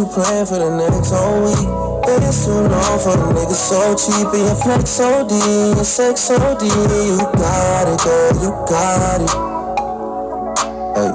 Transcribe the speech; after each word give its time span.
you 0.00 0.06
plan 0.06 0.46
for 0.46 0.56
the 0.56 0.72
next 0.80 1.12
whole 1.12 1.44
week. 1.44 1.68
Been 2.08 2.24
too 2.32 2.56
long 2.72 2.96
for 3.04 3.12
the 3.20 3.28
niggas 3.36 3.60
so 3.68 3.92
cheap 3.92 4.32
and 4.32 4.48
your 4.48 4.56
flex 4.56 4.96
OD, 4.96 5.28
your 5.76 5.84
sex 5.84 6.30
OD. 6.32 6.64
You 6.64 7.20
got 7.36 7.84
it, 7.84 8.00
girl, 8.00 8.32
you 8.40 8.50
got 8.64 9.20
it. 9.20 9.32
Hey. 10.96 11.12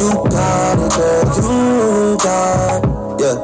You 0.00 0.08
got 0.24 0.78
it, 0.80 0.90
girl, 0.96 1.24
you 1.36 2.16
got 2.16 2.80
it. 2.80 3.20
Yeah. 3.20 3.36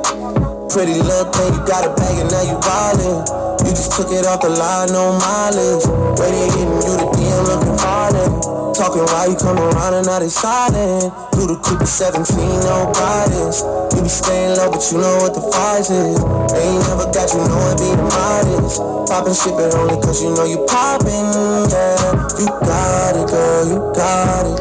Pretty 0.73 0.97
little 0.97 1.29
thing, 1.29 1.53
you 1.53 1.61
got 1.69 1.85
a 1.85 1.93
bag 1.93 2.17
and 2.17 2.30
now 2.33 2.43
you 2.49 2.57
wildin'. 2.57 3.69
You 3.69 3.71
just 3.77 3.93
took 3.93 4.09
it 4.09 4.24
off 4.24 4.41
the 4.41 4.49
line, 4.49 4.89
no 4.96 5.13
mileage. 5.13 5.85
Hitting 6.17 6.57
you 6.57 6.80
the 6.89 7.05
DM 7.21 7.43
looking 7.52 7.77
violent. 7.77 8.73
Talking 8.73 9.05
while 9.13 9.29
you 9.29 9.37
come 9.37 9.59
around 9.59 9.93
and 9.93 10.07
now 10.07 10.19
they 10.19 10.33
silent. 10.33 11.13
Through 11.37 11.52
the 11.52 11.57
creepy 11.61 11.85
17, 11.85 12.37
no 12.65 12.89
guidance. 12.96 13.61
You 14.03 14.07
be 14.07 14.11
staying 14.11 14.57
low, 14.57 14.69
but 14.69 14.83
you 14.91 14.99
know 14.99 15.17
what 15.23 15.33
the 15.33 15.41
price 15.55 15.89
is. 15.89 16.19
They 16.51 16.59
ain't 16.59 16.83
never 16.91 17.07
got 17.15 17.31
you 17.31 17.39
know 17.39 17.71
it 17.71 17.79
be 17.79 17.87
the 17.95 18.03
modest. 18.03 18.83
Poppin' 19.07 19.33
shit, 19.33 19.55
but 19.55 19.73
only 19.77 19.95
cause 20.03 20.21
you 20.21 20.35
know 20.35 20.43
you 20.43 20.67
poppin', 20.67 21.31
yeah. 21.71 22.27
You 22.35 22.47
got 22.67 23.15
it, 23.15 23.30
girl, 23.30 23.63
you 23.71 23.79
got 23.95 24.47
it. 24.51 24.59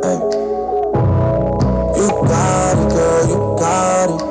Hey. 0.00 0.16
You 2.00 2.08
got 2.08 2.78
it, 2.80 2.88
girl, 2.88 3.28
you 3.28 3.36
got 3.60 4.22
it. 4.22 4.27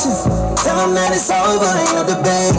Patience. 0.00 0.24
Tell 0.62 0.76
them 0.76 0.94
that 0.94 1.12
it's 1.12 1.30
over, 1.30 1.68
ain't 1.76 1.94
no 1.96 2.04
debate. 2.04 2.56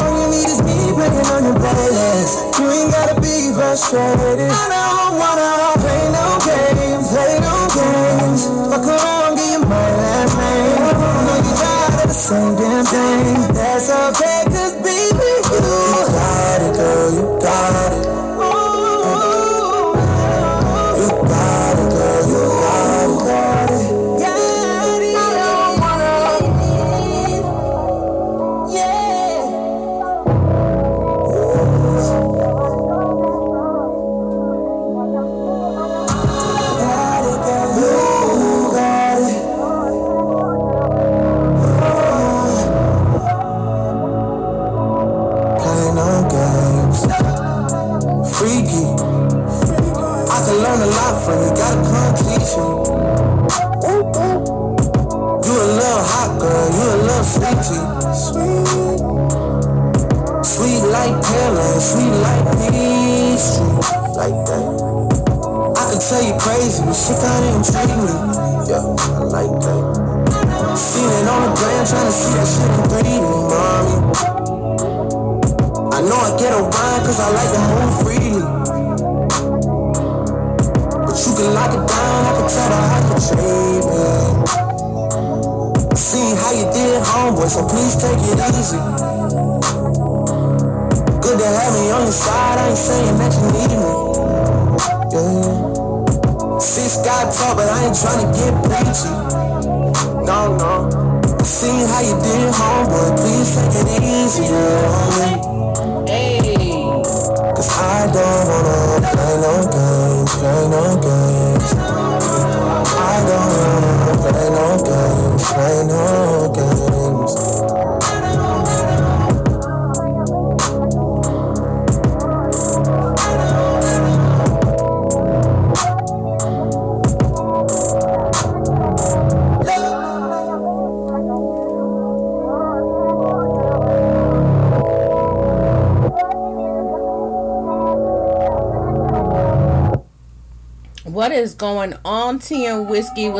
All 0.00 0.12
you 0.16 0.26
need 0.32 0.48
is 0.48 0.60
me 0.64 0.76
playing 0.96 1.28
on 1.32 1.44
your 1.44 1.56
playlist. 1.56 2.58
You 2.58 2.66
ain't 2.70 2.90
gotta 2.92 3.20
be 3.20 3.52
frustrated. 3.52 4.48
I 4.48 4.64
don't 4.72 5.18
wanna 5.20 5.76
play 5.80 6.04
no 6.12 6.24
games, 6.40 7.08
play 7.08 7.36
no 7.40 7.54
games. 7.72 8.42
Fuck 8.70 8.86
around, 8.86 9.36
give 9.36 9.50
you 9.50 9.62
my 9.64 9.88
last 10.00 10.36
name. 10.36 10.80
I 10.80 11.20
know 11.26 11.38
you 11.44 11.54
got 11.60 12.04
it, 12.04 12.08
the 12.08 12.14
same 12.14 12.56
damn 12.56 12.84
thing. 12.84 13.54
That's 13.54 13.90
okay, 13.90 14.44
cause 14.48 14.69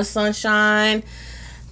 With 0.01 0.07
sunshine. 0.07 1.03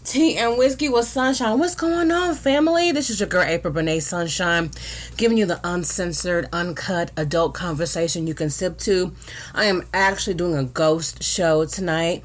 Tea 0.05 0.37
and 0.37 0.59
whiskey 0.59 0.91
with 0.91 1.07
sunshine. 1.07 1.59
What's 1.59 1.75
going 1.75 2.13
on, 2.13 2.35
family? 2.35 2.93
This 2.93 3.09
is 3.09 3.21
your 3.21 3.29
girl 3.31 3.43
April 3.43 3.73
Benet 3.73 4.01
Sunshine, 4.01 4.71
giving 5.17 5.39
you 5.39 5.47
the 5.47 5.59
uncensored, 5.65 6.47
uncut 6.53 7.11
adult 7.17 7.55
conversation 7.55 8.27
you 8.27 8.35
can 8.35 8.51
sip 8.51 8.77
to. 8.81 9.15
I 9.55 9.65
am 9.65 9.83
actually 9.95 10.35
doing 10.35 10.59
a 10.59 10.65
ghost 10.65 11.23
show 11.23 11.65
tonight. 11.65 12.23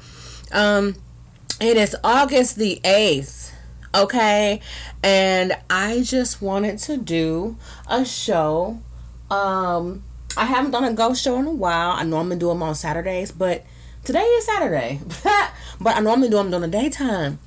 Um, 0.52 0.96
it 1.58 1.78
is 1.78 1.96
August 2.04 2.56
the 2.56 2.82
eighth. 2.84 3.54
Okay, 3.94 4.60
and 5.02 5.56
I 5.70 6.02
just 6.02 6.42
wanted 6.42 6.80
to 6.80 6.98
do 6.98 7.56
a 7.88 8.04
show. 8.04 8.78
Um, 9.30 10.04
I 10.36 10.44
haven't 10.44 10.72
done 10.72 10.84
a 10.84 10.92
ghost 10.92 11.24
show 11.24 11.38
in 11.38 11.46
a 11.46 11.50
while. 11.50 11.92
I 11.92 12.04
normally 12.04 12.36
do 12.36 12.48
them 12.48 12.62
on 12.62 12.74
Saturdays, 12.74 13.32
but 13.32 13.64
today 14.04 14.20
is 14.20 14.44
Saturday. 14.44 15.00
But 15.84 15.96
I 15.96 16.00
normally 16.00 16.30
do 16.30 16.36
them 16.36 16.50
during 16.50 16.70
the 16.70 16.78
daytime. 16.78 17.38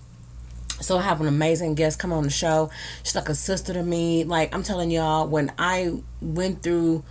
So 0.80 1.00
I 1.00 1.02
have 1.02 1.20
an 1.20 1.28
amazing 1.28 1.74
guest 1.74 1.98
come 1.98 2.14
on 2.14 2.24
the 2.24 2.30
show. 2.30 2.70
She's 3.04 3.16
like 3.16 3.30
a 3.30 3.36
sister 3.36 3.74
to 3.74 3.82
me. 3.82 4.24
Like 4.24 4.54
I'm 4.54 4.62
telling 4.62 4.92
y'all, 4.92 5.28
when 5.28 5.52
I 5.58 6.04
went 6.22 6.62
through 6.62 7.04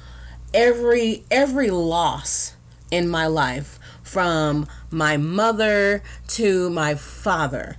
every 0.54 1.24
every 1.28 1.70
loss 1.70 2.54
in 2.92 3.08
my 3.08 3.26
life, 3.26 3.80
from 4.04 4.68
my 4.88 5.16
mother 5.16 6.00
to 6.28 6.70
my 6.70 6.94
father, 6.94 7.76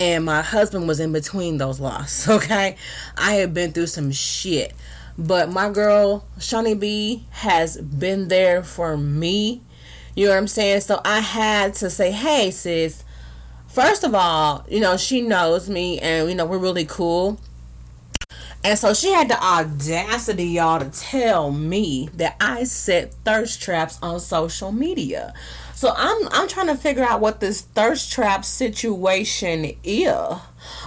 and 0.00 0.24
my 0.24 0.42
husband 0.42 0.88
was 0.88 0.98
in 0.98 1.12
between 1.12 1.58
those 1.58 1.78
losses. 1.78 2.28
Okay, 2.28 2.76
I 3.16 3.34
have 3.34 3.54
been 3.54 3.70
through 3.70 3.86
some 3.86 4.10
shit, 4.10 4.74
but 5.16 5.52
my 5.52 5.70
girl 5.70 6.26
Shawnee 6.40 6.74
B 6.74 7.26
has 7.30 7.80
been 7.80 8.26
there 8.26 8.64
for 8.64 8.96
me. 8.96 9.62
You 10.18 10.24
know 10.24 10.32
what 10.32 10.38
I'm 10.38 10.48
saying? 10.48 10.80
So 10.80 11.00
I 11.04 11.20
had 11.20 11.74
to 11.74 11.88
say, 11.88 12.10
hey 12.10 12.50
sis 12.50 13.04
first 13.68 14.02
of 14.02 14.14
all, 14.16 14.66
you 14.68 14.80
know, 14.80 14.96
she 14.96 15.20
knows 15.20 15.68
me 15.68 16.00
and, 16.00 16.28
you 16.28 16.34
know, 16.34 16.44
we're 16.44 16.58
really 16.58 16.84
cool. 16.84 17.38
And 18.64 18.76
so 18.76 18.92
she 18.92 19.12
had 19.12 19.28
the 19.28 19.40
audacity, 19.40 20.46
y'all, 20.46 20.80
to 20.80 20.90
tell 20.90 21.52
me 21.52 22.08
that 22.14 22.34
I 22.40 22.64
set 22.64 23.14
thirst 23.24 23.62
traps 23.62 24.00
on 24.02 24.18
social 24.18 24.72
media. 24.72 25.32
So 25.76 25.94
I'm 25.96 26.26
I'm 26.32 26.48
trying 26.48 26.66
to 26.66 26.74
figure 26.74 27.04
out 27.04 27.20
what 27.20 27.38
this 27.38 27.60
thirst 27.60 28.10
trap 28.10 28.44
situation 28.44 29.76
is. 29.84 30.16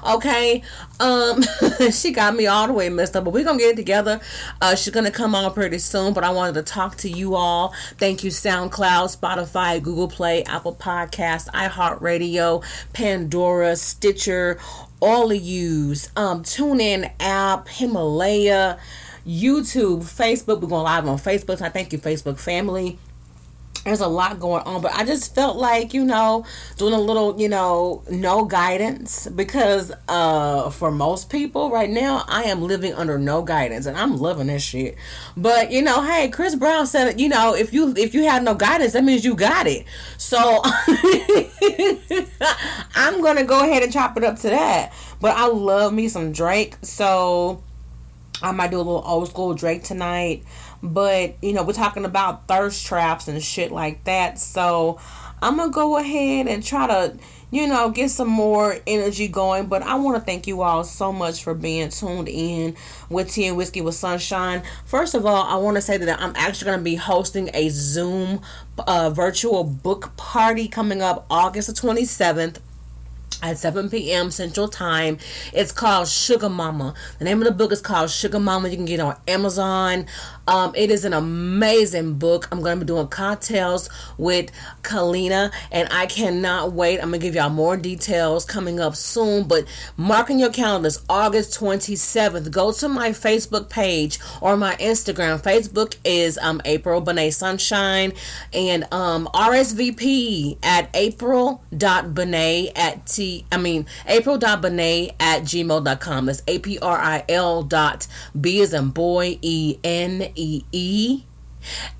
Okay. 0.04 0.64
Um 1.00 1.44
she 1.92 2.12
got 2.12 2.36
me 2.36 2.48
all 2.48 2.68
the 2.68 2.74
way 2.74 2.90
messed 2.90 3.16
up, 3.16 3.24
but 3.24 3.34
we're 3.34 3.44
gonna 3.44 3.60
get 3.60 3.74
it 3.74 3.76
together. 3.76 4.20
Uh 4.62 4.76
she's 4.76 4.94
gonna 4.94 5.12
come 5.12 5.36
on 5.36 5.54
pretty 5.54 5.80
soon, 5.80 6.14
but 6.14 6.24
I 6.24 6.32
wanted 6.32 6.56
to 6.56 6.64
talk 6.64 6.98
to 6.98 7.10
you 7.10 7.36
all. 7.36 7.74
Thank 7.98 8.24
you, 8.24 8.32
SoundCloud, 8.32 9.18
Spotify, 9.18 9.82
Google 9.82 10.08
Play, 10.08 10.44
Apple 10.44 10.76
Podcast, 10.76 11.50
iHeartRadio, 11.50 12.64
Pandora, 12.94 13.76
Stitcher, 13.76 14.60
all 15.02 15.32
of 15.32 15.42
yous. 15.42 16.10
Um 16.16 16.44
TuneIn 16.44 17.12
app, 17.20 17.68
Himalaya, 17.68 18.80
YouTube, 19.26 20.00
Facebook. 20.00 20.62
We're 20.62 20.68
going 20.68 20.84
live 20.84 21.08
on 21.08 21.18
Facebook. 21.18 21.60
So 21.60 21.66
I 21.66 21.70
thank 21.70 21.94
you, 21.94 22.00
Facebook 22.00 22.40
family 22.40 22.98
there's 23.84 24.02
a 24.02 24.08
lot 24.08 24.40
going 24.40 24.64
on 24.64 24.82
but 24.82 24.94
i 24.94 25.04
just 25.04 25.34
felt 25.34 25.58
like 25.58 25.94
you 25.94 26.06
know 26.06 26.46
doing 26.78 26.94
a 26.94 27.00
little 27.00 27.40
you 27.40 27.50
know 27.50 28.04
no 28.12 28.46
guidance 28.46 29.28
because 29.28 29.92
uh 30.08 30.70
for 30.70 30.92
most 30.92 31.30
people 31.30 31.72
right 31.72 31.90
now 31.90 32.24
i 32.28 32.44
am 32.44 32.62
living 32.62 32.94
under 32.94 33.18
no 33.18 33.42
guidance 33.42 33.86
and 33.86 33.98
i'm 33.98 34.18
loving 34.18 34.48
this 34.48 34.64
shit. 34.64 34.96
But 35.36 35.72
you 35.72 35.82
know 35.82 36.04
hey 36.04 36.30
chris 36.30 36.56
brown 36.56 36.88
said 36.88 37.20
you 37.20 37.30
know 37.30 37.56
if 37.56 37.74
you 37.74 37.94
if 37.98 38.14
you 38.14 38.26
have 38.26 38.44
no 38.44 38.54
guidance 38.54 38.94
that 38.94 39.04
means 39.04 39.26
you 39.26 39.36
got 39.36 39.68
it. 39.68 39.86
So 40.18 40.38
i'm 42.96 43.22
gonna 43.22 43.44
go 43.44 43.64
ahead 43.64 43.84
and 43.84 43.92
chop 43.92 44.18
it 44.18 44.24
up 44.24 44.38
to 44.38 44.50
that. 44.50 44.94
But 45.20 45.38
i 45.38 45.48
love 45.48 45.94
me 45.94 46.08
some 46.08 46.32
drake. 46.32 46.76
So 46.82 47.64
i 48.42 48.52
might 48.52 48.72
do 48.72 48.78
a 48.78 48.80
little 48.80 49.04
old 49.06 49.30
school 49.30 49.54
drake 49.54 49.84
tonight 49.84 50.44
but, 50.84 51.36
you 51.42 51.54
know, 51.54 51.64
we're 51.64 51.74
talking 51.74 52.06
about 52.06 52.48
thirst 52.48 52.86
traps 52.86 53.28
and 53.28 53.42
shit 53.44 53.72
like 53.72 54.04
that. 54.06 54.40
So 54.40 55.00
I'm 55.42 55.58
going 55.58 55.70
to 55.70 55.74
go 55.74 55.98
ahead 55.98 56.48
and 56.48 56.64
try 56.64 56.88
to, 56.88 57.18
you 57.52 57.68
know, 57.68 57.90
get 57.90 58.10
some 58.10 58.28
more 58.28 58.78
energy 58.88 59.28
going. 59.28 59.68
But 59.68 59.84
I 59.84 59.96
want 59.96 60.18
to 60.18 60.24
thank 60.24 60.48
you 60.48 60.62
all 60.62 60.84
so 60.84 61.12
much 61.12 61.44
for 61.44 61.54
being 61.54 61.90
tuned 61.90 62.30
in 62.30 62.76
with 63.10 63.32
Tea 63.32 63.48
and 63.48 63.58
Whiskey 63.58 63.82
with 63.82 63.96
Sunshine. 63.96 64.64
First 64.86 65.14
of 65.14 65.26
all, 65.26 65.44
I 65.44 65.56
want 65.56 65.78
to 65.78 65.82
say 65.82 65.98
that 65.98 66.22
I'm 66.22 66.34
actually 66.36 66.66
going 66.66 66.80
to 66.80 66.84
be 66.84 66.96
hosting 66.96 67.50
a 67.54 67.70
Zoom 67.70 68.42
uh, 68.80 69.10
virtual 69.10 69.64
book 69.64 70.16
party 70.18 70.68
coming 70.68 71.02
up 71.02 71.26
August 71.30 71.68
the 71.68 71.74
27th 71.74 72.58
at 73.42 73.58
7 73.58 73.90
p.m. 73.90 74.32
Central 74.32 74.68
Time. 74.68 75.18
It's 75.54 75.72
called 75.72 76.08
Sugar 76.08 76.50
Mama. 76.50 76.94
The 77.20 77.26
name 77.26 77.42
of 77.42 77.48
the 77.48 77.54
book 77.54 77.72
is 77.72 77.82
called 77.82 78.10
Sugar 78.10 78.40
Mama. 78.40 78.70
You 78.70 78.76
can 78.76 78.86
get 78.86 79.00
it 79.00 79.04
on 79.04 79.18
Amazon. 79.28 80.06
Um, 80.52 80.74
it 80.76 80.92
is 80.92 81.06
an 81.06 81.14
amazing 81.14 82.16
book. 82.16 82.48
I'm 82.52 82.62
going 82.62 82.78
to 82.78 82.86
be 82.86 82.88
doing 82.88 83.08
cocktails 83.08 83.90
with 84.18 84.52
Kalina, 84.84 85.52
and 85.72 85.88
I 85.92 86.06
cannot 86.06 86.74
wait. 86.74 87.00
I'm 87.00 87.10
going 87.10 87.22
to 87.22 87.26
give 87.26 87.36
y'all 87.36 87.50
more 87.50 87.78
details 87.78 88.46
coming 88.46 88.80
up 88.80 88.96
soon, 88.96 89.48
but 89.48 89.66
marking 89.96 90.38
your 90.40 90.52
calendars 90.52 91.02
August 91.10 91.58
27th. 91.60 92.52
Go 92.52 92.72
to 92.74 92.88
my 92.90 93.10
Facebook 93.10 93.70
page 93.70 94.20
or 94.42 94.58
my 94.58 94.76
Instagram. 94.76 95.42
Facebook 95.42 95.96
is 96.04 96.38
um, 96.38 96.62
April 96.66 97.02
Benet 97.02 97.32
Sunshine, 97.32 98.14
and 98.54 98.86
um, 98.94 99.28
RSVP 99.34 100.58
at 100.62 100.90
april 100.94 101.62
april.benet 101.72 102.72
at 102.76 103.06
T, 103.06 103.46
I 103.52 103.58
mean, 103.58 103.86
april 104.08 104.36
april.benet 104.36 105.16
at 105.20 105.44
gmail.com. 105.44 106.26
That's 106.26 106.44
A 106.48 106.60
P 106.60 106.80
R 106.80 106.98
I 106.98 107.24
L 107.30 107.64
dot 107.64 108.08
B 108.40 108.60
is 108.60 108.74
in 108.74 108.90
boy, 108.90 109.40
E 109.42 109.78
N 109.84 110.32
E-E 110.42 111.24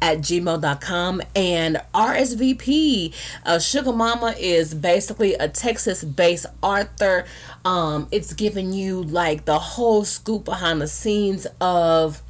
at 0.02 0.20
gmail.com 0.20 1.22
and 1.36 1.82
RSVP. 1.94 3.14
Uh, 3.46 3.60
Sugar 3.60 3.94
Mama 3.94 4.34
is 4.40 4.74
basically 4.74 5.36
a 5.36 5.48
Texas 5.48 6.04
based 6.04 6.48
author. 6.62 7.26
Um, 7.64 8.08
it's 8.12 8.34
giving 8.34 8.74
you 8.74 9.04
like 9.04 9.46
the 9.46 9.60
whole 9.60 10.04
scoop 10.04 10.46
behind 10.46 10.82
the 10.82 10.88
scenes 10.88 11.46
of 11.60 12.22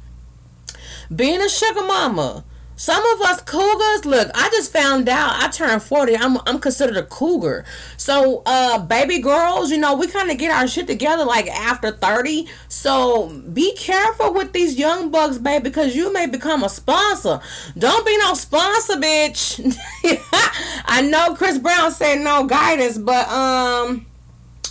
being 1.14 1.40
a 1.40 1.48
sugar 1.48 1.82
mama. 1.82 2.44
Some 2.74 3.04
of 3.04 3.20
us 3.20 3.40
cougars, 3.42 4.04
look, 4.06 4.30
I 4.34 4.48
just 4.50 4.72
found 4.72 5.08
out 5.08 5.42
I 5.42 5.48
turned 5.48 5.82
40. 5.82 6.16
I'm 6.16 6.38
I'm 6.46 6.58
considered 6.58 6.96
a 6.96 7.02
cougar. 7.02 7.64
So 7.96 8.42
uh 8.46 8.78
baby 8.78 9.18
girls, 9.18 9.70
you 9.70 9.78
know, 9.78 9.94
we 9.94 10.06
kind 10.08 10.30
of 10.30 10.38
get 10.38 10.50
our 10.50 10.66
shit 10.66 10.86
together 10.86 11.24
like 11.24 11.48
after 11.48 11.90
30. 11.90 12.48
So 12.68 13.28
be 13.52 13.74
careful 13.76 14.32
with 14.32 14.52
these 14.52 14.78
young 14.78 15.10
bucks, 15.10 15.38
babe, 15.38 15.62
because 15.62 15.94
you 15.94 16.12
may 16.12 16.26
become 16.26 16.62
a 16.62 16.68
sponsor. 16.68 17.40
Don't 17.76 18.06
be 18.06 18.16
no 18.18 18.34
sponsor, 18.34 18.94
bitch. 18.94 19.76
I 20.86 21.02
know 21.02 21.34
Chris 21.34 21.58
Brown 21.58 21.92
said 21.92 22.20
no 22.20 22.46
guidance, 22.46 22.96
but 22.96 23.28
um 23.28 24.06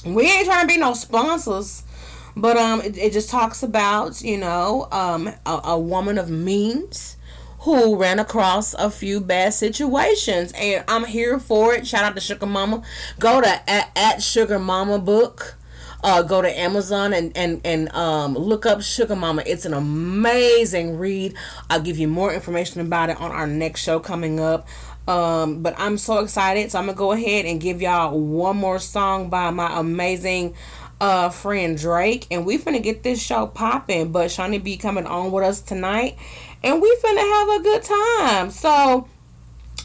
we 0.05 0.23
ain't 0.23 0.47
trying 0.47 0.61
to 0.61 0.67
be 0.67 0.77
no 0.77 0.95
sponsors. 0.95 1.83
But 2.35 2.57
um 2.57 2.81
it, 2.81 2.97
it 2.97 3.13
just 3.13 3.29
talks 3.29 3.61
about, 3.61 4.23
you 4.23 4.37
know, 4.37 4.87
um 4.91 5.27
a, 5.45 5.61
a 5.65 5.79
woman 5.79 6.17
of 6.17 6.31
means 6.31 7.17
who 7.61 7.95
ran 7.95 8.19
across 8.19 8.73
a 8.75 8.89
few 8.89 9.19
bad 9.19 9.53
situations 9.53 10.51
and 10.57 10.83
I'm 10.87 11.05
here 11.05 11.39
for 11.39 11.73
it. 11.73 11.85
Shout 11.85 12.03
out 12.03 12.15
to 12.15 12.21
Sugar 12.21 12.45
Mama. 12.45 12.81
Go 13.19 13.41
to 13.41 13.69
at, 13.69 13.91
at 13.95 14.23
Sugar 14.23 14.59
Mama 14.59 14.99
book. 14.99 15.57
Uh, 16.03 16.23
go 16.23 16.41
to 16.41 16.59
Amazon 16.59 17.13
and 17.13 17.31
and 17.37 17.61
and 17.63 17.87
um, 17.93 18.33
look 18.33 18.65
up 18.65 18.81
Sugar 18.81 19.15
Mama. 19.15 19.43
It's 19.45 19.65
an 19.65 19.73
amazing 19.75 20.97
read. 20.97 21.35
I'll 21.69 21.81
give 21.81 21.99
you 21.99 22.07
more 22.07 22.33
information 22.33 22.81
about 22.81 23.11
it 23.11 23.21
on 23.21 23.31
our 23.31 23.45
next 23.45 23.81
show 23.81 23.99
coming 23.99 24.39
up. 24.39 24.67
Um, 25.07 25.61
but 25.61 25.75
I'm 25.77 25.97
so 25.97 26.19
excited, 26.19 26.71
so 26.71 26.79
I'm 26.79 26.85
gonna 26.85 26.97
go 26.97 27.11
ahead 27.11 27.45
and 27.45 27.61
give 27.61 27.81
y'all 27.81 28.19
one 28.19 28.57
more 28.57 28.79
song 28.79 29.29
by 29.29 29.51
my 29.51 29.79
amazing 29.79 30.55
uh 30.99 31.29
friend 31.29 31.77
Drake, 31.77 32.25
and 32.31 32.45
we 32.45 32.57
finna 32.57 32.81
get 32.81 33.03
this 33.03 33.21
show 33.21 33.45
popping. 33.45 34.11
But 34.11 34.31
Shawnee 34.31 34.57
be 34.57 34.77
coming 34.77 35.05
on 35.05 35.31
with 35.31 35.43
us 35.43 35.61
tonight, 35.61 36.17
and 36.63 36.81
we 36.81 36.97
finna 37.03 37.19
have 37.19 37.59
a 37.59 37.63
good 37.63 37.83
time. 37.83 38.51
So, 38.51 39.07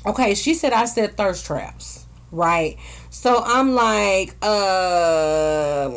okay, 0.05 0.35
she 0.35 0.55
said 0.55 0.73
I 0.73 0.85
said 0.85 1.17
thirst 1.17 1.47
traps, 1.47 2.07
right? 2.31 2.77
So 3.11 3.43
I'm 3.45 3.75
like, 3.75 4.35
uh, 4.43 5.89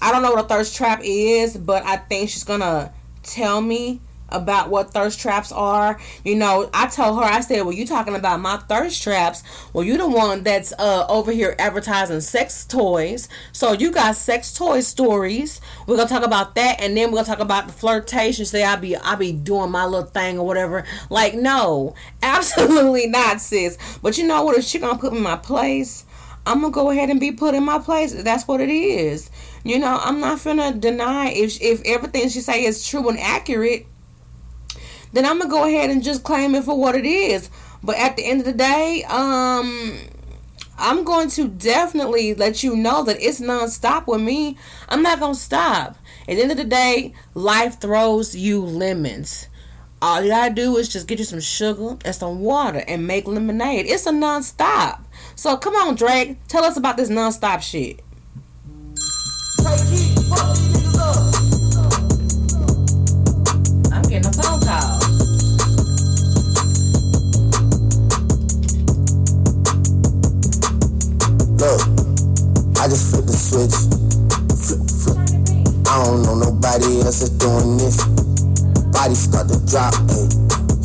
I 0.00 0.12
don't 0.12 0.22
know 0.22 0.32
what 0.32 0.44
a 0.44 0.48
thirst 0.48 0.76
trap 0.76 1.00
is, 1.02 1.56
but 1.56 1.84
I 1.84 1.96
think 1.96 2.30
she's 2.30 2.44
gonna 2.44 2.92
tell 3.22 3.60
me 3.60 4.00
about 4.28 4.70
what 4.70 4.92
thirst 4.92 5.20
traps 5.20 5.52
are. 5.52 5.98
You 6.24 6.36
know, 6.36 6.70
I 6.74 6.86
told 6.86 7.18
her, 7.18 7.24
I 7.24 7.40
said, 7.40 7.62
Well, 7.62 7.72
you 7.72 7.86
talking 7.86 8.14
about 8.14 8.40
my 8.40 8.56
thirst 8.56 9.02
traps. 9.02 9.42
Well, 9.72 9.84
you 9.84 9.96
the 9.96 10.08
one 10.08 10.42
that's 10.42 10.72
uh 10.78 11.06
over 11.08 11.32
here 11.32 11.54
advertising 11.58 12.20
sex 12.20 12.64
toys. 12.64 13.28
So 13.52 13.72
you 13.72 13.90
got 13.90 14.16
sex 14.16 14.52
toy 14.52 14.80
stories. 14.80 15.60
We're 15.86 15.96
gonna 15.96 16.08
talk 16.08 16.24
about 16.24 16.54
that 16.56 16.80
and 16.80 16.96
then 16.96 17.10
we're 17.10 17.18
gonna 17.18 17.28
talk 17.28 17.40
about 17.40 17.66
the 17.66 17.72
flirtation. 17.72 18.44
Say 18.44 18.64
I'll 18.64 18.76
be 18.76 18.96
I'll 18.96 19.16
be 19.16 19.32
doing 19.32 19.70
my 19.70 19.84
little 19.84 20.08
thing 20.08 20.38
or 20.38 20.46
whatever. 20.46 20.84
Like, 21.10 21.34
no, 21.34 21.94
absolutely 22.22 23.06
not, 23.06 23.40
sis. 23.40 23.78
But 24.02 24.18
you 24.18 24.26
know 24.26 24.42
what? 24.42 24.56
If 24.56 24.64
she 24.64 24.78
gonna 24.78 24.98
put 24.98 25.12
in 25.12 25.22
my 25.22 25.36
place, 25.36 26.04
I'm 26.46 26.62
gonna 26.62 26.72
go 26.72 26.90
ahead 26.90 27.10
and 27.10 27.20
be 27.20 27.30
put 27.32 27.54
in 27.54 27.64
my 27.64 27.78
place. 27.78 28.14
That's 28.14 28.48
what 28.48 28.60
it 28.60 28.70
is. 28.70 29.30
You 29.64 29.78
know, 29.78 29.98
I'm 30.00 30.18
not 30.20 30.42
gonna 30.42 30.72
deny 30.72 31.30
if 31.30 31.60
if 31.60 31.82
everything 31.84 32.28
she 32.30 32.40
say 32.40 32.64
is 32.64 32.86
true 32.86 33.06
and 33.08 33.18
accurate. 33.18 33.86
Then 35.12 35.24
I'm 35.24 35.38
gonna 35.38 35.50
go 35.50 35.64
ahead 35.66 35.90
and 35.90 36.02
just 36.02 36.24
claim 36.24 36.54
it 36.54 36.64
for 36.64 36.78
what 36.78 36.94
it 36.94 37.06
is. 37.06 37.50
But 37.82 37.96
at 37.96 38.16
the 38.16 38.24
end 38.24 38.40
of 38.40 38.46
the 38.46 38.52
day, 38.52 39.04
um, 39.04 39.98
I'm 40.78 41.04
going 41.04 41.28
to 41.30 41.48
definitely 41.48 42.34
let 42.34 42.62
you 42.62 42.76
know 42.76 43.02
that 43.04 43.20
it's 43.20 43.40
nonstop 43.40 44.06
with 44.06 44.20
me. 44.20 44.56
I'm 44.88 45.02
not 45.02 45.20
gonna 45.20 45.34
stop. 45.34 45.96
At 46.28 46.36
the 46.36 46.42
end 46.42 46.50
of 46.52 46.56
the 46.56 46.64
day, 46.64 47.14
life 47.34 47.80
throws 47.80 48.36
you 48.36 48.60
lemons. 48.60 49.48
All 50.00 50.22
you 50.22 50.28
gotta 50.28 50.54
do 50.54 50.76
is 50.76 50.88
just 50.88 51.08
get 51.08 51.18
you 51.18 51.24
some 51.24 51.40
sugar 51.40 51.96
and 52.04 52.14
some 52.14 52.40
water 52.40 52.84
and 52.86 53.06
make 53.06 53.26
lemonade. 53.26 53.86
It's 53.86 54.06
a 54.06 54.12
nonstop. 54.12 55.00
So 55.34 55.56
come 55.56 55.74
on, 55.74 55.96
Drake, 55.96 56.38
tell 56.46 56.64
us 56.64 56.76
about 56.76 56.96
this 56.96 57.10
nonstop 57.10 57.62
shit. 57.62 58.00
A 64.16 64.32
phone 64.32 64.60
call. 64.64 64.96
Look, 71.60 71.80
I 72.80 72.88
just 72.88 73.10
flipped 73.12 73.28
the 73.28 73.36
switch. 73.36 73.76
Flip, 74.56 74.80
flip. 74.88 75.18
I 75.86 76.04
don't 76.04 76.22
know 76.22 76.34
nobody 76.34 77.00
else 77.04 77.20
that's 77.20 77.36
doing 77.36 77.76
this. 77.76 78.00
Body 78.92 79.14
start 79.14 79.48
to 79.48 79.60
drop, 79.68 79.92
ayy, 80.16 80.32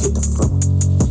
hit 0.04 0.14
the 0.14 0.22
floor. 0.22 0.52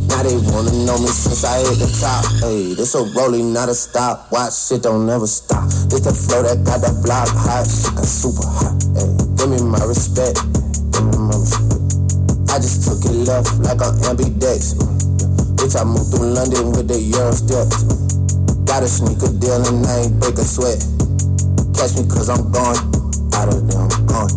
Now 0.07 0.21
they 0.21 0.37
wanna 0.53 0.71
know 0.85 0.97
me 0.99 1.07
since 1.07 1.43
I 1.43 1.57
hit 1.65 1.79
the 1.81 1.89
top, 1.99 2.25
ayy. 2.45 2.75
This 2.77 2.93
a 2.93 3.03
rolling, 3.17 3.53
not 3.53 3.69
a 3.69 3.73
stop. 3.73 4.31
Watch 4.31 4.53
shit 4.53 4.83
don't 4.83 5.07
never 5.07 5.25
stop. 5.25 5.65
This 5.89 6.01
the 6.01 6.13
flow 6.13 6.43
that 6.43 6.63
got 6.63 6.81
that 6.81 7.01
block 7.03 7.27
hot. 7.29 7.65
Shit 7.65 7.95
got 7.95 8.05
super 8.05 8.45
hot, 8.45 8.77
ayy. 9.01 9.37
Give 9.37 9.49
me 9.49 9.61
my 9.65 9.83
respect, 9.85 10.37
I 12.53 12.61
just 12.61 12.85
took 12.85 13.01
it 13.09 13.17
left 13.25 13.49
like 13.65 13.81
on 13.81 13.97
ambidex. 14.05 14.77
Bitch, 15.57 15.73
I 15.73 15.81
moved 15.89 16.13
through 16.13 16.37
London 16.37 16.69
with 16.77 16.85
the 16.85 17.01
Euro 17.17 17.33
steps. 17.33 17.81
Got 18.69 18.85
a 18.85 18.89
sneaker 18.93 19.33
deal 19.41 19.57
and 19.57 19.81
I 19.81 20.05
ain't 20.05 20.21
break 20.21 20.37
a 20.37 20.45
sweat. 20.45 20.77
Catch 21.73 21.97
me 21.97 22.05
cause 22.05 22.29
I'm 22.29 22.53
gone. 22.53 22.77
Out 23.33 23.49
of 23.49 23.65
there, 23.65 23.81
I'm 23.81 23.89
gone. 24.05 24.29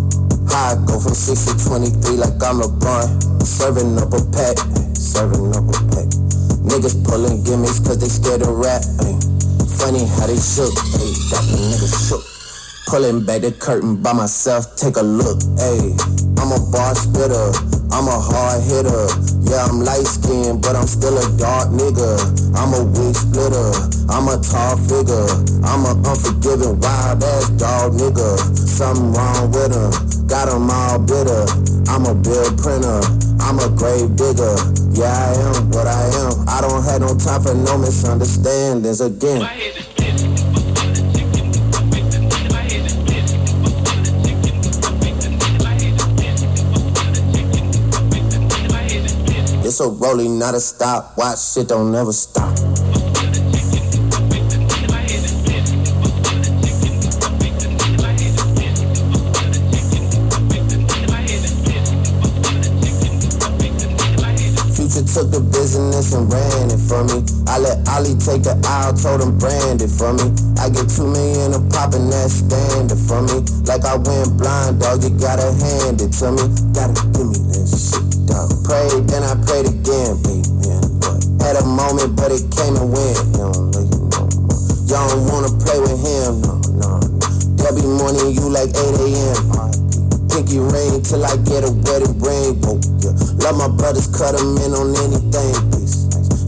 I 0.48 0.80
go 0.88 0.96
from 0.96 1.12
6 1.12 1.28
to 1.28 1.52
23 1.60 2.16
like 2.16 2.40
I'm 2.40 2.64
LeBron. 2.64 3.04
Serving 3.44 4.00
up 4.00 4.08
a 4.16 4.24
pack, 4.32 4.56
serving 4.96 5.52
up 5.52 5.68
a 5.68 5.76
pack. 5.92 6.08
Niggas 6.64 6.96
pulling 7.04 7.44
gimmicks 7.44 7.84
cause 7.84 8.00
they 8.00 8.08
scared 8.08 8.40
of 8.40 8.56
rap. 8.56 8.80
Ay. 9.04 9.12
Funny 9.76 10.08
how 10.16 10.24
they 10.24 10.40
shook, 10.40 10.72
ay. 10.72 11.12
Got 11.28 11.44
the 11.52 11.84
shook. 11.84 12.24
Pulling 12.88 13.28
back 13.28 13.44
the 13.44 13.52
curtain 13.52 14.00
by 14.00 14.16
myself, 14.16 14.72
take 14.80 14.96
a 14.96 15.04
look, 15.04 15.36
ayy. 15.60 15.92
I'm 16.40 16.48
a 16.48 16.60
bar 16.72 16.94
spitter, 16.96 17.52
I'm 17.92 18.08
a 18.08 18.18
hard 18.18 18.62
hitter. 18.62 19.06
Yeah, 19.46 19.66
I'm 19.66 19.80
light 19.80 20.06
skinned, 20.06 20.62
but 20.62 20.74
I'm 20.74 20.86
still 20.86 21.16
a 21.16 21.26
dark 21.38 21.70
nigga. 21.70 22.18
I'm 22.56 22.74
a 22.74 22.82
wig 22.82 23.14
splitter, 23.14 23.70
I'm 24.10 24.26
a 24.26 24.36
tall 24.42 24.76
figure. 24.88 25.28
I'm 25.62 25.86
a 25.86 25.94
unforgiving, 25.94 26.80
wild 26.80 27.22
ass 27.22 27.48
dog 27.60 27.92
nigga. 27.94 28.38
Something 28.56 29.12
wrong 29.12 29.52
with 29.52 29.70
him, 29.70 30.26
got 30.26 30.48
him 30.48 30.70
all 30.70 30.98
bitter. 30.98 31.46
I'm 31.86 32.06
a 32.06 32.14
bill 32.14 32.50
printer, 32.58 33.00
I'm 33.40 33.58
a 33.58 33.68
grave 33.76 34.16
digger. 34.16 34.56
Yeah, 34.96 35.12
I 35.12 35.32
am 35.54 35.70
what 35.70 35.86
I 35.86 36.02
am. 36.24 36.48
I 36.48 36.60
don't 36.60 36.82
have 36.82 37.00
no 37.00 37.14
time 37.14 37.42
for 37.42 37.54
no 37.54 37.78
misunderstandings 37.78 39.00
again. 39.00 39.44
A 49.78 49.88
rolling, 49.88 50.38
not 50.38 50.54
a 50.54 50.60
stop. 50.60 51.18
Watch 51.18 51.38
shit 51.52 51.68
don't 51.68 51.92
never 51.92 52.12
stop. 52.12 52.56
Future 64.72 65.04
took 65.12 65.30
the 65.30 65.40
business 65.52 66.14
and 66.14 66.32
ran 66.32 66.70
it 66.70 66.80
for 66.88 67.04
me. 67.04 67.20
I 67.46 67.58
let 67.58 67.86
Ollie 67.88 68.16
take 68.16 68.44
the 68.44 68.56
aisle, 68.64 68.94
told 68.94 69.20
him 69.20 69.36
brand 69.36 69.82
it 69.82 69.90
for 69.90 70.12
me. 70.14 70.32
I 70.56 70.70
get 70.70 70.88
two 70.88 71.04
million 71.04 71.52
a 71.52 71.60
pop 71.68 71.92
and 71.92 72.10
that 72.12 72.30
stand 72.30 72.92
it 72.92 73.00
for 73.04 73.20
me. 73.20 73.44
Like 73.68 73.84
I 73.84 73.96
went 73.96 74.38
blind, 74.38 74.80
dog, 74.80 75.04
you 75.04 75.10
gotta 75.20 75.52
hand 75.52 76.00
it 76.00 76.12
to 76.24 76.32
me. 76.32 76.48
Gotta 76.72 76.96
give 77.12 77.28
me 77.28 77.40
this 77.52 77.92
shit, 77.92 78.05
dog. 78.26 78.50
Prayed, 78.66 79.08
then 79.08 79.22
I 79.22 79.34
prayed 79.46 79.66
again, 79.66 80.18
Lord. 80.22 81.22
Had 81.40 81.56
a 81.56 81.64
moment, 81.64 82.18
but 82.18 82.34
it 82.34 82.42
came 82.50 82.74
and 82.76 82.90
went. 82.90 83.18
Y'all 84.86 85.08
don't 85.08 85.26
wanna 85.30 85.50
play 85.62 85.78
with 85.80 85.98
him, 85.98 86.42
no, 86.42 86.58
no, 86.78 87.00
no. 87.00 87.66
Be 87.74 87.82
morning, 87.82 88.34
you 88.34 88.46
like 88.50 88.70
8 88.70 88.78
a.m. 88.78 89.42
Pinky 90.30 90.58
ring 90.58 91.02
till 91.02 91.24
I 91.24 91.34
get 91.42 91.66
a 91.66 91.72
wedding 91.86 92.14
ring. 92.22 92.60
Love 93.42 93.56
my 93.58 93.68
brothers, 93.68 94.06
cut 94.06 94.36
them 94.38 94.56
in 94.58 94.72
on 94.74 94.94
anything. 95.02 95.54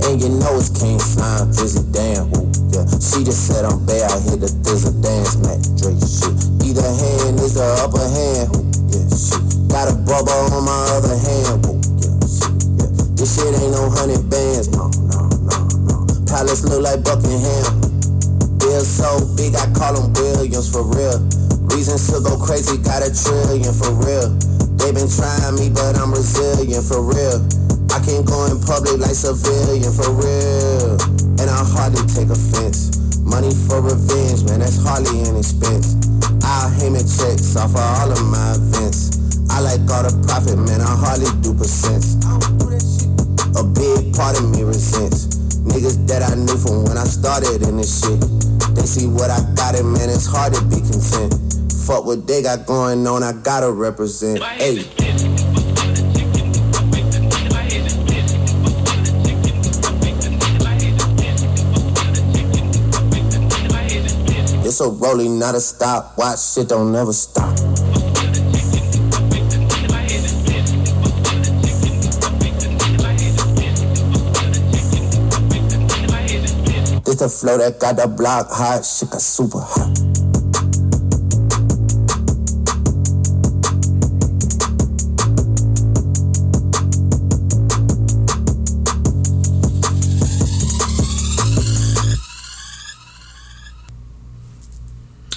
And 0.07 0.23
you 0.23 0.29
know 0.29 0.57
it's 0.57 0.71
King 0.71 0.99
Slime, 1.01 1.51
Drizzy 1.51 1.83
damn. 1.93 2.31
Yeah. 2.71 2.87
She 3.03 3.25
just 3.25 3.47
said 3.49 3.65
I'm 3.65 3.85
bad, 3.85 4.11
I 4.11 4.21
hit 4.21 4.41
the 4.41 4.47
thizzle 4.47 5.03
dance, 5.03 5.37
Mac 5.43 5.59
Dre 5.75 5.93
shit. 5.99 6.37
Either 6.65 6.83
hand 6.83 7.41
is 7.41 7.55
the 7.55 7.67
upper 7.83 8.07
hand. 8.07 8.55
Yeah, 8.93 9.09
shit. 9.17 9.48
Got 9.69 9.93
a 9.93 9.97
bubble 10.01 10.33
on 10.57 10.65
my 10.65 10.81
other 10.97 11.17
hand. 11.17 11.61
Oh, 11.69 11.77
yeah. 12.01 12.17
Yeah. 12.81 12.91
This 13.15 13.37
shit 13.37 13.53
ain't 13.53 13.73
no 13.73 13.93
hundred 13.93 14.25
bands, 14.33 14.73
no, 14.73 14.89
no, 15.13 15.29
no, 15.45 15.57
no. 15.85 15.97
Palace 16.25 16.65
look 16.65 16.81
like 16.81 17.05
Buckingham. 17.05 17.89
Bill 18.57 18.83
so 18.83 19.23
big, 19.37 19.55
I 19.55 19.69
call 19.77 19.95
them 19.95 20.13
Williams 20.17 20.73
for 20.73 20.83
real. 20.83 21.21
Reasons 21.69 22.09
to 22.09 22.25
go 22.25 22.41
crazy, 22.41 22.81
got 22.81 23.05
a 23.05 23.13
trillion 23.13 23.73
for 23.77 23.93
real. 23.93 24.33
They 24.81 24.91
been 24.91 25.11
trying 25.11 25.55
me, 25.61 25.69
but 25.69 26.01
I'm 26.01 26.17
resilient 26.17 26.85
for 26.89 27.05
real. 27.05 27.45
I 27.93 28.01
can't 28.01 28.25
go 28.25 28.47
in 28.49 28.57
public 28.65 28.99
like 28.99 29.15
civilian 29.15 29.93
for 29.93 30.11
real. 30.17 30.97
And 31.39 31.47
I 31.51 31.61
hardly 31.61 32.03
take 32.09 32.31
offense. 32.33 32.97
Money 33.21 33.53
for 33.69 33.83
revenge, 33.83 34.49
man, 34.49 34.61
that's 34.61 34.81
hardly 34.81 35.29
an 35.29 35.37
expense. 35.37 35.95
I'll 36.43 36.71
Heyman 36.81 37.05
checks 37.05 37.57
off 37.57 37.75
of 37.75 37.81
all 37.81 38.13
of 38.13 38.25
my 38.25 38.55
events. 38.57 39.18
I 39.59 39.61
like 39.61 39.91
all 39.91 40.05
the 40.07 40.15
profit, 40.23 40.57
man, 40.57 40.81
I 40.81 40.87
hardly 40.87 41.27
do 41.43 41.51
percents. 41.51 42.15
A 43.59 43.65
big 43.67 44.15
part 44.15 44.39
of 44.39 44.49
me 44.55 44.63
resents 44.63 45.27
niggas 45.67 46.07
that 46.07 46.23
I 46.23 46.37
knew 46.37 46.57
from 46.57 46.85
when 46.85 46.97
I 46.97 47.03
started 47.03 47.67
in 47.67 47.77
this 47.77 47.91
shit. 47.99 48.21
They 48.77 48.87
see 48.87 49.09
what 49.09 49.31
I 49.31 49.43
got, 49.57 49.75
and 49.75 49.93
man, 49.93 50.11
it's 50.11 50.27
hard 50.27 50.55
to 50.55 50.63
be 50.63 50.79
content. 50.79 51.35
Fuck 51.75 52.07
what 52.07 52.25
they 52.25 52.41
got 52.41 52.67
going 52.67 53.05
on, 53.05 53.25
I 53.25 53.33
gotta 53.33 53.73
represent. 53.73 54.41
Hey. 54.45 54.87
It's 64.63 64.81
a 64.81 64.89
rolling, 64.89 65.41
not 65.41 65.57
a 65.57 65.61
stop. 65.61 66.17
Watch 66.17 66.55
shit 66.55 66.69
don't 66.69 66.93
never 66.93 67.13
stop. 67.13 67.59
The 77.19 77.29
flow 77.29 77.59
that 77.59 77.81
got 77.81 77.97
the 77.97 78.07
block 78.07 78.47
hot. 78.49 78.85
Shit 78.85 79.11
got 79.11 79.21
super 79.21 79.59
hot. 79.59 79.89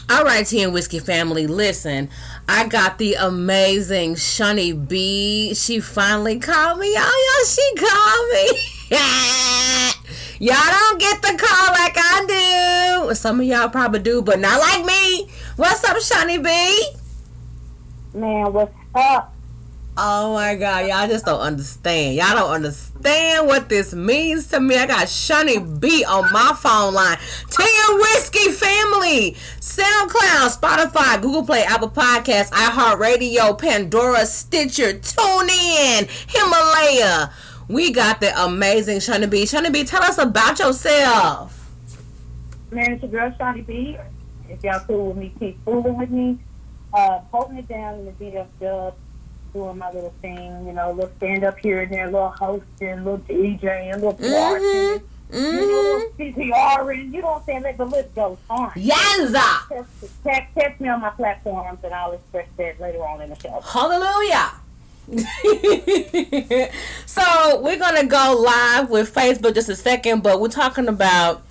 All 0.07 0.23
right, 0.23 0.45
tea 0.45 0.61
and 0.61 0.71
whiskey 0.71 0.99
family, 0.99 1.47
listen. 1.47 2.11
I 2.47 2.67
got 2.67 2.99
the 2.99 3.15
amazing 3.15 4.17
Shawnee 4.17 4.73
B. 4.73 5.55
She 5.55 5.79
finally 5.79 6.37
called 6.37 6.77
me. 6.77 6.93
Oh, 6.95 6.99
y'all, 6.99 7.09
y'all, 7.25 7.45
she 7.47 7.73
called 7.75 8.29
me. 8.35 8.67
y'all 10.41 10.55
don't 10.55 10.99
get 10.99 11.21
the 11.21 11.37
call 11.37 11.67
like 11.73 11.95
I 11.95 13.05
do. 13.07 13.13
Some 13.13 13.39
of 13.39 13.45
y'all 13.45 13.69
probably 13.69 13.99
do, 13.99 14.23
but 14.23 14.39
not 14.39 14.59
like 14.59 14.83
me. 14.83 15.29
What's 15.55 15.83
up, 15.83 15.99
Shawnee 16.01 16.39
B? 16.39 16.91
Man, 18.15 18.51
what's 18.51 18.73
up? 18.95 19.35
Oh 19.97 20.33
my 20.33 20.55
god, 20.55 20.87
y'all 20.87 21.07
just 21.07 21.25
don't 21.25 21.41
understand. 21.41 22.15
Y'all 22.15 22.33
don't 22.33 22.49
understand 22.49 23.45
what 23.45 23.69
this 23.69 23.93
means 23.93 24.47
to 24.47 24.59
me. 24.59 24.77
I 24.77 24.87
got 24.87 25.07
Shawnee 25.07 25.59
B 25.59 26.03
on 26.05 26.31
my 26.31 26.57
phone 26.57 26.95
line. 26.95 27.17
Tea 27.51 27.63
Whiskey 27.89 28.49
family. 28.49 29.35
SoundCloud, 29.59 30.57
Spotify, 30.57 31.21
Google 31.21 31.45
Play, 31.45 31.63
Apple 31.63 31.89
Podcasts, 31.91 32.49
iHeartRadio, 32.49 33.59
Pandora, 33.59 34.25
Stitcher, 34.25 34.93
TuneIn, 34.93 36.09
Himalaya. 36.27 37.31
We 37.67 37.91
got 37.91 38.19
the 38.21 38.37
amazing 38.43 38.99
Shawnee 38.99 39.27
B. 39.27 39.45
Shawnee 39.45 39.69
B, 39.69 39.83
tell 39.83 40.03
us 40.03 40.17
about 40.17 40.59
yourself. 40.59 41.57
Man, 42.71 42.93
it's 42.93 43.01
your 43.03 43.11
girl 43.11 43.31
Shawty 43.39 43.65
B. 43.65 43.97
If 44.49 44.63
y'all 44.63 44.79
cool 44.81 45.07
with 45.09 45.17
me, 45.17 45.33
keep 45.39 45.63
fooling 45.63 45.97
with 45.97 46.09
me. 46.09 46.39
Uh, 46.93 47.19
holding 47.31 47.57
it 47.57 47.67
down 47.69 47.95
in 47.99 48.05
the 48.05 48.11
BF 48.11 48.47
dub, 48.59 48.95
doing 49.53 49.77
my 49.77 49.89
little 49.91 50.13
thing, 50.21 50.67
you 50.67 50.73
know, 50.73 50.91
little 50.91 51.11
stand 51.17 51.43
up 51.45 51.57
here 51.57 51.81
and 51.81 51.91
there, 51.91 52.05
little 52.07 52.29
hosting, 52.29 53.03
little 53.05 53.19
DJing, 53.19 53.93
little 53.95 54.13
bartending, 54.15 55.01
Mm-hmm. 55.31 55.55
you 55.55 55.61
know, 55.61 56.11
little 56.17 56.33
CPRing, 56.33 57.13
you 57.13 57.21
know 57.21 57.27
what 57.27 57.37
I'm 57.39 57.45
saying? 57.45 57.63
Let 57.63 57.77
the 57.77 57.85
list 57.85 58.13
goes 58.15 58.37
on. 58.49 58.73
Yes! 58.75 59.31
Text, 59.69 60.23
text, 60.25 60.53
text 60.53 60.81
me 60.81 60.89
on 60.89 60.99
my 60.99 61.11
platforms 61.11 61.79
and 61.85 61.93
I'll 61.93 62.11
express 62.11 62.49
that 62.57 62.81
later 62.81 62.99
on 63.05 63.21
in 63.21 63.29
the 63.29 63.39
show. 63.39 63.61
Hallelujah. 63.61 64.51
so 67.05 67.59
we're 67.61 67.79
gonna 67.79 68.05
go 68.05 68.35
live 68.39 68.89
with 68.89 69.13
Facebook 69.13 69.55
just 69.55 69.69
a 69.69 69.75
second, 69.75 70.23
but 70.23 70.39
we're 70.39 70.47
talking 70.47 70.87
about 70.87 71.41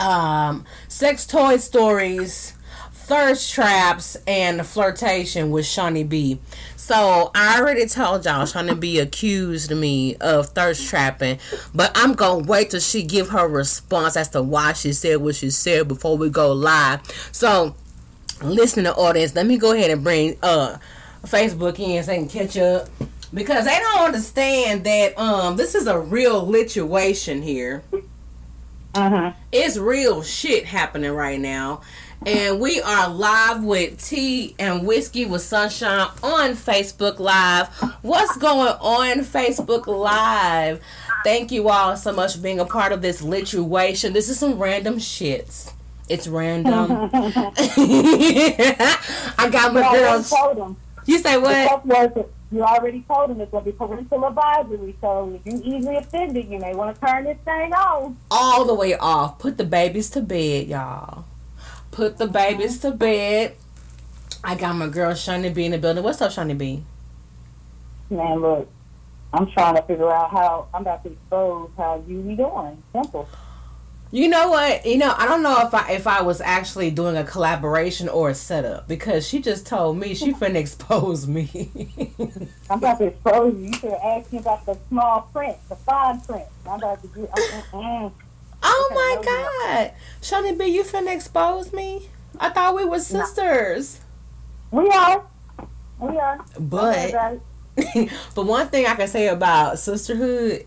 um, 0.00 0.64
sex 0.88 1.26
toy 1.26 1.56
stories, 1.58 2.54
thirst 2.92 3.52
traps, 3.52 4.16
and 4.26 4.64
flirtation 4.66 5.50
with 5.50 5.66
Shawnee 5.66 6.04
B. 6.04 6.40
So 6.76 7.30
I 7.34 7.60
already 7.60 7.86
told 7.86 8.24
y'all 8.24 8.46
Shawnee 8.46 8.74
B 8.74 8.98
accused 8.98 9.70
me 9.70 10.16
of 10.16 10.48
thirst 10.48 10.88
trapping, 10.88 11.38
but 11.74 11.92
I'm 11.94 12.14
gonna 12.14 12.44
wait 12.44 12.70
till 12.70 12.80
she 12.80 13.02
give 13.02 13.28
her 13.30 13.46
response 13.46 14.16
as 14.16 14.28
to 14.30 14.42
why 14.42 14.72
she 14.72 14.92
said 14.92 15.16
what 15.20 15.34
she 15.34 15.50
said 15.50 15.88
before 15.88 16.16
we 16.16 16.28
go 16.30 16.52
live. 16.52 17.00
So 17.32 17.74
listening 18.42 18.86
to 18.86 18.94
audience, 18.94 19.34
let 19.34 19.46
me 19.46 19.58
go 19.58 19.72
ahead 19.72 19.90
and 19.90 20.02
bring 20.02 20.36
uh 20.42 20.78
Facebook 21.22 21.78
in 21.78 22.02
so 22.02 22.10
they 22.10 22.18
can 22.18 22.28
catch 22.28 22.56
up. 22.56 22.88
Because 23.34 23.64
they 23.64 23.78
don't 23.78 24.04
understand 24.04 24.84
that 24.84 25.18
um 25.18 25.56
this 25.56 25.74
is 25.74 25.86
a 25.86 25.98
real 25.98 26.52
situation 26.52 27.42
here. 27.42 27.82
Uh-huh. 28.94 29.32
It's 29.50 29.78
real 29.78 30.22
shit 30.22 30.66
happening 30.66 31.12
right 31.12 31.40
now. 31.40 31.80
And 32.26 32.60
we 32.60 32.80
are 32.80 33.08
live 33.08 33.64
with 33.64 34.04
Tea 34.04 34.54
and 34.58 34.86
Whiskey 34.86 35.24
with 35.24 35.40
Sunshine 35.42 36.08
on 36.22 36.50
Facebook 36.50 37.18
Live. 37.18 37.68
What's 38.02 38.36
going 38.36 38.76
on 38.80 39.20
Facebook 39.20 39.86
Live? 39.88 40.80
Thank 41.24 41.50
you 41.50 41.68
all 41.68 41.96
so 41.96 42.12
much 42.12 42.36
for 42.36 42.42
being 42.42 42.60
a 42.60 42.64
part 42.64 42.92
of 42.92 43.02
this 43.02 43.18
situation. 43.18 44.12
This 44.12 44.28
is 44.28 44.38
some 44.38 44.56
random 44.58 44.98
shits. 44.98 45.72
It's 46.08 46.28
random. 46.28 47.10
I 47.12 47.50
got 49.50 49.74
my 49.74 49.92
girls. 49.92 50.32
You 51.06 51.18
say 51.18 51.36
what? 51.38 51.84
was? 51.86 52.26
You 52.50 52.62
already 52.62 53.02
told 53.08 53.30
him 53.30 53.40
it's 53.40 53.50
going 53.50 53.64
to 53.64 53.70
be 53.70 53.76
parental 53.76 54.26
advisory, 54.26 54.94
so 55.00 55.40
if 55.42 55.52
you 55.52 55.62
easily 55.64 55.96
offended, 55.96 56.48
you 56.48 56.58
may 56.58 56.74
want 56.74 56.94
to 56.94 57.06
turn 57.06 57.24
this 57.24 57.38
thing 57.46 57.72
off. 57.72 58.12
all 58.30 58.66
the 58.66 58.74
way 58.74 58.94
off. 58.94 59.38
Put 59.38 59.56
the 59.56 59.64
babies 59.64 60.10
to 60.10 60.20
bed, 60.20 60.68
y'all. 60.68 61.24
Put 61.90 62.18
the 62.18 62.26
babies 62.26 62.78
to 62.80 62.90
bed. 62.90 63.56
I 64.44 64.54
got 64.54 64.74
my 64.76 64.88
girl 64.88 65.14
Shawnee 65.14 65.48
B 65.48 65.64
in 65.64 65.72
the 65.72 65.78
building. 65.78 66.04
What's 66.04 66.20
up, 66.20 66.30
Shawnee 66.32 66.54
B? 66.54 66.84
Man, 68.10 68.40
look, 68.40 68.68
I'm 69.32 69.50
trying 69.52 69.76
to 69.76 69.82
figure 69.82 70.12
out 70.12 70.30
how 70.30 70.68
I'm 70.74 70.82
about 70.82 71.02
to 71.04 71.12
expose 71.12 71.70
how 71.78 72.04
you 72.06 72.20
be 72.20 72.34
doing. 72.34 72.82
Simple. 72.92 73.26
You 74.14 74.28
know 74.28 74.50
what? 74.50 74.84
You 74.84 74.98
know, 74.98 75.14
I 75.16 75.26
don't 75.26 75.42
know 75.42 75.66
if 75.66 75.72
I 75.72 75.92
if 75.92 76.06
I 76.06 76.20
was 76.20 76.42
actually 76.42 76.90
doing 76.90 77.16
a 77.16 77.24
collaboration 77.24 78.10
or 78.10 78.28
a 78.28 78.34
setup 78.34 78.86
because 78.86 79.26
she 79.26 79.40
just 79.40 79.66
told 79.66 79.96
me 79.96 80.14
she 80.14 80.34
finna 80.34 80.56
expose 80.56 81.26
me. 81.26 81.48
I'm 82.70 82.78
about 82.78 82.98
to 82.98 83.06
expose 83.06 83.54
you. 83.54 83.68
You 83.68 83.72
should 83.72 83.90
have 83.92 84.00
asked 84.04 84.30
me 84.30 84.38
about 84.40 84.66
the 84.66 84.76
small 84.90 85.22
print, 85.32 85.56
the 85.70 85.76
fine 85.76 86.20
print. 86.20 86.44
I'm 86.66 86.78
about 86.78 87.00
to 87.00 87.08
do. 87.08 87.26
Uh, 87.26 87.40
uh, 87.72 87.78
uh. 87.78 88.10
oh 88.62 88.90
my 88.94 89.22
god, 89.24 89.92
Shawnee 90.20 90.56
B, 90.56 90.66
you 90.66 90.82
finna 90.82 91.14
expose 91.14 91.72
me? 91.72 92.10
I 92.38 92.50
thought 92.50 92.76
we 92.76 92.84
were 92.84 93.00
sisters. 93.00 94.00
We 94.70 94.90
are. 94.90 95.24
We 95.98 96.18
are. 96.18 96.44
But 96.60 97.40
but 98.34 98.44
one 98.44 98.68
thing 98.68 98.86
I 98.86 98.94
can 98.94 99.08
say 99.08 99.28
about 99.28 99.78
sisterhood, 99.78 100.66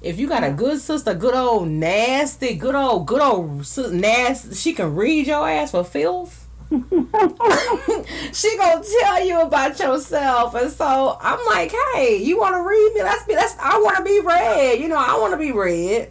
if 0.00 0.18
you 0.18 0.28
got 0.28 0.44
a 0.44 0.50
good 0.50 0.80
sister, 0.80 1.14
good 1.14 1.34
old 1.34 1.68
nasty, 1.68 2.54
good 2.54 2.74
old, 2.74 3.06
good 3.06 3.20
old 3.20 3.66
nasty, 3.92 4.54
she 4.54 4.72
can 4.72 4.94
read 4.94 5.26
your 5.26 5.48
ass 5.48 5.72
for 5.72 5.84
filth. 5.84 6.46
she 6.70 8.56
gonna 8.58 8.84
tell 9.00 9.24
you 9.24 9.40
about 9.40 9.78
yourself, 9.78 10.54
and 10.54 10.70
so 10.70 11.16
I'm 11.20 11.44
like, 11.46 11.72
hey, 11.94 12.22
you 12.22 12.38
want 12.38 12.56
to 12.56 12.62
read 12.62 12.92
me? 12.94 13.02
Let's 13.02 13.24
be. 13.24 13.34
Let's. 13.34 13.56
I 13.58 13.80
want 13.80 13.96
to 13.96 14.04
be 14.04 14.20
read. 14.20 14.74
You 14.74 14.88
know, 14.88 14.98
I 14.98 15.18
want 15.18 15.32
to 15.32 15.38
be 15.38 15.50
read. 15.50 16.10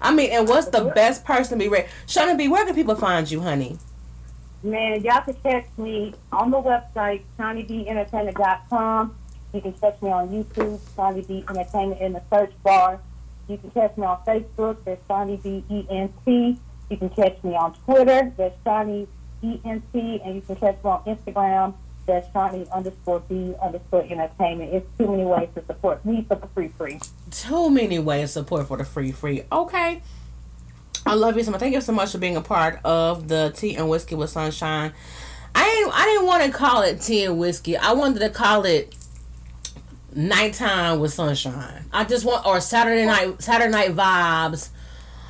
I 0.00 0.14
mean, 0.14 0.30
and 0.30 0.48
what's 0.48 0.68
the 0.68 0.84
best 0.94 1.24
person 1.24 1.58
to 1.58 1.64
be 1.64 1.68
read? 1.68 1.88
Shana 2.06 2.38
B, 2.38 2.48
where 2.48 2.64
can 2.64 2.74
people 2.74 2.94
find 2.94 3.30
you, 3.30 3.42
honey? 3.42 3.78
Man, 4.62 5.02
y'all 5.02 5.20
can 5.22 5.34
text 5.34 5.76
me 5.78 6.14
on 6.32 6.50
the 6.50 6.60
website, 6.60 7.22
ShawneeBEntertainment.com. 7.38 9.14
You 9.52 9.60
can 9.60 9.72
catch 9.74 10.00
me 10.02 10.10
on 10.10 10.28
YouTube, 10.28 10.80
Shawnee 10.94 11.22
B 11.22 11.44
Entertainment 11.48 12.00
in 12.00 12.12
the 12.14 12.22
search 12.30 12.52
bar. 12.62 13.00
You 13.48 13.56
can 13.58 13.70
catch 13.70 13.96
me 13.96 14.04
on 14.06 14.18
Facebook, 14.26 14.76
that's 14.84 15.00
Shawnee 15.08 15.36
B 15.42 15.64
E 15.70 15.86
N 15.90 16.12
T. 16.24 16.58
You 16.90 16.96
can 16.96 17.10
catch 17.10 17.42
me 17.42 17.54
on 17.54 17.74
Twitter, 17.84 18.32
that's 18.36 18.56
Shawnee 18.64 19.08
E 19.42 19.60
N 19.64 19.82
T, 19.92 20.20
and 20.24 20.34
you 20.36 20.40
can 20.42 20.56
catch 20.56 20.76
me 20.84 20.90
on 20.90 21.04
Instagram, 21.04 21.74
that's 22.06 22.30
Shawnee 22.32 22.66
underscore 22.72 23.20
B 23.20 23.54
underscore 23.62 24.02
entertainment. 24.02 24.74
It's 24.74 24.86
too 24.98 25.08
many 25.10 25.24
ways 25.24 25.48
to 25.54 25.64
support 25.66 26.04
me 26.04 26.24
for 26.28 26.34
the 26.36 26.46
free 26.48 26.68
free. 26.68 27.00
too 27.30 27.70
many 27.70 27.98
ways 27.98 28.28
to 28.34 28.40
support 28.40 28.68
for 28.68 28.76
the 28.76 28.84
free 28.84 29.12
free. 29.12 29.42
Okay. 29.50 30.02
I 31.06 31.14
love 31.14 31.36
you 31.38 31.42
so 31.42 31.50
much. 31.50 31.60
Thank 31.60 31.74
you 31.74 31.80
so 31.80 31.92
much 31.92 32.12
for 32.12 32.18
being 32.18 32.36
a 32.36 32.42
part 32.42 32.80
of 32.84 33.28
the 33.28 33.52
tea 33.56 33.76
and 33.76 33.88
whiskey 33.88 34.14
with 34.14 34.28
sunshine. 34.30 34.92
I 35.54 35.64
didn't 35.64 35.92
I 35.94 36.04
didn't 36.04 36.26
want 36.26 36.44
to 36.44 36.50
call 36.50 36.82
it 36.82 37.00
tea 37.00 37.24
and 37.24 37.38
whiskey. 37.38 37.76
I 37.78 37.92
wanted 37.92 38.18
to 38.20 38.28
call 38.28 38.64
it 38.66 38.94
nighttime 40.14 41.00
with 41.00 41.12
sunshine. 41.12 41.84
I 41.92 42.04
just 42.04 42.24
want 42.24 42.46
or 42.46 42.60
Saturday 42.60 43.04
night 43.06 43.42
Saturday 43.42 43.70
night 43.70 43.94
vibes 43.94 44.70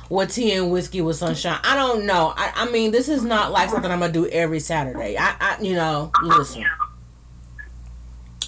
with 0.09 0.33
tea 0.33 0.53
and 0.53 0.71
whiskey 0.71 1.01
with 1.01 1.17
sunshine. 1.17 1.59
I 1.63 1.75
don't 1.75 2.05
know. 2.05 2.33
I, 2.35 2.51
I 2.55 2.71
mean 2.71 2.91
this 2.91 3.09
is 3.09 3.23
not 3.23 3.51
like 3.51 3.69
something 3.69 3.91
I'm 3.91 3.99
gonna 3.99 4.13
do 4.13 4.27
every 4.27 4.59
Saturday. 4.59 5.17
I, 5.17 5.35
I 5.39 5.61
you 5.61 5.73
know, 5.73 6.11
listen. 6.23 6.65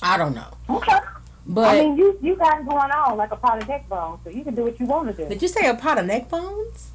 I 0.02 0.18
don't 0.18 0.34
know. 0.34 0.52
Okay. 0.70 0.98
But 1.46 1.76
I 1.76 1.82
mean, 1.82 1.98
you 1.98 2.18
you 2.22 2.36
got 2.36 2.62
it 2.62 2.68
going 2.68 2.92
on 2.92 3.18
like 3.18 3.32
a 3.32 3.36
pot 3.36 3.62
of 3.62 3.68
neck 3.68 3.90
bones, 3.90 4.20
so 4.24 4.30
you 4.30 4.44
can 4.44 4.56
do 4.56 4.64
what 4.64 4.80
you 4.80 4.86
want 4.86 5.08
to 5.10 5.24
do. 5.24 5.30
did 5.30 5.42
you 5.42 5.48
say 5.48 5.68
a 5.68 5.76
pot 5.76 5.98
of 5.98 6.06
neck 6.06 6.30
bones? 6.30 6.92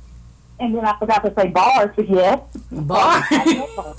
And 0.58 0.74
then 0.74 0.84
I 0.84 0.98
forgot 0.98 1.24
to 1.24 1.34
say 1.38 1.48
bars, 1.48 1.90
but 1.94 2.08
yes. 2.08 2.40
Bar. 2.70 2.98
Ah, 2.98 3.94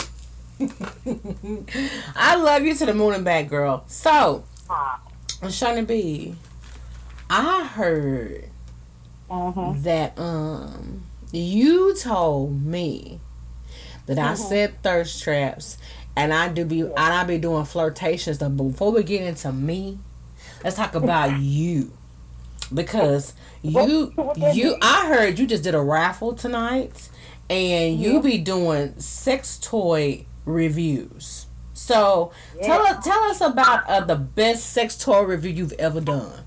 I 2.15 2.36
love 2.36 2.63
you 2.63 2.73
to 2.73 2.86
the 2.88 2.93
moon 2.95 3.13
and 3.13 3.23
back, 3.23 3.47
girl. 3.47 3.84
So, 3.88 4.43
Shawnee 5.50 5.82
B, 5.84 6.36
I 7.30 7.65
heard 7.65 8.45
Mhm. 9.30 9.84
that 9.84 10.17
um 10.17 11.04
you 11.32 11.93
told 11.95 12.63
me 12.65 13.19
that 14.06 14.17
I 14.17 14.36
said 14.36 14.82
thirst 14.84 15.21
traps 15.21 15.78
and 16.15 16.34
I 16.34 16.47
do 16.47 16.63
be 16.65 16.82
and 16.82 16.93
I 16.97 17.23
be 17.26 17.38
doing 17.38 17.65
flirtations. 17.65 18.38
But 18.38 18.50
before 18.50 18.91
we 18.91 19.04
get 19.04 19.21
into 19.23 19.52
me, 19.52 20.00
let's 20.63 20.78
talk 20.78 20.95
about 21.04 21.39
you 21.39 21.91
because 22.73 23.34
you 23.62 24.13
you? 24.38 24.78
I 24.82 25.08
heard 25.08 25.38
you 25.39 25.45
just 25.45 25.63
did 25.63 25.76
a 25.76 25.82
raffle 25.82 26.34
tonight 26.34 27.10
and 27.50 28.00
you 28.00 28.21
be 28.21 28.38
doing 28.38 28.97
sex 29.00 29.60
toy 29.62 30.26
reviews. 30.45 31.47
So 31.78 32.32
tell 32.62 32.82
us 32.88 33.06
tell 33.06 33.20
us 33.26 33.40
about 33.40 33.88
uh, 33.88 34.02
the 34.02 34.16
best 34.16 34.72
sex 34.72 34.98
toy 34.98 35.22
review 35.22 35.52
you've 35.52 35.74
ever 35.74 36.02
done. 36.02 36.44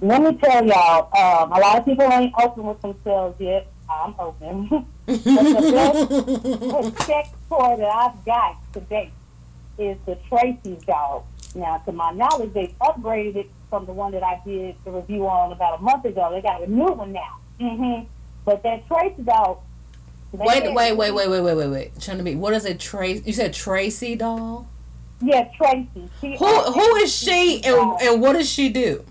Let 0.00 0.22
me 0.22 0.36
tell 0.36 0.64
y'all, 0.64 1.08
um, 1.16 1.52
a 1.52 1.58
lot 1.58 1.78
of 1.78 1.84
people 1.84 2.04
ain't 2.04 2.32
open 2.40 2.64
with 2.64 2.80
themselves 2.80 3.40
yet. 3.40 3.66
I'm 3.90 4.14
open. 4.18 4.68
but 5.06 5.24
the 5.24 6.92
best 6.94 7.02
sex 7.06 7.30
toy 7.48 7.76
that 7.78 7.88
I've 7.88 8.24
got 8.24 8.56
to 8.74 8.80
date 8.80 9.10
is 9.76 9.96
the 10.06 10.16
Tracy's 10.28 10.82
dog. 10.84 11.24
Now, 11.56 11.78
to 11.78 11.92
my 11.92 12.12
knowledge, 12.12 12.52
they've 12.52 12.78
upgraded 12.78 13.36
it 13.36 13.50
from 13.70 13.86
the 13.86 13.92
one 13.92 14.12
that 14.12 14.22
I 14.22 14.40
did 14.44 14.76
the 14.84 14.92
review 14.92 15.26
on 15.26 15.50
about 15.50 15.80
a 15.80 15.82
month 15.82 16.04
ago. 16.04 16.30
They 16.32 16.42
got 16.42 16.62
a 16.62 16.70
new 16.70 16.92
one 16.92 17.12
now. 17.12 17.38
hmm 17.58 18.04
But 18.44 18.62
that 18.62 18.86
Tracy 18.86 19.22
dog. 19.22 19.58
Wait, 20.32 20.74
wait, 20.74 20.96
wait, 20.96 21.12
wait, 21.12 21.28
wait, 21.28 21.40
wait, 21.40 21.54
wait, 21.54 21.68
wait. 21.68 22.00
Trying 22.00 22.18
to 22.18 22.22
be. 22.22 22.34
What 22.34 22.52
is 22.52 22.64
it? 22.64 22.78
Trace? 22.78 23.22
You 23.26 23.32
said 23.32 23.54
Tracy 23.54 24.14
doll. 24.14 24.68
Yeah, 25.20 25.48
Tracy. 25.56 26.08
She, 26.20 26.36
Who 26.36 26.46
who 26.46 26.96
is 26.96 27.14
she 27.14 27.62
and 27.64 28.00
and 28.00 28.20
what 28.20 28.34
does 28.34 28.48
she 28.48 28.68
do? 28.68 29.04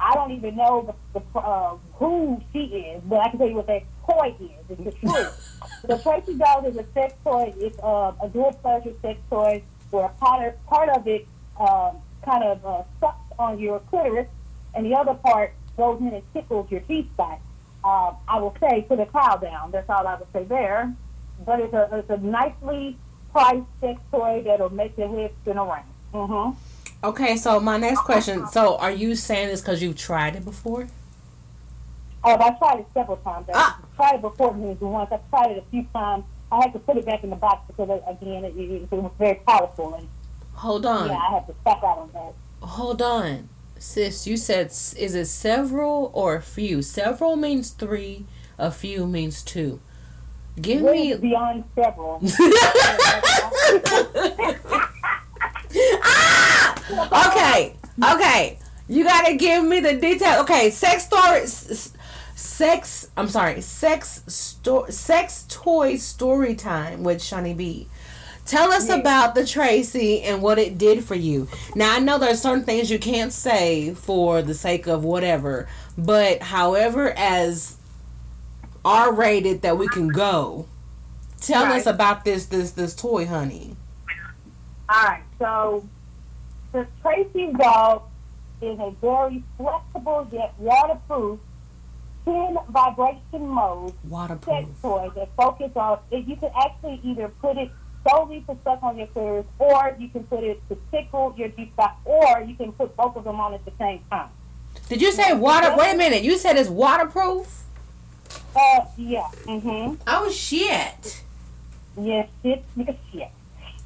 I 0.00 0.14
don't 0.14 0.32
even 0.32 0.56
know 0.56 0.94
the, 1.14 1.20
the 1.20 1.38
uh, 1.38 1.76
who 1.94 2.42
she 2.52 2.64
is, 2.64 3.02
but 3.06 3.20
I 3.20 3.30
can 3.30 3.38
tell 3.38 3.48
you 3.48 3.54
what 3.54 3.66
that 3.68 3.84
toy 4.06 4.34
is. 4.40 4.50
It's 4.68 4.84
the 4.84 4.92
truth. 5.08 5.60
the 5.82 5.98
Tracy 5.98 6.34
doll 6.36 6.66
is 6.66 6.76
a 6.76 6.84
sex 6.92 7.14
toy. 7.22 7.54
It's 7.58 7.78
uh, 7.78 8.12
a 8.20 8.28
dual 8.28 8.52
pleasure 8.60 8.92
sex 9.00 9.18
toy 9.30 9.62
where 9.90 10.08
part 10.20 10.48
of, 10.48 10.66
part 10.66 10.88
of 10.90 11.06
it 11.06 11.26
um, 11.58 11.96
kind 12.24 12.44
of 12.44 12.66
uh, 12.66 12.82
sucks 13.00 13.32
on 13.38 13.58
your 13.58 13.78
clitoris, 13.80 14.28
and 14.74 14.84
the 14.84 14.94
other 14.94 15.14
part 15.14 15.54
goes 15.76 16.00
in 16.00 16.08
and 16.08 16.22
tickles 16.34 16.70
your 16.70 16.80
G 16.80 17.04
spot. 17.14 17.40
Um, 17.84 18.16
I 18.26 18.38
will 18.40 18.56
say 18.60 18.82
put 18.88 18.98
a 18.98 19.06
towel 19.06 19.38
down. 19.38 19.70
That's 19.70 19.88
all 19.90 20.06
I 20.06 20.14
would 20.16 20.26
say 20.32 20.44
there. 20.44 20.92
But 21.44 21.60
it's 21.60 21.74
a 21.74 21.88
it's 21.92 22.10
a 22.10 22.16
nicely 22.18 22.96
priced 23.32 23.66
sex 23.80 24.00
toy 24.10 24.42
that'll 24.44 24.70
make 24.70 24.96
your 24.96 25.08
head 25.14 25.32
spin 25.42 25.58
around. 25.58 25.84
Mm-hmm. 26.14 26.58
Okay, 27.06 27.36
so 27.36 27.60
my 27.60 27.76
next 27.76 28.00
question. 28.00 28.46
So, 28.46 28.76
are 28.78 28.90
you 28.90 29.14
saying 29.14 29.48
this 29.48 29.60
because 29.60 29.82
you've 29.82 29.96
tried 29.98 30.36
it 30.36 30.44
before? 30.44 30.88
Oh, 32.26 32.36
I 32.40 32.50
tried 32.52 32.80
it 32.80 32.86
several 32.94 33.18
times. 33.18 33.46
I 33.50 33.52
Ah. 33.54 33.78
tried 33.96 34.14
it 34.14 34.22
before 34.22 34.54
me 34.54 34.74
once. 34.80 35.12
I 35.12 35.18
tried 35.28 35.50
it 35.50 35.58
a 35.58 35.70
few 35.70 35.82
times. 35.92 36.24
I 36.50 36.62
had 36.62 36.72
to 36.72 36.78
put 36.78 36.96
it 36.96 37.04
back 37.04 37.22
in 37.24 37.28
the 37.30 37.36
box 37.36 37.62
because 37.66 37.90
uh, 37.90 38.10
again, 38.10 38.44
it, 38.44 38.56
it, 38.56 38.82
it 38.90 38.90
was 38.92 39.12
very 39.18 39.34
powerful, 39.46 39.94
and 39.94 40.08
Hold 40.54 40.86
on. 40.86 41.08
yeah, 41.10 41.18
I 41.18 41.34
had 41.34 41.46
to 41.48 41.54
step 41.60 41.78
out 41.84 41.98
on 41.98 42.10
that. 42.14 42.66
Hold 42.66 43.02
on. 43.02 43.48
Sis, 43.84 44.26
you 44.26 44.38
said 44.38 44.68
is 44.68 45.14
it 45.14 45.26
several 45.26 46.10
or 46.14 46.36
a 46.36 46.42
few? 46.42 46.80
Several 46.80 47.36
means 47.36 47.68
3, 47.70 48.24
a 48.58 48.70
few 48.70 49.06
means 49.06 49.42
2. 49.42 49.78
Give 50.58 50.80
Way 50.80 51.10
me 51.12 51.14
beyond 51.16 51.64
several. 51.74 52.18
Ah! 56.02 57.30
Okay. 57.30 57.76
Okay. 58.14 58.58
You 58.88 59.04
got 59.04 59.26
to 59.26 59.36
give 59.36 59.64
me 59.64 59.80
the 59.80 59.94
detail. 59.94 60.40
Okay, 60.42 60.70
sex 60.70 61.04
story 61.04 61.40
s- 61.40 61.70
s- 61.70 61.92
sex 62.36 63.08
I'm 63.16 63.28
sorry, 63.28 63.60
sex 63.60 64.22
sto- 64.26 64.86
sex 64.88 65.44
toy 65.48 65.96
story 65.96 66.54
time 66.54 67.02
with 67.02 67.22
Shawnee 67.22 67.54
B. 67.54 67.88
Tell 68.46 68.72
us 68.72 68.90
about 68.90 69.34
the 69.34 69.46
Tracy 69.46 70.22
and 70.22 70.42
what 70.42 70.58
it 70.58 70.76
did 70.76 71.04
for 71.04 71.14
you. 71.14 71.48
Now 71.74 71.96
I 71.96 71.98
know 71.98 72.18
there 72.18 72.30
are 72.30 72.36
certain 72.36 72.64
things 72.64 72.90
you 72.90 72.98
can't 72.98 73.32
say 73.32 73.94
for 73.94 74.42
the 74.42 74.54
sake 74.54 74.86
of 74.86 75.02
whatever, 75.02 75.66
but 75.96 76.42
however 76.42 77.14
as 77.16 77.78
R 78.84 79.14
rated 79.14 79.62
that 79.62 79.78
we 79.78 79.88
can 79.88 80.08
go, 80.08 80.66
tell 81.40 81.72
us 81.72 81.86
about 81.86 82.24
this 82.26 82.46
this 82.46 82.72
this 82.72 82.94
toy, 82.94 83.26
honey. 83.26 83.76
All 84.90 85.02
right, 85.02 85.22
so 85.38 85.88
the 86.72 86.86
Tracy 87.00 87.50
doll 87.54 88.10
is 88.60 88.78
a 88.78 88.94
very 89.00 89.42
flexible 89.56 90.28
yet 90.30 90.52
waterproof 90.58 91.40
10 92.26 92.56
vibration 92.70 93.46
mode 93.46 93.92
waterproof. 94.04 94.66
sex 94.66 94.80
toy 94.80 95.10
that 95.14 95.28
focus 95.36 95.70
on 95.76 95.98
you 96.10 96.36
can 96.36 96.50
actually 96.56 97.00
either 97.04 97.28
put 97.40 97.56
it 97.56 97.70
solely 98.08 98.40
to 98.42 98.56
suck 98.64 98.82
on 98.82 98.96
your 98.98 99.06
clitoris 99.08 99.46
or 99.58 99.96
you 99.98 100.08
can 100.08 100.24
put 100.24 100.44
it 100.44 100.60
to 100.68 100.76
tickle 100.90 101.34
your 101.36 101.48
G 101.48 101.70
spot 101.72 101.96
or 102.04 102.42
you 102.42 102.54
can 102.54 102.72
put 102.72 102.96
both 102.96 103.16
of 103.16 103.24
them 103.24 103.40
on 103.40 103.54
at 103.54 103.64
the 103.64 103.72
same 103.78 104.02
time. 104.10 104.28
Did 104.88 105.00
you 105.00 105.12
say 105.12 105.32
water? 105.32 105.74
Wait 105.76 105.94
a 105.94 105.96
minute. 105.96 106.22
You 106.22 106.36
said 106.36 106.56
it's 106.56 106.68
waterproof? 106.68 107.62
Uh 108.54 108.84
yeah. 108.96 109.28
Mm-hmm. 109.44 110.02
Oh 110.06 110.30
shit! 110.30 111.22
Yes, 111.96 112.28
shit, 112.42 112.64
nigga 112.76 112.96
shit. 113.12 113.30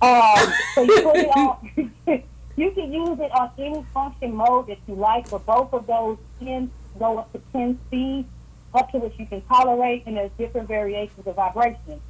Um 0.02 0.52
so 0.74 0.82
you 0.82 1.02
put 1.02 1.16
it 1.16 1.28
on 1.28 1.92
you 2.56 2.70
can 2.72 2.92
use 2.92 3.18
it 3.20 3.30
on 3.32 3.50
any 3.58 3.84
function 3.94 4.34
mode 4.34 4.66
that 4.66 4.78
you 4.86 4.94
like, 4.94 5.30
but 5.30 5.46
both 5.46 5.72
of 5.72 5.86
those 5.86 6.18
can 6.40 6.70
go 6.98 7.18
up 7.18 7.32
to 7.32 7.40
ten 7.52 7.78
speeds, 7.86 8.28
up 8.74 8.90
to 8.90 8.98
which 8.98 9.14
you 9.18 9.26
can 9.26 9.40
tolerate 9.42 10.04
and 10.06 10.16
there's 10.16 10.30
different 10.38 10.66
variations 10.68 11.26
of 11.26 11.36
vibration. 11.36 12.00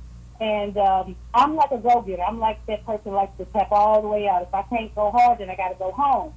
And 0.40 0.76
um, 0.78 1.16
I'm 1.34 1.56
like 1.56 1.72
a 1.72 1.78
go 1.78 2.00
getter. 2.02 2.22
I'm 2.22 2.38
like 2.38 2.64
that 2.66 2.86
person 2.86 3.12
likes 3.12 3.36
to 3.38 3.44
tap 3.46 3.72
all 3.72 4.00
the 4.02 4.08
way 4.08 4.28
out. 4.28 4.42
If 4.42 4.54
I 4.54 4.62
can't 4.62 4.94
go 4.94 5.10
hard, 5.10 5.38
then 5.38 5.50
I 5.50 5.56
got 5.56 5.70
to 5.70 5.74
go 5.74 5.90
home. 5.90 6.32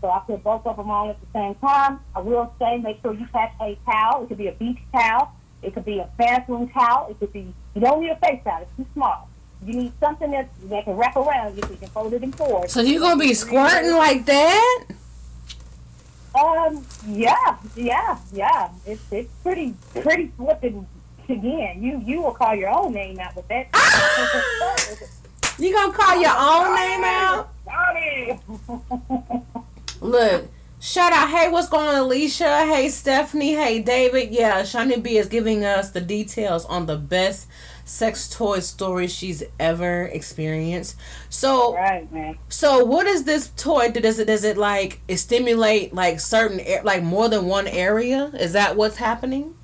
So 0.00 0.10
I 0.10 0.18
put 0.26 0.42
both 0.42 0.66
of 0.66 0.76
them 0.76 0.90
on 0.90 1.10
at 1.10 1.20
the 1.20 1.26
same 1.32 1.54
time. 1.56 2.00
I 2.14 2.20
will 2.20 2.52
say, 2.58 2.78
make 2.78 3.00
sure 3.00 3.14
you 3.14 3.26
pack 3.32 3.54
a 3.60 3.78
towel. 3.86 4.24
It 4.24 4.28
could 4.28 4.38
be 4.38 4.48
a 4.48 4.52
beach 4.52 4.80
towel. 4.92 5.32
It 5.62 5.72
could 5.72 5.84
be 5.84 5.98
a 5.98 6.08
bathroom 6.18 6.68
towel. 6.68 7.08
It 7.10 7.18
could 7.18 7.32
be. 7.32 7.54
You 7.74 7.80
don't 7.80 8.02
need 8.02 8.10
a 8.10 8.16
face 8.16 8.40
towel. 8.44 8.62
It's 8.62 8.76
too 8.76 8.86
small. 8.92 9.30
You 9.64 9.72
need 9.72 9.92
something 9.98 10.30
that 10.32 10.50
that 10.68 10.84
can 10.84 10.94
wrap 10.96 11.16
around 11.16 11.56
you 11.56 11.62
so 11.62 11.70
you 11.70 11.76
can 11.76 11.88
fold 11.88 12.12
it 12.12 12.22
in 12.22 12.32
four. 12.32 12.68
So 12.68 12.82
you 12.82 13.00
gonna 13.00 13.18
be 13.18 13.32
squirting 13.32 13.92
like 13.92 14.26
that? 14.26 14.84
Um. 16.34 16.84
Yeah. 17.06 17.56
Yeah. 17.74 18.18
Yeah. 18.32 18.68
It's 18.84 19.02
it's 19.10 19.32
pretty 19.42 19.74
pretty 19.94 20.32
flipping. 20.36 20.86
Again, 21.28 21.82
you 21.82 22.00
you 22.04 22.22
will 22.22 22.32
call 22.32 22.54
your 22.54 22.70
own 22.70 22.92
name 22.92 23.18
out 23.18 23.34
with 23.36 23.48
that. 23.48 23.68
You 25.56 25.72
gonna 25.72 25.92
call 25.92 26.20
your 26.20 26.34
own 26.36 26.74
name 26.74 27.04
out? 27.04 27.48
Look, 30.00 30.50
shout 30.80 31.12
out. 31.12 31.30
Hey, 31.30 31.48
what's 31.48 31.68
going 31.68 31.86
on, 31.86 31.94
Alicia? 31.94 32.66
Hey, 32.66 32.88
Stephanie. 32.88 33.52
Hey, 33.52 33.80
David. 33.80 34.32
Yeah, 34.32 34.64
Shawnee 34.64 34.96
B 34.96 35.16
is 35.16 35.28
giving 35.28 35.64
us 35.64 35.90
the 35.90 36.00
details 36.00 36.64
on 36.64 36.86
the 36.86 36.96
best 36.96 37.46
sex 37.84 38.28
toy 38.28 38.58
story 38.58 39.06
she's 39.06 39.44
ever 39.60 40.06
experienced. 40.06 40.96
So, 41.28 41.74
right, 41.74 42.10
man. 42.12 42.36
so 42.48 42.84
what 42.84 43.06
is 43.06 43.22
this 43.22 43.52
toy? 43.56 43.92
Does 43.92 44.18
it 44.18 44.26
does 44.26 44.42
it 44.42 44.56
like 44.56 45.02
it 45.06 45.18
stimulate 45.18 45.94
like 45.94 46.18
certain 46.18 46.60
like 46.82 47.04
more 47.04 47.28
than 47.28 47.46
one 47.46 47.68
area? 47.68 48.32
Is 48.34 48.54
that 48.54 48.74
what's 48.76 48.96
happening? 48.96 49.54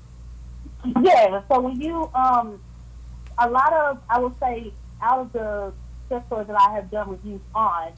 Yeah. 1.01 1.41
So 1.47 1.59
when 1.59 1.79
you 1.79 2.09
um, 2.13 2.59
a 3.37 3.49
lot 3.49 3.73
of 3.73 3.99
I 4.09 4.19
would 4.19 4.37
say 4.39 4.73
out 5.01 5.19
of 5.19 5.33
the 5.33 5.73
sex 6.09 6.25
toys 6.29 6.47
that 6.47 6.59
I 6.59 6.73
have 6.73 6.91
done 6.91 7.09
reviews 7.09 7.41
on, 7.55 7.91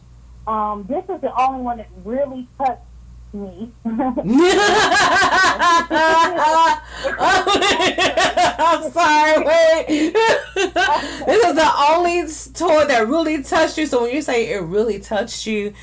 um, 0.48 0.86
this 0.88 1.04
is 1.10 1.22
the 1.22 1.34
only 1.40 1.62
one 1.62 1.78
that 1.78 1.90
really 2.04 2.48
touched 2.58 2.82
me. 3.34 3.72
I'm 3.86 4.16
sorry, 8.92 9.44
wait. 9.44 9.86
this 10.14 11.46
is 11.46 11.56
the 11.56 11.72
only 11.90 12.22
toy 12.54 12.86
that 12.86 13.08
really 13.08 13.44
touched 13.44 13.78
you. 13.78 13.86
So 13.86 14.04
when 14.04 14.14
you 14.14 14.22
say 14.22 14.50
it 14.50 14.62
really 14.62 15.00
touched 15.00 15.48
you, 15.48 15.74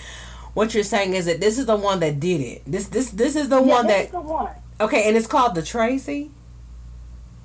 what 0.54 0.74
you're 0.74 0.84
saying 0.84 1.14
is 1.14 1.26
that 1.26 1.40
this 1.40 1.58
is 1.58 1.66
the 1.66 1.76
one 1.76 2.00
that 2.00 2.20
did 2.20 2.40
it. 2.40 2.62
This 2.66 2.88
this 2.88 3.10
this 3.10 3.36
is 3.36 3.48
the 3.48 3.60
yeah, 3.60 3.74
one 3.74 3.86
this 3.86 3.96
that 3.96 4.04
is 4.06 4.12
the 4.12 4.20
one. 4.20 4.54
okay, 4.80 5.08
and 5.08 5.16
it's 5.16 5.26
called 5.26 5.54
the 5.54 5.62
Tracy. 5.62 6.30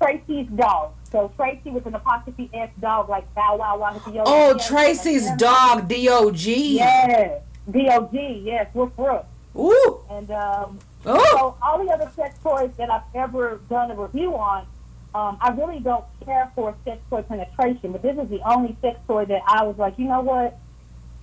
Tracy's 0.00 0.46
dog. 0.48 0.92
So 1.10 1.32
Tracy 1.36 1.70
with 1.70 1.86
an 1.86 1.94
apostrophe 1.94 2.50
S 2.52 2.70
dog 2.80 3.08
like 3.08 3.32
Bow 3.34 3.56
Wow 3.56 3.78
Wow. 3.78 4.00
yellow 4.12 4.24
Oh, 4.26 4.58
Tracy's 4.58 5.30
dog, 5.36 5.88
D 5.88 6.08
O 6.10 6.30
G. 6.30 6.76
Yes. 6.76 7.42
D-O-G, 7.68 8.42
yes, 8.44 8.68
Woof 8.74 8.92
Woof. 8.96 9.24
Ooh. 9.56 10.00
And 10.10 10.30
um, 10.30 10.78
Oh. 11.04 11.24
so 11.32 11.56
all 11.62 11.84
the 11.84 11.90
other 11.92 12.08
sex 12.14 12.36
toys 12.42 12.70
that 12.78 12.90
I've 12.90 13.02
ever 13.14 13.60
done 13.68 13.90
a 13.90 13.94
review 13.96 14.36
on, 14.36 14.66
um, 15.14 15.36
I 15.40 15.50
really 15.50 15.80
don't 15.80 16.04
care 16.24 16.50
for 16.54 16.74
sex 16.84 16.98
toy 17.10 17.22
penetration, 17.22 17.92
but 17.92 18.02
this 18.02 18.16
is 18.18 18.28
the 18.28 18.40
only 18.48 18.76
sex 18.82 18.98
toy 19.08 19.24
that 19.24 19.42
I 19.48 19.64
was 19.64 19.76
like, 19.78 19.98
you 19.98 20.06
know 20.06 20.20
what? 20.20 20.58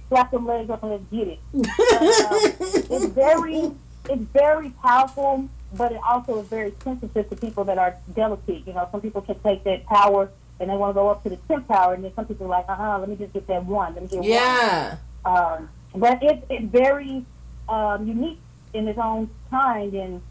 Slap 0.09 0.31
them 0.31 0.45
legs 0.45 0.69
up 0.69 0.83
and 0.83 0.91
let's 0.91 1.03
get 1.11 1.27
it. 1.29 1.39
um, 1.53 2.91
it's 2.91 3.05
very, 3.13 3.71
it's 4.09 4.23
very 4.33 4.69
powerful, 4.83 5.47
but 5.75 5.91
it 5.91 5.99
also 6.07 6.41
is 6.41 6.47
very 6.47 6.73
sensitive 6.83 7.29
to 7.29 7.35
people 7.35 7.63
that 7.65 7.77
are 7.77 7.95
delicate. 8.13 8.65
You 8.67 8.73
know, 8.73 8.87
some 8.91 9.01
people 9.01 9.21
can 9.21 9.39
take 9.39 9.63
that 9.63 9.85
power 9.85 10.29
and 10.59 10.69
they 10.69 10.75
want 10.75 10.91
to 10.91 10.93
go 10.93 11.09
up 11.09 11.23
to 11.23 11.29
the 11.29 11.37
10 11.47 11.63
power, 11.63 11.93
and 11.93 12.03
then 12.03 12.13
some 12.15 12.25
people 12.25 12.45
are 12.45 12.49
like, 12.49 12.65
uh 12.69 12.75
huh, 12.75 12.97
let 12.99 13.09
me 13.09 13.15
just 13.15 13.33
get 13.33 13.47
that 13.47 13.65
one. 13.65 13.93
Let 13.93 14.03
me 14.03 14.09
get 14.09 14.19
one. 14.19 14.27
Yeah. 14.27 14.97
Um, 15.25 15.69
but 15.95 16.21
it, 16.21 16.45
it's 16.49 16.71
very 16.71 17.25
um, 17.67 18.07
unique 18.07 18.39
in 18.73 18.87
its 18.87 18.99
own 18.99 19.29
kind, 19.49 19.93
and 19.93 20.21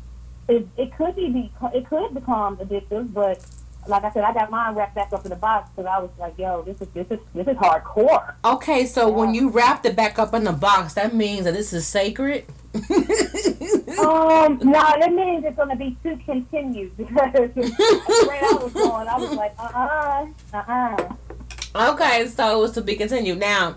it, 0.49 0.67
it 0.77 0.97
could 0.97 1.17
be, 1.17 1.29
be 1.29 1.53
it 1.75 1.89
could 1.89 2.15
become 2.15 2.57
addictive. 2.59 3.13
But 3.13 3.45
like 3.87 4.05
I 4.05 4.13
said, 4.13 4.23
I 4.23 4.33
got 4.33 4.51
mine 4.51 4.75
wrapped 4.75 4.95
back 4.95 5.13
up 5.13 5.25
in 5.25 5.31
the 5.31 5.37
box 5.37 5.71
because 5.71 5.87
I 5.87 5.99
was 5.99 6.11
like, 6.19 6.39
"Yo, 6.39 6.63
this 6.63 6.81
is 6.81 6.89
this 6.89 7.07
is 7.11 7.19
this 7.35 7.47
is 7.49 7.57
hardcore." 7.57 8.35
Okay, 8.45 8.87
so 8.87 9.09
when 9.09 9.35
you 9.35 9.49
wrapped 9.51 9.85
it 9.87 9.97
back 9.97 10.19
up 10.19 10.35
in 10.35 10.45
the 10.45 10.53
box, 10.53 10.95
that 10.95 11.15
means 11.15 11.45
that 11.45 11.55
this 11.55 11.73
is 11.73 11.87
sacred. 11.87 12.45
um, 12.75 14.59
no, 14.63 14.73
that 14.73 15.13
means 15.13 15.45
it's 15.45 15.57
going 15.57 15.69
to 15.69 15.77
be 15.77 15.97
to 16.03 16.17
continue 16.25 16.91
because 16.97 17.51
the 17.55 18.27
way 18.29 18.41
I 18.41 18.59
was 18.63 18.73
going, 18.73 19.09
I 19.09 19.19
was 19.19 19.33
like, 19.33 19.55
"Uh 19.59 19.71
uh, 19.75 20.27
uh 20.55 21.15
uh." 21.75 21.93
Okay, 21.93 22.27
so 22.29 22.59
it 22.59 22.61
was 22.61 22.73
to 22.73 22.83
be 22.83 22.95
continued. 22.95 23.39
Now, 23.39 23.77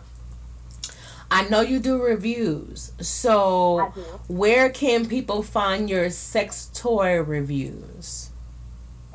I 1.31 1.47
know 1.49 1.61
you 1.61 1.79
do 1.79 2.01
reviews, 2.01 2.91
so 2.99 3.91
do. 3.95 4.01
where 4.27 4.69
can 4.69 5.07
people 5.07 5.41
find 5.41 5.89
your 5.89 6.09
sex 6.11 6.69
toy 6.73 7.21
reviews? 7.21 8.24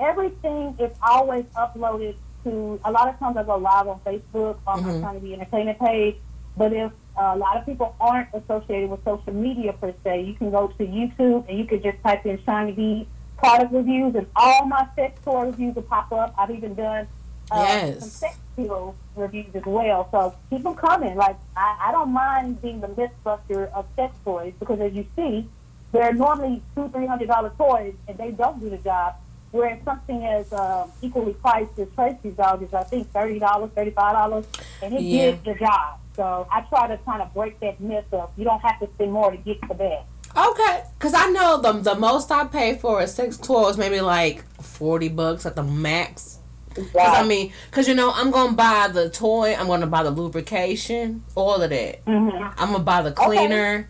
Everything 0.01 0.75
is 0.79 0.91
always 1.07 1.45
uploaded 1.57 2.17
to 2.45 2.81
a 2.85 2.91
lot 2.91 3.09
of 3.09 3.19
times 3.19 3.37
I 3.37 3.43
go 3.43 3.57
live 3.57 3.87
on 3.87 4.01
Facebook 4.01 4.57
on 4.67 4.83
my 4.83 4.89
Mhm. 4.93 5.01
Shawnee 5.03 5.19
B 5.21 5.35
entertainment 5.35 5.79
page 5.79 6.17
But 6.57 6.73
if 6.73 6.91
uh, 7.17 7.33
a 7.35 7.39
lot 7.39 7.57
of 7.57 7.65
people 7.65 7.95
aren't 8.01 8.29
associated 8.35 8.91
with 8.91 9.03
social 9.05 9.33
media 9.33 9.73
per 9.75 9.95
se, 10.05 10.23
you 10.23 10.35
can 10.35 10.51
go 10.51 10.67
to 10.67 10.87
YouTube 10.87 11.49
and 11.49 11.59
you 11.59 11.65
can 11.65 11.81
just 11.81 12.03
type 12.03 12.27
in 12.27 12.43
Shiny 12.45 12.73
B 12.73 13.09
product 13.39 13.73
reviews, 13.73 14.15
and 14.17 14.27
all 14.37 14.67
my 14.67 14.87
sex 14.97 15.19
toy 15.25 15.45
reviews 15.47 15.75
will 15.77 15.83
pop 15.83 16.11
up. 16.13 16.35
I've 16.37 16.51
even 16.51 16.75
done 16.75 17.07
uh, 17.51 17.65
Yes. 17.67 18.01
some 18.01 18.09
sex 18.11 18.39
tool 18.57 18.95
reviews 19.17 19.55
as 19.55 19.65
well. 19.65 20.09
So 20.11 20.35
keep 20.51 20.63
them 20.65 20.75
coming. 20.75 21.17
Like 21.17 21.37
I, 21.57 21.77
I 21.89 21.93
don't 21.93 22.13
mind 22.13 22.61
being 22.61 22.81
the 22.81 22.89
mythbuster 22.89 23.71
of 23.73 23.87
sex 23.97 24.15
toys 24.25 24.53
because, 24.59 24.81
as 24.81 24.93
you 24.93 25.07
see, 25.17 25.49
they're 25.93 26.13
normally 26.13 26.63
two, 26.75 26.89
three 26.91 27.07
hundred 27.07 27.29
dollar 27.29 27.51
toys, 27.57 27.95
and 28.09 28.19
they 28.19 28.33
don't 28.33 28.61
do 28.61 28.69
the 28.71 28.79
job. 28.79 29.15
Whereas 29.53 29.79
something 29.85 30.25
as 30.25 30.53
um, 30.53 30.93
equally 31.03 31.33
priced 31.35 31.79
as 31.79 31.89
Tracy's 31.95 32.35
dog 32.35 32.63
is, 32.63 32.73
I 32.73 32.85
think, 32.85 33.11
thirty 33.11 33.39
dollars, 33.39 33.71
thirty 33.75 33.91
five 33.91 34.13
dollars, 34.15 34.47
and 34.83 34.95
it 34.95 35.03
Yeah. 35.03 35.31
gives 35.33 35.43
the 35.45 35.55
job. 35.55 35.99
So 36.17 36.47
I 36.51 36.61
try 36.63 36.87
to 36.89 36.99
kind 36.99 37.23
of 37.23 37.33
break 37.35 37.59
that 37.61 37.81
myth 37.81 38.05
of 38.13 38.31
you 38.37 38.45
don't 38.45 38.61
have 38.61 38.79
to 38.81 38.89
spend 38.95 39.13
more 39.13 39.31
to 39.31 39.37
get 39.37 39.61
the 39.69 39.75
best. 39.75 40.07
Okay, 40.37 40.85
because 40.99 41.15
I 41.15 41.27
know 41.31 41.61
the 41.61 41.73
the 41.73 41.95
most 41.97 42.31
I 42.31 42.45
pay 42.45 42.77
for 42.77 43.01
a 43.01 43.09
sex 43.09 43.37
toy 43.37 43.69
is 43.69 43.77
maybe 43.79 44.01
like 44.01 44.45
forty 44.63 45.09
bucks 45.09 45.45
at 45.47 45.57
the 45.57 45.63
max. 45.65 46.37
Cause 46.77 46.87
I 46.95 47.25
mean, 47.27 47.53
cause 47.73 47.89
you 47.89 47.97
know 47.97 48.13
I'm 48.15 48.31
gonna 48.31 48.53
buy 48.53 48.89
the 48.93 49.11
toy, 49.11 49.57
I'm 49.59 49.67
gonna 49.67 49.89
buy 49.89 50.05
the 50.05 50.13
lubrication, 50.13 51.25
all 51.35 51.61
of 51.61 51.71
that. 51.71 52.05
Mm-hmm. 52.05 52.61
I'm 52.61 52.71
gonna 52.73 52.85
buy 52.85 53.03
the 53.03 53.11
cleaner. 53.11 53.89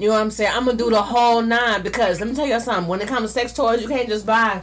You 0.00 0.08
know 0.08 0.14
what 0.14 0.22
I'm 0.22 0.30
saying? 0.30 0.52
I'm 0.54 0.64
gonna 0.64 0.78
do 0.78 0.88
the 0.88 1.02
whole 1.02 1.42
nine 1.42 1.82
because 1.82 2.20
let 2.20 2.30
me 2.30 2.34
tell 2.34 2.46
you 2.46 2.58
something. 2.58 2.88
When 2.88 3.02
it 3.02 3.08
comes 3.08 3.34
to 3.34 3.38
sex 3.38 3.52
toys, 3.52 3.82
you 3.82 3.88
can't 3.88 4.08
just 4.08 4.24
buy 4.24 4.62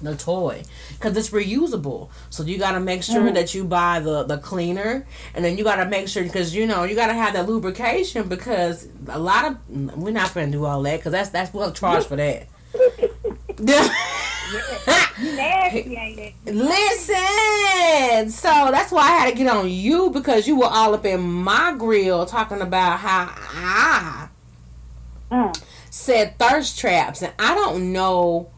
the 0.00 0.16
toy 0.16 0.62
because 0.94 1.14
it's 1.14 1.28
reusable. 1.28 2.08
So 2.30 2.42
you 2.42 2.56
gotta 2.56 2.80
make 2.80 3.02
sure 3.02 3.20
mm-hmm. 3.20 3.34
that 3.34 3.54
you 3.54 3.64
buy 3.64 4.00
the 4.00 4.22
the 4.22 4.38
cleaner, 4.38 5.06
and 5.34 5.44
then 5.44 5.58
you 5.58 5.64
gotta 5.64 5.84
make 5.84 6.08
sure 6.08 6.22
because 6.22 6.54
you 6.54 6.66
know 6.66 6.84
you 6.84 6.94
gotta 6.94 7.12
have 7.12 7.34
that 7.34 7.46
lubrication 7.46 8.28
because 8.28 8.88
a 9.08 9.18
lot 9.18 9.44
of 9.44 9.58
we're 9.98 10.10
not 10.10 10.32
gonna 10.32 10.50
do 10.50 10.64
all 10.64 10.82
that 10.84 11.00
because 11.00 11.12
that's 11.12 11.28
that's 11.28 11.52
we'll 11.52 11.70
charge 11.72 12.06
for 12.06 12.16
that. 12.16 12.48
You 15.18 15.32
nasty, 15.34 15.96
ain't 15.96 16.18
it? 16.18 16.34
Listen, 16.46 18.30
so 18.30 18.48
that's 18.70 18.90
why 18.90 19.02
I 19.02 19.10
had 19.18 19.30
to 19.30 19.36
get 19.36 19.48
on 19.48 19.68
you 19.68 20.10
because 20.10 20.46
you 20.46 20.58
were 20.58 20.66
all 20.66 20.94
up 20.94 21.04
in 21.04 21.20
my 21.20 21.74
grill 21.76 22.24
talking 22.24 22.62
about 22.62 23.00
how 23.00 23.28
I 23.34 24.28
Mm. 25.30 25.60
said 25.90 26.38
thirst 26.38 26.78
traps, 26.78 27.22
and 27.22 27.32
I 27.38 27.54
don't 27.54 27.92
know, 27.92 28.50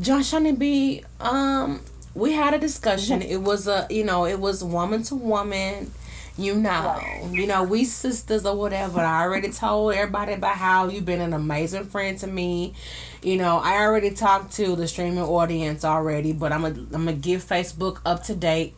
John 0.00 0.22
Shawnee 0.22 0.52
B. 0.52 1.04
Um, 1.20 1.80
we 2.14 2.32
had 2.32 2.54
a 2.54 2.58
discussion. 2.58 3.22
It 3.22 3.42
was 3.42 3.68
a, 3.68 3.86
you 3.90 4.02
know, 4.04 4.26
it 4.26 4.40
was 4.40 4.64
woman 4.64 5.02
to 5.04 5.14
woman. 5.14 5.92
You 6.38 6.54
know, 6.54 7.00
you 7.30 7.46
know, 7.46 7.62
we 7.62 7.84
sisters 7.84 8.44
or 8.44 8.54
whatever. 8.56 9.00
I 9.00 9.22
already 9.22 9.50
told 9.50 9.94
everybody 9.94 10.34
about 10.34 10.56
how 10.56 10.86
you've 10.88 11.06
been 11.06 11.22
an 11.22 11.32
amazing 11.32 11.86
friend 11.86 12.18
to 12.18 12.26
me. 12.26 12.74
You 13.22 13.38
know, 13.38 13.56
I 13.56 13.78
already 13.78 14.10
talked 14.10 14.52
to 14.54 14.76
the 14.76 14.86
streaming 14.86 15.20
audience 15.20 15.82
already, 15.82 16.32
but 16.34 16.52
I'm 16.52 16.60
gonna 16.62 16.80
I'm 16.92 17.06
gonna 17.06 17.14
give 17.14 17.42
Facebook 17.42 18.00
up 18.04 18.22
to 18.24 18.34
date. 18.34 18.74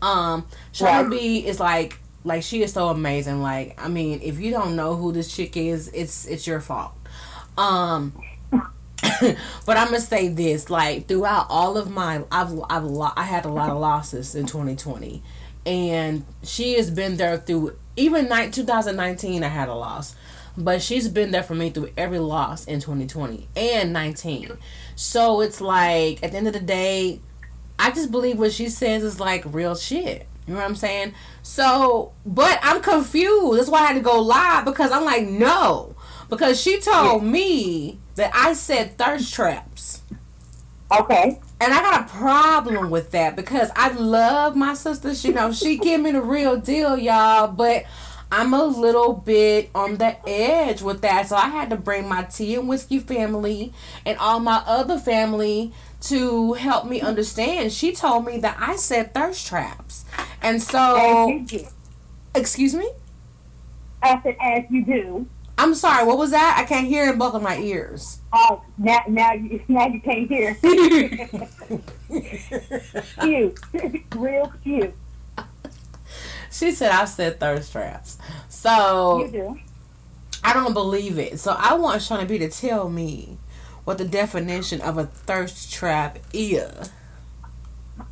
Um, 0.00 0.46
Shawnee 0.70 1.02
Right. 1.02 1.10
B 1.10 1.46
is 1.46 1.58
like 1.58 1.98
like 2.24 2.42
she 2.42 2.62
is 2.62 2.72
so 2.72 2.88
amazing. 2.88 3.40
Like 3.42 3.80
I 3.82 3.88
mean, 3.88 4.20
if 4.22 4.40
you 4.40 4.50
don't 4.50 4.76
know 4.76 4.96
who 4.96 5.12
this 5.12 5.34
chick 5.34 5.56
is, 5.56 5.88
it's 5.88 6.26
it's 6.26 6.46
your 6.46 6.60
fault. 6.60 6.92
Um, 7.56 8.12
but 8.52 9.76
I'm 9.76 9.86
gonna 9.86 10.00
say 10.00 10.28
this: 10.28 10.70
like 10.70 11.08
throughout 11.08 11.46
all 11.48 11.76
of 11.76 11.90
my, 11.90 12.24
I've 12.30 12.58
I've 12.68 12.84
lo- 12.84 13.12
I 13.16 13.24
had 13.24 13.44
a 13.44 13.48
lot 13.48 13.70
of 13.70 13.78
losses 13.78 14.34
in 14.34 14.46
2020, 14.46 15.22
and 15.64 16.24
she 16.42 16.74
has 16.74 16.90
been 16.90 17.16
there 17.16 17.38
through 17.38 17.76
even 17.96 18.28
night 18.28 18.52
2019. 18.52 19.42
I 19.42 19.48
had 19.48 19.68
a 19.68 19.74
loss, 19.74 20.14
but 20.56 20.82
she's 20.82 21.08
been 21.08 21.30
there 21.30 21.42
for 21.42 21.54
me 21.54 21.70
through 21.70 21.90
every 21.96 22.18
loss 22.18 22.64
in 22.66 22.80
2020 22.80 23.48
and 23.56 23.92
19. 23.92 24.58
So 24.96 25.40
it's 25.40 25.60
like 25.60 26.22
at 26.22 26.32
the 26.32 26.36
end 26.36 26.46
of 26.46 26.52
the 26.52 26.60
day, 26.60 27.20
I 27.78 27.90
just 27.90 28.10
believe 28.10 28.38
what 28.38 28.52
she 28.52 28.68
says 28.68 29.02
is 29.02 29.18
like 29.18 29.42
real 29.46 29.74
shit. 29.74 30.26
You 30.46 30.54
know 30.54 30.60
what 30.60 30.68
I'm 30.68 30.76
saying? 30.76 31.14
So, 31.42 32.12
but 32.26 32.58
I'm 32.62 32.82
confused. 32.82 33.58
That's 33.58 33.68
why 33.68 33.80
I 33.80 33.86
had 33.86 33.94
to 33.94 34.00
go 34.00 34.20
live 34.20 34.64
because 34.64 34.92
I'm 34.92 35.04
like, 35.04 35.26
no. 35.26 35.94
Because 36.28 36.60
she 36.60 36.80
told 36.80 37.24
me 37.24 37.98
that 38.14 38.30
I 38.34 38.52
said 38.52 38.96
thirst 38.96 39.32
traps. 39.34 40.02
Okay. 40.92 41.40
And 41.60 41.74
I 41.74 41.82
got 41.82 42.02
a 42.02 42.12
problem 42.12 42.90
with 42.90 43.10
that 43.12 43.36
because 43.36 43.70
I 43.76 43.90
love 43.92 44.56
my 44.56 44.74
sister. 44.74 45.14
She, 45.14 45.28
you 45.28 45.34
know, 45.34 45.52
she 45.52 45.76
give 45.76 46.00
me 46.00 46.12
the 46.12 46.22
real 46.22 46.56
deal, 46.56 46.96
y'all. 46.96 47.48
But 47.48 47.84
I'm 48.32 48.54
a 48.54 48.64
little 48.64 49.12
bit 49.12 49.70
on 49.74 49.96
the 49.96 50.16
edge 50.28 50.82
with 50.82 51.02
that. 51.02 51.28
So 51.28 51.36
I 51.36 51.48
had 51.48 51.70
to 51.70 51.76
bring 51.76 52.08
my 52.08 52.22
tea 52.22 52.54
and 52.54 52.68
whiskey 52.68 52.98
family 52.98 53.72
and 54.06 54.16
all 54.18 54.40
my 54.40 54.62
other 54.66 54.98
family 54.98 55.72
to 56.02 56.54
help 56.54 56.86
me 56.86 57.00
understand. 57.00 57.72
She 57.72 57.92
told 57.92 58.26
me 58.26 58.38
that 58.38 58.56
I 58.60 58.76
said 58.76 59.14
thirst 59.14 59.46
traps. 59.46 60.04
And 60.42 60.56
As 60.56 60.66
so, 60.66 61.28
you 61.28 61.46
do. 61.46 61.66
excuse 62.34 62.74
me? 62.74 62.90
I 64.02 64.20
said, 64.22 64.36
as 64.40 64.64
you 64.70 64.84
do. 64.84 65.26
I'm 65.58 65.74
sorry, 65.74 66.06
what 66.06 66.16
was 66.16 66.30
that? 66.30 66.56
I 66.58 66.64
can't 66.66 66.86
hear 66.86 67.12
in 67.12 67.18
both 67.18 67.34
of 67.34 67.42
my 67.42 67.58
ears. 67.58 68.20
Oh, 68.32 68.62
now, 68.78 69.00
now, 69.06 69.34
you, 69.34 69.62
now 69.68 69.86
you 69.88 70.00
can't 70.00 70.26
hear. 70.26 70.54
cute. 73.20 73.58
Real 74.14 74.52
cute. 74.62 74.94
She 76.50 76.72
said 76.72 76.90
I 76.90 77.04
said 77.04 77.38
thirst 77.38 77.72
traps. 77.72 78.16
So, 78.48 79.24
You 79.26 79.30
do. 79.30 79.58
I 80.42 80.54
don't 80.54 80.72
believe 80.72 81.18
it. 81.18 81.38
So 81.38 81.54
I 81.58 81.74
want 81.74 82.00
Shauna 82.00 82.26
B 82.26 82.38
to 82.38 82.48
tell 82.48 82.88
me 82.88 83.36
what 83.90 83.98
the 83.98 84.04
definition 84.04 84.80
of 84.80 84.96
a 84.98 85.04
thirst 85.04 85.72
trap 85.72 86.20
is. 86.32 86.92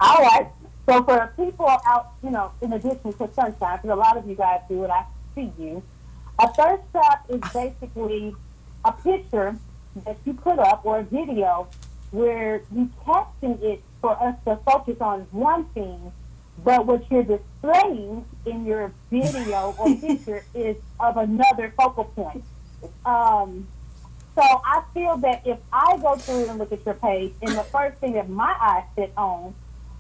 All 0.01 0.17
right. 0.17 0.49
So 0.87 1.05
for 1.05 1.33
people 1.37 1.69
out, 1.69 2.14
you 2.21 2.31
know, 2.31 2.51
in 2.61 2.73
addition 2.73 3.12
to 3.12 3.33
sunshine, 3.33 3.77
because 3.77 3.91
a 3.91 3.95
lot 3.95 4.17
of 4.17 4.29
you 4.29 4.35
guys 4.35 4.61
do 4.69 4.83
it, 4.83 4.91
I 4.91 5.05
see 5.37 5.53
you. 5.57 5.81
A 6.41 6.53
thirst 6.53 6.83
trap 6.91 7.27
is 7.29 7.41
basically 7.55 8.35
a 8.85 8.91
picture 8.91 9.55
that 10.05 10.17
you 10.25 10.35
put 10.35 10.59
up 10.59 10.85
or 10.85 10.99
a 10.99 11.03
video 11.05 11.69
where 12.11 12.62
you're 12.75 12.88
caption 13.05 13.61
it 13.62 13.81
for 14.01 14.21
us 14.21 14.35
to 14.47 14.57
focus 14.67 14.97
on 15.01 15.29
one 15.31 15.64
thing, 15.67 16.11
but 16.64 16.87
what 16.87 17.09
you're 17.09 17.23
displaying 17.23 18.25
in 18.47 18.67
your 18.67 18.93
video 19.12 19.77
or 19.79 19.95
picture 20.01 20.45
is 20.55 20.77
of 20.99 21.19
another 21.19 21.73
focal 21.77 22.05
point. 22.05 22.43
Um, 23.07 23.69
so 24.38 24.62
I 24.64 24.85
feel 24.94 25.16
that 25.16 25.44
if 25.44 25.59
I 25.72 25.98
go 25.98 26.14
through 26.14 26.48
and 26.48 26.59
look 26.61 26.70
at 26.70 26.87
your 26.87 26.94
page, 26.94 27.33
and 27.42 27.57
the 27.57 27.64
first 27.64 27.98
thing 27.98 28.12
that 28.12 28.29
my 28.29 28.55
eyes 28.61 28.85
sit 28.94 29.12
on 29.16 29.53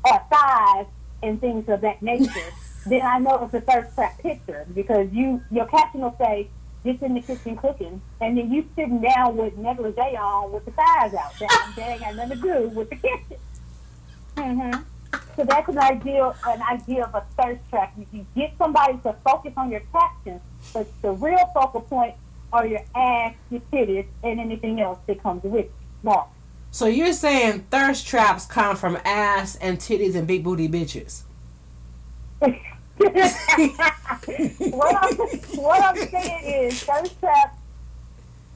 are 0.04 0.24
thighs 0.30 0.86
and 1.24 1.40
things 1.40 1.68
of 1.68 1.80
that 1.80 2.00
nature, 2.02 2.30
then 2.86 3.02
I 3.02 3.18
know 3.18 3.42
it's 3.42 3.54
a 3.54 3.60
thirst 3.60 3.96
trap 3.96 4.16
picture 4.20 4.64
because 4.72 5.12
you 5.12 5.42
your 5.50 5.66
caption 5.66 6.02
will 6.02 6.14
say 6.20 6.48
just 6.84 7.02
in 7.02 7.14
the 7.14 7.20
kitchen 7.20 7.56
cooking, 7.56 8.00
and 8.20 8.38
then 8.38 8.52
you 8.52 8.64
sitting 8.76 9.00
down 9.00 9.36
with 9.36 9.56
negligee 9.56 10.16
on 10.16 10.52
with 10.52 10.64
the 10.66 10.70
thighs 10.70 11.14
out. 11.14 11.36
That, 11.40 11.72
that 11.76 11.88
ain't 11.90 12.00
got 12.00 12.14
nothing 12.14 12.40
to 12.40 12.42
do 12.42 12.68
with 12.68 12.90
the 12.90 12.96
kitchen. 12.96 13.38
Mm-hmm. 14.36 14.82
So 15.34 15.44
that's 15.44 15.68
an 15.68 15.78
ideal 15.78 16.36
an 16.46 16.62
idea 16.62 17.04
of 17.04 17.14
a 17.16 17.24
thirst 17.36 17.68
trap. 17.70 17.92
You, 17.98 18.06
you 18.12 18.26
get 18.36 18.52
somebody 18.56 18.98
to 18.98 19.16
focus 19.24 19.52
on 19.56 19.72
your 19.72 19.82
captions, 19.92 20.42
but 20.72 20.86
the 21.02 21.10
real 21.10 21.44
focal 21.52 21.80
point 21.80 22.14
are 22.52 22.66
your 22.66 22.82
ass, 22.94 23.34
your 23.50 23.60
titties, 23.72 24.06
and 24.22 24.40
anything 24.40 24.80
else 24.80 24.98
that 25.06 25.22
comes 25.22 25.42
with 25.42 25.66
it. 25.66 25.72
Mark. 26.02 26.28
So 26.70 26.86
you're 26.86 27.12
saying 27.12 27.66
thirst 27.70 28.06
traps 28.06 28.46
come 28.46 28.76
from 28.76 28.98
ass 29.04 29.56
and 29.56 29.78
titties 29.78 30.14
and 30.14 30.26
big 30.26 30.44
booty 30.44 30.68
bitches. 30.68 31.22
what, 32.38 32.54
I'm, 34.96 35.16
what 35.56 35.82
I'm 35.82 35.96
saying 36.08 36.66
is 36.66 36.82
thirst 36.82 37.18
traps 37.20 37.58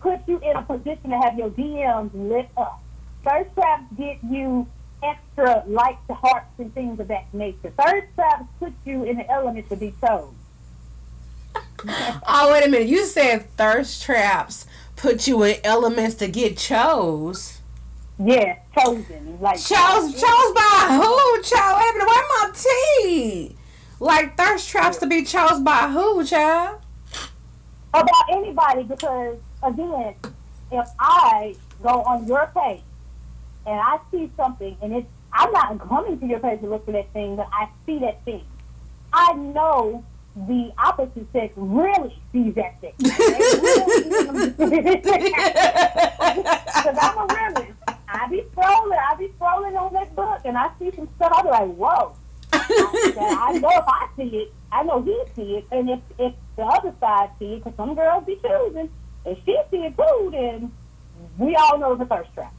put 0.01 0.21
you 0.27 0.39
in 0.39 0.57
a 0.57 0.63
position 0.63 1.11
to 1.11 1.19
have 1.19 1.39
your 1.39 1.51
DMs 1.51 2.11
lit 2.15 2.49
up. 2.57 2.83
Thirst 3.25 3.55
traps 3.55 3.85
get 3.97 4.19
you 4.25 4.67
extra 5.03 5.65
likes, 5.67 6.03
hearts, 6.11 6.47
and 6.59 6.73
things 6.75 7.01
of 7.01 7.09
that 7.09 7.33
nature. 7.33 7.73
Thirst 7.79 8.07
traps 8.15 8.45
put 8.59 8.73
you 8.85 9.05
in 9.05 9.17
the 9.17 9.31
element 9.31 9.69
to 9.69 9.77
be 9.77 9.95
chose. 10.01 10.33
Oh 12.27 12.53
wait 12.53 12.67
a 12.67 12.69
minute, 12.69 12.89
you 12.89 13.05
said 13.05 13.51
thirst 13.57 14.03
traps 14.03 14.67
put 14.97 15.27
you 15.27 15.43
in 15.43 15.57
elements 15.65 16.15
to 16.17 16.29
get 16.29 16.57
chose. 16.57 17.59
Yeah, 18.19 18.59
chosen. 18.79 19.39
Like 19.41 19.59
Chose 19.59 20.13
chose 20.13 20.53
by 20.55 21.01
who? 21.03 21.43
Child, 21.43 21.83
a 21.83 21.93
minute, 21.93 22.07
where 22.07 22.25
my 22.29 22.53
tea? 22.55 23.57
Like 23.99 24.37
thirst 24.37 24.69
traps 24.69 24.99
to 24.99 25.07
be 25.07 25.25
chose 25.25 25.61
by 25.61 25.89
who, 25.91 26.25
child? 26.25 26.83
about 27.95 28.31
anybody 28.31 28.83
because 28.85 29.37
again, 29.63 30.15
if 30.71 30.89
I 30.99 31.55
go 31.83 32.03
on 32.03 32.27
your 32.27 32.51
page 32.55 32.83
and 33.67 33.79
I 33.79 33.99
see 34.11 34.31
something 34.37 34.77
and 34.83 34.95
it's 34.95 35.07
I'm 35.33 35.51
not 35.53 35.89
coming 35.89 36.19
to 36.21 36.27
your 36.27 36.41
page 36.41 36.61
to 36.61 36.69
look 36.69 36.85
for 36.85 36.93
that 36.93 37.11
thing, 37.13 37.37
but 37.37 37.49
I 37.53 37.69
see 37.87 37.99
that 38.01 38.23
thing. 38.25 38.45
I 39.13 39.33
know 39.33 40.05
the 40.35 40.73
opposite 40.79 41.31
sex 41.33 41.53
really 41.57 42.19
sees 42.33 42.55
that 42.55 42.81
thing. 42.81 42.95
Because 42.99 43.19
I'm 47.01 47.19
a 47.19 47.27
realist. 47.35 47.73
I 48.09 48.29
be 48.29 48.43
scrolling, 48.55 48.99
I 48.99 49.15
be 49.19 49.29
scrolling 49.39 49.81
on 49.81 49.93
that 49.95 50.15
book, 50.15 50.41
and 50.45 50.57
I 50.57 50.71
see 50.79 50.93
some 50.95 51.09
stuff. 51.17 51.33
I 51.35 51.43
be 51.43 51.49
like, 51.49 51.75
whoa. 51.75 52.15
I, 52.53 53.51
I 53.51 53.59
know 53.59 53.71
if 53.71 53.85
I 53.87 54.09
see 54.17 54.37
it, 54.37 54.53
I 54.71 54.83
know 54.83 55.03
he 55.03 55.23
see 55.35 55.57
it, 55.57 55.67
and 55.71 55.89
if 55.89 56.01
if 56.19 56.35
the 56.57 56.63
other 56.63 56.95
side 57.01 57.31
see 57.39 57.55
it, 57.55 57.65
because 57.65 57.77
some 57.77 57.95
girls 57.95 58.25
be 58.25 58.37
choosing, 58.37 58.91
if 59.25 59.39
she 59.45 59.59
see 59.71 59.79
it 59.79 59.97
too, 59.97 60.29
then 60.33 60.73
we 61.39 61.57
all 61.57 61.79
know 61.79 61.95
the 61.95 62.05
a 62.05 62.07
thirst 62.07 62.33
trap. 62.35 62.53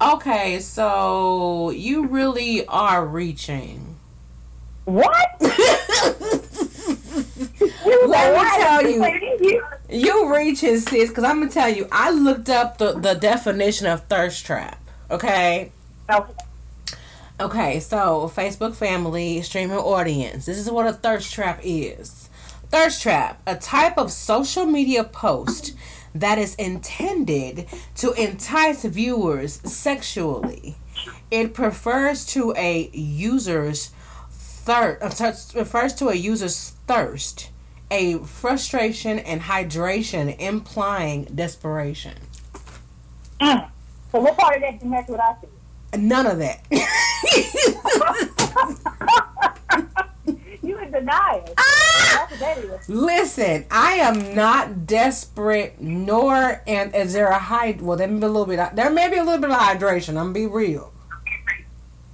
Okay, 0.00 0.60
so 0.60 1.70
you 1.70 2.06
really 2.06 2.64
are 2.66 3.04
reaching. 3.04 3.96
What? 4.84 5.28
Let 8.06 8.34
me 8.34 8.62
tell 8.62 8.82
you. 8.88 9.62
you. 9.88 10.34
Reaching, 10.34 10.78
sis, 10.78 11.08
because 11.08 11.24
I'm 11.24 11.40
gonna 11.40 11.50
tell 11.50 11.68
you, 11.68 11.88
I 11.90 12.10
looked 12.10 12.48
up 12.48 12.78
the, 12.78 12.92
the 12.92 13.14
definition 13.14 13.86
of 13.86 14.04
thirst 14.06 14.44
trap. 14.44 14.80
Okay. 15.10 15.72
Okay. 16.10 16.32
Okay, 17.40 17.78
so 17.78 18.30
Facebook 18.34 18.74
family, 18.74 19.40
streaming 19.42 19.76
audience. 19.76 20.46
This 20.46 20.58
is 20.58 20.70
what 20.70 20.88
a 20.88 20.92
thirst 20.92 21.32
trap 21.32 21.60
is. 21.62 22.28
Thirst 22.70 23.00
trap, 23.00 23.40
a 23.46 23.54
type 23.54 23.96
of 23.96 24.10
social 24.10 24.66
media 24.66 25.04
post 25.04 25.74
that 26.14 26.36
is 26.36 26.54
intended 26.56 27.66
to 27.96 28.12
entice 28.12 28.84
viewers 28.84 29.60
sexually. 29.70 30.76
It 31.30 31.54
prefers 31.54 32.26
to 32.26 32.52
a 32.56 32.90
user's 32.92 33.92
thirst 34.68 35.54
refers 35.54 35.94
to 35.94 36.08
a 36.08 36.14
user's 36.14 36.74
thirst, 36.86 37.50
a 37.90 38.18
frustration 38.18 39.18
and 39.18 39.42
hydration 39.42 40.38
implying 40.38 41.24
desperation. 41.24 42.14
Mm. 43.40 43.70
So 44.12 44.20
what 44.20 44.36
part 44.36 44.56
of 44.56 44.62
that 44.62 44.72
didn't 44.72 44.90
match 44.90 45.08
what 45.08 45.20
I 45.20 45.36
said? 45.40 46.00
None 46.00 46.26
of 46.26 46.38
that. 46.38 46.64
you 50.62 50.78
in 50.78 50.90
denial. 50.90 51.54
Ah! 51.56 51.88
That's 52.28 52.30
what 52.30 52.40
that 52.40 52.58
is. 52.58 52.88
Listen, 52.88 53.66
I 53.70 53.92
am 53.94 54.34
not 54.34 54.86
desperate, 54.86 55.80
nor 55.80 56.62
and 56.66 56.94
is 56.94 57.12
there 57.12 57.28
a 57.28 57.38
high? 57.38 57.76
Well, 57.80 57.96
there 57.96 58.08
may 58.08 58.20
be 58.20 58.26
a 58.26 58.28
little 58.28 58.46
bit. 58.46 58.74
There 58.74 58.90
may 58.90 59.08
be 59.08 59.16
a 59.16 59.24
little 59.24 59.40
bit 59.40 59.50
of 59.50 59.56
hydration. 59.56 60.10
I'm 60.10 60.14
gonna 60.14 60.32
be 60.32 60.46
real. 60.46 60.92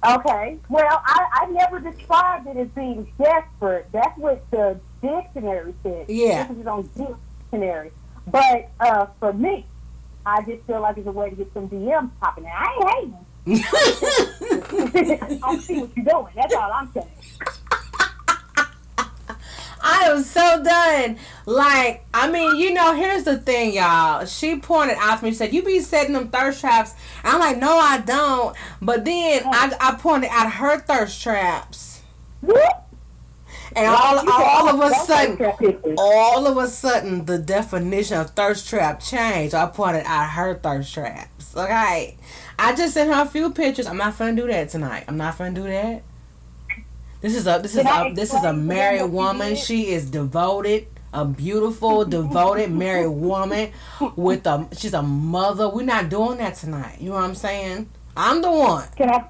Okay. 0.05 0.57
Well, 0.69 1.01
I, 1.05 1.25
I 1.33 1.45
never 1.51 1.79
described 1.79 2.47
it 2.47 2.57
as 2.57 2.67
being 2.69 3.11
desperate. 3.17 3.87
That's 3.91 4.17
what 4.17 4.43
the 4.51 4.79
dictionary 5.01 5.73
said. 5.83 6.05
Yeah. 6.09 6.47
This 6.47 6.59
is 6.59 6.67
on 6.67 6.89
dictionary. 6.95 7.91
But 8.27 8.71
uh, 8.79 9.07
for 9.19 9.33
me, 9.33 9.65
I 10.25 10.43
just 10.43 10.65
feel 10.65 10.81
like 10.81 10.97
it's 10.97 11.07
a 11.07 11.11
way 11.11 11.29
to 11.29 11.35
get 11.35 11.53
some 11.53 11.69
DMs 11.69 12.11
popping. 12.19 12.45
And 12.45 12.53
I 12.53 12.99
ain't 13.01 13.15
hating. 13.45 13.63
I 15.21 15.37
don't 15.37 15.61
see 15.61 15.81
what 15.81 15.95
you're 15.95 16.05
doing. 16.05 16.33
That's 16.35 16.53
all 16.53 16.71
I'm 16.71 16.91
saying. 16.93 17.07
I 19.87 20.05
am 20.09 20.23
so 20.23 20.63
done. 20.63 21.17
Like, 21.45 22.03
I 22.11 22.29
mean, 22.31 22.55
you 22.57 22.73
know, 22.73 22.95
here's 22.95 23.23
the 23.23 23.37
thing, 23.37 23.73
y'all. 23.73 24.25
She 24.25 24.57
pointed 24.59 24.97
out 24.99 25.19
to 25.19 25.25
me, 25.25 25.29
she 25.29 25.35
said, 25.35 25.53
You 25.53 25.61
be 25.61 25.79
setting 25.79 26.13
them 26.13 26.29
thirst 26.29 26.59
traps. 26.59 26.95
I'm 27.23 27.39
like, 27.39 27.59
No, 27.59 27.77
I 27.77 27.99
don't. 27.99 28.57
But 28.81 29.05
then 29.05 29.43
I, 29.45 29.75
I 29.79 29.95
pointed 29.95 30.31
out 30.31 30.51
her 30.53 30.79
thirst 30.79 31.21
traps. 31.21 32.01
Whoop. 32.41 32.57
And 33.75 33.87
all, 33.87 34.19
all 34.31 34.69
of 34.69 34.79
a 34.79 34.95
"Oh, 34.95 35.03
sudden, 35.05 35.37
take 35.37 35.39
that 35.39 35.59
picture." 35.59 35.95
all 35.97 36.47
of 36.47 36.57
a 36.57 36.67
sudden, 36.67 37.25
the 37.25 37.37
definition 37.37 38.17
of 38.17 38.29
thirst 38.29 38.69
trap 38.69 39.01
changed. 39.01 39.53
I 39.53 39.65
pointed 39.67 40.03
out 40.05 40.29
her 40.29 40.55
thirst 40.55 40.93
traps. 40.93 41.55
Okay. 41.55 42.17
I 42.57 42.75
just 42.75 42.93
sent 42.93 43.13
her 43.13 43.21
a 43.21 43.25
few 43.25 43.51
pictures. 43.51 43.85
I'm 43.85 43.97
not 43.97 44.17
finna 44.17 44.37
do 44.37 44.47
that 44.47 44.69
tonight. 44.69 45.03
I'm 45.09 45.17
not 45.17 45.37
finna 45.37 45.55
do 45.55 45.63
that. 45.63 46.03
This 47.25 47.37
is 47.37 47.47
a 47.47 47.57
this 47.59 47.75
is 47.75 47.83
a 47.83 48.11
this 48.13 48.29
is 48.29 48.35
a 48.35 48.37
explain 48.37 48.41
to 48.41 48.41
them 48.43 48.67
married 48.67 49.05
woman. 49.09 49.55
She 49.55 49.87
is 49.87 50.11
devoted, 50.11 50.85
a 51.11 51.25
beautiful, 51.25 52.05
devoted 52.05 52.69
married 52.69 53.07
woman 53.07 53.71
with 54.15 54.45
a 54.45 54.67
she's 54.77 54.93
a 54.93 55.01
mother. 55.01 55.67
We're 55.67 55.85
not 55.85 56.09
doing 56.09 56.37
that 56.37 56.53
tonight. 56.53 57.01
You 57.01 57.09
know 57.09 57.15
what 57.15 57.23
I'm 57.23 57.33
saying? 57.33 57.89
I'm 58.15 58.43
the 58.43 58.51
one. 58.51 58.87
Can 58.95 59.09
I, 59.09 59.25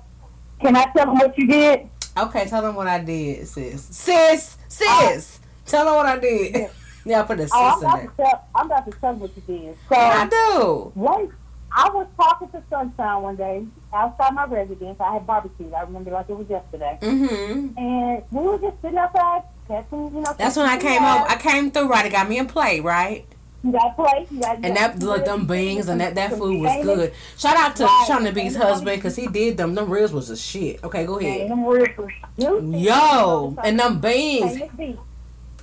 can 0.59 0.75
I 0.75 0.83
tell 0.91 1.05
them 1.05 1.19
what 1.19 1.37
you 1.37 1.47
did? 1.47 1.87
Okay, 2.17 2.45
tell 2.47 2.61
them 2.63 2.75
what 2.75 2.87
I 2.87 2.99
did, 2.99 3.47
sis. 3.47 3.85
Sis, 3.85 4.57
sis. 4.67 5.39
Tell 5.65 5.85
them 5.85 5.95
what 5.95 6.05
I 6.05 6.19
did. 6.19 6.53
Oh, 6.53 6.69
yeah, 7.05 7.21
I 7.21 7.23
put 7.23 7.37
the 7.37 7.43
sis 7.43 7.51
Oh, 7.55 7.81
I'm 7.81 7.81
in 7.81 7.91
there. 7.91 8.07
to 8.07 8.15
tell, 8.17 8.47
I'm 8.55 8.65
about 8.65 8.91
to 8.91 8.99
tell 8.99 9.11
them 9.13 9.21
what 9.21 9.31
you 9.37 9.43
did. 9.47 9.77
So, 9.87 9.95
I 9.95 10.27
do. 10.27 10.91
One, 10.95 11.33
I 11.71 11.89
was 11.91 12.07
talking 12.17 12.49
to 12.49 12.61
Sunshine 12.69 13.21
one 13.21 13.37
day 13.37 13.65
outside 13.95 14.33
my 14.33 14.45
residence. 14.45 14.99
I 14.99 15.13
had 15.13 15.25
barbecue. 15.27 15.71
I 15.73 15.81
remember 15.81 16.11
like 16.11 16.29
it 16.29 16.37
was 16.37 16.49
yesterday. 16.49 16.97
Mm-hmm. 17.01 17.77
And 17.77 18.23
we 18.31 18.41
were 18.41 18.57
just 18.59 18.81
sitting 18.81 18.97
outside, 18.97 19.43
catching, 19.67 20.13
you 20.13 20.21
know. 20.21 20.35
That's 20.37 20.55
when 20.57 20.65
I 20.67 20.77
came 20.77 21.01
home. 21.01 21.25
I 21.27 21.35
came 21.37 21.71
through 21.71 21.89
right. 21.89 22.05
It 22.05 22.11
got 22.11 22.29
me 22.29 22.39
a 22.39 22.45
plate, 22.45 22.83
right? 22.83 23.25
You 23.63 23.71
got 23.71 23.95
plate. 23.95 24.27
You 24.29 24.39
got, 24.41 24.59
you 24.59 24.65
And 24.65 24.77
that 24.77 24.99
look, 24.99 25.25
them 25.25 25.47
beans 25.47 25.87
and 25.87 25.99
that 25.99 26.13
that 26.15 26.33
food 26.37 26.61
was 26.61 26.83
good. 26.85 27.13
Shout 27.37 27.57
out 27.57 27.75
to 27.77 27.85
Right. 27.85 28.05
Shawnee 28.07 28.31
B's 28.31 28.55
husband 28.55 28.97
because 28.97 29.15
he 29.15 29.25
did 29.27 29.57
them. 29.57 29.73
Them 29.73 29.89
ribs 29.89 30.13
was 30.13 30.29
a 30.29 30.37
shit. 30.37 30.83
Okay, 30.83 31.05
go 31.05 31.17
ahead. 31.17 31.49
them 31.49 31.65
ribs. 31.65 31.89
Yo, 32.37 33.57
and 33.63 33.79
them 33.79 33.99
beans. 33.99 34.61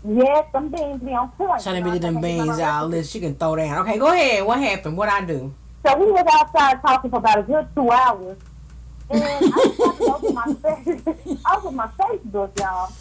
Yes, 0.05 0.47
some 0.51 0.69
beans 0.69 1.01
be 1.01 1.13
on 1.13 1.31
point. 1.31 1.63
Shawnee 1.63 1.81
B 1.81 1.93
did 1.93 2.03
them 2.03 2.21
beans, 2.21 2.59
y'all. 2.59 2.89
Listen, 2.89 3.09
she 3.09 3.21
can 3.21 3.37
throw 3.37 3.55
down. 3.55 3.87
Okay, 3.87 3.99
go 3.99 4.09
ahead. 4.13 4.45
What 4.45 4.59
happened? 4.59 4.97
What 4.97 5.09
I 5.09 5.25
do? 5.25 5.55
So 5.85 5.99
we 5.99 6.11
was 6.11 6.25
outside 6.33 6.81
talking 6.83 7.11
for 7.11 7.17
about 7.17 7.41
a 7.41 7.43
good 7.43 7.67
two 7.75 7.91
hours. 7.91 8.39
And 9.11 9.23
I 9.23 9.37
was 9.99 10.33
my 10.33 10.55
face. 10.55 11.03
I 11.45 11.57
was 11.57 11.67
on 11.67 11.77
my 11.77 11.89
Facebook, 11.99 12.59
y'all. 12.59 12.93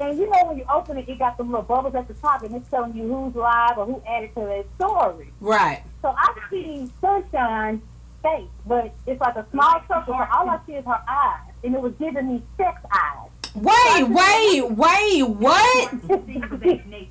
And 0.00 0.18
you 0.18 0.28
know 0.28 0.44
when 0.46 0.58
you 0.58 0.64
open 0.72 0.98
it, 0.98 1.08
it 1.08 1.18
got 1.18 1.36
some 1.36 1.50
little 1.50 1.62
bubbles 1.62 1.94
at 1.94 2.08
the 2.08 2.14
top, 2.14 2.42
and 2.42 2.54
it's 2.56 2.68
telling 2.68 2.96
you 2.96 3.04
who's 3.04 3.34
live 3.36 3.78
or 3.78 3.86
who 3.86 4.02
added 4.08 4.34
to 4.34 4.40
their 4.40 4.64
story. 4.74 5.32
Right. 5.40 5.82
So 6.02 6.14
I 6.18 6.34
see 6.50 6.90
Sunshine's 7.00 7.80
face, 8.20 8.48
but 8.66 8.92
it's 9.06 9.20
like 9.20 9.36
a 9.36 9.46
small 9.52 9.80
circle. 9.86 10.02
So 10.06 10.12
all 10.14 10.50
I 10.50 10.58
see 10.66 10.72
is 10.72 10.84
her 10.84 11.00
eyes, 11.08 11.52
and 11.62 11.74
it 11.74 11.80
was 11.80 11.92
giving 12.00 12.26
me 12.26 12.42
sex 12.56 12.80
eyes. 12.92 13.30
Wait, 13.54 14.08
wait, 14.08 14.70
wait. 14.72 15.22
What? 15.22 15.94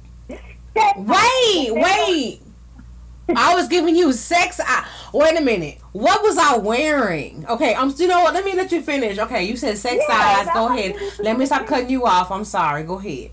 Wait, 0.76 1.72
wait. 1.72 1.93
I 3.30 3.56
was 3.56 3.68
giving 3.68 3.96
you 3.96 4.12
sex. 4.14 4.60
I, 4.64 4.88
wait 5.14 5.38
a 5.38 5.42
minute. 5.42 5.80
What 5.94 6.22
was 6.22 6.38
I 6.38 6.58
wearing? 6.58 7.46
Okay, 7.48 7.74
I'm. 7.74 7.94
You 7.98 8.08
know 8.08 8.22
what? 8.24 8.34
Let 8.34 8.46
me 8.46 8.54
let 8.54 8.72
you 8.72 8.82
finish. 8.82 9.18
Okay, 9.18 9.44
you 9.44 9.56
said 9.56 9.78
sex 9.78 10.04
Yeah, 10.08 10.16
eyes. 10.46 10.54
Go 10.54 10.68
ahead. 10.68 10.96
Let 11.20 11.38
me 11.38 11.46
stop 11.46 11.66
cutting 11.66 11.90
you 11.90 12.06
off. 12.06 12.32
I'm 12.32 12.46
sorry. 12.46 12.84
Go 12.84 13.00
ahead. 13.00 13.32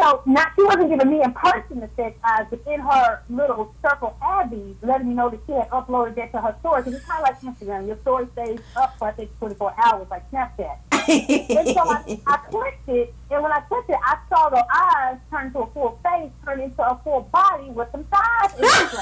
So 0.00 0.22
not 0.24 0.52
she 0.56 0.62
wasn't 0.64 0.88
giving 0.88 1.10
me 1.10 1.22
in 1.22 1.32
person 1.34 1.80
the 1.80 1.90
sex 1.94 2.18
eyes, 2.24 2.46
but 2.48 2.60
in 2.66 2.80
her 2.80 3.22
little 3.28 3.74
circle 3.82 4.16
Abby, 4.22 4.74
letting 4.80 5.08
me 5.08 5.14
know 5.14 5.28
that 5.28 5.40
she 5.46 5.52
had 5.52 5.68
uploaded 5.68 6.14
that 6.14 6.32
to 6.32 6.40
her 6.40 6.56
story. 6.60 6.80
Because 6.80 6.94
it's 6.94 7.04
kind 7.04 7.22
of 7.22 7.28
like 7.28 7.40
Instagram. 7.40 7.86
Your 7.86 7.98
story 7.98 8.26
stays 8.32 8.60
up 8.76 8.96
for 8.98 9.08
I 9.08 9.12
think 9.12 9.38
24 9.38 9.74
hours, 9.84 10.06
like 10.10 10.30
Snapchat. 10.30 10.78
And 10.90 11.68
so 11.68 11.80
I, 11.80 12.20
I 12.26 12.36
clicked 12.50 12.88
it, 12.88 13.14
and 13.30 13.42
when 13.42 13.52
I 13.52 13.60
clicked 13.60 13.90
it, 13.90 13.98
I 14.02 14.18
saw 14.30 14.48
the 14.48 14.64
eyes 14.72 15.18
turn 15.30 15.52
to 15.52 15.60
a 15.60 15.66
full 15.66 15.98
face, 16.02 16.30
turn 16.46 16.60
into 16.60 16.82
a 16.82 16.98
full 17.04 17.22
body 17.32 17.68
with 17.68 17.88
some 17.92 18.04
thighs. 18.04 18.54
And 18.54 18.62
like, 18.62 18.92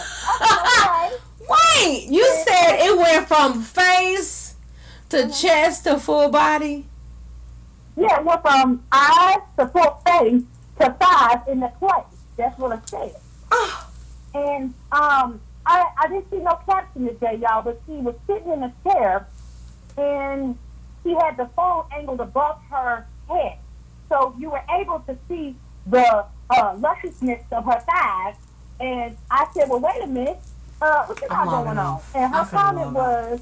okay. 0.41 1.17
Wait, 1.49 2.07
you 2.09 2.25
said 2.45 2.77
it 2.81 2.97
went 2.97 3.29
from 3.29 3.63
face 3.63 4.57
to 5.11 5.25
uh-huh. 5.25 5.33
chest 5.33 5.85
to 5.85 5.99
full 6.01 6.29
body. 6.29 6.87
Yeah, 7.97 8.19
it 8.19 8.25
went 8.25 8.43
from 8.43 8.85
eyes 8.91 9.39
to 9.59 9.69
full 9.69 10.03
face 10.05 10.43
to 10.81 10.97
five 11.01 11.47
in 11.49 11.61
the 11.61 11.69
place. 11.79 12.05
That's 12.37 12.59
what 12.59 12.79
it 12.79 12.89
said. 12.89 13.15
Oh, 13.51 13.91
And 14.35 14.75
um, 14.93 15.41
I, 15.67 15.87
I 15.99 16.09
didn't 16.09 16.31
see 16.31 16.39
no 16.39 16.59
caption 16.67 17.07
today, 17.07 17.41
y'all, 17.43 17.63
but 17.63 17.81
she 17.87 17.93
was 17.93 18.15
sitting 18.27 18.53
in 18.53 18.63
a 18.63 18.73
chair 18.85 19.27
and 19.97 20.57
she 21.03 21.15
had 21.15 21.37
the 21.37 21.49
phone 21.57 21.85
angled 21.93 22.21
above 22.21 22.61
her 22.71 23.07
head. 23.29 23.59
So 24.09 24.35
you 24.39 24.51
were 24.51 24.63
able 24.71 25.01
to 25.01 25.17
see 25.29 25.57
the 25.87 26.25
uh, 26.51 26.77
lusciousness 26.79 27.43
of 27.53 27.65
her 27.65 27.81
thighs. 27.81 28.37
And 28.81 29.17
I 29.31 29.49
said, 29.53 29.69
well, 29.69 29.81
wait 29.81 30.03
a 30.03 30.07
minute. 30.07 30.39
Uh, 30.81 31.05
what 31.07 31.21
you 31.21 31.29
got 31.29 31.45
going 31.45 31.67
logging 31.67 31.79
on? 31.79 32.01
And 32.15 32.33
her 32.33 32.41
I'm 32.41 32.49
comment 32.49 32.93
was, 32.93 33.41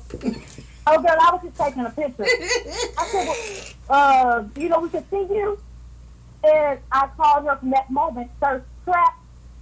oh, 0.86 1.02
girl, 1.02 1.16
I 1.20 1.30
was 1.32 1.40
just 1.44 1.56
taking 1.56 1.84
a 1.84 1.90
picture. 1.90 2.24
I 2.24 3.06
said, 3.10 3.74
well, 3.88 4.38
uh, 4.38 4.44
you 4.56 4.68
know, 4.70 4.80
we 4.80 4.88
can 4.88 5.04
see 5.10 5.26
you. 5.34 5.60
And 6.44 6.78
I 6.92 7.08
called 7.16 7.46
her 7.46 7.56
from 7.56 7.70
that 7.70 7.90
moment, 7.90 8.30
Thirst 8.42 8.64
Trap 8.84 9.14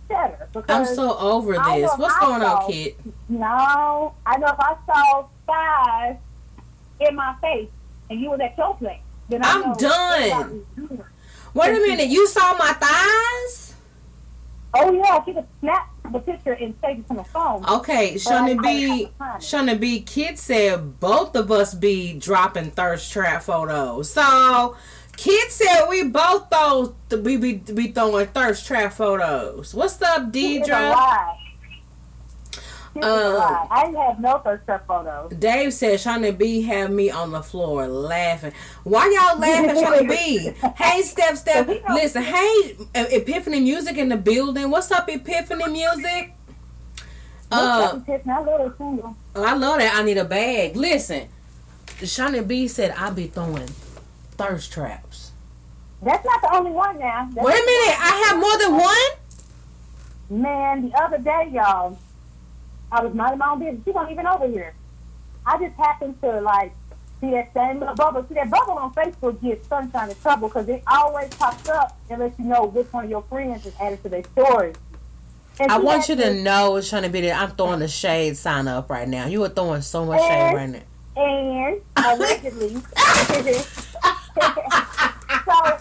Setter. 0.08 0.48
I'm 0.68 0.84
so 0.84 1.16
over 1.18 1.52
this. 1.54 1.90
What's 1.96 2.18
going 2.18 2.42
on, 2.42 2.70
kid? 2.70 2.94
No, 3.28 4.14
I 4.26 4.36
know 4.36 4.46
if 4.48 4.58
I 4.60 4.76
saw 4.86 5.26
thighs 5.46 6.16
in 7.00 7.14
my 7.16 7.34
face 7.40 7.68
and 8.10 8.20
you 8.20 8.30
was 8.30 8.40
at 8.40 8.56
your 8.58 8.74
place, 8.76 9.00
then 9.28 9.42
I 9.44 9.50
I'm 9.52 9.60
know 9.62 9.74
done. 9.74 10.22
everybody 10.22 10.54
was 10.54 10.64
doing 10.88 11.00
it. 11.00 11.06
Wait 11.54 11.68
a 11.70 11.80
minute, 11.80 12.08
you 12.08 12.26
saw 12.28 12.54
my 12.58 12.72
thighs? 12.74 13.74
Oh 14.76 14.92
yeah, 14.92 15.24
she 15.24 15.32
could 15.32 15.46
snap 15.60 15.88
the 16.12 16.18
picture 16.18 16.52
and 16.52 16.74
save 16.82 16.98
it 16.98 17.06
from 17.06 17.16
my 17.18 17.22
phone. 17.22 17.64
Okay, 17.64 18.18
Shawnee 18.18 18.54
But 18.54 18.66
I- 18.66 18.68
I 18.70 18.74
B, 18.74 18.82
have 18.88 18.98
to 18.98 19.14
find 19.16 19.36
it. 19.36 19.42
Shawnee 19.46 19.74
B, 19.76 20.00
Kid 20.00 20.38
said 20.38 20.98
both 21.00 21.36
of 21.36 21.50
us 21.52 21.72
be 21.74 22.12
dropping 22.18 22.72
thirst 22.72 23.10
trap 23.12 23.42
photos. 23.44 24.10
So, 24.12 24.76
Kid 25.16 25.50
said 25.50 25.86
we 25.88 26.04
both 26.04 26.48
throw 26.50 26.94
we 27.22 27.36
be, 27.36 27.52
be 27.54 27.88
throwing 27.88 28.26
thirst 28.28 28.66
trap 28.66 28.92
photos. 28.92 29.74
What's 29.74 30.00
up, 30.02 30.30
Deidre? 30.32 30.68
lie. 30.68 31.38
It's 32.96 33.04
a 33.04 33.08
Uh. 33.08 33.66
I 33.70 33.86
have 34.06 34.20
no 34.20 34.38
thirst 34.38 34.64
trap 34.66 34.86
photos. 34.86 35.32
Dave 35.38 35.72
said 35.72 35.98
Shawnee 36.00 36.30
B 36.32 36.62
had 36.62 36.90
me 36.92 37.10
on 37.10 37.30
the 37.32 37.42
floor 37.42 37.86
laughing. 37.86 38.52
Why 38.84 39.06
y'all 39.08 39.38
laughing, 39.40 39.82
Shawnee 39.82 40.06
B? 40.08 40.50
Hey, 40.76 41.02
Step 41.02 41.36
Step, 41.36 41.68
Listen, 41.90 42.22
hey, 42.22 42.76
Epiphany 42.94 43.60
Music 43.60 43.96
in 43.96 44.08
the 44.08 44.16
building. 44.16 44.70
What's 44.70 44.90
up, 44.90 45.08
Epiphany 45.08 45.68
Music? 45.68 46.34
Uh, 47.50 47.54
Uh, 47.56 47.56
I 47.56 47.92
love 47.92 48.06
that 48.06 48.74
single. 48.78 49.16
I 49.34 49.54
love 49.54 49.78
that. 49.78 49.94
I 49.96 50.02
need 50.02 50.16
a 50.18 50.24
bag. 50.24 50.76
Listen, 50.76 51.28
Shawnee 52.02 52.40
B 52.42 52.68
said 52.68 52.92
I 52.92 53.10
be 53.10 53.26
throwing 53.28 53.68
thirst 54.36 54.72
traps. 54.72 55.32
That's 56.02 56.24
not 56.24 56.42
the 56.42 56.54
only 56.54 56.70
one 56.72 56.98
now. 56.98 57.28
That's 57.32 57.46
Wait 57.46 57.54
a 57.54 57.66
minute, 57.66 57.96
I 57.98 58.28
have 58.28 58.38
more 58.38 58.58
than 58.58 58.76
one. 58.78 60.42
Man, 60.42 60.88
the 60.90 60.96
other 61.02 61.18
day, 61.18 61.50
y'all, 61.52 61.98
I 62.92 63.02
was 63.02 63.14
minding 63.14 63.38
my 63.38 63.50
own 63.50 63.58
business. 63.60 63.80
She 63.84 63.90
wasn't 63.90 64.12
even 64.12 64.26
over 64.26 64.46
here. 64.46 64.74
I 65.46 65.58
just 65.58 65.74
happened 65.76 66.20
to 66.22 66.40
like 66.40 66.72
see 67.20 67.30
that 67.30 67.52
same 67.54 67.80
little 67.80 67.94
bubble. 67.94 68.24
See 68.28 68.34
that 68.34 68.50
bubble 68.50 68.74
on 68.74 68.92
Facebook 68.94 69.40
gets 69.42 69.66
sunshine 69.68 70.10
in 70.10 70.16
trouble 70.16 70.48
because 70.48 70.68
it 70.68 70.82
always 70.86 71.28
pops 71.34 71.68
up 71.68 71.98
and 72.10 72.20
lets 72.20 72.38
you 72.38 72.44
know 72.46 72.64
which 72.64 72.92
one 72.92 73.04
of 73.04 73.10
your 73.10 73.22
friends 73.22 73.64
is 73.66 73.74
added 73.80 74.02
to 74.02 74.08
their 74.08 74.24
story. 74.24 74.72
And 75.60 75.70
I 75.70 75.78
want 75.78 76.08
you 76.08 76.16
to 76.16 76.20
this- 76.22 76.42
know, 76.42 76.80
Shawnee 76.80 77.08
B, 77.08 77.20
that 77.22 77.40
I'm 77.40 77.52
throwing 77.56 77.78
the 77.78 77.88
shade 77.88 78.36
sign 78.36 78.66
up 78.68 78.90
right 78.90 79.08
now. 79.08 79.26
You 79.26 79.42
are 79.44 79.48
throwing 79.48 79.82
so 79.82 80.04
much 80.04 80.20
shade 80.20 80.52
right 80.54 80.68
now. 80.70 80.80
and 81.16 81.80
allegedly. 81.96 82.82
so 85.44 85.78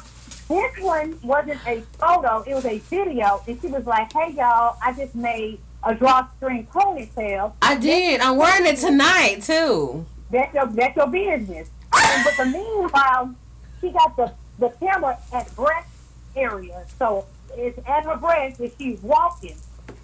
this 0.49 0.79
one 0.79 1.19
wasn't 1.23 1.59
a 1.65 1.81
photo; 1.97 2.43
it 2.47 2.53
was 2.53 2.65
a 2.65 2.79
video, 2.79 3.41
and 3.47 3.59
she 3.61 3.67
was 3.67 3.85
like, 3.85 4.11
"Hey 4.13 4.33
y'all, 4.33 4.77
I 4.83 4.93
just 4.93 5.15
made 5.15 5.59
a 5.83 5.95
drawstring 5.95 6.67
ponytail. 6.67 7.53
I 7.61 7.75
did. 7.77 8.21
I'm 8.21 8.37
wearing 8.37 8.65
it 8.65 8.77
tonight 8.77 9.41
too. 9.43 10.05
That's 10.31 10.53
your 10.53 10.67
that's 10.67 10.95
your 10.95 11.07
business." 11.07 11.69
And, 11.95 12.25
but 12.25 12.37
the 12.37 12.45
meanwhile, 12.45 13.35
she 13.81 13.89
got 13.89 14.15
the 14.15 14.33
the 14.59 14.69
camera 14.79 15.17
at 15.31 15.55
breast 15.55 15.87
area, 16.35 16.85
so 16.99 17.25
it's 17.55 17.77
at 17.87 18.05
her 18.05 18.17
breast, 18.17 18.59
and 18.59 18.71
she's 18.77 19.01
walking, 19.01 19.55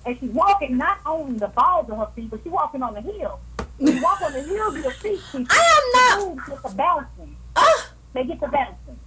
and 0.06 0.18
she's 0.20 0.32
walking 0.32 0.78
not 0.78 1.00
on 1.06 1.38
the 1.38 1.48
balls 1.48 1.90
of 1.90 1.98
her 1.98 2.08
feet, 2.16 2.30
but 2.30 2.40
she's 2.44 2.52
walking 2.52 2.82
on 2.82 2.94
the 2.94 3.02
heel. 3.02 3.40
You 3.80 4.02
walk 4.02 4.22
on 4.22 4.34
the 4.34 4.44
heel 4.44 4.68
of 4.68 4.78
your 4.78 4.92
feet, 4.92 5.20
she 5.32 5.46
I 5.50 6.20
am 6.20 6.36
not. 6.36 6.64
the 6.64 6.76
bouncing. 6.76 7.36
Ah, 7.36 7.39
They 8.14 8.24
get 8.24 8.40
to 8.40 8.48
bouncing. 8.48 9.00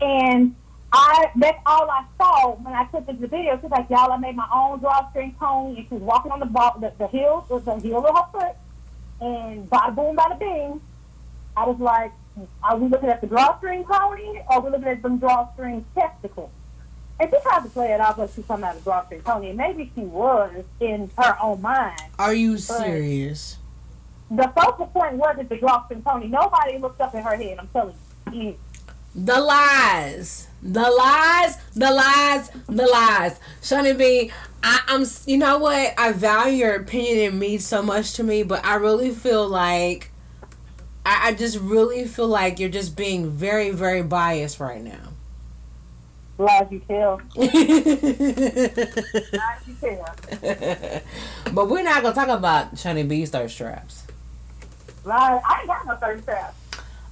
And 0.00 0.54
I 0.92 1.30
that's 1.36 1.58
all 1.66 1.90
I 1.90 2.04
saw 2.16 2.54
when 2.54 2.74
I 2.74 2.84
took 2.86 3.06
the 3.06 3.12
video. 3.12 3.58
She's 3.60 3.70
like, 3.70 3.90
Y'all, 3.90 4.10
I 4.12 4.16
made 4.16 4.36
my 4.36 4.48
own 4.52 4.78
drawstring 4.80 5.34
pony 5.38 5.78
and 5.80 5.88
she 5.88 5.94
was 5.94 6.02
walking 6.02 6.32
on 6.32 6.40
the 6.40 6.46
ball 6.46 6.78
the, 6.80 6.92
the 6.98 7.08
heel 7.08 7.44
the 7.48 7.76
heel 7.80 7.98
of 7.98 8.16
her 8.16 8.24
foot 8.32 8.56
and 9.20 9.68
bada 9.68 9.94
boom 9.94 10.16
bada 10.16 10.38
bing. 10.38 10.80
I 11.56 11.66
was 11.66 11.78
like, 11.78 12.12
Are 12.62 12.76
we 12.76 12.88
looking 12.88 13.10
at 13.10 13.20
the 13.20 13.26
drawstring 13.26 13.84
pony 13.84 14.38
or 14.48 14.52
are 14.52 14.60
we 14.60 14.70
looking 14.70 14.88
at 14.88 15.02
some 15.02 15.18
drawstring 15.18 15.84
testicles? 15.94 16.50
And 17.20 17.28
she 17.30 17.36
tried 17.42 17.64
to 17.64 17.68
play 17.70 17.92
it 17.92 18.00
off 18.00 18.16
like 18.16 18.30
she's 18.34 18.46
talking 18.46 18.62
about 18.62 18.76
a 18.76 18.80
drawstring 18.80 19.22
pony, 19.22 19.48
and 19.48 19.56
maybe 19.58 19.90
she 19.92 20.02
was 20.02 20.64
in 20.78 21.10
her 21.18 21.36
own 21.42 21.60
mind. 21.60 22.00
are 22.16 22.32
you 22.32 22.58
serious? 22.58 23.58
The 24.30 24.52
focal 24.54 24.86
point 24.86 25.16
wasn't 25.16 25.48
the 25.48 25.56
drawstring 25.56 26.02
pony. 26.02 26.28
Nobody 26.28 26.78
looked 26.78 27.00
up 27.00 27.14
in 27.14 27.22
her 27.22 27.36
head, 27.36 27.58
I'm 27.58 27.68
telling 27.68 27.94
you. 28.32 28.56
The 29.14 29.40
lies, 29.40 30.48
the 30.62 30.82
lies, 30.82 31.56
the 31.74 31.90
lies, 31.90 32.50
the 32.68 32.86
lies. 32.86 33.40
Shawnee 33.62 33.94
B, 33.94 34.30
I, 34.62 34.80
I'm. 34.86 35.04
You 35.26 35.38
know 35.38 35.58
what? 35.58 35.94
I 35.98 36.12
value 36.12 36.58
your 36.58 36.74
opinion. 36.76 37.18
It 37.18 37.34
means 37.34 37.66
so 37.66 37.82
much 37.82 38.12
to 38.14 38.22
me, 38.22 38.42
but 38.42 38.64
I 38.64 38.74
really 38.74 39.10
feel 39.10 39.48
like, 39.48 40.10
I, 41.06 41.28
I 41.28 41.34
just 41.34 41.58
really 41.58 42.04
feel 42.04 42.28
like 42.28 42.60
you're 42.60 42.68
just 42.68 42.96
being 42.96 43.30
very, 43.30 43.70
very 43.70 44.02
biased 44.02 44.60
right 44.60 44.82
now. 44.82 45.08
Lies 46.36 46.66
you 46.70 46.80
tell. 46.86 47.20
Lies 47.34 47.54
you 49.66 49.74
tell. 49.80 50.14
But 51.52 51.68
we're 51.68 51.82
not 51.82 52.02
gonna 52.02 52.14
talk 52.14 52.28
about 52.28 52.78
Shawnee 52.78 53.02
B's 53.04 53.30
thirst 53.30 53.56
traps. 53.56 54.04
I 55.14 55.58
ain't 55.60 55.66
got 55.66 55.86
no 55.86 55.96
third 55.96 56.24
trap. 56.24 56.54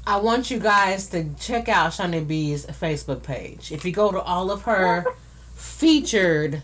I 0.07 0.19
want 0.19 0.51
you 0.51 0.59
guys 0.59 1.09
to 1.09 1.35
check 1.35 1.69
out 1.69 1.93
Shawnee 1.93 2.21
B's 2.21 2.67
Facebook 2.67 3.23
page. 3.23 3.73
If 3.73 3.85
you 3.85 3.93
go 3.93 4.13
to 4.13 4.21
all 4.21 4.51
of 4.51 4.63
her 4.63 5.05
featured 5.55 6.63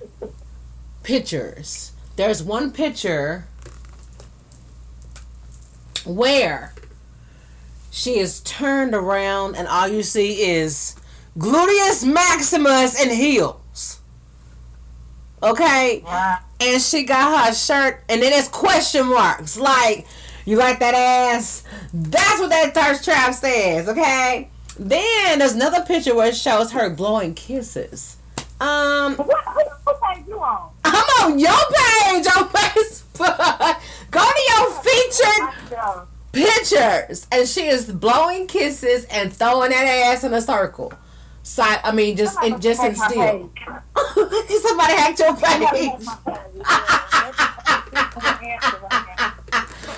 pictures, 1.03 1.93
there's 2.17 2.43
one 2.43 2.71
picture 2.71 3.47
where 6.05 6.75
she 7.91 8.19
is 8.19 8.41
turned 8.41 8.95
around 8.95 9.57
and 9.57 9.67
all 9.67 9.89
you 9.89 10.03
see 10.03 10.43
is 10.43 10.97
gluteus 11.39 12.05
maximus 12.05 13.01
and 13.01 13.11
heels. 13.11 14.01
Okay? 15.43 16.05
and 16.63 16.81
she 16.81 17.03
got 17.03 17.47
her 17.47 17.55
shirt, 17.55 18.05
and 18.09 18.23
then 18.23 18.33
it's 18.33 18.49
question 18.49 19.07
marks. 19.07 19.59
Like, 19.59 20.07
you 20.45 20.57
like 20.57 20.79
that 20.81 20.95
ass? 20.95 21.65
That's 21.93 22.41
what 22.41 22.51
that 22.51 22.75
thirst 22.75 23.05
trap 23.05 23.35
says, 23.35 23.89
okay? 23.89 24.49
Then 24.79 25.39
there's 25.39 25.53
another 25.55 25.85
picture 25.85 26.15
where 26.15 26.29
it 26.29 26.37
shows 26.37 26.73
her 26.73 26.91
blowing 26.91 27.35
kisses. 27.35 28.17
Um, 28.61 29.17
What, 29.17 29.29
what, 29.29 30.01
page 30.03 30.25
you 30.29 30.39
on? 30.41 30.71
I'm 30.85 31.33
on 31.33 31.39
your 31.39 31.51
page 31.51 32.27
on 32.37 32.49
Facebook. 32.49 33.81
Go 34.11 34.21
to 34.21 34.43
your 34.49 34.71
featured 34.83 35.79
Uh, 35.79 36.05
pictures, 36.33 37.27
and 37.31 37.47
she 37.49 37.67
is 37.67 37.87
blowing 37.93 38.47
kisses 38.47 39.05
and 39.07 39.33
throwing 39.33 39.71
that 39.71 39.85
ass 39.85 40.25
in 40.25 40.33
a 40.33 40.41
circle. 40.41 40.93
Side, 41.45 41.81
I 41.83 41.91
mean, 41.93 42.17
just 42.17 42.41
in, 42.45 42.61
just 42.61 42.83
in 42.85 42.95
still. 42.95 43.51
Somebody 44.15 44.93
hacked 44.95 45.19
your 45.19 45.35
page. 45.37 46.07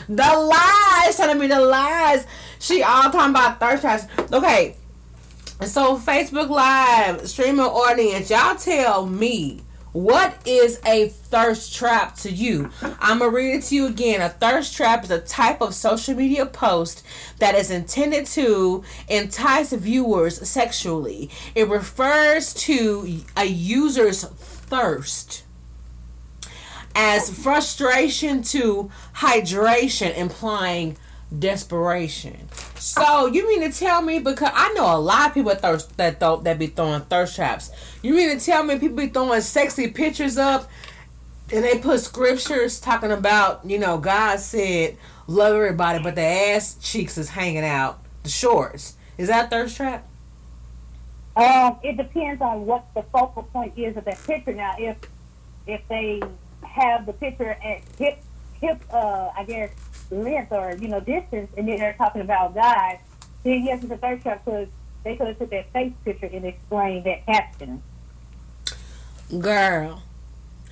The 0.09 0.23
lies, 0.23 1.17
telling 1.17 1.39
me 1.39 1.47
the 1.47 1.61
lies. 1.61 2.27
She 2.59 2.83
all 2.83 3.11
talking 3.11 3.31
about 3.31 3.61
thirst 3.61 3.83
traps. 3.83 4.07
Okay, 4.33 4.77
so 5.63 5.99
Facebook 5.99 6.51
Live 6.51 7.27
streaming 7.29 7.61
audience, 7.61 8.31
y'all 8.31 8.57
tell 8.57 9.07
me 9.07 9.61
what 9.95 10.45
is 10.45 10.81
a 10.85 11.07
thirst 11.09 11.73
trap 11.73 12.17
to 12.17 12.31
you? 12.31 12.69
I'm 12.99 13.21
gonna 13.21 13.31
read 13.31 13.55
it 13.55 13.63
to 13.67 13.77
you 13.77 13.87
again. 13.87 14.21
A 14.21 14.29
thirst 14.29 14.77
trap 14.77 15.05
is 15.05 15.11
a 15.13 15.21
type 15.21 15.61
of 15.61 15.73
social 15.73 16.17
media 16.17 16.47
post 16.47 17.07
that 17.39 17.55
is 17.55 17.71
intended 17.71 18.27
to 18.27 18.83
entice 19.09 19.73
viewers 19.73 20.49
sexually. 20.49 21.31
It 21.55 21.69
refers 21.69 22.53
to 22.55 23.21
a 23.37 23.45
user's 23.45 24.25
thirst 24.25 25.44
as 26.95 27.31
frustration 27.31 28.43
to 28.43 28.91
hydration, 29.17 30.17
implying 30.17 30.97
desperation. 31.37 32.49
So 32.77 33.27
you 33.27 33.47
mean 33.49 33.71
to 33.71 33.77
tell 33.77 34.03
me 34.03 34.19
because 34.19 34.51
I 34.53 34.73
know 34.75 34.97
a 34.97 34.99
lot 34.99 35.29
of 35.29 35.35
people 35.35 35.51
that 35.51 35.63
thirst 35.63 35.97
that 35.97 36.21
th- 36.21 36.41
that 36.43 36.59
be 36.59 36.69
throwing 36.69 37.03
thirst 37.03 37.37
traps. 37.37 37.71
You 38.03 38.15
mean 38.15 38.39
to 38.39 38.45
tell 38.45 38.63
me 38.63 38.79
people 38.79 38.97
be 38.97 39.09
throwing 39.09 39.41
sexy 39.41 39.89
pictures 39.89 40.39
up 40.39 40.71
and 41.53 41.65
they 41.65 41.79
put 41.79 42.01
scriptures 42.01 42.81
talking 42.81 43.11
about 43.11 43.65
you 43.65 43.79
know 43.79 43.99
God 43.99 44.39
said 44.39 44.97
love 45.27 45.55
everybody, 45.55 46.03
but 46.03 46.15
the 46.15 46.23
ass 46.23 46.77
cheeks 46.81 47.19
is 47.19 47.31
hanging 47.31 47.65
out 47.65 48.01
the 48.23 48.29
shorts. 48.29 48.97
Is 49.17 49.29
that 49.29 49.51
thirst 49.51 49.77
trap? 49.77 50.07
Um, 51.37 51.79
it 51.83 51.97
depends 51.97 52.41
on 52.41 52.65
what 52.67 52.87
the 52.95 53.03
focal 53.03 53.43
point 53.45 53.73
is 53.77 53.97
of 53.97 54.05
that 54.05 54.23
picture. 54.25 54.53
Now, 54.53 54.77
if 54.79 54.97
if 55.67 55.81
they 55.89 56.23
have 56.75 57.07
the 57.07 57.13
picture 57.13 57.51
at 57.51 57.83
hip 57.99 58.19
hip, 58.61 58.81
uh, 58.93 59.31
I 59.37 59.45
guess 59.45 59.71
length 60.11 60.53
or 60.53 60.77
you 60.77 60.89
know 60.89 61.01
distance, 61.01 61.51
and 61.57 61.69
then 61.69 61.79
they're 61.79 61.95
talking 61.95 62.21
about 62.21 62.55
guys, 62.55 62.99
then 63.43 63.65
yes, 63.65 63.83
it's 63.83 63.93
a 63.93 63.97
third 63.97 64.23
trap 64.23 64.45
because 64.45 64.69
they 65.05 65.17
could 65.17 65.29
have 65.29 65.39
took 65.39 65.51
that 65.51 65.73
face 65.73 65.93
picture 66.05 66.27
and 66.27 66.45
explained 66.45 67.05
that 67.05 67.25
caption. 67.27 67.83
Girl, 69.39 70.03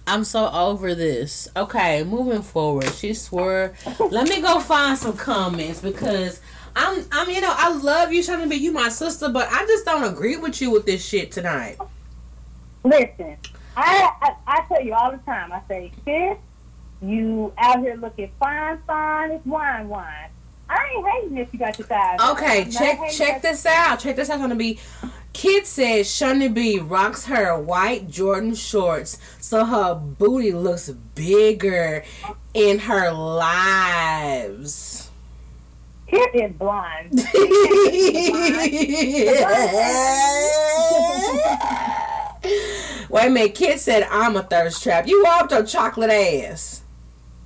I'm 0.07 0.24
so 0.24 0.50
over 0.50 0.94
this. 0.94 1.48
Okay, 1.57 2.03
moving 2.05 2.42
forward. 2.42 2.92
She 2.92 3.14
swore. 3.14 3.74
Let 3.98 4.28
me 4.28 4.40
go 4.40 4.61
find 4.61 4.98
some 4.98 5.16
comments 5.16 5.80
because 5.80 6.40
I'm 6.74 7.05
I'm 7.12 7.30
you 7.30 7.40
know, 7.40 7.55
I 7.57 7.74
love 7.76 8.12
you 8.12 8.22
trying 8.22 8.42
to 8.42 8.48
be 8.48 8.57
you 8.57 8.72
my 8.72 8.88
sister, 8.88 9.28
but 9.28 9.48
I 9.50 9.64
just 9.66 9.84
don't 9.84 10.05
agree 10.05 10.36
with 10.36 10.61
you 10.61 10.70
with 10.70 10.86
this 10.86 11.05
shit 11.05 11.30
tonight. 11.30 11.76
Listen, 12.84 13.36
I, 13.77 14.11
I 14.20 14.35
I 14.47 14.64
tell 14.68 14.83
you 14.83 14.95
all 14.95 15.11
the 15.11 15.18
time. 15.18 15.53
I 15.53 15.62
say, 15.68 15.93
sis, 16.05 16.39
you 17.01 17.53
out 17.59 17.81
here 17.81 17.97
looking 17.97 18.31
fine, 18.39 18.79
fine. 18.87 19.33
It's 19.33 19.47
wine, 19.47 19.89
wine. 19.89 20.29
I 20.68 20.95
ain't 20.97 21.09
hating 21.09 21.39
if 21.39 21.53
you 21.53 21.59
got 21.59 21.79
your 21.79 21.87
thighs. 21.87 22.20
Okay, 22.33 22.70
check 22.70 22.99
check 23.11 23.43
this 23.43 23.66
out. 23.66 24.01
Check 24.01 24.16
this 24.16 24.31
out. 24.31 24.39
Gonna 24.39 24.55
be. 24.55 24.79
Kid 25.33 25.66
says 25.66 26.14
Shawnee 26.14 26.49
B 26.49 26.79
rocks 26.79 27.25
her 27.25 27.59
white 27.59 28.11
Jordan 28.11 28.55
shorts 28.55 29.18
so 29.41 29.64
her 29.64 29.95
booty 29.95 30.53
looks 30.53 30.91
bigger 30.91 32.05
in 32.53 32.81
her 32.81 33.11
lives. 33.11 35.11
Kid 36.07 36.29
is 36.35 36.53
blind. 36.53 37.23
Wait 42.45 43.26
a 43.26 43.30
minute, 43.30 43.55
Kid 43.55 43.78
said 43.78 44.07
I'm 44.11 44.36
a 44.36 44.43
thirst 44.43 44.82
trap. 44.82 45.07
You 45.07 45.24
up 45.26 45.51
your 45.51 45.64
chocolate 45.64 46.11
ass. 46.11 46.82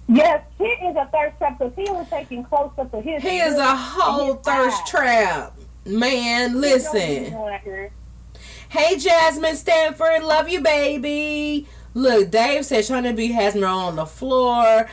yes, 0.09 0.45
Kid 0.59 0.79
is 0.85 0.97
a 0.97 1.09
thirst 1.13 1.39
trap 1.39 1.59
because 1.59 1.73
he 1.77 1.91
was 1.91 2.09
taking 2.09 2.45
close 2.45 2.71
up 2.79 2.91
to 2.91 3.01
his. 3.01 3.23
He 3.23 3.39
is 3.39 3.57
a 3.59 3.77
whole 3.77 4.35
thirst 4.35 4.83
eyes. 4.83 4.91
trap. 4.91 5.59
Man, 5.85 6.61
listen. 6.61 7.35
Hey 8.69 8.99
Jasmine 8.99 9.57
Stanford, 9.57 10.25
love 10.25 10.49
you, 10.49 10.61
baby. 10.61 11.67
Look, 11.97 12.31
Dave 12.31 12.67
said 12.67 12.85
Shawnee 12.85 13.13
B 13.13 13.33
has 13.33 13.55
me 13.55 13.63
on 13.63 13.97
the 13.97 14.05
floor. 14.05 14.87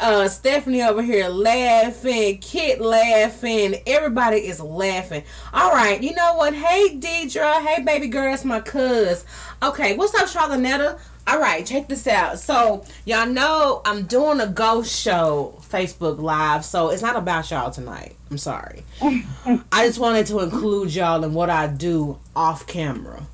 Uh, 0.00 0.26
Stephanie 0.26 0.82
over 0.82 1.02
here 1.02 1.28
laughing. 1.28 2.38
Kit 2.38 2.80
laughing. 2.80 3.74
Everybody 3.86 4.38
is 4.38 4.58
laughing. 4.58 5.24
All 5.52 5.70
right, 5.72 6.02
you 6.02 6.14
know 6.14 6.34
what? 6.36 6.54
Hey 6.54 6.96
Deidre. 6.96 7.62
Hey 7.62 7.82
baby 7.82 8.06
girl, 8.06 8.30
that's 8.30 8.42
my 8.42 8.60
cuz. 8.60 9.26
Okay, 9.62 9.98
what's 9.98 10.14
up, 10.14 10.28
Charlotte? 10.28 10.98
All 11.26 11.38
right, 11.38 11.66
check 11.66 11.88
this 11.88 12.06
out. 12.06 12.38
So 12.38 12.86
y'all 13.04 13.26
know 13.26 13.82
I'm 13.84 14.04
doing 14.04 14.40
a 14.40 14.46
ghost 14.46 14.98
show 14.98 15.58
Facebook 15.60 16.18
Live, 16.18 16.64
so 16.64 16.88
it's 16.88 17.02
not 17.02 17.16
about 17.16 17.50
y'all 17.50 17.70
tonight. 17.70 18.16
I'm 18.30 18.38
sorry. 18.38 18.82
I 19.02 19.86
just 19.86 19.98
wanted 19.98 20.26
to 20.28 20.40
include 20.40 20.94
y'all 20.94 21.22
in 21.22 21.34
what 21.34 21.50
I 21.50 21.66
do 21.66 22.18
off 22.34 22.66
camera. 22.66 23.26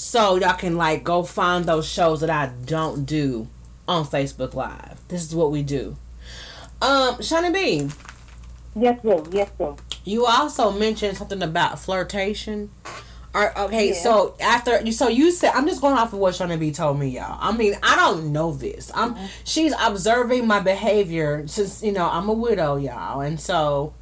So 0.00 0.36
y'all 0.36 0.54
can 0.54 0.78
like 0.78 1.04
go 1.04 1.22
find 1.24 1.66
those 1.66 1.86
shows 1.86 2.22
that 2.22 2.30
I 2.30 2.46
don't 2.64 3.04
do 3.04 3.48
on 3.86 4.06
Facebook 4.06 4.54
Live. 4.54 4.98
This 5.08 5.22
is 5.22 5.34
what 5.34 5.50
we 5.50 5.62
do. 5.62 5.94
Um, 6.80 7.20
Shawnee 7.20 7.50
B, 7.52 7.88
Yes, 8.74 9.02
sir. 9.02 9.22
Yes, 9.30 9.50
sir. 9.58 9.74
you 10.06 10.24
also 10.24 10.70
mentioned 10.70 11.18
something 11.18 11.42
about 11.42 11.78
flirtation. 11.78 12.70
Or, 13.34 13.56
okay, 13.66 13.88
Yeah. 13.88 13.94
so 14.02 14.36
after 14.40 14.80
you, 14.80 14.90
so 14.92 15.08
you 15.08 15.30
said 15.32 15.52
I'm 15.54 15.66
just 15.68 15.82
going 15.82 15.98
off 15.98 16.14
of 16.14 16.18
what 16.18 16.34
Shawnee 16.34 16.56
B 16.56 16.72
told 16.72 16.98
me, 16.98 17.08
y'all. 17.08 17.36
I 17.38 17.54
mean, 17.54 17.74
I 17.82 17.94
don't 17.96 18.32
know 18.32 18.52
this. 18.52 18.90
I'm 18.94 19.14
she's 19.44 19.74
observing 19.78 20.46
my 20.46 20.60
behavior 20.60 21.46
since 21.46 21.82
you 21.82 21.92
know 21.92 22.08
I'm 22.08 22.26
a 22.30 22.32
widow, 22.32 22.76
y'all, 22.76 23.20
and 23.20 23.38
so 23.38 23.92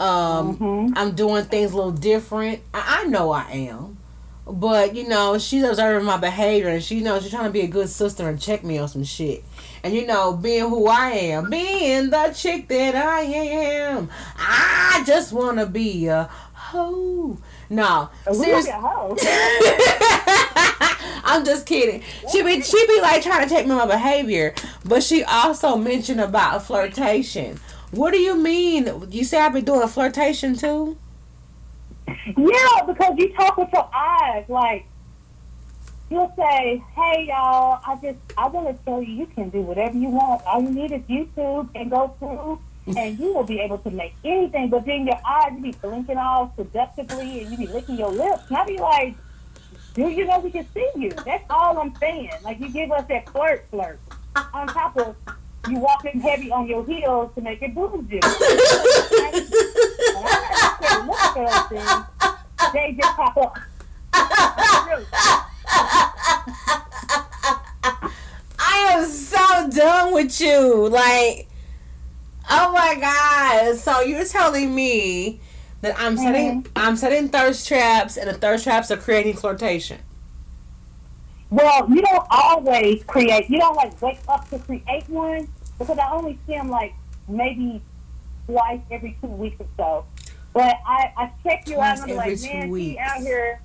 um 0.00 0.94
I'm 0.96 1.14
doing 1.14 1.44
things 1.44 1.72
a 1.72 1.76
little 1.76 1.92
different. 1.92 2.62
I, 2.72 3.02
I 3.02 3.04
know 3.08 3.30
I 3.30 3.42
am, 3.50 3.98
but 4.46 4.94
you 4.94 5.08
know 5.08 5.38
she's 5.38 5.64
observing 5.64 6.04
my 6.04 6.16
behavior, 6.16 6.68
and 6.68 6.82
she 6.82 7.00
knows 7.00 7.22
she's 7.22 7.32
trying 7.32 7.46
to 7.46 7.50
be 7.50 7.62
a 7.62 7.66
good 7.66 7.88
sister 7.88 8.28
and 8.28 8.40
check 8.40 8.62
me 8.64 8.78
on 8.78 8.88
some 8.88 9.04
shit. 9.04 9.44
And 9.82 9.94
you 9.94 10.06
know, 10.06 10.34
being 10.34 10.68
who 10.68 10.86
I 10.86 11.10
am, 11.10 11.50
being 11.50 12.10
the 12.10 12.32
chick 12.36 12.68
that 12.68 12.94
I 12.94 13.20
am, 13.20 14.10
I 14.36 15.02
just 15.06 15.32
want 15.32 15.58
to 15.58 15.66
be 15.66 16.06
a 16.06 16.24
hoe. 16.52 17.38
No, 17.70 18.10
seriously. 18.32 18.72
I'm 21.26 21.44
just 21.44 21.66
kidding. 21.66 22.02
She 22.30 22.42
be 22.42 22.60
she 22.60 22.86
be 22.86 23.00
like 23.00 23.22
trying 23.22 23.48
to 23.48 23.54
take 23.54 23.66
me 23.66 23.72
on 23.72 23.88
my 23.88 23.94
behavior, 23.94 24.54
but 24.84 25.02
she 25.02 25.24
also 25.24 25.76
mentioned 25.76 26.20
about 26.20 26.66
flirtation. 26.66 27.58
What 27.90 28.12
do 28.12 28.18
you 28.18 28.36
mean? 28.36 29.06
You 29.10 29.24
say 29.24 29.38
I 29.38 29.48
be 29.48 29.62
doing 29.62 29.86
flirtation 29.88 30.56
too? 30.56 30.98
Yeah, 32.06 32.82
because 32.86 33.14
you 33.18 33.32
talk 33.34 33.56
with 33.56 33.70
your 33.72 33.88
eyes. 33.94 34.44
Like 34.48 34.86
you'll 36.10 36.32
say, 36.36 36.82
"Hey, 36.94 37.26
y'all, 37.28 37.80
I 37.86 37.96
just 38.02 38.18
I 38.36 38.48
want 38.48 38.68
to 38.68 38.84
show 38.84 39.00
you 39.00 39.12
you 39.12 39.26
can 39.26 39.50
do 39.50 39.60
whatever 39.62 39.96
you 39.96 40.08
want. 40.08 40.42
All 40.44 40.62
you 40.62 40.70
need 40.70 40.92
is 40.92 41.02
YouTube 41.02 41.68
and 41.74 41.90
go 41.90 42.14
through, 42.18 42.60
and 42.96 43.18
you 43.18 43.32
will 43.32 43.44
be 43.44 43.60
able 43.60 43.78
to 43.78 43.90
make 43.90 44.14
anything." 44.24 44.70
But 44.70 44.84
then 44.86 45.06
your 45.06 45.20
eyes 45.26 45.52
you 45.56 45.62
be 45.62 45.72
blinking 45.72 46.18
all 46.18 46.52
seductively, 46.56 47.42
and 47.42 47.50
you 47.50 47.58
be 47.58 47.66
licking 47.66 47.98
your 47.98 48.10
lips. 48.10 48.44
And 48.48 48.56
I 48.58 48.64
be 48.66 48.78
like, 48.78 49.14
"Do 49.94 50.08
you 50.08 50.24
know 50.26 50.38
we 50.40 50.50
can 50.50 50.66
see 50.72 50.88
you?" 50.96 51.10
That's 51.10 51.44
all 51.50 51.78
I'm 51.78 51.94
saying. 51.96 52.30
Like 52.42 52.60
you 52.60 52.70
give 52.70 52.90
us 52.92 53.06
that 53.08 53.28
flirt, 53.30 53.66
flirt 53.70 53.98
on 54.52 54.66
top 54.68 54.96
of. 54.96 55.16
You 55.68 55.78
walking 55.78 56.20
heavy 56.20 56.50
on 56.50 56.66
your 56.66 56.84
heels 56.84 57.30
to 57.34 57.40
make 57.40 57.62
it 57.62 57.74
booze 57.74 58.04
you. 58.10 58.20
And 58.22 58.32
I 60.26 60.36
had 60.80 61.06
look 61.06 61.36
at 61.38 61.70
those. 61.70 62.04
They 62.72 62.92
just 62.92 63.16
pop 63.16 63.36
up. 63.36 63.58
I 68.58 68.92
am 68.92 69.06
so 69.06 69.70
done 69.70 70.12
with 70.12 70.40
you. 70.40 70.88
Like, 70.88 71.48
oh 72.50 72.72
my 72.72 72.96
god! 73.00 73.76
So 73.76 74.02
you're 74.02 74.24
telling 74.24 74.74
me 74.74 75.40
that 75.80 75.98
I'm 75.98 76.16
mm-hmm. 76.16 76.24
setting 76.24 76.66
I'm 76.76 76.96
setting 76.96 77.28
thirst 77.28 77.66
traps, 77.66 78.16
and 78.16 78.28
the 78.28 78.34
thirst 78.34 78.64
traps 78.64 78.90
are 78.90 78.96
creating 78.96 79.36
flirtation. 79.36 80.00
Well, 81.54 81.88
you 81.88 82.02
don't 82.02 82.26
always 82.30 83.04
create. 83.04 83.48
You 83.48 83.60
don't 83.60 83.76
like 83.76 84.02
wake 84.02 84.18
up 84.28 84.48
to 84.50 84.58
create 84.58 85.08
one 85.08 85.46
because 85.78 85.98
I 85.98 86.10
only 86.10 86.36
see 86.48 86.54
them 86.54 86.68
like 86.68 86.94
maybe 87.28 87.80
twice 88.46 88.80
every 88.90 89.16
two 89.20 89.28
weeks 89.28 89.60
or 89.60 89.66
so. 89.76 90.06
But 90.52 90.76
I, 90.84 91.12
I 91.16 91.32
check 91.44 91.68
you 91.68 91.80
out 91.80 91.98
Twice 91.98 92.02
and 92.02 92.10
I'm 92.10 92.16
like, 92.16 92.42
man, 92.42 92.70
weeks. 92.70 92.94
she 92.94 92.98
out 92.98 93.20
here. 93.20 93.60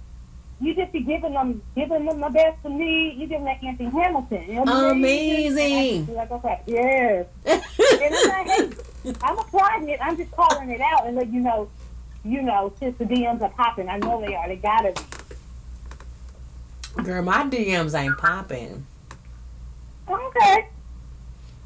You 0.61 0.75
just 0.75 0.91
be 0.91 0.99
giving 0.99 1.33
them, 1.33 1.63
giving 1.73 2.05
them 2.05 2.19
the 2.19 2.29
best 2.29 2.63
of 2.63 2.73
me. 2.73 3.13
You 3.13 3.25
giving 3.25 3.45
that 3.45 3.63
Anthony 3.63 3.89
Hamilton. 3.89 4.43
You 4.47 4.53
know 4.53 4.61
what 4.61 4.69
I 4.69 4.93
mean? 4.93 5.51
Amazing. 5.51 6.09
I 6.09 6.13
like, 6.13 6.31
okay, 6.31 6.61
yes. 6.67 7.25
and 7.45 7.63
I'm 8.03 8.27
not 8.27 8.47
hating. 8.47 9.17
I'm 9.23 9.39
applying 9.39 9.89
it. 9.89 9.99
I'm 9.99 10.15
just 10.15 10.29
calling 10.31 10.69
it 10.69 10.81
out 10.81 11.07
and 11.07 11.15
let 11.15 11.33
you 11.33 11.39
know. 11.39 11.69
You 12.23 12.43
know, 12.43 12.71
since 12.79 12.97
the 12.99 13.05
DMs 13.05 13.41
are 13.41 13.49
popping, 13.49 13.89
I 13.89 13.97
know 13.97 14.21
they 14.21 14.35
are. 14.35 14.47
They 14.47 14.57
gotta 14.57 14.91
be. 14.91 15.18
Girl, 17.03 17.23
my 17.23 17.43
DMs 17.43 17.97
ain't 17.97 18.17
popping. 18.17 18.85
Okay. 20.09 20.67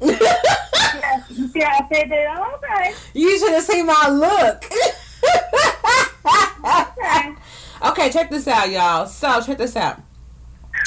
yeah, 0.00 1.24
you 1.28 1.48
see 1.48 1.60
how 1.60 1.78
I 1.78 1.88
said 1.92 2.10
that? 2.10 2.52
Okay. 2.54 2.94
You 3.14 3.38
should 3.38 3.52
have 3.52 3.64
seen 3.64 3.86
my 3.86 4.08
look. 4.08 4.64
Okay. 6.64 7.34
okay, 7.90 8.10
check 8.10 8.30
this 8.30 8.46
out, 8.48 8.70
y'all. 8.70 9.06
So, 9.06 9.40
check 9.40 9.58
this 9.58 9.76
out. 9.76 10.00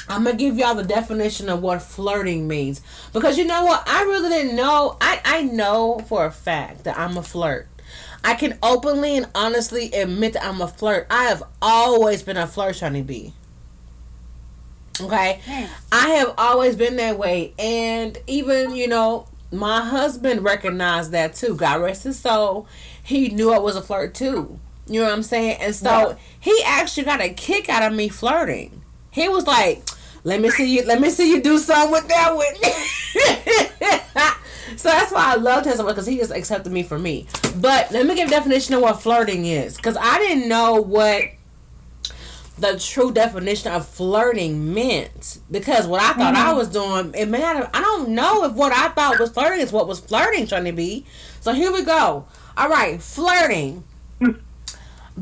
I'm 0.10 0.24
gonna 0.24 0.38
give 0.38 0.58
y'all 0.58 0.76
the 0.76 0.84
definition 0.84 1.50
of 1.50 1.62
what 1.62 1.82
flirting 1.82 2.48
means 2.48 2.82
because 3.14 3.38
you 3.38 3.46
know 3.46 3.66
what? 3.66 3.84
I 3.88 4.04
really 4.04 4.30
didn't 4.30 4.56
know. 4.56 4.98
I 5.02 5.22
I 5.26 5.42
know 5.44 6.00
for 6.08 6.26
a 6.26 6.32
fact 6.32 6.86
that 6.86 6.98
I'm 6.98 7.18
a 7.18 7.24
flirt. 7.24 7.68
I 8.24 8.36
can 8.36 8.58
openly 8.64 9.18
and 9.18 9.28
honestly 9.36 9.92
admit 9.92 10.34
that 10.34 10.44
I'm 10.44 10.62
a 10.62 10.68
flirt. 10.68 11.08
I 11.10 11.26
have 11.26 11.44
always 11.62 12.24
been 12.24 12.38
a 12.38 12.48
flirt, 12.48 12.76
Shawnee 12.78 13.02
B. 13.02 13.34
Okay, 15.02 15.42
hmm. 15.46 15.66
I 15.92 16.10
have 16.10 16.34
always 16.38 16.76
been 16.76 16.96
that 16.98 17.18
way, 17.18 17.54
and 17.60 18.18
even 18.28 18.76
you 18.76 18.88
know 18.88 19.28
my 19.52 19.82
husband 19.82 20.44
recognized 20.44 21.12
that 21.12 21.36
too. 21.36 21.56
God 21.56 21.82
rest 21.82 22.04
his 22.04 22.20
soul. 22.20 22.68
He 23.04 23.30
knew 23.30 23.52
I 23.52 23.60
was 23.60 23.76
a 23.76 23.82
flirt 23.82 24.14
too. 24.14 24.60
You 24.88 25.02
know 25.02 25.08
what 25.08 25.14
I'm 25.14 25.24
saying? 25.24 25.58
And 25.62 25.76
so 25.76 26.18
he 26.40 26.62
actually 26.66 27.04
got 27.04 27.22
a 27.22 27.30
kick 27.30 27.70
out 27.70 27.84
of 27.84 27.98
me 27.98 28.10
flirting. 28.10 28.82
He 29.12 29.28
was 29.28 29.46
like, 29.46 29.84
"Let 30.24 30.42
me 30.42 30.50
see 30.50 30.78
you. 30.78 30.86
Let 30.86 31.02
me 31.02 31.10
see 31.10 31.30
you 31.30 31.42
do 31.42 31.58
something 31.58 31.92
with 31.92 32.08
that 32.08 32.36
one." 32.36 32.56
so 34.78 34.90
that's 34.90 35.12
why 35.12 35.34
I 35.34 35.36
loved 35.36 35.66
him 35.66 35.76
so 35.76 35.84
much 35.84 35.96
because 35.96 36.08
he 36.08 36.18
just 36.18 36.32
accepted 36.32 36.72
me 36.72 36.84
for 36.84 36.98
me. 36.98 37.28
But 37.58 37.92
let 37.92 38.06
me 38.06 38.16
give 38.16 38.30
a 38.30 38.32
definition 38.32 38.76
of 38.76 38.82
what 38.82 39.02
flirting 39.02 39.46
is 39.46 39.76
because 39.76 39.98
I 39.98 40.18
didn't 40.20 40.48
know 40.48 40.82
what 40.82 41.26
the 42.60 42.80
true 42.80 43.12
definition 43.12 43.72
of 43.72 43.88
flirting 43.88 44.74
meant 44.74 45.38
because 45.52 45.86
what 45.86 46.02
I 46.02 46.14
thought 46.14 46.36
I 46.36 46.54
was 46.54 46.70
doing, 46.70 47.14
it 47.16 47.28
may 47.28 47.40
not 47.40 47.56
have, 47.56 47.70
I 47.74 47.82
don't 47.82 48.10
know 48.10 48.44
if 48.46 48.54
what 48.54 48.72
I 48.74 48.90
thought 48.90 49.20
was 49.20 49.30
flirting 49.32 49.62
is 49.62 49.72
what 49.72 49.88
was 49.88 50.00
flirting 50.00 50.48
trying 50.48 50.66
to 50.66 50.72
be. 50.72 51.06
So 51.42 51.54
here 51.54 51.72
we 51.72 51.84
go. 51.84 52.26
All 52.58 52.70
right, 52.70 53.02
flirting. 53.02 53.84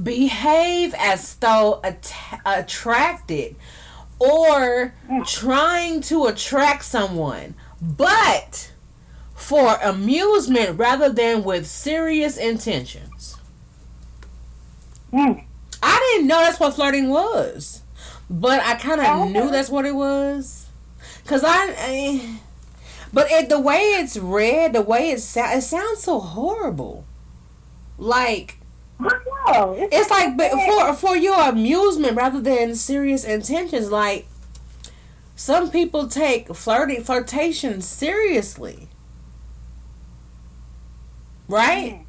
Behave 0.02 0.94
as 0.98 1.36
though 1.36 1.80
att- 1.84 2.14
attracted 2.46 3.56
or 4.20 4.94
trying 5.26 6.02
to 6.02 6.26
attract 6.26 6.86
someone, 6.86 7.56
but 7.82 8.72
for 9.36 9.76
amusement 9.84 10.80
rather 10.80 11.10
than 11.10 11.44
with 11.44 11.68
serious 11.68 12.38
intentions. 12.38 13.38
Mm. 15.14 15.44
I 15.96 16.14
didn't 16.14 16.28
know 16.28 16.40
that's 16.40 16.60
what 16.60 16.74
flirting 16.76 17.10
was, 17.10 17.82
but 18.30 18.62
I 18.62 18.76
kind 18.76 19.02
of 19.02 19.08
Oh, 19.08 19.30
knew 19.30 19.50
that's 19.52 19.70
what 19.70 19.86
it 19.86 19.96
was. 19.96 20.68
Cause 21.26 21.44
I, 21.44 21.76
I 21.78 22.40
but 23.14 23.32
it, 23.32 23.50
the 23.50 23.60
way 23.60 23.80
it's 23.80 24.18
read, 24.18 24.74
the 24.74 24.82
way 24.82 25.12
it 25.12 25.22
sounds, 25.22 25.64
it 25.64 25.68
sounds 25.68 26.04
so 26.04 26.20
horrible. 26.20 27.06
Like 27.98 28.58
No, 29.00 29.76
it's, 29.78 29.96
it's 29.96 30.10
like 30.12 30.38
but 30.38 30.52
for 30.52 30.94
for 30.94 31.16
your 31.18 31.40
amusement 31.50 32.16
rather 32.18 32.42
than 32.42 32.76
serious 32.76 33.24
intentions. 33.24 33.92
Like 33.92 34.28
some 35.36 35.70
people 35.72 36.08
take 36.08 36.54
flirting 36.56 37.04
flirtation 37.04 37.82
seriously, 37.82 38.90
right? 41.48 42.00
Mm. 42.00 42.05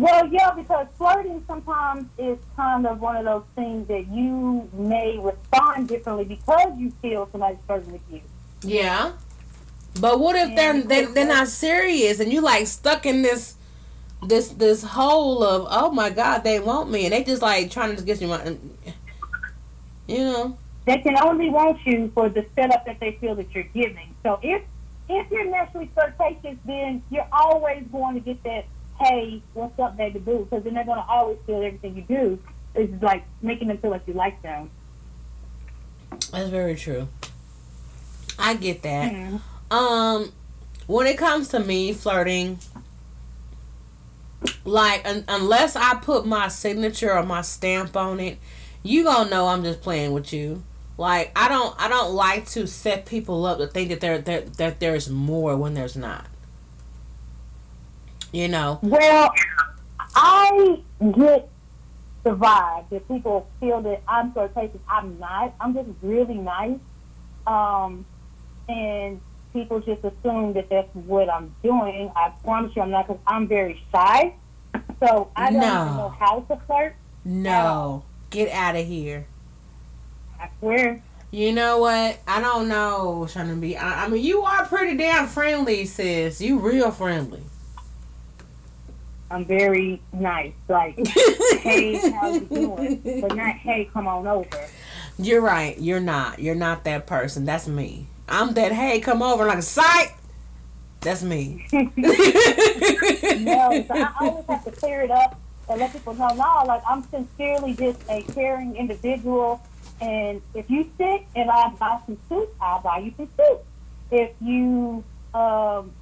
Well, 0.00 0.26
yeah, 0.28 0.52
because 0.52 0.86
flirting 0.96 1.44
sometimes 1.46 2.08
is 2.18 2.38
kind 2.56 2.86
of 2.86 3.00
one 3.00 3.16
of 3.16 3.24
those 3.24 3.44
things 3.54 3.86
that 3.88 4.08
you 4.08 4.68
may 4.72 5.18
respond 5.18 5.88
differently 5.88 6.24
because 6.24 6.78
you 6.78 6.90
feel 7.02 7.28
somebody's 7.30 7.58
flirting 7.66 7.92
with 7.92 8.02
you. 8.10 8.20
Yeah. 8.62 9.12
But 10.00 10.20
what 10.20 10.36
if 10.36 10.54
they're 10.56 10.82
they, 10.82 11.04
they're 11.06 11.26
not 11.26 11.48
serious 11.48 12.20
and 12.20 12.32
you 12.32 12.40
like 12.40 12.66
stuck 12.66 13.04
in 13.06 13.22
this 13.22 13.56
this 14.22 14.48
this 14.48 14.84
hole 14.84 15.42
of 15.42 15.66
oh 15.70 15.90
my 15.90 16.10
god 16.10 16.44
they 16.44 16.60
want 16.60 16.90
me 16.90 17.06
and 17.06 17.12
they 17.12 17.24
just 17.24 17.42
like 17.42 17.70
trying 17.70 17.96
to 17.96 18.02
get 18.02 18.20
you 18.20 18.28
my 18.28 18.56
you 20.06 20.18
know 20.18 20.58
They 20.86 20.98
can 20.98 21.16
only 21.22 21.50
want 21.50 21.78
you 21.86 22.10
for 22.14 22.28
the 22.28 22.46
setup 22.54 22.86
that 22.86 23.00
they 23.00 23.12
feel 23.20 23.34
that 23.36 23.54
you're 23.54 23.64
giving. 23.64 24.14
So 24.22 24.38
if 24.42 24.62
if 25.08 25.30
you're 25.30 25.50
naturally 25.50 25.90
flirtatious, 25.94 26.56
then 26.64 27.02
you're 27.10 27.28
always 27.32 27.84
going 27.90 28.14
to 28.14 28.20
get 28.20 28.42
that, 28.44 28.64
hey, 29.00 29.42
what's 29.54 29.78
up, 29.78 29.96
baby 29.96 30.18
boo? 30.18 30.46
Because 30.48 30.64
then 30.64 30.74
they're 30.74 30.84
going 30.84 30.98
to 31.02 31.06
always 31.08 31.38
feel 31.46 31.56
everything 31.62 31.96
you 31.96 32.02
do 32.02 32.38
is 32.74 32.90
like 33.02 33.24
making 33.42 33.68
them 33.68 33.78
feel 33.78 33.90
like 33.90 34.06
you 34.06 34.12
like 34.14 34.40
them. 34.42 34.70
that's 36.30 36.50
very 36.50 36.74
true. 36.74 37.08
I 38.38 38.54
get 38.54 38.82
that. 38.82 39.12
Mhm. 39.12 39.40
Um, 39.70 40.32
when 40.86 41.06
it 41.06 41.16
comes 41.18 41.48
to 41.48 41.60
me 41.60 41.92
flirting, 41.92 42.58
like 44.64 45.06
un- 45.08 45.24
unless 45.28 45.76
I 45.76 45.94
put 45.96 46.26
my 46.26 46.48
signature 46.48 47.12
or 47.12 47.22
my 47.22 47.42
stamp 47.42 47.96
on 47.96 48.18
it, 48.20 48.38
you 48.82 49.04
gonna 49.04 49.30
know 49.30 49.48
I'm 49.48 49.62
just 49.62 49.82
playing 49.82 50.12
with 50.12 50.32
you. 50.32 50.62
Like 50.96 51.32
I 51.36 51.48
don't, 51.48 51.74
I 51.80 51.88
don't 51.88 52.12
like 52.14 52.46
to 52.50 52.66
set 52.66 53.06
people 53.06 53.44
up 53.46 53.58
to 53.58 53.66
think 53.66 53.90
that 53.90 54.00
there 54.00 54.18
that 54.18 54.54
that 54.54 54.80
there's 54.80 55.08
more 55.10 55.56
when 55.56 55.74
there's 55.74 55.96
not. 55.96 56.26
You 58.32 58.48
know, 58.48 58.78
Well, 58.82 59.32
I 60.14 60.78
get 61.16 61.48
the 62.22 62.30
vibe 62.30 62.88
that 62.90 63.08
people 63.08 63.48
feel 63.58 63.80
that 63.82 64.02
I'm 64.06 64.32
flirtatious. 64.32 64.80
I'm 64.88 65.18
not. 65.18 65.54
I'm 65.60 65.74
just 65.74 65.88
really 66.02 66.34
nice. 66.34 66.78
Um, 67.46 68.04
and 68.68 69.20
people 69.52 69.80
just 69.80 70.04
assume 70.04 70.52
that 70.52 70.68
that's 70.68 70.94
what 70.94 71.28
I'm 71.28 71.52
doing. 71.62 72.12
I 72.14 72.30
promise 72.44 72.74
you 72.76 72.82
I'm 72.82 72.90
not 72.90 73.08
because 73.08 73.20
I'm 73.26 73.48
very 73.48 73.82
shy. 73.92 74.34
So 75.02 75.30
I 75.34 75.50
don't 75.50 75.60
No. 75.60 75.84
even 75.86 75.96
know 75.96 76.08
how 76.18 76.40
to 76.40 76.56
flirt. 76.66 76.94
no, 77.24 78.04
get 78.30 78.48
out 78.52 78.76
of 78.76 78.86
here. 78.86 79.26
I 80.38 80.48
swear. 80.60 81.02
You 81.32 81.52
know 81.52 81.78
what? 81.78 82.18
I 82.28 82.40
don't 82.40 82.68
know, 82.68 83.26
Shawnee 83.30 83.54
B. 83.54 83.76
I, 83.76 84.04
I 84.04 84.08
mean, 84.08 84.22
you 84.24 84.42
are 84.42 84.66
pretty 84.66 84.96
damn 84.96 85.26
friendly, 85.26 85.84
sis. 85.86 86.40
You 86.40 86.58
real 86.58 86.90
friendly. 86.90 87.42
I'm 89.30 89.44
very 89.44 90.02
nice. 90.12 90.52
Like, 90.68 90.98
hey, 91.60 92.10
how 92.10 92.32
you 92.32 92.40
doing? 92.40 93.20
But 93.20 93.36
not, 93.36 93.56
hey, 93.56 93.88
come 93.92 94.08
on 94.08 94.26
over. 94.26 94.66
You're 95.18 95.40
right. 95.40 95.78
You're 95.78 96.00
not. 96.00 96.40
You're 96.40 96.54
not 96.56 96.84
that 96.84 97.06
person. 97.06 97.44
That's 97.44 97.68
me. 97.68 98.08
I'm 98.28 98.54
that. 98.54 98.72
Hey, 98.72 99.00
come 99.00 99.22
over 99.22 99.46
like 99.46 99.58
a 99.58 99.62
sight. 99.62 100.14
That's 101.00 101.22
me. 101.22 101.66
No, 103.40 103.84
so 103.88 103.94
I 103.94 104.12
always 104.20 104.44
have 104.46 104.64
to 104.64 104.70
clear 104.70 105.02
it 105.02 105.10
up 105.10 105.40
and 105.68 105.80
let 105.80 105.92
people 105.92 106.14
know, 106.14 106.28
no, 106.28 106.64
like 106.66 106.82
I'm 106.86 107.02
sincerely 107.04 107.74
just 107.74 108.00
a 108.08 108.22
caring 108.22 108.76
individual. 108.76 109.62
And 110.00 110.42
if 110.54 110.68
you 110.68 110.90
sick 110.98 111.26
and 111.36 111.50
I 111.50 111.70
buy 111.70 112.00
some 112.06 112.18
soup, 112.28 112.54
I'll 112.60 112.80
buy 112.80 112.98
you 112.98 113.14
some 113.16 113.28
soup. 113.36 113.64
If 114.10 114.32
you 114.40 115.04
um, 115.32 115.92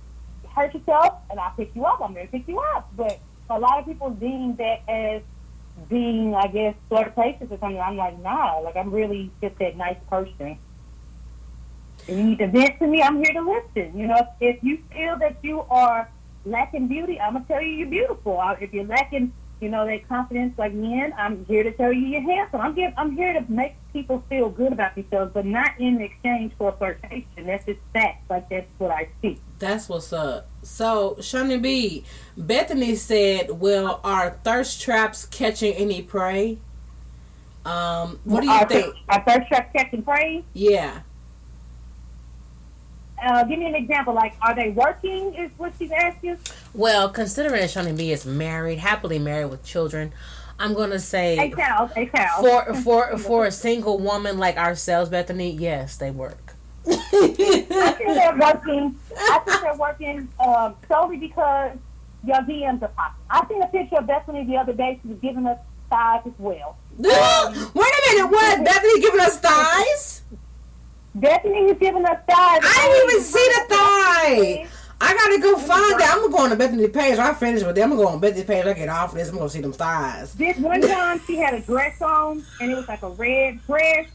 hurt 0.58 0.74
yourself 0.74 1.14
and 1.30 1.38
I 1.38 1.50
pick 1.56 1.74
you 1.74 1.84
up, 1.84 2.00
I'm 2.02 2.14
going 2.14 2.26
to 2.26 2.32
pick 2.32 2.48
you 2.48 2.58
up. 2.58 2.90
But 2.96 3.20
a 3.50 3.58
lot 3.58 3.78
of 3.78 3.86
people 3.86 4.10
deem 4.10 4.56
that 4.56 4.82
as 4.88 5.22
being, 5.88 6.34
I 6.34 6.48
guess, 6.48 6.74
flirtatious 6.88 7.50
or 7.50 7.58
something. 7.58 7.80
I'm 7.80 7.96
like, 7.96 8.20
nah, 8.20 8.58
like 8.58 8.76
I'm 8.76 8.90
really 8.90 9.30
just 9.40 9.58
that 9.58 9.76
nice 9.76 9.96
person. 10.10 10.58
If 12.02 12.16
you 12.16 12.24
need 12.24 12.38
to 12.38 12.48
vent 12.48 12.78
to 12.78 12.86
me, 12.86 13.02
I'm 13.02 13.16
here 13.16 13.32
to 13.34 13.40
listen. 13.40 13.98
You 13.98 14.06
know, 14.08 14.26
if, 14.40 14.62
you 14.62 14.78
feel 14.92 15.18
that 15.18 15.36
you 15.42 15.60
are 15.70 16.08
lacking 16.44 16.88
beauty, 16.88 17.20
I'm 17.20 17.34
gonna 17.34 17.44
tell 17.46 17.62
you 17.62 17.70
you're 17.70 17.88
beautiful. 17.88 18.42
If 18.60 18.72
you're 18.72 18.86
lacking, 18.86 19.32
you 19.60 19.68
know, 19.68 19.86
that 19.86 20.08
confidence 20.08 20.58
like 20.58 20.72
men, 20.72 21.12
I'm 21.18 21.44
here 21.44 21.62
to 21.62 21.72
tell 21.72 21.92
you 21.92 22.06
you're 22.06 22.22
handsome. 22.22 22.60
I'm 22.60 22.74
give, 22.74 22.92
I'm 22.96 23.16
here 23.16 23.32
to 23.34 23.44
make 23.50 23.74
people 23.98 24.22
feel 24.28 24.48
good 24.48 24.72
about 24.72 24.94
themselves, 24.94 25.32
but 25.34 25.44
not 25.44 25.72
in 25.78 26.00
exchange 26.00 26.52
for 26.56 26.72
flirtation. 26.72 27.46
That's 27.46 27.64
just 27.66 27.80
fact. 27.92 28.30
Like 28.30 28.48
that's 28.48 28.66
what 28.78 28.90
I 28.92 29.08
see. 29.20 29.38
That's 29.58 29.88
what's 29.88 30.12
up. 30.12 30.48
So, 30.62 31.16
Shawnee 31.20 31.58
B. 31.58 32.04
Bethany 32.36 32.94
said, 32.94 33.60
"Well, 33.60 34.00
are 34.04 34.38
thirst 34.44 34.80
traps 34.80 35.26
catching 35.26 35.74
any 35.74 36.02
prey?" 36.02 36.58
Um, 37.66 38.20
what 38.24 38.40
do 38.40 38.46
you 38.46 38.52
our, 38.52 38.68
think? 38.68 38.94
Our 39.08 39.22
thirst 39.24 39.48
trap 39.48 39.72
catching 39.72 40.02
prey? 40.02 40.44
Yeah. 40.54 41.00
Uh, 43.20 43.42
give 43.44 43.58
me 43.58 43.66
an 43.66 43.74
example. 43.74 44.14
Like, 44.14 44.34
are 44.40 44.54
they 44.54 44.70
working? 44.70 45.34
Is 45.34 45.50
what 45.58 45.72
she's 45.76 45.90
asking. 45.90 46.38
Well, 46.72 47.08
considering 47.08 47.60
that 47.60 47.70
Shawnee 47.70 47.92
B 47.92 48.12
is 48.12 48.24
married, 48.24 48.78
happily 48.78 49.18
married 49.18 49.50
with 49.50 49.64
children, 49.64 50.12
I'm 50.58 50.74
gonna 50.74 50.98
say 50.98 51.52
cow, 51.56 51.90
a 51.94 52.06
cow. 52.06 52.40
for 52.40 52.74
for 52.74 53.18
for 53.26 53.46
a 53.46 53.52
single 53.52 53.98
woman 53.98 54.38
like 54.38 54.56
ourselves, 54.56 55.10
Bethany, 55.10 55.50
yes, 55.50 55.96
they 55.96 56.10
work. 56.10 56.54
I 56.86 56.94
think 56.96 57.68
they're 57.68 58.36
working. 58.36 58.98
I 59.16 59.38
think 59.44 59.60
they're 59.62 59.76
working 59.76 60.28
um, 60.40 60.74
solely 60.88 61.18
because 61.18 61.76
your 62.24 62.36
DMs 62.38 62.82
are 62.82 62.88
popping. 62.88 63.22
I 63.30 63.46
seen 63.48 63.62
a 63.62 63.66
picture 63.68 63.96
of 63.96 64.06
Bethany 64.06 64.44
the 64.44 64.56
other 64.56 64.72
day. 64.72 64.98
She 65.02 65.08
was 65.08 65.18
giving 65.18 65.46
us 65.46 65.58
thighs 65.90 66.22
as 66.26 66.32
well. 66.38 66.76
Wait 66.98 67.12
a 67.12 68.14
minute, 68.16 68.30
what? 68.30 68.64
Bethany 68.64 69.00
giving 69.00 69.20
us 69.20 69.38
thighs? 69.38 70.22
Bethany 71.14 71.64
was 71.64 71.76
giving 71.78 72.04
us 72.04 72.18
thighs. 72.28 72.60
I 72.62 72.88
didn't 72.88 73.10
even 73.10 73.24
see 73.24 73.48
the 73.54 73.74
thigh. 73.74 74.68
I 75.00 75.14
gotta 75.14 75.40
go 75.40 75.56
find 75.58 76.00
that. 76.00 76.10
I'm 76.12 76.22
gonna 76.22 76.32
go 76.32 76.42
on 76.42 76.50
the 76.50 76.56
Bethany 76.56 76.88
page. 76.88 77.18
I 77.18 77.32
finish 77.34 77.62
with 77.62 77.76
them. 77.76 77.92
I'm 77.92 77.96
gonna 77.96 78.08
go 78.08 78.14
on 78.14 78.20
Bethany 78.20 78.44
page. 78.44 78.66
I 78.66 78.72
get 78.72 78.88
off 78.88 79.14
this. 79.14 79.28
I'm 79.28 79.36
gonna 79.36 79.48
see 79.48 79.60
them 79.60 79.72
thighs. 79.72 80.34
This 80.34 80.56
one 80.58 80.80
time 80.80 81.20
she 81.26 81.36
had 81.36 81.54
a 81.54 81.60
dress 81.60 82.00
on, 82.02 82.44
and 82.60 82.72
it 82.72 82.74
was 82.74 82.88
like 82.88 83.02
a 83.02 83.10
red 83.10 83.64
dress. 83.66 84.08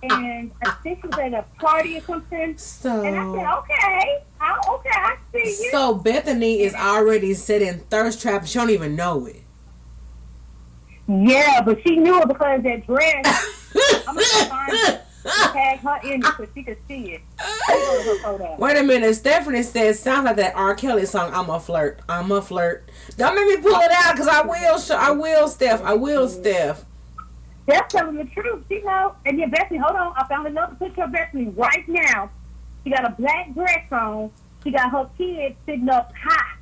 And 0.00 0.52
I 0.64 0.70
think 0.84 1.00
she 1.00 1.08
was 1.08 1.18
at 1.18 1.34
a 1.34 1.44
party 1.58 1.98
or 1.98 2.00
something. 2.02 2.56
So, 2.56 3.02
and 3.02 3.16
I 3.16 3.34
said, 3.34 3.58
okay, 3.58 4.22
I, 4.40 4.58
okay, 4.70 4.90
I 4.92 5.16
see 5.32 5.64
you. 5.64 5.70
so 5.72 5.94
Bethany 5.94 6.60
is 6.60 6.72
already 6.74 7.34
setting 7.34 7.80
thirst 7.90 8.22
trap. 8.22 8.46
She 8.46 8.60
don't 8.60 8.70
even 8.70 8.94
know 8.94 9.26
it. 9.26 9.42
Yeah, 11.08 11.62
but 11.62 11.82
she 11.82 11.96
knew 11.96 12.20
it 12.20 12.28
because 12.28 12.62
that 12.62 12.86
dress. 12.86 13.74
I'm 14.06 14.14
gonna 14.14 14.44
find 14.48 14.72
it. 14.72 15.02
Tag 15.24 15.80
her 15.80 16.00
in 16.04 16.22
it 16.24 16.50
she 16.54 16.62
could 16.62 16.78
see 16.86 17.12
it. 17.12 17.20
She 17.66 17.72
wrote 17.72 18.04
her 18.04 18.18
photo. 18.22 18.56
Wait 18.58 18.76
a 18.76 18.82
minute. 18.82 19.14
Stephanie 19.14 19.62
says, 19.62 19.98
sounds 20.00 20.24
like 20.24 20.36
that 20.36 20.54
R. 20.54 20.74
Kelly 20.74 21.06
song, 21.06 21.32
I'm 21.34 21.50
a 21.50 21.58
flirt. 21.60 22.00
I'm 22.08 22.30
a 22.30 22.40
flirt. 22.40 22.88
Don't 23.16 23.34
make 23.34 23.58
me 23.58 23.62
pull 23.62 23.80
it 23.80 23.90
out 23.92 24.12
because 24.12 24.28
I 24.28 24.42
will, 24.42 24.78
sh- 24.78 24.90
I 24.90 25.10
will, 25.10 25.48
Steph. 25.48 25.82
I 25.82 25.94
will, 25.94 26.28
Steph. 26.28 26.84
That's 27.66 27.92
telling 27.92 28.16
the 28.16 28.24
truth. 28.24 28.64
She 28.68 28.80
know. 28.82 29.14
And 29.26 29.38
then 29.38 29.50
Bethany, 29.50 29.78
hold 29.78 29.96
on. 29.96 30.14
I 30.16 30.26
found 30.26 30.46
another 30.46 30.74
picture 30.76 31.02
of 31.02 31.12
Bethany 31.12 31.48
right 31.48 31.86
now. 31.86 32.30
She 32.82 32.90
got 32.90 33.04
a 33.04 33.10
black 33.10 33.52
dress 33.52 33.84
on. 33.92 34.30
She 34.64 34.70
got 34.70 34.90
her 34.90 35.08
kids 35.18 35.54
sitting 35.66 35.88
up 35.88 36.12
high. 36.16 36.57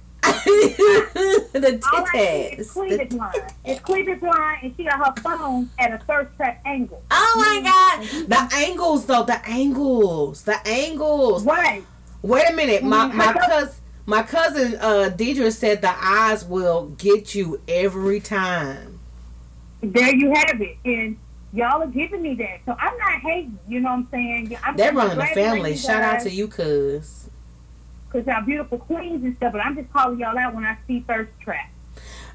the 1.52 1.80
All 1.92 2.04
I 2.04 2.10
see 2.12 2.56
is 2.60 2.70
cleavage 2.72 3.12
line. 3.12 3.32
It's 3.64 3.80
cleavage 3.80 4.22
line, 4.22 4.58
and 4.62 4.74
she 4.76 4.84
got 4.84 4.98
her 5.04 5.20
phone 5.22 5.70
at 5.78 5.92
a 5.92 5.98
thirst 6.04 6.36
trap 6.36 6.60
angle. 6.64 7.02
oh 7.10 7.34
my 7.36 7.70
God. 7.70 8.28
The 8.28 8.56
angles, 8.56 9.06
though. 9.06 9.24
The 9.24 9.44
angles. 9.48 10.42
The 10.42 10.66
angles. 10.66 11.44
Right. 11.44 11.84
Wait 12.22 12.48
a 12.48 12.52
minute. 12.54 12.82
My, 12.82 13.06
Mhm. 13.08 13.14
my 13.14 13.32
cousin. 13.32 13.74
My 14.08 14.22
cousin 14.22 14.76
uh, 14.80 15.10
Deidre 15.16 15.52
said 15.52 15.82
the 15.82 15.92
eyes 16.00 16.44
will 16.44 16.86
get 16.96 17.34
you 17.34 17.60
every 17.66 18.20
time. 18.20 19.00
There 19.80 20.14
you 20.14 20.32
have 20.32 20.60
it. 20.60 20.76
And 20.84 21.18
y'all 21.52 21.82
are 21.82 21.88
giving 21.88 22.22
me 22.22 22.34
that. 22.34 22.60
So 22.66 22.76
I'm 22.78 22.96
not 22.98 23.20
hating. 23.20 23.58
You 23.66 23.80
know 23.80 23.90
what 23.90 23.96
I'm 23.96 24.08
saying? 24.12 24.56
I'm 24.62 24.76
They're 24.76 24.92
running 24.92 25.18
the 25.18 25.26
family. 25.26 25.76
Shout 25.76 26.02
out 26.02 26.20
to 26.20 26.30
you, 26.30 26.46
cuz. 26.46 27.28
Because 28.08 28.26
y'all 28.26 28.44
beautiful 28.44 28.78
queens 28.78 29.24
and 29.24 29.36
stuff, 29.36 29.52
but 29.52 29.60
I'm 29.60 29.76
just 29.76 29.92
calling 29.92 30.18
y'all 30.18 30.36
out 30.38 30.54
when 30.54 30.64
I 30.64 30.78
see 30.86 31.00
thirst 31.00 31.30
trap. 31.40 31.70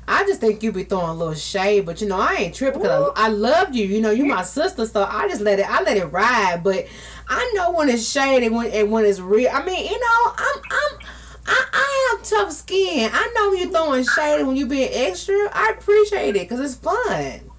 I 0.07 0.23
just 0.25 0.41
think 0.41 0.63
you 0.63 0.71
be 0.71 0.83
throwing 0.83 1.09
a 1.09 1.13
little 1.13 1.33
shade, 1.35 1.85
but 1.85 2.01
you 2.01 2.07
know 2.07 2.19
I 2.19 2.35
ain't 2.35 2.55
tripping 2.55 2.81
because 2.81 3.11
I, 3.15 3.25
I 3.25 3.27
love 3.29 3.73
you. 3.73 3.85
You 3.85 4.01
know 4.01 4.11
you 4.11 4.25
my 4.25 4.43
sister, 4.43 4.85
so 4.85 5.03
I 5.03 5.27
just 5.29 5.41
let 5.41 5.59
it. 5.59 5.69
I 5.69 5.81
let 5.83 5.97
it 5.97 6.05
ride. 6.05 6.61
But 6.63 6.87
I 7.29 7.51
know 7.55 7.71
when 7.71 7.89
it's 7.89 8.09
shade 8.09 8.43
and 8.43 8.55
when 8.55 8.71
and 8.71 8.91
when 8.91 9.05
it's 9.05 9.19
real. 9.19 9.49
I 9.53 9.63
mean, 9.63 9.85
you 9.85 9.99
know, 9.99 10.33
I'm 10.37 10.61
I'm 10.71 10.99
I, 11.45 11.65
I 11.73 12.15
have 12.17 12.27
tough 12.27 12.51
skin. 12.51 13.09
I 13.13 13.31
know 13.35 13.49
when 13.51 13.59
you 13.59 13.71
throwing 13.71 14.03
shade 14.03 14.43
when 14.45 14.55
you 14.57 14.65
being 14.65 14.89
extra. 14.91 15.49
I 15.53 15.73
appreciate 15.77 16.35
it 16.35 16.49
because 16.49 16.59
it's 16.59 16.75
fun. 16.75 17.51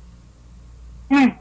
Mm. 1.10 1.38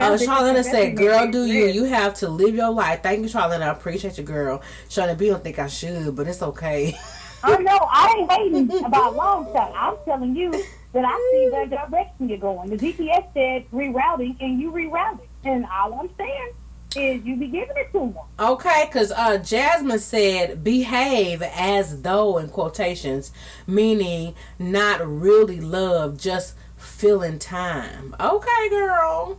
Uh, 0.00 0.18
Charlotte 0.18 0.64
said, 0.64 0.96
"Girl, 0.96 1.30
do 1.30 1.46
you? 1.46 1.66
You 1.66 1.84
have 1.84 2.14
to 2.16 2.28
live 2.28 2.54
your 2.54 2.70
life." 2.70 3.02
Thank 3.02 3.20
you, 3.22 3.28
Charlotte. 3.28 3.62
I 3.62 3.68
appreciate 3.68 4.18
you, 4.18 4.24
girl. 4.24 4.62
Charlotte 4.88 5.18
B 5.18 5.28
don't 5.28 5.42
think 5.42 5.58
I 5.58 5.66
should, 5.66 6.14
but 6.14 6.26
it's 6.26 6.42
okay. 6.42 6.96
I 7.42 7.56
know 7.56 7.78
I 7.90 8.14
ain't 8.42 8.66
hating 8.66 8.84
about 8.84 9.16
long 9.16 9.46
shot. 9.52 9.72
I'm 9.74 9.96
telling 10.04 10.36
you 10.36 10.50
that 10.92 11.04
I 11.04 11.30
see 11.32 11.50
the 11.50 11.76
direction 11.76 12.28
you're 12.28 12.38
going. 12.38 12.70
The 12.70 12.76
GPS 12.76 13.32
said 13.34 13.70
rerouting, 13.70 14.36
and 14.40 14.60
you 14.60 14.70
rerouted. 14.72 15.26
And 15.44 15.64
all 15.66 15.94
I'm 15.94 16.10
saying 16.18 16.52
is 16.96 17.24
you 17.24 17.36
be 17.36 17.46
giving 17.46 17.76
it 17.76 17.92
to 17.92 17.98
them. 17.98 18.14
Okay, 18.38 18.86
because 18.86 19.12
uh, 19.12 19.38
Jasmine 19.38 19.98
said 19.98 20.64
behave 20.64 21.42
as 21.42 22.02
though 22.02 22.38
in 22.38 22.48
quotations, 22.48 23.32
meaning 23.66 24.34
not 24.58 25.06
really 25.06 25.60
love, 25.60 26.18
just 26.18 26.54
filling 26.76 27.38
time. 27.38 28.14
Okay, 28.18 28.68
girl. 28.70 29.38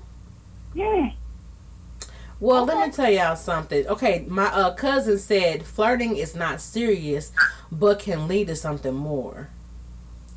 Yeah. 0.73 1.11
Well, 2.39 2.65
let 2.65 2.87
me 2.87 2.91
tell 2.91 3.11
y'all 3.11 3.35
something. 3.35 3.85
Okay, 3.87 4.25
my 4.27 4.47
uh, 4.47 4.73
cousin 4.73 5.19
said 5.19 5.63
flirting 5.63 6.17
is 6.17 6.35
not 6.35 6.59
serious, 6.59 7.31
but 7.71 7.99
can 7.99 8.27
lead 8.27 8.47
to 8.47 8.55
something 8.55 8.95
more. 8.95 9.49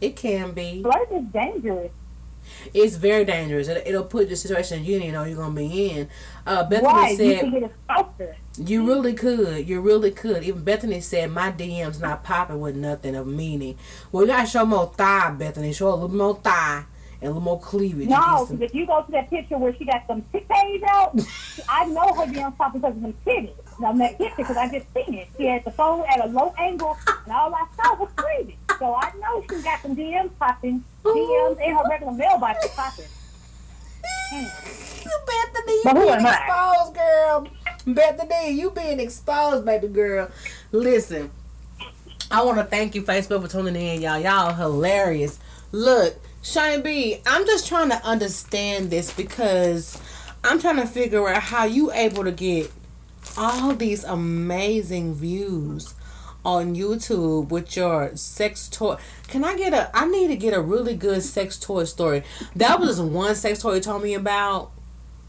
It 0.02 0.14
can 0.14 0.52
be. 0.52 0.82
Flirt 0.82 1.10
is 1.10 1.24
dangerous. 1.32 1.90
It's 2.74 2.96
very 2.96 3.24
dangerous. 3.24 3.68
It, 3.68 3.84
it'll 3.86 4.04
put 4.04 4.24
you 4.24 4.26
in 4.26 4.32
a 4.34 4.36
situation 4.36 4.84
you 4.84 4.98
didn't 4.98 5.14
know 5.14 5.24
you're 5.24 5.38
gonna 5.38 5.54
be 5.54 5.88
in. 5.88 6.08
Uh, 6.46 6.64
Bethany 6.64 6.86
Why? 6.86 7.08
You 7.08 7.16
said 7.16 7.70
exposed. 7.88 8.68
you 8.68 8.86
really 8.86 9.14
could. 9.14 9.66
You 9.66 9.80
really 9.80 10.10
could. 10.10 10.44
Even 10.44 10.62
Bethany 10.62 11.00
said 11.00 11.30
my 11.30 11.52
DM's 11.52 12.00
not 12.00 12.22
popping 12.22 12.60
with 12.60 12.76
nothing 12.76 13.16
of 13.16 13.26
meaning. 13.26 13.78
Well, 14.12 14.24
you 14.24 14.28
gotta 14.28 14.46
show 14.46 14.66
more 14.66 14.92
thigh, 14.94 15.30
Bethany. 15.30 15.72
Show 15.72 15.88
a 15.88 15.94
little 15.94 16.14
more 16.14 16.36
thigh 16.36 16.84
and 17.24 17.30
a 17.32 17.34
little 17.34 17.42
more 17.42 17.58
cleavage. 17.60 18.06
No, 18.08 18.16
because 18.20 18.48
some- 18.48 18.62
if 18.62 18.74
you 18.74 18.86
go 18.86 19.02
to 19.02 19.10
that 19.12 19.30
picture 19.30 19.56
where 19.56 19.74
she 19.76 19.86
got 19.86 20.02
some 20.06 20.20
titties 20.32 20.82
out, 20.86 21.18
I 21.68 21.86
know 21.86 22.12
her 22.12 22.26
DMs 22.26 22.56
popping 22.58 22.82
because 22.82 22.96
of 22.96 23.02
them 23.02 23.14
titties. 23.26 23.50
Now, 23.80 23.92
that 23.94 24.18
picture, 24.18 24.34
because 24.36 24.56
I 24.58 24.68
just 24.68 24.86
seen 24.92 25.14
it. 25.14 25.28
She 25.38 25.46
had 25.46 25.64
the 25.64 25.70
phone 25.70 26.04
at 26.06 26.22
a 26.22 26.28
low 26.28 26.52
angle, 26.58 26.96
and 27.24 27.32
all 27.34 27.54
I 27.54 27.64
saw 27.82 27.94
was 27.96 28.10
cleavage. 28.14 28.56
So 28.78 28.94
I 28.94 29.10
know 29.20 29.42
she 29.48 29.62
got 29.62 29.80
some 29.80 29.96
DMs 29.96 30.30
popping, 30.38 30.84
DMs 31.02 31.58
and 31.64 31.76
her 31.76 31.82
regular 31.90 32.12
mailbox 32.12 32.64
is 32.64 32.70
popping. 32.72 33.04
Bethany, 35.26 35.72
you 35.72 35.80
But 35.84 35.96
who 35.96 36.02
being 36.02 36.14
am 36.14 36.26
I? 36.26 36.34
exposed, 36.36 36.94
girl. 36.94 37.48
Bethany, 37.86 38.50
you 38.50 38.70
being 38.70 39.00
exposed, 39.00 39.64
baby 39.64 39.88
girl. 39.88 40.28
Listen, 40.72 41.30
I 42.30 42.42
want 42.42 42.58
to 42.58 42.64
thank 42.64 42.94
you, 42.94 43.02
Facebook, 43.02 43.42
for 43.42 43.48
tuning 43.48 43.76
in, 43.76 44.02
y'all. 44.02 44.18
Y'all 44.18 44.52
hilarious. 44.54 45.38
Look, 45.72 46.16
Shawnee 46.44 46.82
B, 46.82 47.20
I'm 47.26 47.46
just 47.46 47.66
trying 47.66 47.88
to 47.88 47.96
understand 48.04 48.90
this 48.90 49.10
because 49.12 49.98
I'm 50.44 50.60
trying 50.60 50.76
to 50.76 50.86
figure 50.86 51.26
out 51.26 51.42
how 51.42 51.64
you 51.64 51.90
able 51.90 52.22
to 52.22 52.32
get 52.32 52.70
all 53.38 53.74
these 53.74 54.04
amazing 54.04 55.14
views 55.14 55.94
on 56.44 56.76
YouTube 56.76 57.48
with 57.48 57.74
your 57.74 58.14
sex 58.16 58.68
toy. 58.68 58.98
Can 59.28 59.42
I 59.42 59.56
get 59.56 59.72
a? 59.72 59.90
I 59.96 60.06
need 60.06 60.28
to 60.28 60.36
get 60.36 60.52
a 60.52 60.60
really 60.60 60.94
good 60.94 61.22
sex 61.22 61.58
toy 61.58 61.84
story. 61.84 62.22
That 62.54 62.78
was 62.78 63.00
one 63.00 63.34
sex 63.34 63.62
toy 63.62 63.76
you 63.76 63.80
told 63.80 64.02
me 64.02 64.12
about 64.12 64.70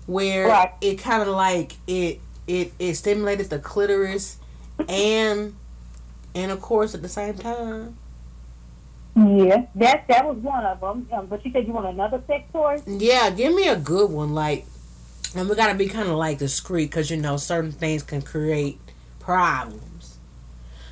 where 0.08 0.50
Right. 0.50 0.74
it 0.82 0.96
kind 0.96 1.22
of 1.22 1.30
like 1.30 1.78
it 1.88 2.20
it 2.46 2.74
it 2.78 2.96
stimulated 2.96 3.50
the 3.50 3.60
clitoris 3.60 4.38
and 4.90 5.56
intercourse 6.34 6.94
at 6.94 7.02
the 7.02 7.10
same 7.10 7.36
time. 7.36 7.96
Yeah, 9.16 9.66
that 9.76 10.08
that 10.10 10.26
was 10.26 10.38
one 10.38 10.66
of 10.66 10.82
them. 10.82 11.08
Um, 11.14 11.28
but 11.28 11.46
you 11.46 11.52
said 11.52 11.66
you 11.66 11.74
want 11.74 11.88
another 11.88 12.22
sex 12.28 12.44
toy? 12.52 12.82
Yeah, 12.86 13.30
give 13.30 13.54
me 13.54 13.68
a 13.70 13.78
good 13.78 14.12
one, 14.12 14.34
like, 14.34 14.66
and 15.36 15.48
we 15.50 15.56
gotta 15.56 15.76
be 15.76 15.88
kind 15.88 16.10
of 16.10 16.16
like 16.16 16.38
discreet 16.40 16.88
because 16.88 17.10
you 17.10 17.18
know 17.18 17.38
certain 17.38 17.72
things 17.72 18.04
can 18.04 18.22
create 18.22 18.78
problems. 19.20 20.18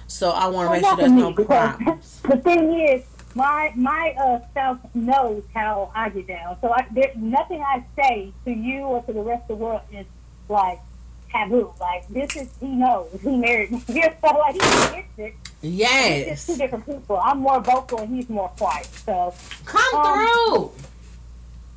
So 0.07 0.29
I 0.31 0.47
want 0.47 0.67
to 0.67 0.71
Well, 0.71 0.81
make 0.81 0.85
sure 0.85 0.97
there's 0.97 1.11
for 1.11 1.17
no 1.17 1.33
problems. 1.33 2.21
The 2.29 2.37
thing 2.37 2.79
is, 2.79 3.03
my 3.35 3.73
my 3.75 4.15
uh, 4.17 4.39
spouse 4.51 4.79
knows 4.93 5.43
how 5.53 5.91
I 5.93 6.09
get 6.09 6.27
down. 6.27 6.57
So 6.61 6.71
I, 6.71 6.85
there, 6.91 7.11
nothing 7.15 7.61
I 7.61 7.83
say 7.99 8.31
to 8.45 8.51
you 8.51 8.81
or 8.83 9.03
to 9.03 9.11
the 9.11 9.21
rest 9.21 9.43
of 9.43 9.47
the 9.49 9.55
world 9.55 9.81
is 9.91 10.05
like 10.47 10.79
taboo. 11.33 11.73
Like 11.79 12.07
this 12.07 12.35
is 12.35 12.49
he 12.59 12.67
knows 12.67 13.09
he 13.21 13.35
married 13.35 13.71
me. 13.71 13.79
so 13.87 14.37
like 14.37 14.53
he 14.53 14.59
gets 14.59 15.07
it. 15.17 15.35
It's 15.61 16.27
just 16.45 16.47
two 16.47 16.57
different 16.57 16.85
people. 16.85 17.17
I'm 17.23 17.39
more 17.39 17.59
vocal 17.61 17.99
and 17.99 18.13
he's 18.15 18.29
more 18.29 18.49
quiet. 18.49 18.85
So 19.05 19.33
come 19.65 19.95
Um, 19.95 20.27
through. 20.27 20.71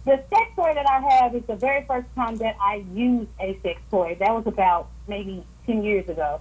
the 0.05 0.23
sex 0.31 0.51
toy 0.57 0.73
that 0.75 0.87
I 0.89 1.01
have 1.01 1.35
is 1.35 1.45
the 1.47 1.57
very 1.57 1.85
first 1.87 2.07
time 2.15 2.37
that 2.39 2.57
I 2.61 2.85
used 2.95 3.29
a 3.41 3.59
sex 3.63 3.81
toy. 3.91 4.17
That 4.21 4.33
was 4.35 4.47
about 4.47 4.89
maybe 5.09 5.45
ten 5.67 5.83
years 5.83 6.09
ago, 6.09 6.41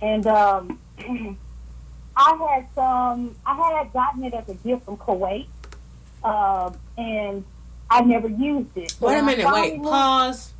and 0.00 0.26
um, 0.26 0.78
I 2.16 2.30
had 2.50 2.66
some. 2.74 3.36
I 3.46 3.54
had 3.78 3.92
gotten 3.92 4.24
it 4.24 4.34
as 4.34 4.48
a 4.48 4.54
gift 4.54 4.84
from 4.84 4.96
Kuwait, 4.96 5.46
um, 6.24 6.76
and 6.96 7.44
I 7.90 8.00
never 8.02 8.28
used 8.28 8.76
it. 8.76 8.90
So 8.92 9.06
Wait 9.06 9.18
a 9.18 9.22
minute. 9.22 9.46
Wait. 9.52 9.82
Pause. 9.82 10.52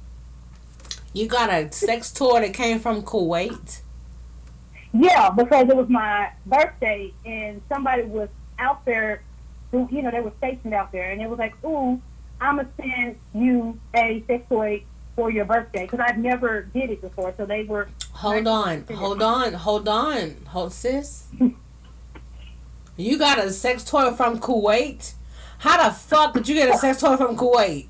You 1.12 1.26
got 1.26 1.50
a 1.52 1.70
sex 1.72 2.12
toy 2.12 2.40
that 2.40 2.54
came 2.54 2.78
from 2.78 3.02
Kuwait. 3.02 3.80
Yeah, 4.92 5.30
because 5.30 5.68
it 5.68 5.76
was 5.76 5.88
my 5.88 6.30
birthday, 6.46 7.12
and 7.24 7.60
somebody 7.68 8.02
was 8.02 8.28
out 8.58 8.84
there. 8.84 9.22
You 9.72 10.02
know, 10.02 10.10
they 10.10 10.20
were 10.20 10.32
stationed 10.38 10.74
out 10.74 10.92
there, 10.92 11.10
and 11.10 11.20
it 11.20 11.28
was 11.28 11.38
like, 11.38 11.54
"Ooh, 11.64 12.00
I'm 12.40 12.56
gonna 12.56 12.68
send 12.80 13.16
you 13.34 13.78
a 13.94 14.24
sex 14.26 14.48
toy 14.48 14.84
for 15.14 15.30
your 15.30 15.44
birthday," 15.44 15.82
because 15.82 16.00
I've 16.00 16.18
never 16.18 16.62
did 16.62 16.90
it 16.90 17.00
before. 17.00 17.34
So 17.36 17.44
they 17.44 17.64
were 17.64 17.88
Hold 18.18 18.48
on. 18.48 18.84
Hold 18.96 19.22
on. 19.22 19.52
Hold 19.52 19.88
on. 19.88 20.36
Hold 20.48 20.72
sis. 20.72 21.26
You 22.96 23.16
got 23.16 23.38
a 23.38 23.52
sex 23.52 23.84
toy 23.84 24.10
from 24.10 24.40
Kuwait? 24.40 25.12
How 25.58 25.88
the 25.88 25.94
fuck 25.94 26.34
did 26.34 26.48
you 26.48 26.56
get 26.56 26.74
a 26.74 26.76
sex 26.76 27.00
toy 27.00 27.16
from 27.16 27.36
Kuwait? 27.36 27.86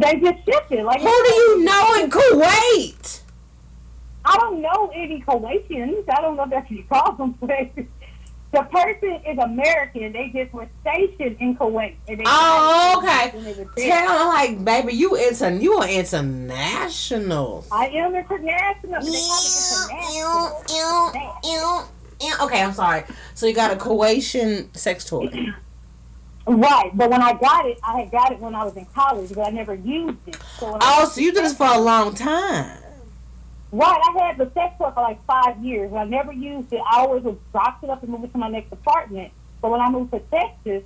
They 0.00 0.16
just 0.20 0.44
shifted. 0.44 0.84
Like 0.84 1.00
Who 1.00 1.06
do 1.06 1.32
you 1.34 1.64
know 1.64 1.94
in 2.02 2.10
Kuwait? 2.10 3.20
I 4.24 4.36
don't 4.38 4.60
know 4.60 4.90
any 4.94 5.22
Kuwaitians. 5.22 6.04
I 6.08 6.20
don't 6.20 6.36
know 6.36 6.44
if 6.44 6.50
that's 6.50 6.70
your 6.70 6.82
problem, 6.84 7.36
but 7.40 7.50
the 7.76 8.62
person 8.62 9.20
is 9.26 9.38
American. 9.38 10.12
They 10.12 10.30
just 10.34 10.52
were 10.52 10.68
stationed 10.80 11.36
in 11.40 11.56
Kuwait. 11.56 11.94
And 12.08 12.18
they 12.20 12.24
Oh, 12.26 12.94
okay. 12.98 13.30
when 13.36 13.44
they 13.44 13.52
were 13.52 13.70
there. 13.76 13.88
Tell 14.06 14.28
like, 14.28 14.64
baby, 14.64 14.94
you 14.94 15.14
inter 15.14 15.50
you 15.50 15.74
are 15.74 15.88
international. 15.88 17.64
I 17.70 17.86
am 17.88 18.14
international. 18.16 18.92
but 18.92 19.04
They 19.04 19.12
call 19.12 20.62
it 20.64 21.14
international. 21.14 21.88
Okay, 22.46 22.62
I'm 22.62 22.72
sorry. 22.72 23.04
So 23.34 23.46
you 23.46 23.54
got 23.54 23.72
a 23.72 23.76
Kuwaitian 23.76 24.74
sex 24.76 25.04
toy. 25.04 25.30
Right, 26.46 26.90
but 26.94 27.10
when 27.10 27.22
I 27.22 27.32
got 27.32 27.66
it, 27.66 27.78
I 27.82 28.00
had 28.00 28.10
got 28.10 28.32
it 28.32 28.38
when 28.38 28.54
I 28.54 28.64
was 28.64 28.76
in 28.76 28.84
college, 28.86 29.32
but 29.34 29.46
I 29.46 29.50
never 29.50 29.74
used 29.74 30.18
it. 30.26 30.36
So 30.58 30.74
I 30.74 30.78
Oh, 30.82 31.08
so 31.08 31.20
you 31.20 31.32
did 31.32 31.44
this 31.44 31.56
for 31.56 31.66
a 31.66 31.78
long 31.78 32.14
time. 32.14 32.78
Right, 33.72 34.00
I 34.08 34.26
had 34.26 34.36
the 34.38 34.50
sex 34.52 34.74
toy 34.78 34.90
for 34.90 35.00
like 35.02 35.24
five 35.24 35.58
years. 35.64 35.90
and 35.90 35.98
I 35.98 36.04
never 36.04 36.32
used 36.32 36.72
it. 36.72 36.80
I 36.88 37.00
always 37.00 37.24
would 37.24 37.40
box 37.52 37.82
it 37.82 37.90
up 37.90 38.02
and 38.02 38.12
move 38.12 38.24
it 38.24 38.32
to 38.32 38.38
my 38.38 38.48
next 38.48 38.70
apartment. 38.72 39.32
But 39.62 39.70
when 39.70 39.80
I 39.80 39.88
moved 39.88 40.12
to 40.12 40.20
Texas, 40.20 40.82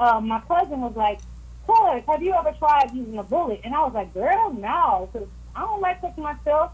um, 0.00 0.26
my 0.28 0.40
cousin 0.40 0.80
was 0.80 0.96
like, 0.96 1.20
"Cuz, 1.66 2.02
have 2.08 2.22
you 2.22 2.34
ever 2.34 2.52
tried 2.58 2.92
using 2.92 3.16
a 3.16 3.22
bullet?" 3.22 3.60
And 3.64 3.74
I 3.74 3.84
was 3.84 3.94
like, 3.94 4.12
"Girl, 4.12 4.52
no, 4.52 5.08
because 5.12 5.28
I 5.54 5.60
don't 5.60 5.80
like 5.80 6.00
touching 6.00 6.24
myself." 6.24 6.72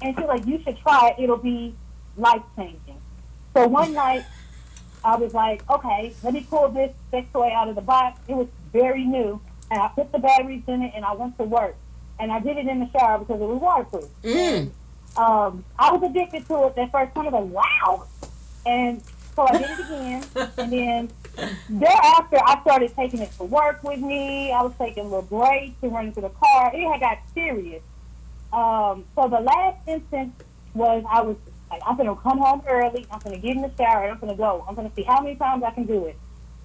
And 0.00 0.16
she's 0.16 0.26
like, 0.26 0.46
"You 0.46 0.60
should 0.62 0.78
try 0.78 1.10
it. 1.10 1.22
It'll 1.22 1.36
be 1.36 1.74
life 2.16 2.42
changing." 2.56 3.00
So 3.54 3.68
one 3.68 3.92
night, 3.92 4.24
I 5.04 5.16
was 5.16 5.34
like, 5.34 5.68
"Okay, 5.70 6.12
let 6.22 6.34
me 6.34 6.46
pull 6.48 6.68
this 6.68 6.92
sex 7.10 7.26
toy 7.32 7.52
out 7.54 7.68
of 7.68 7.74
the 7.74 7.80
box." 7.82 8.20
It 8.28 8.34
was 8.34 8.48
very 8.72 9.04
new, 9.04 9.40
and 9.70 9.80
I 9.80 9.88
put 9.88 10.12
the 10.12 10.18
batteries 10.18 10.62
in 10.66 10.82
it, 10.82 10.92
and 10.94 11.04
I 11.04 11.12
went 11.14 11.36
to 11.38 11.44
work. 11.44 11.76
And 12.18 12.32
I 12.32 12.40
did 12.40 12.56
it 12.56 12.66
in 12.66 12.80
the 12.80 12.88
shower 12.98 13.18
because 13.18 13.40
it 13.40 13.44
was 13.46 13.60
waterproof 13.60 14.04
Mm. 14.22 14.70
um, 15.18 15.64
I 15.78 15.92
was 15.92 16.02
addicted 16.02 16.46
to 16.48 16.66
it 16.66 16.76
that 16.76 16.90
first 16.90 17.14
time. 17.14 17.26
I 17.26 17.30
was 17.30 17.50
like, 17.52 17.64
wow. 17.86 18.04
And 18.64 19.02
so 19.34 19.46
I 19.46 19.52
did 19.58 19.70
it 19.70 19.80
again. 19.80 20.24
and 20.56 20.72
then 20.72 21.10
thereafter, 21.68 22.38
I 22.42 22.58
started 22.62 22.94
taking 22.96 23.20
it 23.20 23.30
to 23.32 23.44
work 23.44 23.82
with 23.84 24.00
me. 24.00 24.50
I 24.50 24.62
was 24.62 24.72
taking 24.78 25.04
little 25.04 25.22
breaks 25.22 25.78
to 25.82 25.88
run 25.88 26.10
to 26.12 26.20
the 26.22 26.30
car. 26.30 26.70
It 26.74 26.90
had 26.90 27.00
got 27.00 27.18
serious. 27.34 27.82
Um, 28.52 29.04
so 29.14 29.28
the 29.28 29.40
last 29.40 29.76
instance 29.86 30.32
was 30.72 31.04
I 31.10 31.20
was 31.20 31.36
like, 31.70 31.82
I'm 31.86 31.96
gonna 31.96 32.16
come 32.16 32.38
home 32.38 32.62
early. 32.68 33.06
I'm 33.10 33.18
gonna 33.20 33.38
get 33.38 33.56
in 33.56 33.62
the 33.62 33.70
shower. 33.78 34.04
and 34.04 34.12
I'm 34.12 34.18
gonna 34.18 34.36
go. 34.36 34.64
I'm 34.68 34.74
gonna 34.74 34.90
see 34.94 35.02
how 35.02 35.20
many 35.20 35.36
times 35.36 35.62
I 35.64 35.70
can 35.70 35.84
do 35.84 36.04
it. 36.06 36.16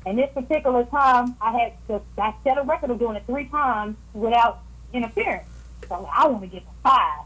And 0.05 0.17
this 0.17 0.29
particular 0.33 0.83
time, 0.85 1.35
I 1.41 1.51
had 1.57 1.73
to. 1.87 2.01
I 2.17 2.33
set 2.43 2.57
a 2.57 2.63
record 2.63 2.89
of 2.91 2.99
doing 2.99 3.15
it 3.15 3.23
three 3.25 3.45
times 3.45 3.95
without 4.13 4.61
interference. 4.93 5.47
So 5.87 6.07
I 6.11 6.27
want 6.27 6.41
to 6.43 6.47
get 6.47 6.63
to 6.65 6.71
five. 6.83 7.25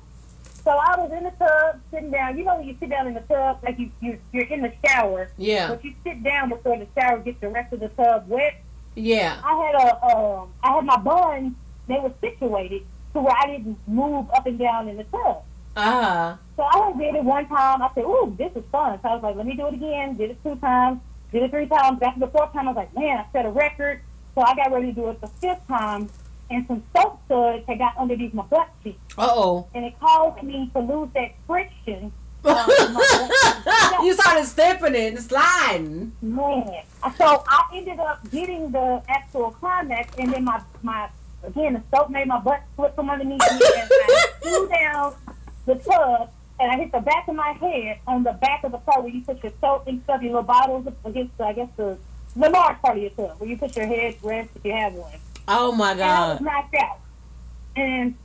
So 0.63 0.71
I 0.71 0.97
was 0.99 1.11
in 1.11 1.23
the 1.23 1.31
tub, 1.31 1.79
sitting 1.91 2.09
down. 2.11 2.37
You 2.37 2.43
know 2.43 2.57
when 2.57 2.67
you 2.67 2.75
sit 2.79 2.89
down 2.89 3.07
in 3.07 3.13
the 3.13 3.19
tub, 3.21 3.59
like 3.63 3.77
you, 3.77 3.91
you 4.01 4.19
you're 4.31 4.45
in 4.45 4.61
the 4.61 4.73
shower, 4.85 5.29
Yeah. 5.37 5.67
but 5.69 5.83
you 5.85 5.93
sit 6.03 6.23
down 6.23 6.49
before 6.49 6.77
the 6.77 6.87
shower 6.99 7.19
gets 7.19 7.39
the 7.39 7.49
rest 7.49 7.71
of 7.71 7.81
the 7.81 7.89
tub 7.89 8.27
wet. 8.27 8.55
Yeah. 8.95 9.39
I 9.43 9.55
had 9.65 9.75
a 9.75 10.05
um, 10.17 10.49
I 10.63 10.71
had 10.73 10.85
my 10.85 10.97
buns. 10.97 11.53
They 11.87 11.99
were 11.99 12.11
situated 12.19 12.83
to 13.13 13.21
where 13.21 13.35
I 13.37 13.45
didn't 13.45 13.77
move 13.87 14.27
up 14.31 14.47
and 14.47 14.57
down 14.57 14.89
in 14.89 14.97
the 14.97 15.03
tub. 15.05 15.43
Uh 15.75 16.37
So 16.55 16.63
I 16.63 16.93
did 16.97 17.15
it 17.15 17.23
one 17.23 17.47
time. 17.47 17.81
I 17.81 17.89
said, 17.93 18.05
"Ooh, 18.05 18.33
this 18.37 18.51
is 18.55 18.63
fun." 18.71 18.99
So 19.01 19.09
I 19.09 19.13
was 19.15 19.23
like, 19.23 19.35
"Let 19.35 19.45
me 19.45 19.55
do 19.55 19.67
it 19.67 19.73
again." 19.73 20.15
Did 20.15 20.31
it 20.31 20.43
two 20.43 20.55
times. 20.55 21.01
Did 21.31 21.43
it 21.43 21.51
three 21.51 21.67
times. 21.67 22.01
After 22.01 22.19
the 22.21 22.27
fourth 22.27 22.53
time, 22.53 22.67
I 22.67 22.71
was 22.71 22.77
like, 22.77 22.95
"Man, 22.95 23.17
I 23.17 23.25
set 23.33 23.45
a 23.45 23.49
record." 23.49 24.01
So 24.35 24.41
I 24.41 24.55
got 24.55 24.71
ready 24.71 24.87
to 24.87 24.93
do 24.93 25.09
it 25.09 25.21
the 25.21 25.27
fifth 25.27 25.67
time, 25.67 26.09
and 26.49 26.65
some 26.67 26.83
soap 26.95 27.19
suds 27.27 27.65
had 27.67 27.77
got 27.77 27.97
underneath 27.97 28.33
my 28.33 28.43
butt 28.43 28.69
cheek, 28.83 28.99
uh 29.17 29.27
oh. 29.29 29.67
and 29.73 29.85
it 29.85 29.99
caused 29.99 30.43
me 30.43 30.69
to 30.73 30.79
lose 30.79 31.09
that 31.13 31.31
friction. 31.47 32.11
um, 32.45 32.57
in 32.57 32.93
my 32.93 33.29
butt 33.63 33.93
cheek. 33.93 34.05
you 34.05 34.13
started 34.13 34.45
stepping 34.45 34.93
it 34.93 35.13
and 35.13 35.23
sliding. 35.23 36.11
Man, 36.21 36.83
so 37.17 37.43
I 37.47 37.69
ended 37.73 37.99
up 37.99 38.29
getting 38.29 38.71
the 38.71 39.01
actual 39.09 39.51
climax, 39.51 40.13
and 40.17 40.31
then 40.31 40.43
my 40.45 40.61
my 40.83 41.09
again 41.43 41.73
the 41.73 41.83
soap 41.97 42.09
made 42.09 42.27
my 42.27 42.39
butt 42.39 42.61
slip 42.75 42.95
from 42.95 43.09
underneath 43.09 43.41
me, 43.41 43.47
and 43.77 43.89
I 43.91 44.25
threw 44.41 44.67
down 44.67 45.15
the 45.65 45.75
tub, 45.75 46.29
and 46.59 46.71
I 46.71 46.77
hit 46.77 46.91
the 46.91 46.99
back 46.99 47.27
of 47.27 47.35
my 47.35 47.51
head 47.51 47.99
on 48.07 48.23
the 48.23 48.33
back 48.33 48.63
of 48.63 48.71
the 48.71 48.77
part 48.79 49.03
where 49.03 49.11
you 49.11 49.21
put 49.21 49.43
your 49.43 49.51
soap 49.61 49.87
and 49.87 50.01
stuff, 50.03 50.21
your 50.21 50.33
little 50.33 50.43
bottles 50.43 50.87
against 51.03 51.39
I 51.39 51.53
guess 51.53 51.69
the 51.77 51.97
the 52.35 52.49
large 52.49 52.81
part 52.81 52.97
of 52.97 53.03
your 53.03 53.11
tub 53.11 53.39
where 53.39 53.49
you 53.49 53.57
put 53.57 53.75
your 53.75 53.87
head 53.87 54.15
rest 54.21 54.49
if 54.55 54.65
you 54.65 54.73
have 54.73 54.93
one. 54.93 55.13
Oh 55.47 55.71
my 55.71 55.91
And 55.91 56.01
I 56.01 56.33
was 56.33 56.41
knocked 56.41 56.75
out, 56.75 56.99
and 57.75 58.15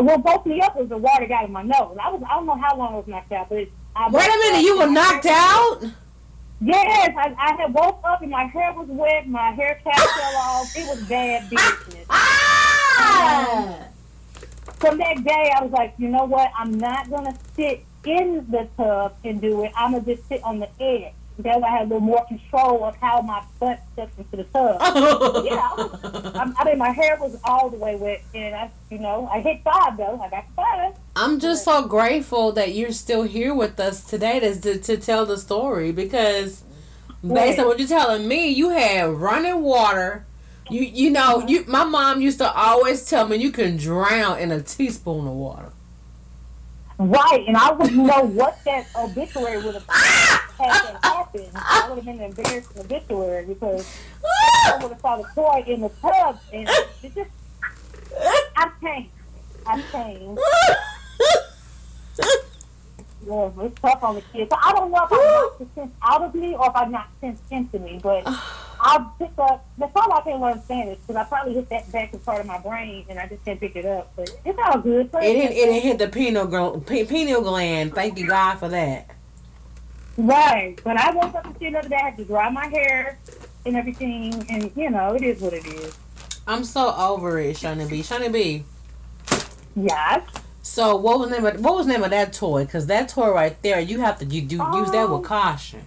what 0.00 0.24
woke 0.24 0.46
me 0.46 0.60
up 0.60 0.76
was 0.76 0.88
the 0.88 0.96
water 0.96 1.26
got 1.26 1.44
in 1.44 1.52
my 1.52 1.62
nose. 1.62 1.96
I 2.02 2.10
was 2.10 2.22
I 2.28 2.34
don't 2.34 2.46
know 2.46 2.56
how 2.56 2.76
long 2.76 2.94
I 2.94 2.96
was 2.96 3.06
knocked 3.06 3.32
out, 3.32 3.48
but 3.48 3.66
I 3.94 4.10
Wait 4.10 4.26
a 4.26 4.38
minute, 4.38 4.62
you 4.62 4.78
were 4.78 4.90
knocked 4.90 5.26
out? 5.26 5.80
Yes, 6.60 7.14
I, 7.16 7.34
I 7.38 7.54
had 7.60 7.72
woke 7.72 8.00
up 8.04 8.20
and 8.22 8.30
my 8.30 8.44
hair 8.44 8.72
was 8.72 8.88
wet, 8.88 9.28
my 9.28 9.50
hair 9.52 9.80
cap 9.84 9.96
fell 9.96 10.36
off. 10.36 10.76
It 10.76 10.88
was 10.88 11.02
bad 11.08 11.48
business. 11.50 12.06
Ah! 12.10 13.88
From 14.78 14.98
that 14.98 15.24
day, 15.24 15.52
I 15.56 15.62
was 15.62 15.72
like, 15.72 15.94
you 15.98 16.08
know 16.08 16.24
what? 16.24 16.50
I'm 16.56 16.78
not 16.78 17.10
gonna 17.10 17.36
sit 17.56 17.84
in 18.04 18.46
the 18.50 18.68
tub 18.76 19.16
and 19.24 19.40
do 19.40 19.64
it. 19.64 19.72
I'm 19.76 19.92
gonna 19.92 20.04
just 20.04 20.28
sit 20.28 20.42
on 20.44 20.60
the 20.60 20.68
edge. 20.80 21.12
That 21.40 21.60
way 21.60 21.68
I 21.68 21.70
had 21.70 21.82
a 21.82 21.84
little 21.84 22.00
more 22.00 22.24
control 22.26 22.84
of 22.84 22.96
how 22.96 23.20
my 23.22 23.44
butt 23.60 23.80
steps 23.92 24.18
into 24.18 24.38
the 24.38 24.44
tub. 24.44 24.80
yeah, 25.44 25.70
I, 25.70 25.74
was, 25.76 26.32
I, 26.34 26.52
I 26.58 26.64
mean, 26.64 26.78
my 26.78 26.90
hair 26.90 27.16
was 27.20 27.38
all 27.44 27.70
the 27.70 27.76
way 27.76 27.94
wet, 27.94 28.22
and 28.34 28.56
I, 28.56 28.70
you 28.90 28.98
know, 28.98 29.28
I 29.32 29.40
hit 29.40 29.62
five 29.62 29.96
though. 29.96 30.20
I 30.20 30.30
got 30.30 30.46
to 30.46 30.52
five. 30.56 30.94
I'm 31.14 31.38
just 31.38 31.64
so 31.64 31.86
grateful 31.86 32.50
that 32.52 32.74
you're 32.74 32.92
still 32.92 33.22
here 33.22 33.54
with 33.54 33.78
us 33.78 34.04
today 34.04 34.40
to, 34.40 34.60
to, 34.60 34.78
to 34.78 34.96
tell 34.96 35.26
the 35.26 35.38
story 35.38 35.92
because 35.92 36.64
based 37.22 37.58
on 37.58 37.66
what 37.66 37.78
you're 37.78 37.88
telling 37.88 38.26
me, 38.26 38.48
you 38.48 38.70
had 38.70 39.08
running 39.08 39.62
water. 39.62 40.26
You 40.70 40.82
you 40.82 41.10
know 41.10 41.44
you 41.46 41.64
my 41.66 41.84
mom 41.84 42.20
used 42.20 42.38
to 42.38 42.52
always 42.52 43.08
tell 43.08 43.26
me 43.26 43.36
you 43.36 43.50
can 43.50 43.76
drown 43.76 44.38
in 44.38 44.50
a 44.50 44.60
teaspoon 44.60 45.26
of 45.26 45.34
water. 45.34 45.72
Right, 47.00 47.44
and 47.46 47.56
I 47.56 47.70
wouldn't 47.70 47.96
know 47.96 48.24
what 48.24 48.58
that 48.64 48.88
obituary 48.96 49.62
would 49.62 49.74
have 49.74 49.86
had 49.88 50.40
that 50.58 51.04
happen. 51.04 51.46
I 51.54 51.86
would 51.88 51.96
have 51.96 52.04
been 52.04 52.18
an 52.18 52.30
embarrassing 52.36 52.76
obituary 52.76 53.46
because 53.46 53.86
I 54.24 54.78
would 54.82 54.90
have 54.90 55.00
saw 55.00 55.16
the 55.16 55.28
toy 55.32 55.62
in 55.66 55.82
the 55.82 55.90
tub, 55.90 56.40
and 56.52 56.68
it 57.02 57.14
just 57.14 57.30
I've 58.56 58.80
changed. 58.80 59.10
I've 59.64 59.92
changed. 59.92 60.40
Yeah, 63.26 63.50
it's 63.60 63.80
tough 63.80 64.02
on 64.02 64.14
the 64.16 64.22
kids. 64.32 64.50
So 64.50 64.56
I 64.60 64.72
don't 64.72 64.90
know 64.90 65.04
if 65.04 65.12
I 65.12 65.16
knocked 65.16 65.58
the 65.58 65.66
sense 65.80 65.92
out 66.02 66.22
of 66.22 66.34
me 66.34 66.54
or 66.54 66.66
if 66.66 66.74
I 66.76 66.84
knocked 66.86 67.20
sense 67.20 67.40
into 67.50 67.78
me, 67.78 68.00
but 68.02 68.24
I 68.80 69.04
picked 69.18 69.38
up. 69.38 69.64
That's 69.76 69.92
all 69.96 70.12
I 70.12 70.20
can 70.22 70.40
learn 70.40 70.62
Spanish 70.62 70.98
because 70.98 71.16
I 71.16 71.24
probably 71.24 71.54
hit 71.54 71.68
that 71.70 71.90
back 71.90 72.14
as 72.14 72.20
part 72.20 72.40
of 72.40 72.46
my 72.46 72.58
brain, 72.58 73.04
and 73.08 73.18
I 73.18 73.26
just 73.26 73.44
can't 73.44 73.58
pick 73.58 73.76
it 73.76 73.84
up. 73.84 74.12
But 74.16 74.30
it's 74.44 74.58
all 74.66 74.78
good. 74.78 75.10
It 75.14 75.36
hit, 75.36 75.50
it 75.52 75.82
hit 75.82 75.98
the 75.98 76.08
pineal, 76.08 76.46
gl- 76.46 76.86
pineal 77.08 77.42
gland. 77.42 77.94
Thank 77.94 78.18
you 78.18 78.26
God 78.28 78.56
for 78.56 78.68
that. 78.68 79.10
Right. 80.16 80.78
But 80.82 80.96
I 80.96 81.10
woke 81.12 81.34
up 81.34 81.46
and 81.46 81.56
see 81.58 81.66
another 81.66 81.88
day. 81.88 81.96
I 81.96 82.10
had 82.10 82.16
to 82.18 82.24
dry 82.24 82.50
my 82.50 82.66
hair 82.66 83.18
and 83.66 83.76
everything, 83.76 84.46
and 84.50 84.70
you 84.76 84.90
know, 84.90 85.14
it 85.14 85.22
is 85.22 85.40
what 85.40 85.52
it 85.52 85.66
is. 85.66 85.96
I'm 86.46 86.64
so 86.64 86.94
over 86.94 87.38
it, 87.38 87.56
Shawnee 87.56 87.86
B. 87.88 88.02
Shawnee 88.02 88.28
B. 88.28 88.64
Yes. 89.76 90.22
So 90.62 90.96
what 90.96 91.18
was 91.18 91.30
the 91.30 91.36
name 91.36 91.46
of 91.46 91.60
what 91.64 91.74
was 91.76 91.86
the 91.86 91.92
name 91.92 92.04
of 92.04 92.10
that 92.10 92.32
toy? 92.32 92.64
Because 92.64 92.86
that 92.86 93.08
toy 93.08 93.30
right 93.32 93.60
there, 93.62 93.80
you 93.80 94.00
have 94.00 94.18
to 94.18 94.24
you 94.24 94.42
do 94.42 94.56
use 94.56 94.90
that 94.90 95.08
with 95.08 95.18
Um, 95.18 95.22
caution. 95.24 95.82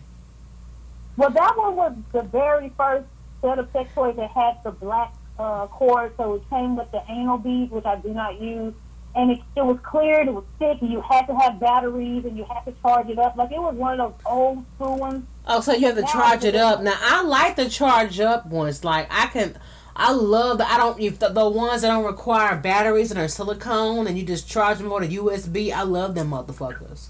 Well, 1.22 1.30
that 1.30 1.56
one 1.56 1.76
was 1.76 1.94
the 2.14 2.24
very 2.24 2.70
first 2.76 3.06
set 3.42 3.60
of 3.60 3.70
sex 3.72 3.94
toys 3.94 4.16
that 4.16 4.32
had 4.32 4.58
the 4.64 4.72
black 4.72 5.14
uh, 5.38 5.68
cord, 5.68 6.14
so 6.18 6.34
it 6.34 6.50
came 6.50 6.76
with 6.76 6.90
the 6.92 7.04
anal 7.08 7.38
beads, 7.38 7.72
which 7.72 7.86
I 7.86 7.98
do 7.98 8.10
not 8.10 8.42
use. 8.42 8.74
And 9.14 9.30
it, 9.30 9.40
it 9.56 9.64
was 9.64 9.78
cleared, 9.84 10.28
it 10.30 10.34
was 10.34 10.46
thick, 10.58 10.82
and 10.82 10.92
you 10.92 11.00
had 11.02 11.28
to 11.28 11.36
have 11.36 11.60
batteries, 11.60 12.26
and 12.26 12.36
you 12.36 12.44
had 12.46 12.62
to 12.62 12.74
charge 12.82 13.08
it 13.08 13.20
up. 13.20 13.36
Like 13.36 13.52
it 13.52 13.60
was 13.60 13.76
one 13.76 14.00
of 14.00 14.14
those 14.18 14.22
old 14.26 14.66
school 14.76 14.98
ones. 14.98 15.26
Oh, 15.46 15.62
so 15.62 15.74
you 15.74 15.86
have 15.86 15.96
to 15.96 16.02
Yeah, 16.02 16.08
charge 16.12 16.44
it 16.44 16.56
up. 16.56 16.82
Now 16.82 16.98
I 17.00 17.22
like 17.22 17.56
the 17.56 17.70
charge 17.70 18.20
up 18.20 18.48
ones. 18.48 18.84
Like 18.84 19.06
I 19.12 19.28
can, 19.28 19.60
I 19.96 20.14
love 20.14 20.58
the 20.58 20.68
I 20.72 20.78
don't 20.78 21.00
if 21.00 21.20
the, 21.20 21.30
the 21.30 21.48
ones 21.48 21.84
that 21.84 21.90
don't 21.90 22.06
require 22.06 22.56
batteries 22.56 23.12
and 23.12 23.20
are 23.20 23.28
silicone 23.28 24.08
and 24.08 24.18
you 24.18 24.24
just 24.26 24.50
charge 24.50 24.80
them 24.80 24.90
with 24.90 25.04
a 25.04 25.08
USB. 25.16 25.72
I 25.72 25.84
love 25.84 26.16
them 26.16 26.32
motherfuckers. 26.32 27.10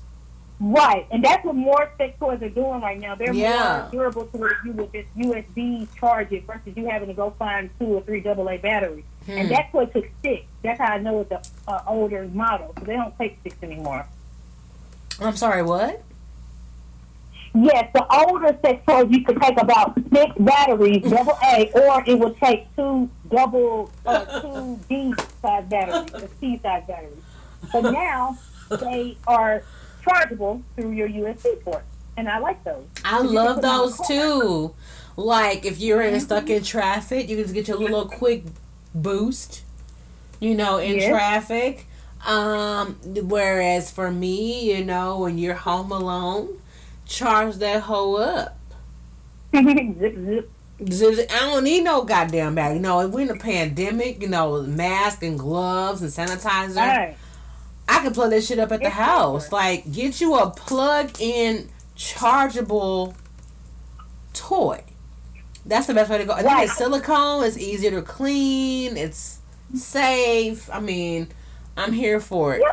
Right, 0.64 1.08
and 1.10 1.24
that's 1.24 1.44
what 1.44 1.56
more 1.56 1.90
sex 1.98 2.14
toys 2.20 2.40
are 2.44 2.50
doing 2.50 2.82
right 2.82 3.00
now. 3.00 3.16
They're 3.16 3.34
Yeah. 3.34 3.88
more 3.92 3.92
durable 3.92 4.26
to 4.28 4.38
where 4.38 4.52
you 4.64 4.74
would 4.74 4.94
just 4.94 5.08
USB 5.18 5.88
charge 6.00 6.32
it 6.32 6.46
versus 6.46 6.78
you 6.78 6.86
having 6.88 7.08
to 7.08 7.16
go 7.16 7.32
find 7.40 7.72
two 7.80 7.88
or 7.88 8.02
three 8.02 8.22
AA 8.22 8.58
batteries. 8.58 9.04
Hmm. 9.26 9.32
And 9.32 9.50
that's 9.50 9.74
what 9.74 9.92
took 9.92 10.06
sticks. 10.20 10.46
That's 10.62 10.80
how 10.80 10.94
I 10.94 10.98
know 11.00 11.22
it's 11.22 11.32
a 11.32 11.42
uh, 11.68 11.84
older 11.88 12.28
model. 12.32 12.76
So 12.78 12.86
they 12.86 12.94
don't 12.96 13.18
take 13.18 13.40
six 13.42 13.56
anymore. 13.64 14.06
I'm 15.20 15.36
sorry, 15.36 15.64
what? 15.64 16.04
Yes, 17.56 17.90
the 17.96 18.06
older 18.16 18.56
sex 18.64 18.86
toys 18.88 19.08
you 19.10 19.24
could 19.24 19.42
take 19.42 19.60
about 19.60 20.00
six 20.14 20.32
batteries, 20.40 21.02
double 21.10 21.40
A, 21.44 21.72
or 21.74 22.04
it 22.06 22.20
would 22.20 22.38
take 22.38 22.74
two 22.76 23.10
double, 23.32 23.90
uh, 24.06 24.42
two 24.42 24.80
D 24.88 25.12
size 25.42 25.66
batteries, 25.68 26.14
or 26.14 26.30
C 26.40 26.60
size 26.62 26.84
batteries. 26.88 27.24
But 27.74 27.82
now 27.92 28.38
they 28.70 29.18
are 29.26 29.64
chargeable 30.02 30.62
through 30.76 30.92
your 30.92 31.08
USB 31.08 31.62
port, 31.64 31.84
and 32.18 32.28
I 32.30 32.40
like 32.40 32.64
those. 32.64 32.84
I 33.06 33.20
love 33.22 33.56
put 33.58 33.62
them 33.62 33.72
in 33.72 33.80
the 33.82 33.88
those 33.98 34.08
too. 34.08 34.76
Like 35.18 35.66
if 35.66 35.80
you're 35.80 36.02
in 36.02 36.20
stuck 36.20 36.50
in 36.50 36.64
traffic, 36.64 37.30
you 37.30 37.36
can 37.38 37.46
just 37.46 37.54
get 37.54 37.68
your 37.68 37.78
little 37.78 38.06
quick 38.06 38.44
boost. 38.96 39.64
You 40.40 40.56
know, 40.56 40.78
in 40.78 40.96
Yes. 40.98 41.10
traffic. 41.10 41.86
Um, 42.26 42.96
whereas 43.04 43.92
for 43.92 44.12
me, 44.12 44.72
you 44.76 44.84
know, 44.86 45.20
when 45.20 45.38
you're 45.38 45.56
home 45.56 45.92
alone, 45.92 46.60
charge 47.06 47.56
that 47.58 47.82
hoe 47.84 48.16
up. 48.16 48.58
zip, 49.56 50.50
zip. 50.92 51.32
I 51.32 51.40
don't 51.42 51.64
need 51.64 51.84
no 51.84 52.04
goddamn 52.04 52.56
bag. 52.56 52.76
You 52.76 52.82
know, 52.82 53.02
if 53.02 53.12
we're 53.12 53.22
in 53.22 53.30
a 53.30 53.36
pandemic, 53.40 54.22
you 54.22 54.30
know, 54.30 54.62
mask 54.64 55.22
and 55.24 55.38
gloves 55.38 56.02
and 56.02 56.12
sanitizer. 56.12 56.76
Right. 56.78 57.18
I 57.92 58.00
can 58.04 58.14
plug 58.14 58.32
that 58.32 58.44
shit 58.44 58.58
up 58.60 58.72
at 58.72 58.80
the 58.80 58.86
It's 58.88 58.96
house. 58.96 59.52
Like, 59.52 59.92
get 59.92 60.22
you 60.22 60.36
a 60.36 60.50
plug-in 60.50 61.70
chargeable 61.96 63.14
toy. 64.34 64.84
That's 65.66 65.88
the 65.88 65.94
best 65.94 66.10
way 66.10 66.18
to 66.20 66.26
go. 66.26 66.34
I 66.34 66.38
think 66.42 66.52
Right. 66.54 66.64
it's 66.66 66.78
silicone. 66.78 67.44
It's 67.44 67.58
easier 67.58 67.92
to 67.92 68.02
clean. 68.02 68.98
It's 68.98 69.40
safe. 69.76 70.70
I 70.72 70.80
mean, 70.80 71.28
I'm 71.78 71.94
here 71.94 72.20
for 72.20 72.56
it. 72.56 72.64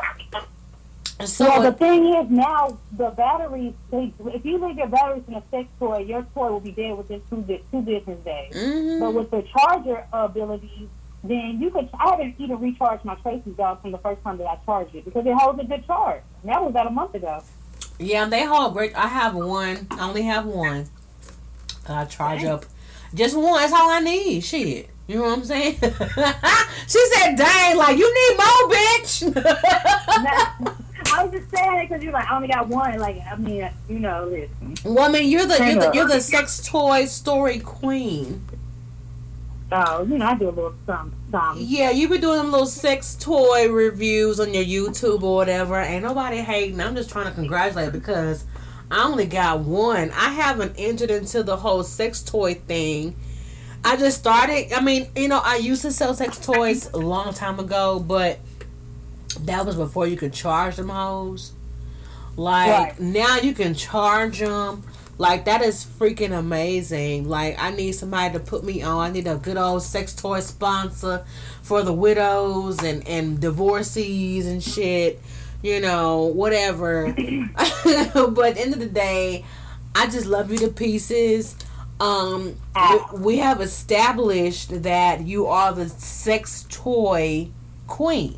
So 1.25 1.45
well, 1.45 1.61
the 1.63 1.73
thing 1.73 2.05
is 2.15 2.29
now 2.29 2.77
the 2.95 3.09
batteries. 3.09 3.73
They, 3.91 4.13
if 4.27 4.45
you 4.45 4.57
leave 4.65 4.77
your 4.77 4.87
batteries 4.87 5.23
in 5.27 5.33
a 5.33 5.43
sex 5.51 5.67
toy, 5.77 5.97
your 5.99 6.23
toy 6.33 6.49
will 6.49 6.61
be 6.61 6.71
dead 6.71 6.97
within 6.97 7.21
two 7.29 7.41
di- 7.41 7.61
two 7.71 7.81
business 7.81 8.19
days. 8.23 8.53
Mhm. 8.55 8.99
But 9.01 9.13
with 9.13 9.29
the 9.29 9.41
charger 9.51 10.05
ability, 10.13 10.87
then 11.23 11.59
you 11.61 11.69
could. 11.69 11.89
I 11.99 12.11
haven't 12.11 12.35
even 12.37 12.59
recharged 12.59 13.05
my 13.05 13.15
Tracy's 13.15 13.55
Dog 13.55 13.81
from 13.81 13.91
the 13.91 13.97
first 13.97 14.21
time 14.23 14.37
that 14.37 14.47
I 14.47 14.57
charged 14.65 14.95
it 14.95 15.05
because 15.05 15.25
it 15.25 15.33
holds 15.33 15.59
a 15.59 15.63
good 15.63 15.85
charge. 15.85 16.21
And 16.43 16.51
that 16.51 16.61
was 16.61 16.69
about 16.69 16.87
a 16.87 16.91
month 16.91 17.15
ago. 17.15 17.43
Yeah, 17.97 18.25
they 18.25 18.45
hold 18.45 18.73
great. 18.73 18.95
I 18.95 19.07
have 19.07 19.35
one. 19.35 19.87
I 19.91 20.07
only 20.07 20.23
have 20.23 20.45
one. 20.45 20.87
I 21.87 22.05
charge 22.05 22.43
up 22.45 22.65
just 23.13 23.35
one. 23.35 23.59
That's 23.59 23.73
all 23.73 23.89
I 23.89 23.99
need. 23.99 24.43
Shit. 24.43 24.89
You 25.07 25.15
know 25.15 25.23
what 25.23 25.39
I'm 25.39 25.43
saying? 25.43 25.73
she 26.87 27.05
said, 27.13 27.35
dang, 27.35 27.77
like, 27.77 27.97
you 27.97 28.13
need 28.13 28.37
more, 28.37 28.69
bitch. 28.69 29.35
Nah, 30.19 30.73
I 31.15 31.23
was 31.23 31.31
just 31.31 31.49
saying 31.49 31.77
it 31.77 31.89
because 31.89 32.03
you're 32.03 32.11
like, 32.11 32.29
I 32.29 32.35
only 32.35 32.49
got 32.49 32.67
one. 32.67 32.99
Like, 32.99 33.21
I 33.25 33.35
mean, 33.37 33.69
you 33.87 33.99
know, 33.99 34.25
listen. 34.25 34.75
well, 34.83 35.09
I 35.09 35.11
mean, 35.11 35.31
you're 35.31 35.45
the, 35.45 35.57
you're 35.57 35.79
the, 35.79 35.91
you're 35.93 36.07
the 36.07 36.19
sex 36.19 36.61
toy 36.67 37.05
story 37.05 37.59
queen. 37.59 38.45
So, 39.69 40.07
you 40.09 40.17
know, 40.17 40.25
I 40.25 40.35
do 40.35 40.47
a 40.47 40.49
little 40.49 40.73
something. 40.85 41.17
something. 41.31 41.65
Yeah, 41.67 41.91
you 41.91 42.09
be 42.09 42.17
doing 42.17 42.37
them 42.37 42.51
little 42.51 42.65
sex 42.65 43.15
toy 43.19 43.69
reviews 43.69 44.39
on 44.39 44.53
your 44.53 44.63
YouTube 44.63 45.21
or 45.21 45.35
whatever. 45.35 45.79
Ain't 45.79 46.03
nobody 46.03 46.37
hating. 46.37 46.79
I'm 46.81 46.95
just 46.95 47.09
trying 47.11 47.27
to 47.27 47.31
congratulate 47.31 47.91
because 47.91 48.45
I 48.89 49.03
only 49.03 49.27
got 49.27 49.59
one. 49.59 50.09
I 50.11 50.29
haven't 50.31 50.73
entered 50.77 51.11
into 51.11 51.43
the 51.43 51.57
whole 51.57 51.83
sex 51.83 52.23
toy 52.23 52.55
thing. 52.55 53.15
I 53.85 53.95
just 53.95 54.17
started. 54.17 54.73
I 54.73 54.81
mean, 54.81 55.07
you 55.15 55.27
know, 55.27 55.39
I 55.43 55.57
used 55.57 55.83
to 55.83 55.91
sell 55.91 56.13
sex 56.15 56.39
toys 56.39 56.91
a 56.91 56.97
long 56.97 57.33
time 57.33 57.59
ago, 57.59 57.99
but 57.99 58.39
that 59.41 59.65
was 59.65 59.75
before 59.75 60.07
you 60.07 60.17
could 60.17 60.33
charge 60.33 60.77
them 60.77 60.89
hoes. 60.89 61.53
Like 62.35 62.69
Right. 62.71 62.99
now, 62.99 63.37
you 63.37 63.53
can 63.53 63.75
charge 63.75 64.39
them. 64.39 64.83
Like 65.19 65.43
that 65.45 65.61
is 65.61 65.85
freaking 65.85 66.31
amazing. 66.31 67.27
Like 67.27 67.61
I 67.61 67.71
need 67.71 67.91
somebody 67.91 68.33
to 68.33 68.39
put 68.39 68.63
me 68.63 68.81
on. 68.81 69.09
I 69.09 69.11
need 69.11 69.27
a 69.27 69.35
good 69.35 69.57
old 69.57 69.83
sex 69.83 70.15
toy 70.15 70.39
sponsor 70.39 71.25
for 71.61 71.83
the 71.83 71.91
widows 71.91 72.81
and 72.81 73.05
and 73.05 73.37
divorcees 73.37 74.47
and 74.47 74.63
shit. 74.63 75.21
You 75.61 75.81
know, 75.81 76.23
whatever. 76.23 77.13
but 77.13 78.57
end 78.57 78.73
of 78.73 78.79
the 78.79 78.89
day, 78.89 79.43
I 79.93 80.05
just 80.05 80.25
love 80.25 80.51
you 80.51 80.57
to 80.59 80.69
pieces. 80.69 81.57
Um, 81.99 82.55
we 83.13 83.39
have 83.39 83.59
established 83.59 84.83
that 84.83 85.27
you 85.27 85.47
are 85.47 85.73
the 85.73 85.89
sex 85.89 86.65
toy 86.69 87.49
queen 87.87 88.37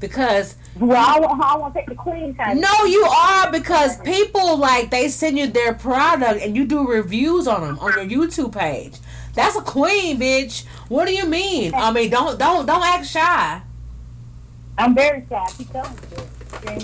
because 0.00 0.56
Well, 0.76 0.96
I, 1.04 1.18
want- 1.20 1.42
I 1.42 1.56
want 1.56 1.74
to 1.74 1.80
take 1.80 1.88
the 1.88 1.94
queen 1.96 2.34
kind. 2.34 2.60
no, 2.60 2.84
you 2.84 3.02
are 3.02 3.50
because 3.50 4.00
people 4.02 4.56
like 4.56 4.90
they 4.90 5.08
send 5.08 5.36
you 5.36 5.46
their 5.48 5.74
product 5.74 6.40
and 6.42 6.56
you 6.56 6.64
do 6.66 6.86
reviews 6.86 7.46
on 7.48 7.60
them 7.62 7.78
on 7.80 8.08
your 8.08 8.26
YouTube 8.26 8.56
page. 8.56 8.98
That's 9.34 9.56
a 9.56 9.62
queen, 9.62 10.18
bitch. 10.18 10.64
What 10.88 11.06
do 11.06 11.12
you 11.14 11.26
mean? 11.26 11.74
I 11.74 11.92
mean, 11.92 12.10
don't 12.10 12.38
don't 12.38 12.66
don't 12.66 12.82
act 12.84 13.06
shy. 13.06 13.62
I'm 14.78 14.94
very 14.94 15.26
shy. 15.28 15.46
Keep 15.58 15.72
telling 15.72 15.94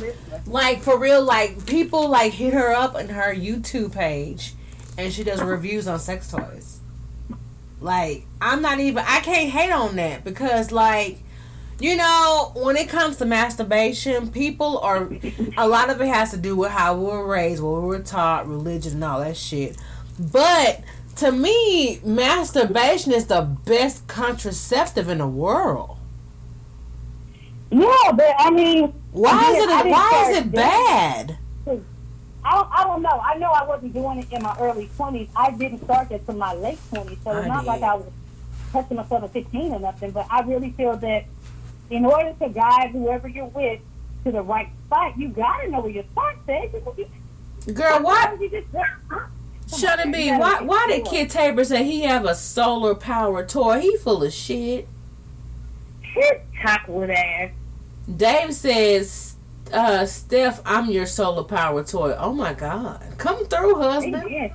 me. 0.02 0.10
Like 0.46 0.80
for 0.80 0.98
real, 0.98 1.22
like 1.22 1.66
people 1.66 2.08
like 2.08 2.32
hit 2.32 2.54
her 2.54 2.72
up 2.72 2.94
on 2.96 3.08
her 3.10 3.34
YouTube 3.34 3.92
page, 3.94 4.54
and 4.98 5.12
she 5.12 5.22
does 5.24 5.42
reviews 5.42 5.86
on 5.88 5.98
sex 6.00 6.30
toys. 6.30 6.80
Like 7.80 8.26
I'm 8.40 8.62
not 8.62 8.80
even. 8.80 9.04
I 9.06 9.20
can't 9.20 9.50
hate 9.50 9.70
on 9.72 9.96
that 9.96 10.24
because 10.24 10.72
like. 10.72 11.18
You 11.78 11.96
know, 11.96 12.52
when 12.54 12.76
it 12.76 12.88
comes 12.88 13.16
to 13.18 13.26
masturbation, 13.26 14.30
people 14.30 14.78
are 14.78 15.10
a 15.58 15.68
lot 15.68 15.90
of 15.90 16.00
it 16.00 16.08
has 16.08 16.30
to 16.30 16.38
do 16.38 16.56
with 16.56 16.70
how 16.70 16.96
we 16.96 17.04
were 17.04 17.26
raised, 17.26 17.62
what 17.62 17.82
we 17.82 17.88
were 17.88 17.98
taught, 17.98 18.48
religion, 18.48 18.94
and 18.94 19.04
all 19.04 19.20
that 19.20 19.36
shit. 19.36 19.76
But 20.18 20.80
to 21.16 21.32
me, 21.32 22.00
masturbation 22.02 23.12
is 23.12 23.26
the 23.26 23.42
best 23.42 24.06
contraceptive 24.06 25.10
in 25.10 25.18
the 25.18 25.26
world. 25.26 25.98
Yeah, 27.70 28.12
but 28.14 28.34
I 28.38 28.50
mean, 28.50 28.94
Why 29.12 29.52
is 29.52 29.68
I 29.68 29.80
it? 29.80 29.90
Why 29.90 30.30
is 30.30 30.36
it 30.38 30.52
bad? 30.52 31.38
I 32.44 32.52
don't, 32.54 32.68
I 32.72 32.84
don't 32.84 33.02
know. 33.02 33.20
I 33.24 33.36
know 33.38 33.50
I 33.50 33.64
wasn't 33.64 33.92
doing 33.92 34.20
it 34.20 34.32
in 34.32 34.40
my 34.42 34.56
early 34.60 34.88
20s. 34.96 35.28
I 35.34 35.50
didn't 35.50 35.82
start 35.84 36.08
that 36.10 36.24
till 36.24 36.36
my 36.36 36.54
late 36.54 36.78
20s. 36.92 37.18
So 37.24 37.30
I 37.30 37.38
it's 37.40 37.48
not 37.48 37.62
did. 37.62 37.66
like 37.66 37.82
I 37.82 37.94
was 37.96 38.06
touching 38.72 38.96
myself 38.96 39.24
at 39.24 39.32
15 39.32 39.72
or 39.72 39.80
nothing. 39.80 40.12
But 40.12 40.26
I 40.30 40.42
really 40.42 40.70
feel 40.70 40.96
that 40.96 41.24
in 41.90 42.04
order 42.04 42.34
to 42.40 42.48
guide 42.48 42.90
whoever 42.90 43.28
you're 43.28 43.46
with 43.46 43.80
to 44.24 44.32
the 44.32 44.42
right 44.42 44.68
spot, 44.86 45.18
you 45.18 45.28
got 45.28 45.60
to 45.60 45.70
know 45.70 45.80
where 45.80 45.90
your 45.90 46.04
spot 46.04 46.34
is. 46.48 47.74
Girl, 47.74 48.02
why? 48.02 48.22
Sometimes 48.22 48.40
you 48.40 48.50
just, 48.50 48.66
huh? 49.10 49.26
Shouldn't 49.76 50.12
be. 50.12 50.30
Why? 50.30 50.60
Why 50.62 50.86
did 50.88 51.04
Kid 51.04 51.30
Tabor 51.30 51.64
say 51.64 51.84
he 51.84 52.02
have 52.02 52.24
a 52.24 52.34
solar 52.34 52.94
power 52.94 53.44
toy? 53.44 53.80
He 53.80 53.96
full 53.96 54.22
of 54.22 54.32
shit. 54.32 54.86
Shit, 56.14 56.44
chocolate 56.62 57.10
ass. 57.10 57.50
Dave 58.16 58.54
says, 58.54 59.34
uh, 59.72 60.06
"Steph, 60.06 60.62
I'm 60.64 60.88
your 60.90 61.06
solar 61.06 61.42
power 61.42 61.82
toy." 61.82 62.14
Oh 62.16 62.32
my 62.32 62.54
God, 62.54 63.02
come 63.18 63.44
through, 63.46 63.80
husband. 63.80 64.14
Amen. 64.14 64.52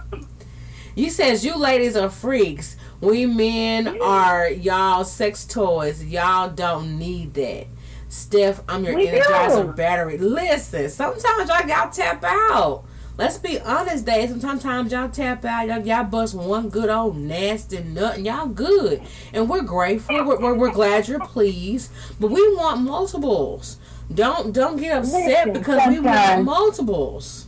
You 0.95 1.09
says 1.09 1.45
you 1.45 1.57
ladies 1.57 1.97
are 1.97 2.09
freaks. 2.09 2.77
We 3.01 3.25
men 3.25 3.99
are 4.01 4.47
y'all 4.47 5.03
sex 5.03 5.43
toys. 5.43 6.05
Y'all 6.05 6.49
don't 6.49 6.99
need 6.99 7.33
that. 7.33 7.65
Steph, 8.09 8.61
I'm 8.69 8.83
your 8.83 8.95
We 8.95 9.07
energizer 9.07 9.65
do. 9.65 9.73
battery. 9.73 10.17
Listen, 10.17 10.87
sometimes 10.89 11.49
y'all 11.49 11.67
got 11.67 11.93
tap 11.93 12.23
out. 12.23 12.83
Let's 13.17 13.37
be 13.37 13.59
honest, 13.59 14.05
Dave. 14.05 14.29
Sometimes 14.39 14.91
y'all 14.91 15.09
tap 15.09 15.43
out. 15.45 15.67
Y'all, 15.67 15.85
y'all 15.85 16.03
bust 16.03 16.35
one 16.35 16.69
good 16.69 16.89
old 16.89 17.17
nasty 17.17 17.81
nut, 17.81 18.17
and 18.17 18.25
y'all 18.25 18.47
good. 18.47 19.01
And 19.33 19.49
we're 19.49 19.61
grateful. 19.63 20.23
We're, 20.25 20.39
we're, 20.39 20.53
we're 20.55 20.71
glad 20.71 21.07
you're 21.07 21.19
pleased. 21.19 21.91
But 22.19 22.31
we 22.31 22.55
want 22.55 22.81
multiples. 22.81 23.77
Don't 24.13 24.51
don't 24.53 24.77
get 24.77 24.97
upset 24.97 25.47
Listen, 25.47 25.53
because 25.53 25.87
we 25.87 25.99
want 25.99 26.43
multiples. 26.43 27.47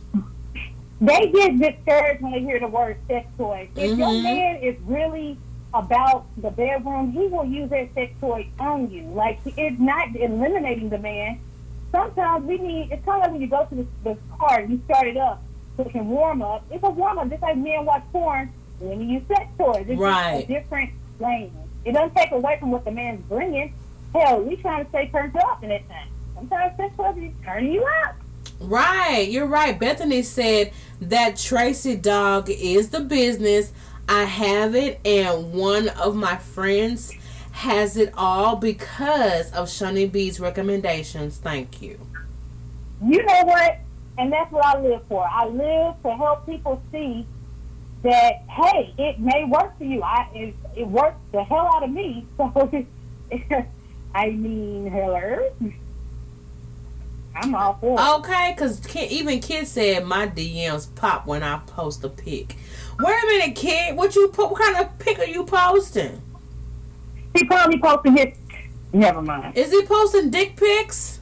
They 1.04 1.30
get 1.30 1.58
discouraged 1.58 2.22
when 2.22 2.32
they 2.32 2.40
hear 2.40 2.58
the 2.60 2.68
word 2.68 2.96
sex 3.08 3.26
toy. 3.36 3.68
If 3.76 3.98
your 3.98 4.08
Mhm. 4.08 4.22
man 4.22 4.56
is 4.56 4.76
really 4.86 5.36
about 5.74 6.24
the 6.36 6.50
bedroom, 6.50 7.12
he 7.12 7.26
will 7.26 7.44
use 7.44 7.68
that 7.70 7.92
sex 7.94 8.12
toy 8.20 8.46
on 8.58 8.90
you. 8.90 9.02
Like 9.02 9.38
it's 9.44 9.78
not 9.80 10.14
eliminating 10.16 10.88
the 10.88 10.98
man. 10.98 11.38
Sometimes 11.92 12.44
we 12.46 12.58
need. 12.58 12.90
It's 12.92 13.04
kind 13.04 13.18
of 13.18 13.22
like 13.24 13.32
when 13.32 13.40
you 13.40 13.46
go 13.48 13.66
to 13.66 13.74
the, 13.74 13.86
the 14.04 14.16
car 14.38 14.60
and 14.60 14.70
you 14.70 14.80
start 14.86 15.06
it 15.06 15.16
up, 15.16 15.42
so 15.76 15.82
it 15.84 15.90
can 15.92 16.08
warm 16.08 16.42
up. 16.42 16.64
It's 16.70 16.82
a 16.82 16.90
warm 16.90 17.18
up, 17.18 17.28
just 17.28 17.42
like 17.42 17.56
men 17.56 17.84
watch 17.84 18.02
porn 18.12 18.50
when 18.80 19.00
you 19.00 19.18
use 19.18 19.22
sex 19.28 19.46
toys. 19.58 19.86
It's 19.88 20.00
Right. 20.00 20.44
a 20.44 20.46
different 20.46 20.90
lane. 21.20 21.52
It 21.84 21.92
doesn't 21.92 22.16
take 22.16 22.30
away 22.32 22.56
from 22.58 22.70
what 22.70 22.84
the 22.84 22.90
man's 22.90 23.20
bringing. 23.28 23.72
Hell, 24.14 24.40
we 24.42 24.56
trying 24.56 24.84
to 24.84 24.88
stay 24.90 25.08
turned 25.08 25.36
up 25.36 25.62
in 25.62 25.68
that 25.68 25.86
time. 25.88 26.08
Sometimes 26.34 26.76
sex 26.76 26.96
toys 26.96 27.16
is 27.18 27.32
turning 27.44 27.72
you 27.74 27.84
up. 28.06 28.14
Right, 28.60 29.28
you're 29.30 29.46
right. 29.46 29.78
Bethany 29.78 30.22
said 30.22 30.72
that 31.00 31.36
Tracy 31.36 31.96
dog 31.96 32.48
is 32.50 32.90
the 32.90 33.00
business. 33.00 33.72
I 34.08 34.24
have 34.24 34.74
it, 34.74 35.00
and 35.04 35.52
one 35.52 35.88
of 35.88 36.14
my 36.14 36.36
friends 36.36 37.12
has 37.52 37.96
it 37.96 38.12
all 38.16 38.56
because 38.56 39.50
of 39.52 39.70
Shawnee 39.70 40.06
B's 40.06 40.40
recommendations. 40.40 41.38
Thank 41.38 41.80
you. 41.80 41.98
you 43.04 43.24
know 43.24 43.42
what? 43.44 43.78
And 44.18 44.32
that's 44.32 44.50
what 44.52 44.64
I 44.64 44.80
live 44.80 45.02
for. 45.08 45.26
I 45.26 45.46
live 45.46 45.94
to 46.02 46.14
help 46.16 46.46
people 46.46 46.82
see 46.92 47.26
that 48.02 48.42
hey, 48.48 48.94
it 48.98 49.18
may 49.18 49.44
work 49.44 49.76
for 49.78 49.84
you. 49.84 50.02
I 50.02 50.28
it, 50.34 50.54
it 50.76 50.86
works 50.86 51.16
the 51.32 51.42
hell 51.44 51.68
out 51.74 51.82
of 51.82 51.90
me. 51.90 52.26
So 52.36 52.86
I 54.14 54.30
mean, 54.30 54.90
hello. 54.90 55.50
I'm 57.36 57.54
all 57.54 57.74
for 57.80 57.98
it. 57.98 58.14
Okay, 58.20 58.52
because 58.54 58.80
even 58.96 59.40
Kid 59.40 59.66
said 59.66 60.04
my 60.06 60.26
DMs 60.28 60.94
pop 60.94 61.26
when 61.26 61.42
I 61.42 61.58
post 61.66 62.04
a 62.04 62.08
pic. 62.08 62.56
Wait 63.00 63.22
a 63.22 63.26
minute, 63.26 63.56
Kid. 63.56 63.96
What 63.96 64.14
you 64.14 64.28
po- 64.28 64.48
What 64.48 64.62
kind 64.62 64.76
of 64.76 64.98
pic 64.98 65.18
are 65.18 65.24
you 65.26 65.44
posting? 65.44 66.20
He 67.34 67.44
probably 67.44 67.78
posting 67.80 68.16
his. 68.16 68.34
Never 68.92 69.20
mind. 69.20 69.56
Is 69.56 69.72
he 69.72 69.82
posting 69.84 70.30
dick 70.30 70.56
pics? 70.56 71.18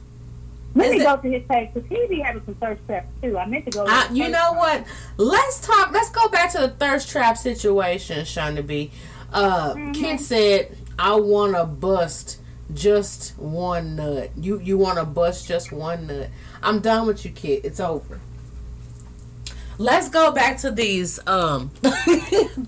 Let 0.75 0.87
Is 0.87 0.91
me 0.93 0.99
it- 1.01 1.03
go 1.03 1.17
to 1.17 1.29
his 1.31 1.43
page 1.49 1.69
because 1.73 1.89
he 1.89 2.07
be 2.07 2.19
having 2.21 2.43
some 2.45 2.55
thirst 2.55 2.81
traps 2.85 3.07
too. 3.21 3.37
I 3.37 3.45
meant 3.47 3.65
to 3.65 3.71
go. 3.71 3.85
to 3.85 3.91
Uh, 3.91 4.07
his 4.07 4.17
you 4.17 4.29
know 4.29 4.53
what? 4.53 4.83
Let's 5.17 5.59
talk. 5.59 5.91
Let's 5.91 6.09
go 6.11 6.27
back 6.29 6.51
to 6.51 6.59
the 6.59 6.69
thirst 6.69 7.09
trap 7.09 7.37
situation, 7.37 8.19
Shonda 8.25 8.65
B. 8.65 8.91
Uh, 9.33 9.73
Kid 9.93 10.19
said, 10.19 10.77
"I 10.99 11.15
want 11.15 11.55
to 11.55 11.63
bust 11.65 12.37
just 12.73 13.37
one 13.37 13.95
nut. 13.95 14.31
You 14.37 14.59
you 14.59 14.77
want 14.77 14.99
to 14.99 15.05
bust 15.05 15.47
just 15.47 15.71
one 15.71 16.07
nut? 16.07 16.29
I'm 16.61 16.79
done 16.79 17.07
with 17.07 17.25
you, 17.25 17.31
kid. 17.31 17.65
It's 17.65 17.79
over." 17.79 18.19
Let's 19.79 20.07
go 20.07 20.31
back 20.31 20.59
to 20.59 20.71
these 20.71 21.19
um 21.27 21.69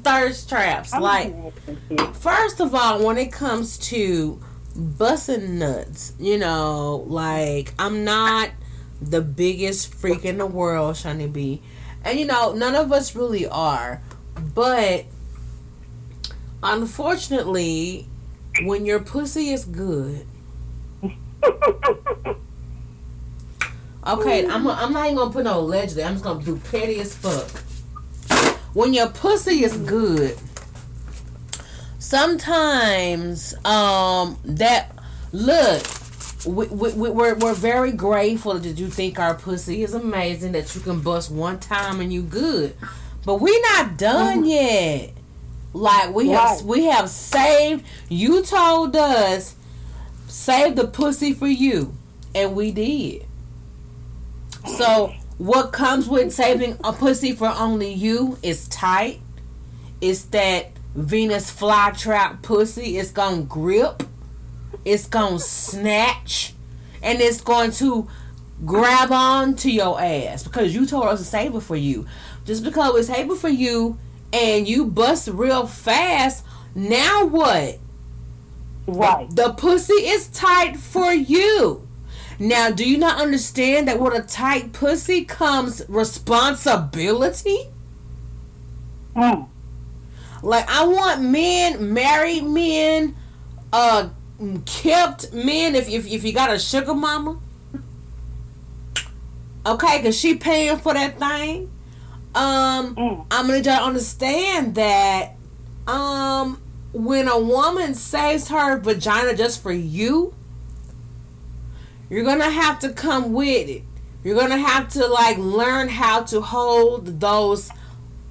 thirst 0.04 0.50
traps. 0.50 0.91
Like, 0.93 1.34
first 2.16 2.60
of 2.60 2.74
all, 2.74 3.06
when 3.06 3.18
it 3.18 3.32
comes 3.32 3.78
to 3.89 4.41
busting 4.76 5.60
nuts, 5.60 6.14
you 6.20 6.38
know, 6.38 7.06
like 7.08 7.74
I'm 7.78 8.04
not 8.04 8.50
the 9.02 9.22
biggest 9.22 9.93
freak 9.93 10.26
in 10.26 10.38
the 10.39 10.46
world, 10.48 10.98
Shawnee 10.98 11.28
B. 11.28 11.62
And 12.04 12.20
you 12.20 12.26
know, 12.26 12.54
none 12.54 12.76
of 12.76 12.91
us 12.91 13.16
really 13.16 13.48
are. 13.48 14.02
But 14.54 15.06
unfortunately, 16.64 18.08
when 18.64 18.86
your 18.86 18.99
pussy 18.99 19.49
is 19.49 19.66
good, 19.66 20.26
okay, 24.06 24.45
I'm 24.47 24.68
I'm 24.68 24.93
not 24.93 25.06
even 25.06 25.16
gonna 25.18 25.32
put 25.32 25.43
no 25.43 25.60
allegedly. 25.60 26.03
I'm 26.03 26.14
just 26.14 26.24
gonna 26.24 26.43
do 26.43 26.58
petty 26.72 26.99
as 26.99 27.16
fuck. 27.16 27.49
when 28.74 28.93
your 28.93 29.10
pussy 29.10 29.64
is 29.64 29.76
good, 29.78 30.38
sometimes 31.99 33.53
um 33.66 34.38
that 34.45 34.91
look 35.32 35.84
we, 36.45 36.68
we, 36.68 36.93
we- 36.93 37.10
we're, 37.10 37.34
we're 37.36 37.53
very 37.56 37.91
grateful 37.91 38.53
that 38.60 38.78
you 38.78 38.88
think 38.88 39.18
our 39.20 39.34
pussy 39.34 39.82
is 39.82 39.95
amazing 39.95 40.51
that 40.51 40.74
you 40.76 40.82
can 40.82 40.99
bust 41.01 41.32
one 41.32 41.60
time 41.60 41.99
and 41.99 42.14
you 42.14 42.22
good 42.22 42.76
but 43.26 43.41
we 43.41 43.60
not 43.62 43.97
done 43.97 44.45
yet 44.45 45.12
like 45.76 46.14
we 46.14 46.30
have 46.30 46.62
we 46.64 46.86
have 46.86 47.10
saved 47.10 47.86
you 48.08 48.42
told 48.42 48.96
us 48.96 49.56
save 50.28 50.76
the 50.76 50.88
pussy 50.88 51.34
for 51.34 51.48
you. 51.48 51.94
And 52.34 52.56
we 52.56 52.72
did. 52.72 53.26
So 54.78 55.14
what 55.38 55.72
comes 55.72 56.08
with 56.08 56.34
saving 56.34 56.78
a 56.84 56.94
pussy 56.94 57.34
for 57.34 57.48
only 57.48 57.94
you 57.94 58.38
is 58.42 58.68
tight. 58.68 59.20
It's 60.02 60.24
that 60.26 60.72
venus 60.96 61.52
flytrap 61.52 62.42
pussy. 62.42 62.98
It's 62.98 63.12
gonna 63.12 63.44
grip. 63.44 64.04
It's 64.84 65.08
gonna 65.08 65.40
snatch. 65.40 66.54
And 67.02 67.22
it's 67.22 67.42
going 67.42 67.72
to 67.72 68.08
grab 68.66 69.12
on 69.12 69.56
to 69.58 69.70
your 69.70 70.02
ass 70.02 70.44
because 70.44 70.74
you 70.74 70.86
told 70.86 71.06
us 71.06 71.20
to 71.20 71.26
save 71.26 71.54
it 71.54 71.62
for 71.62 71.76
you. 71.76 72.06
Just 72.46 72.64
because 72.64 72.94
we 72.94 73.04
save 73.04 73.30
it 73.30 73.38
for 73.38 73.50
you 73.50 73.98
and 74.36 74.68
you 74.68 74.86
bust 74.86 75.30
real 75.30 75.66
fast 75.66 76.46
now 76.76 77.26
what 77.26 77.80
Right. 78.86 79.34
the 79.34 79.54
pussy 79.54 79.94
is 79.94 80.28
tight 80.28 80.78
for 80.78 81.12
you. 81.12 81.88
Now, 82.38 82.70
do 82.70 82.88
you 82.88 82.98
not 82.98 83.20
understand 83.20 83.88
that 83.88 84.00
with 84.00 84.14
a 84.14 84.22
tight 84.22 84.74
pussy 84.74 85.24
comes 85.24 85.82
responsibility? 85.88 87.70
Mm. 89.16 89.48
Like, 90.44 90.70
I 90.70 90.86
want 90.86 91.22
men, 91.24 91.94
married 91.94 92.44
men, 92.44 93.16
uh, 93.74 94.10
kept 94.66 95.34
men. 95.34 95.74
If 95.76 95.90
if, 95.90 96.06
if 96.06 96.24
you 96.24 96.34
got 96.34 96.52
a 96.52 96.60
sugar 96.60 96.94
mama, 96.94 97.40
okay, 99.66 100.04
cause 100.04 100.20
she 100.20 100.36
paying 100.36 100.78
for 100.78 100.94
that 100.94 101.18
thing. 101.18 101.72
Um, 102.36 102.96
Mm. 102.96 103.26
I'm 103.32 103.48
gonna 103.48 103.62
just 103.62 103.82
understand 103.82 104.76
that. 104.76 105.32
Um, 105.88 106.62
when 106.94 107.28
a 107.28 107.40
woman 107.40 107.94
saves 107.96 108.48
her 108.50 108.78
vagina 108.80 109.36
just 109.36 109.62
for 109.62 109.72
you, 109.72 110.34
you're 112.10 112.24
gonna 112.24 112.50
have 112.50 112.80
to 112.80 112.90
come 112.90 113.34
with 113.34 113.70
it. 113.70 113.84
You're 114.24 114.38
gonna 114.38 114.58
have 114.58 114.90
to 114.90 115.06
like 115.08 115.38
learn 115.38 115.90
how 115.90 116.24
to 116.24 116.42
hold 116.42 117.20
those 117.20 117.70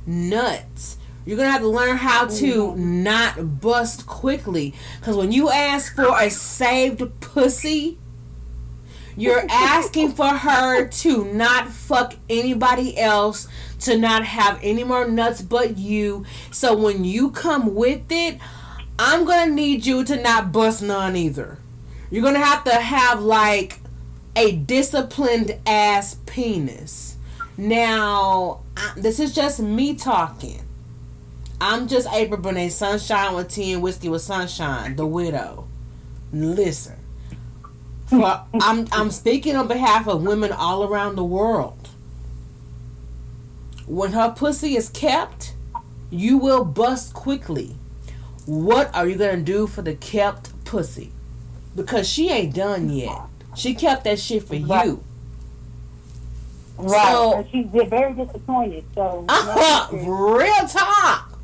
nuts. 0.07 0.99
You're 1.25 1.37
gonna 1.37 1.51
have 1.51 1.63
to 1.63 1.69
learn 1.69 1.97
how 1.97 2.27
to 2.27 2.75
not 2.77 3.61
bust 3.61 4.07
quickly. 4.07 4.75
Cause 5.01 5.17
when 5.17 5.33
you 5.33 5.51
ask 5.51 5.95
for 5.95 6.19
a 6.21 6.31
saved 6.31 7.03
pussy, 7.21 7.99
you're 9.17 9.45
asking 9.49 10.13
for 10.13 10.29
her 10.29 10.87
to 10.87 11.25
not 11.25 11.69
fuck 11.69 12.15
anybody 12.29 12.99
else, 12.99 13.49
to 13.81 13.97
not 13.97 14.25
have 14.25 14.59
any 14.63 14.85
more 14.85 15.07
nuts 15.07 15.43
but 15.43 15.79
you. 15.79 16.25
So 16.51 16.77
when 16.77 17.05
you 17.05 17.31
come 17.31 17.75
with 17.75 18.11
it, 18.11 18.39
I'm 18.99 19.25
gonna 19.25 19.53
need 19.53 19.87
you 19.87 20.05
to 20.05 20.21
not 20.21 20.53
bust 20.53 20.83
none 20.83 21.17
either. 21.17 21.59
You're 22.11 22.23
gonna 22.23 22.39
have 22.39 22.65
to 22.65 22.75
have 22.75 23.23
like 23.23 23.81
a 24.37 24.53
disciplined 24.53 25.59
ass 25.67 26.17
penis. 26.27 27.17
Now, 27.57 28.61
I, 28.77 28.93
this 28.97 29.21
is 29.21 29.33
just 29.35 29.61
me 29.61 29.95
talking. 29.95 30.61
I'm 31.61 31.87
just 31.87 32.09
April 32.13 32.41
Bonet 32.41 32.73
Sunshine 32.73 33.35
with 33.35 33.49
tea 33.49 33.73
and 33.73 33.83
whiskey 33.83 34.09
with 34.09 34.23
sunshine, 34.23 34.97
the 34.97 35.07
widow. 35.07 35.69
Listen, 36.33 36.94
for 38.07 38.45
I'm 38.61 38.87
I'm 38.93 39.11
speaking 39.11 39.57
on 39.57 39.69
behalf 39.69 40.07
of 40.07 40.23
women 40.23 40.53
all 40.53 40.85
around 40.85 41.17
the 41.17 41.25
world. 41.25 41.89
When 43.87 44.13
her 44.13 44.31
pussy 44.31 44.77
is 44.77 44.89
kept, 44.89 45.55
you 46.11 46.39
will 46.39 46.65
bust 46.65 47.13
quickly. 47.15 47.77
What 48.47 48.95
are 48.95 49.07
you 49.07 49.17
gonna 49.17 49.43
do 49.43 49.67
for 49.67 49.83
the 49.83 49.95
kept 49.95 50.65
pussy? 50.65 51.13
Because 51.75 52.09
she 52.09 52.31
ain't 52.31 52.55
done 52.55 52.91
yet. 52.91 53.19
She 53.57 53.75
kept 53.75 54.05
that 54.05 54.19
shit 54.19 54.45
for 54.45 54.57
Right. 54.57 54.87
you. 54.87 55.03
Right. 56.77 57.13
So- 57.13 57.33
and 57.39 57.49
she's 57.51 57.67
very 57.89 58.13
disappointed. 58.15 58.85
So. 58.95 59.25
Uh, 59.29 59.89
real 59.93 60.69
talk. 60.69 61.39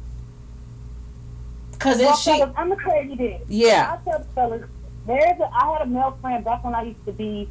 Cause 1.78 1.98
well, 1.98 2.10
it's 2.10 2.20
she. 2.20 2.30
fellas, 2.38 2.54
I'm 2.56 2.68
gonna 2.68 2.82
tell 2.84 3.04
you 3.04 3.16
this. 3.16 3.40
Yeah. 3.48 3.92
I'll 3.92 4.12
tell 4.12 4.18
the 4.18 4.24
fellas. 4.34 4.62
There's 5.10 5.40
a, 5.40 5.50
I 5.52 5.72
had 5.72 5.82
a 5.82 5.86
male 5.90 6.16
friend 6.20 6.44
back 6.44 6.62
when 6.62 6.72
I 6.72 6.82
used 6.82 7.04
to 7.04 7.10
be 7.12 7.48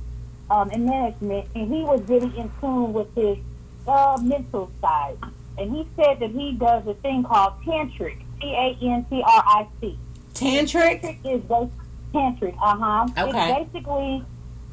um, 0.50 0.72
in 0.72 0.86
management, 0.86 1.50
and 1.56 1.68
he 1.74 1.82
was 1.84 2.00
really 2.08 2.32
in 2.40 2.50
tune 2.62 2.94
with 2.94 3.14
his 3.16 3.38
uh, 3.86 4.18
mental 4.22 4.72
side. 4.80 5.18
And 5.58 5.76
he 5.76 5.86
said 5.98 6.22
that 6.22 6.30
he 6.32 6.54
does 6.54 6.88
a 6.88 6.94
thing 6.94 7.24
called 7.26 7.54
tantric, 7.66 8.18
T 8.40 8.48
A 8.54 8.78
N 8.82 9.06
T 9.10 9.22
R 9.22 9.44
I 9.46 9.68
C. 9.82 9.98
Tantric. 10.36 11.02
Tantric 11.02 11.18
is 11.36 11.42
bas- 11.42 11.68
tantric. 12.14 12.56
Uh 12.62 12.78
huh. 12.78 13.08
Okay. 13.28 13.62
It's 13.62 13.74
basically 13.74 14.24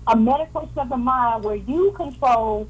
a 0.06 0.16
meditation 0.16 0.78
of 0.78 0.88
the 0.88 0.96
mind 0.96 1.42
where 1.42 1.56
you 1.56 1.90
control 1.96 2.68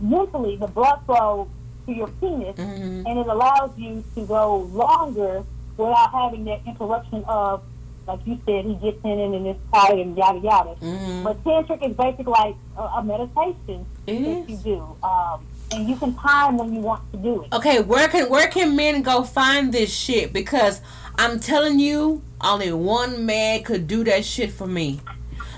mentally 0.00 0.56
the 0.56 0.66
blood 0.66 0.98
flow 1.06 1.48
to 1.86 1.92
your 1.92 2.08
penis, 2.20 2.56
Mhm. 2.56 3.04
and 3.06 3.18
it 3.20 3.26
allows 3.28 3.70
you 3.78 4.02
to 4.16 4.26
go 4.26 4.56
longer 4.72 5.44
without 5.76 6.10
having 6.10 6.44
that 6.46 6.60
interruption 6.66 7.22
of, 7.28 7.62
like 8.08 8.20
you 8.26 8.40
said, 8.46 8.64
he 8.64 8.74
gets 8.76 8.98
in 9.04 9.20
and 9.20 9.46
it's 9.46 9.60
tight 9.72 9.98
and 9.98 10.16
yada 10.16 10.38
yada. 10.38 10.74
Mhm. 10.80 11.22
But 11.24 11.44
tantric 11.44 11.88
is 11.88 11.94
basically 11.94 12.24
like 12.32 12.56
a, 12.76 12.82
a 12.82 13.04
meditation 13.04 13.86
It 14.06 14.24
that 14.24 14.50
you 14.50 14.56
do, 14.56 14.96
um, 15.06 15.46
and 15.72 15.86
you 15.88 15.94
can 15.96 16.14
time 16.14 16.56
when 16.56 16.74
you 16.74 16.80
want 16.80 17.02
to 17.12 17.18
do 17.18 17.42
it. 17.42 17.52
Okay, 17.54 17.80
where 17.82 18.08
can 18.08 18.30
where 18.30 18.48
can 18.48 18.74
men 18.74 19.02
go 19.02 19.22
find 19.22 19.72
this 19.72 19.94
shit? 19.94 20.32
Because 20.32 20.80
I'm 21.18 21.38
telling 21.38 21.78
you, 21.78 22.22
only 22.40 22.72
one 22.72 23.26
man 23.26 23.62
could 23.62 23.86
do 23.86 24.02
that 24.04 24.24
shit 24.24 24.52
for 24.52 24.66
me. 24.66 25.00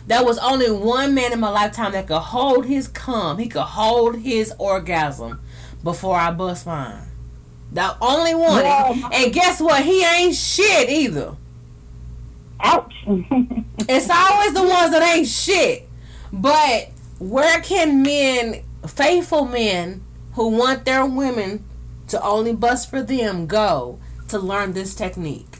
There 0.08 0.24
was 0.24 0.38
only 0.38 0.72
one 0.72 1.14
man 1.14 1.32
in 1.32 1.38
my 1.38 1.50
lifetime 1.50 1.92
that 1.92 2.08
could 2.08 2.18
hold 2.18 2.66
his 2.66 2.88
cum. 2.88 3.38
He 3.38 3.46
could 3.46 3.62
hold 3.62 4.16
his 4.18 4.52
orgasm 4.58 5.40
before 5.84 6.16
I 6.16 6.32
bust 6.32 6.66
mine. 6.66 7.06
The 7.72 7.94
only 8.00 8.34
one. 8.34 8.64
Yeah. 8.64 9.08
And 9.12 9.32
guess 9.32 9.60
what? 9.60 9.84
He 9.84 10.04
ain't 10.04 10.34
shit 10.34 10.90
either. 10.90 11.36
Ouch. 12.62 12.94
It's 13.88 14.08
always 14.08 14.52
the 14.54 14.62
ones 14.62 14.92
that 14.92 15.02
ain't 15.02 15.26
shit. 15.26 15.88
But 16.32 16.90
where 17.18 17.60
can 17.60 18.02
men, 18.02 18.62
faithful 18.86 19.46
men 19.46 20.04
who 20.34 20.48
want 20.48 20.84
their 20.84 21.04
women 21.04 21.64
to 22.08 22.22
only 22.22 22.54
bust 22.54 22.88
for 22.88 23.02
them, 23.02 23.46
go 23.46 23.98
to 24.28 24.38
learn 24.38 24.74
this 24.74 24.94
technique? 24.94 25.58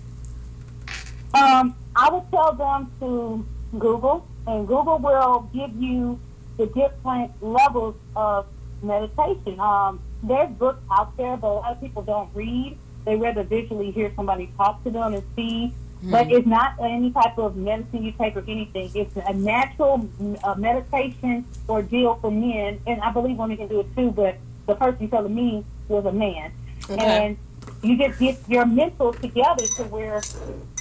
Um, 1.35 1.75
I 1.97 2.11
would 2.13 2.31
tell 2.31 2.53
them 2.53 2.93
to 3.01 3.45
Google, 3.79 4.27
and 4.47 4.69
Google 4.69 4.99
will 4.99 5.51
give 5.53 5.75
you 5.75 6.21
the 6.57 6.67
different 6.67 7.33
levels 7.43 7.97
of 8.15 8.47
meditation. 8.83 9.59
Um, 9.59 10.01
there's 10.23 10.51
books 10.51 10.83
out 10.93 11.17
there, 11.17 11.37
but 11.37 11.49
a 11.49 11.55
lot 11.55 11.73
of 11.73 11.81
people 11.81 12.03
don't 12.03 12.31
read. 12.35 12.79
They 13.05 13.17
rather 13.17 13.43
visually 13.43 13.91
hear 13.91 14.13
somebody 14.15 14.53
talk 14.57 14.85
to 14.85 14.91
them 14.91 15.15
and 15.15 15.23
see. 15.35 15.73
But 16.03 16.33
it's 16.33 16.47
not 16.47 16.75
any 16.81 17.11
type 17.11 17.37
of 17.39 17.57
medicine 17.57 18.05
you 18.05 18.13
take 18.13 18.35
or 18.37 18.45
anything. 18.49 18.91
It's 18.95 19.15
a 19.17 19.35
natural 19.35 20.09
uh, 20.43 20.55
meditation 20.55 21.45
or 21.69 21.83
deal 21.83 22.15
for 22.23 22.31
men, 22.31 22.81
and 22.87 23.01
I 23.03 23.11
believe 23.13 23.37
women 23.37 23.57
can 23.59 23.69
do 23.69 23.81
it 23.81 23.95
too. 23.97 24.11
But 24.11 24.39
the 24.67 24.75
person 24.77 25.11
telling 25.11 25.35
me 25.35 25.65
was 25.89 26.07
a 26.07 26.13
man, 26.13 26.53
Okay. 26.89 27.27
and 27.27 27.39
you 27.83 27.99
just 27.99 28.19
get 28.19 28.39
your 28.49 28.65
mental 28.65 29.13
together 29.13 29.65
to 29.77 29.85
where 29.85 30.23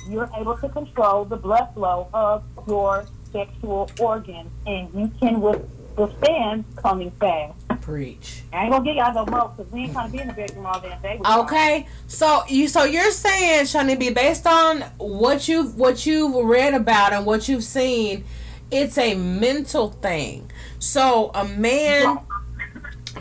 you're 0.08 0.30
able 0.38 0.58
to 0.58 0.70
control 0.70 1.26
the 1.26 1.36
blood 1.38 1.68
flow 1.74 2.08
of 2.14 2.44
your 2.68 3.06
sexual 3.34 3.90
organs, 4.00 4.50
and 4.66 4.90
you 4.94 5.12
can 5.20 5.42
with- 5.42 5.68
withstand 5.98 6.64
coming 6.78 7.12
fast. 7.12 7.54
Preach. 7.90 8.44
I 8.54 8.64
ain't 8.64 8.72
gonna 8.72 8.86
get 8.86 8.98
y'all 8.98 9.14
no 9.14 9.26
more 9.26 9.52
because 9.58 9.72
we 9.72 9.82
ain't 9.82 9.94
trying 9.94 10.12
to 10.12 10.12
be 10.12 10.22
in 10.22 10.28
the 10.28 10.34
bedroom 10.34 10.68
all 10.68 10.80
damn 10.80 11.02
day. 11.02 11.20
Okay, 11.26 11.88
so 12.06 12.44
you 12.48 12.68
so 12.68 12.84
you're 12.84 13.10
saying, 13.10 13.66
Shawnee 13.66 13.96
B, 13.96 14.12
based 14.12 14.46
on 14.46 14.82
what 14.98 15.48
you've 15.48 15.76
what 15.76 16.06
you've 16.06 16.46
read 16.46 16.76
about 16.76 17.14
and 17.14 17.26
what 17.26 17.50
you've 17.50 17.64
seen, 17.64 18.26
it's 18.70 18.96
a 19.00 19.16
mental 19.16 19.90
thing. 19.90 20.52
So 20.78 21.32
a 21.34 21.46
man 21.46 22.20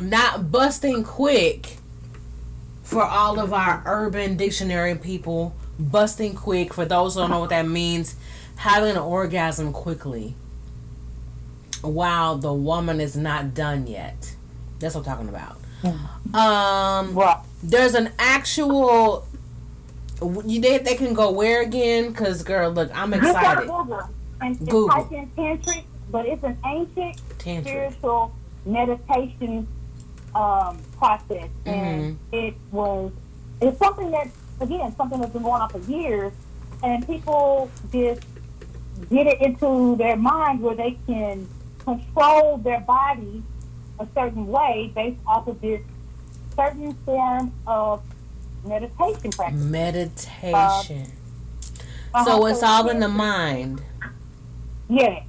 not 0.02 0.52
busting 0.52 1.02
quick 1.02 1.78
for 2.82 3.02
all 3.02 3.40
of 3.40 3.54
our 3.54 3.82
urban 3.86 4.36
dictionary 4.36 4.96
people, 4.96 5.54
busting 5.78 6.34
quick 6.34 6.74
for 6.74 6.84
those 6.84 7.14
who 7.14 7.20
don't 7.20 7.30
know 7.30 7.40
what 7.40 7.50
that 7.50 7.66
means, 7.66 8.16
having 8.56 8.90
an 8.90 8.98
orgasm 8.98 9.72
quickly 9.72 10.34
while 11.80 12.36
the 12.36 12.52
woman 12.52 13.00
is 13.00 13.16
not 13.16 13.54
done 13.54 13.86
yet. 13.86 14.34
That's 14.78 14.94
what 14.94 15.06
I'm 15.06 15.12
talking 15.16 15.28
about. 15.28 15.56
Um 16.34 17.14
Right. 17.14 17.38
there's 17.62 17.94
an 17.94 18.10
actual. 18.18 19.26
You 20.44 20.60
they, 20.60 20.78
they 20.78 20.96
can 20.96 21.14
go 21.14 21.30
where 21.30 21.62
again? 21.62 22.12
Cause 22.12 22.42
girl, 22.42 22.70
look, 22.70 22.90
I'm 22.94 23.14
excited. 23.14 23.68
Google 23.68 24.00
and 24.40 24.58
just 24.58 24.70
Google. 24.70 24.88
type 24.88 25.12
in 25.12 25.28
tantric, 25.36 25.84
but 26.10 26.26
it's 26.26 26.42
an 26.44 26.58
ancient 26.66 27.20
Tantric. 27.38 27.60
spiritual 27.62 28.32
meditation 28.66 29.66
um, 30.34 30.78
process, 30.98 31.48
Mm-hmm. 31.64 31.68
and 31.68 32.18
it 32.32 32.54
was 32.72 33.12
it's 33.60 33.78
something 33.78 34.10
that 34.10 34.28
again 34.60 34.94
something 34.96 35.20
that's 35.20 35.32
been 35.32 35.42
going 35.42 35.62
on 35.62 35.68
for 35.70 35.78
years, 35.90 36.32
and 36.82 37.06
people 37.06 37.70
just 37.92 38.22
get 39.10 39.26
it 39.28 39.40
into 39.40 39.94
their 39.96 40.16
mind 40.16 40.60
where 40.60 40.74
they 40.74 40.98
can 41.06 41.48
control 41.84 42.58
their 42.58 42.80
body 42.80 43.42
a 44.00 44.06
certain 44.14 44.46
way 44.46 44.92
based 44.94 45.18
off 45.26 45.46
of 45.48 45.60
this 45.60 45.80
certain 46.56 46.94
form 47.04 47.52
of 47.66 48.02
meditation 48.64 49.30
practice. 49.30 49.60
Meditation. 49.60 51.12
Uh, 52.14 52.24
so 52.24 52.46
it's 52.46 52.62
all 52.62 52.88
in 52.88 53.00
the 53.00 53.08
mind. 53.08 53.82
Yeah. 54.88 55.22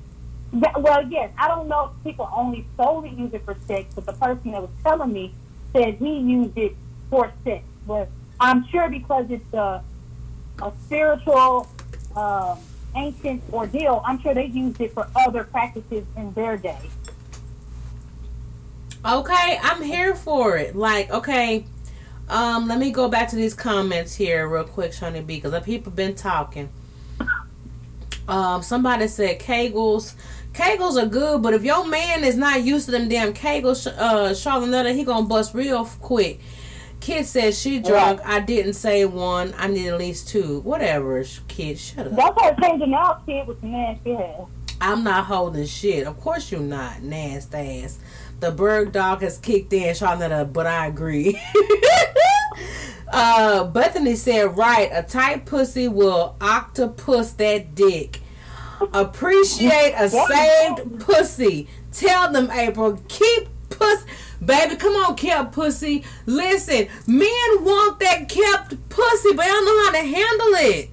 That- 0.53 0.81
well, 0.81 1.05
yes. 1.07 1.31
I 1.37 1.47
don't 1.47 1.67
know 1.67 1.91
if 1.95 2.03
people 2.03 2.29
only 2.33 2.65
solely 2.77 3.09
use 3.09 3.33
it 3.33 3.45
for 3.45 3.55
sex, 3.67 3.93
but 3.93 4.05
the 4.05 4.13
person 4.13 4.51
that 4.51 4.61
was 4.61 4.71
telling 4.83 5.13
me 5.13 5.33
said 5.73 5.95
he 5.95 6.17
used 6.17 6.57
it 6.57 6.75
for 7.09 7.31
sex. 7.43 7.63
But 7.85 8.09
I'm 8.39 8.65
sure 8.67 8.89
because 8.89 9.25
it's 9.29 9.53
a, 9.53 9.83
a 10.61 10.71
spiritual, 10.85 11.67
um, 12.15 12.57
ancient 12.95 13.43
ordeal, 13.53 14.01
I'm 14.05 14.19
sure 14.21 14.33
they 14.33 14.45
used 14.45 14.81
it 14.81 14.93
for 14.93 15.07
other 15.15 15.43
practices 15.43 16.05
in 16.15 16.33
their 16.33 16.57
day. 16.57 16.79
Okay, 19.05 19.59
I'm 19.61 19.81
here 19.81 20.13
for 20.13 20.57
it. 20.57 20.75
Like, 20.75 21.09
okay, 21.09 21.65
um, 22.27 22.67
let 22.67 22.79
me 22.79 22.91
go 22.91 23.07
back 23.07 23.29
to 23.29 23.35
these 23.35 23.53
comments 23.53 24.15
here 24.15 24.47
real 24.47 24.65
quick, 24.65 24.91
Shawnee 24.91 25.21
B, 25.21 25.35
because 25.35 25.51
the 25.51 25.61
people 25.61 25.91
been 25.91 26.15
talking. 26.15 26.69
Um, 28.27 28.61
somebody 28.61 29.07
said 29.07 29.39
Kegels. 29.39 30.15
Kegels 30.53 31.01
are 31.01 31.07
good, 31.07 31.41
but 31.41 31.53
if 31.53 31.63
your 31.63 31.87
man 31.87 32.23
is 32.23 32.35
not 32.35 32.63
used 32.63 32.85
to 32.85 32.91
them 32.91 33.07
damn 33.07 33.33
Kegels, 33.33 33.87
uh, 33.87 34.35
Charlotte, 34.35 34.93
he 34.93 35.03
gonna 35.03 35.25
bust 35.25 35.53
real 35.53 35.85
quick. 35.85 36.41
Kid 36.99 37.25
says 37.25 37.57
she 37.57 37.79
drunk. 37.79 38.19
I 38.25 38.41
didn't 38.41 38.73
say 38.73 39.05
one. 39.05 39.53
I 39.57 39.67
need 39.67 39.87
at 39.87 39.97
least 39.97 40.27
two. 40.27 40.59
Whatever, 40.59 41.23
kid, 41.47 41.79
shut 41.79 42.07
up. 42.07 42.15
That's 42.15 42.43
her 42.43 42.55
changing 42.61 42.93
out 42.93 43.25
kid 43.25 43.47
with 43.47 43.61
the 43.61 43.67
nasty 43.67 44.13
hair. 44.13 44.45
I'm 44.81 45.03
not 45.03 45.25
holding 45.25 45.65
shit. 45.65 46.05
Of 46.05 46.19
course 46.19 46.51
you're 46.51 46.61
not, 46.61 47.01
nasty 47.01 47.83
ass. 47.83 47.99
The 48.39 48.51
bird 48.51 48.91
dog 48.91 49.21
has 49.21 49.37
kicked 49.37 49.73
in, 49.73 49.93
Charlotte, 49.93 50.53
but 50.53 50.65
I 50.65 50.87
agree. 50.87 51.41
uh, 53.13 53.65
Bethany 53.65 54.15
said, 54.15 54.55
right, 54.57 54.89
a 54.93 55.03
tight 55.03 55.45
pussy 55.45 55.87
will 55.87 56.35
octopus 56.39 57.33
that 57.33 57.75
dick. 57.75 58.21
Appreciate 58.93 59.93
a 59.97 60.09
saved 60.09 61.01
pussy. 61.01 61.67
Tell 61.91 62.31
them, 62.31 62.49
April, 62.51 63.01
keep 63.09 63.49
pussy. 63.69 64.05
Baby, 64.43 64.77
come 64.77 64.93
on, 64.93 65.17
kept 65.17 65.51
pussy. 65.51 66.05
Listen, 66.25 66.87
men 67.05 67.63
want 67.63 67.99
that 67.99 68.29
kept 68.29 68.89
pussy, 68.89 69.33
but 69.33 69.45
I 69.45 69.49
don't 69.49 69.65
know 69.65 69.85
how 69.85 69.91
to 69.91 70.07
handle 70.07 70.71
it. 70.71 70.89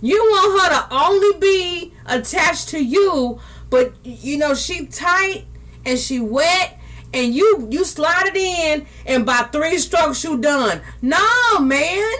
You 0.00 0.18
want 0.18 0.62
her 0.62 0.68
to 0.70 0.94
only 0.94 1.38
be 1.38 1.92
attached 2.06 2.70
to 2.70 2.82
you, 2.82 3.38
but 3.68 3.92
you 4.02 4.38
know 4.38 4.54
she 4.54 4.86
tight 4.86 5.44
and 5.84 5.98
she 5.98 6.20
wet, 6.20 6.75
and 7.16 7.34
you 7.34 7.66
you 7.70 7.84
slide 7.84 8.26
it 8.26 8.36
in, 8.36 8.86
and 9.06 9.24
by 9.24 9.48
three 9.52 9.78
strokes 9.78 10.22
you 10.22 10.38
done. 10.38 10.82
No, 11.02 11.58
man. 11.60 12.14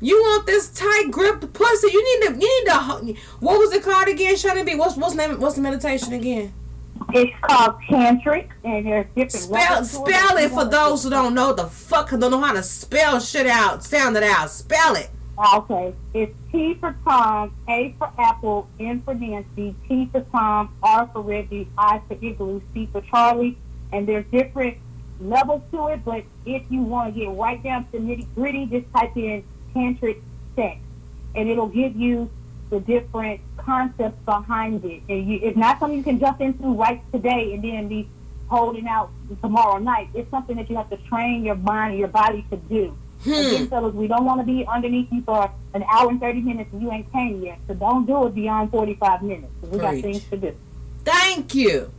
You 0.00 0.16
want 0.16 0.46
this 0.46 0.68
tight 0.68 1.10
grip 1.10 1.52
pussy? 1.52 1.88
You 1.92 2.20
need 2.20 2.28
to. 2.28 2.40
You 2.40 2.64
need 2.64 3.16
to. 3.16 3.20
What 3.40 3.58
was 3.58 3.72
it 3.72 3.82
called 3.82 4.06
again, 4.08 4.34
Shawty 4.34 4.64
B? 4.64 4.76
What's 4.76 4.96
what's 4.96 5.14
name? 5.14 5.40
What's 5.40 5.56
the 5.56 5.62
meditation 5.62 6.12
again? 6.12 6.54
It's 7.12 7.32
called 7.42 7.80
tantric, 7.90 8.48
and 8.64 8.86
there's 8.86 9.06
different 9.16 9.32
Spell 9.32 9.84
spell 9.84 10.36
it 10.36 10.50
for 10.50 10.64
those 10.64 11.04
who 11.04 11.10
don't 11.10 11.34
know 11.34 11.52
the 11.52 11.66
fuck 11.66 12.10
don't 12.10 12.30
know 12.30 12.40
how 12.40 12.52
to 12.52 12.62
spell 12.62 13.18
shit 13.18 13.46
out, 13.46 13.82
sound 13.82 14.16
it 14.16 14.22
out. 14.22 14.50
Spell 14.50 14.94
it. 14.94 15.10
Okay, 15.54 15.94
it's 16.14 16.34
T 16.50 16.74
for 16.80 16.96
Tom, 17.04 17.54
A 17.68 17.94
for 17.98 18.12
Apple, 18.18 18.68
N 18.80 19.02
for 19.04 19.14
Nancy, 19.14 19.74
T 19.88 20.08
for 20.10 20.20
Tom, 20.32 20.74
R 20.82 21.08
for 21.12 21.22
Reggie, 21.22 21.68
I 21.78 22.02
for 22.08 22.14
Igloo, 22.14 22.60
C 22.74 22.88
for 22.90 23.00
Charlie, 23.02 23.56
and 23.92 24.06
there's 24.06 24.24
different 24.30 24.78
levels 25.20 25.62
to 25.72 25.88
it. 25.88 26.04
But 26.04 26.24
if 26.46 26.62
you 26.70 26.82
want 26.82 27.14
to 27.14 27.20
get 27.20 27.30
right 27.30 27.62
down 27.62 27.86
to 27.86 27.92
the 27.92 27.98
nitty 27.98 28.26
gritty, 28.34 28.66
just 28.66 28.92
type 28.92 29.16
in 29.16 29.44
tantric 29.74 30.20
sex, 30.56 30.78
and 31.34 31.48
it'll 31.48 31.68
give 31.68 31.96
you 31.96 32.30
the 32.70 32.80
different 32.80 33.40
concepts 33.56 34.22
behind 34.24 34.84
it. 34.84 35.02
And 35.08 35.26
you, 35.28 35.40
it's 35.42 35.56
not 35.56 35.78
something 35.80 35.98
you 35.98 36.04
can 36.04 36.18
jump 36.18 36.40
into 36.40 36.74
right 36.74 37.02
today 37.12 37.54
and 37.54 37.64
then 37.64 37.88
be 37.88 38.08
holding 38.48 38.86
out 38.86 39.10
tomorrow 39.42 39.78
night. 39.78 40.08
It's 40.14 40.30
something 40.30 40.56
that 40.56 40.68
you 40.68 40.76
have 40.76 40.90
to 40.90 40.96
train 40.96 41.44
your 41.44 41.54
mind 41.54 41.92
and 41.92 41.98
your 41.98 42.08
body 42.08 42.44
to 42.50 42.56
do. 42.56 42.96
Hmm. 43.22 43.32
Again, 43.32 43.68
fellas, 43.68 43.94
we 43.94 44.06
don't 44.06 44.24
want 44.24 44.40
to 44.40 44.46
be 44.46 44.66
underneath 44.66 45.08
you 45.10 45.22
for 45.22 45.50
an 45.74 45.84
hour 45.90 46.08
and 46.08 46.20
30 46.20 46.40
minutes 46.40 46.70
and 46.72 46.80
you 46.80 46.90
ain't 46.92 47.10
came 47.12 47.42
yet. 47.42 47.58
So 47.66 47.74
don't 47.74 48.06
do 48.06 48.26
it 48.26 48.34
beyond 48.34 48.70
45 48.70 49.22
minutes. 49.22 49.52
We 49.62 49.78
got 49.78 49.94
things 49.96 50.24
to 50.30 50.36
do. 50.36 50.54
Thank 51.04 51.54
you. 51.54 51.90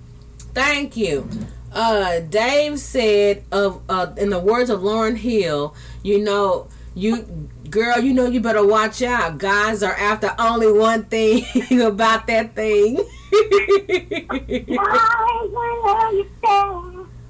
Thank 0.53 0.95
you. 0.95 1.27
Uh, 1.71 2.19
Dave 2.21 2.79
said 2.79 3.43
of 3.51 3.81
uh, 3.89 4.11
in 4.17 4.29
the 4.29 4.39
words 4.39 4.69
of 4.69 4.81
Lauryn 4.81 5.17
Hill, 5.17 5.75
you 6.03 6.19
know, 6.19 6.67
you 6.95 7.49
girl, 7.69 7.99
you 7.99 8.13
know 8.13 8.25
you 8.25 8.41
better 8.41 8.65
watch 8.65 9.01
out. 9.01 9.37
Guys 9.37 9.83
are 9.83 9.93
after 9.93 10.33
only 10.39 10.71
one 10.71 11.03
thing 11.05 11.43
about 11.81 12.27
that 12.27 12.55
thing. 12.55 12.95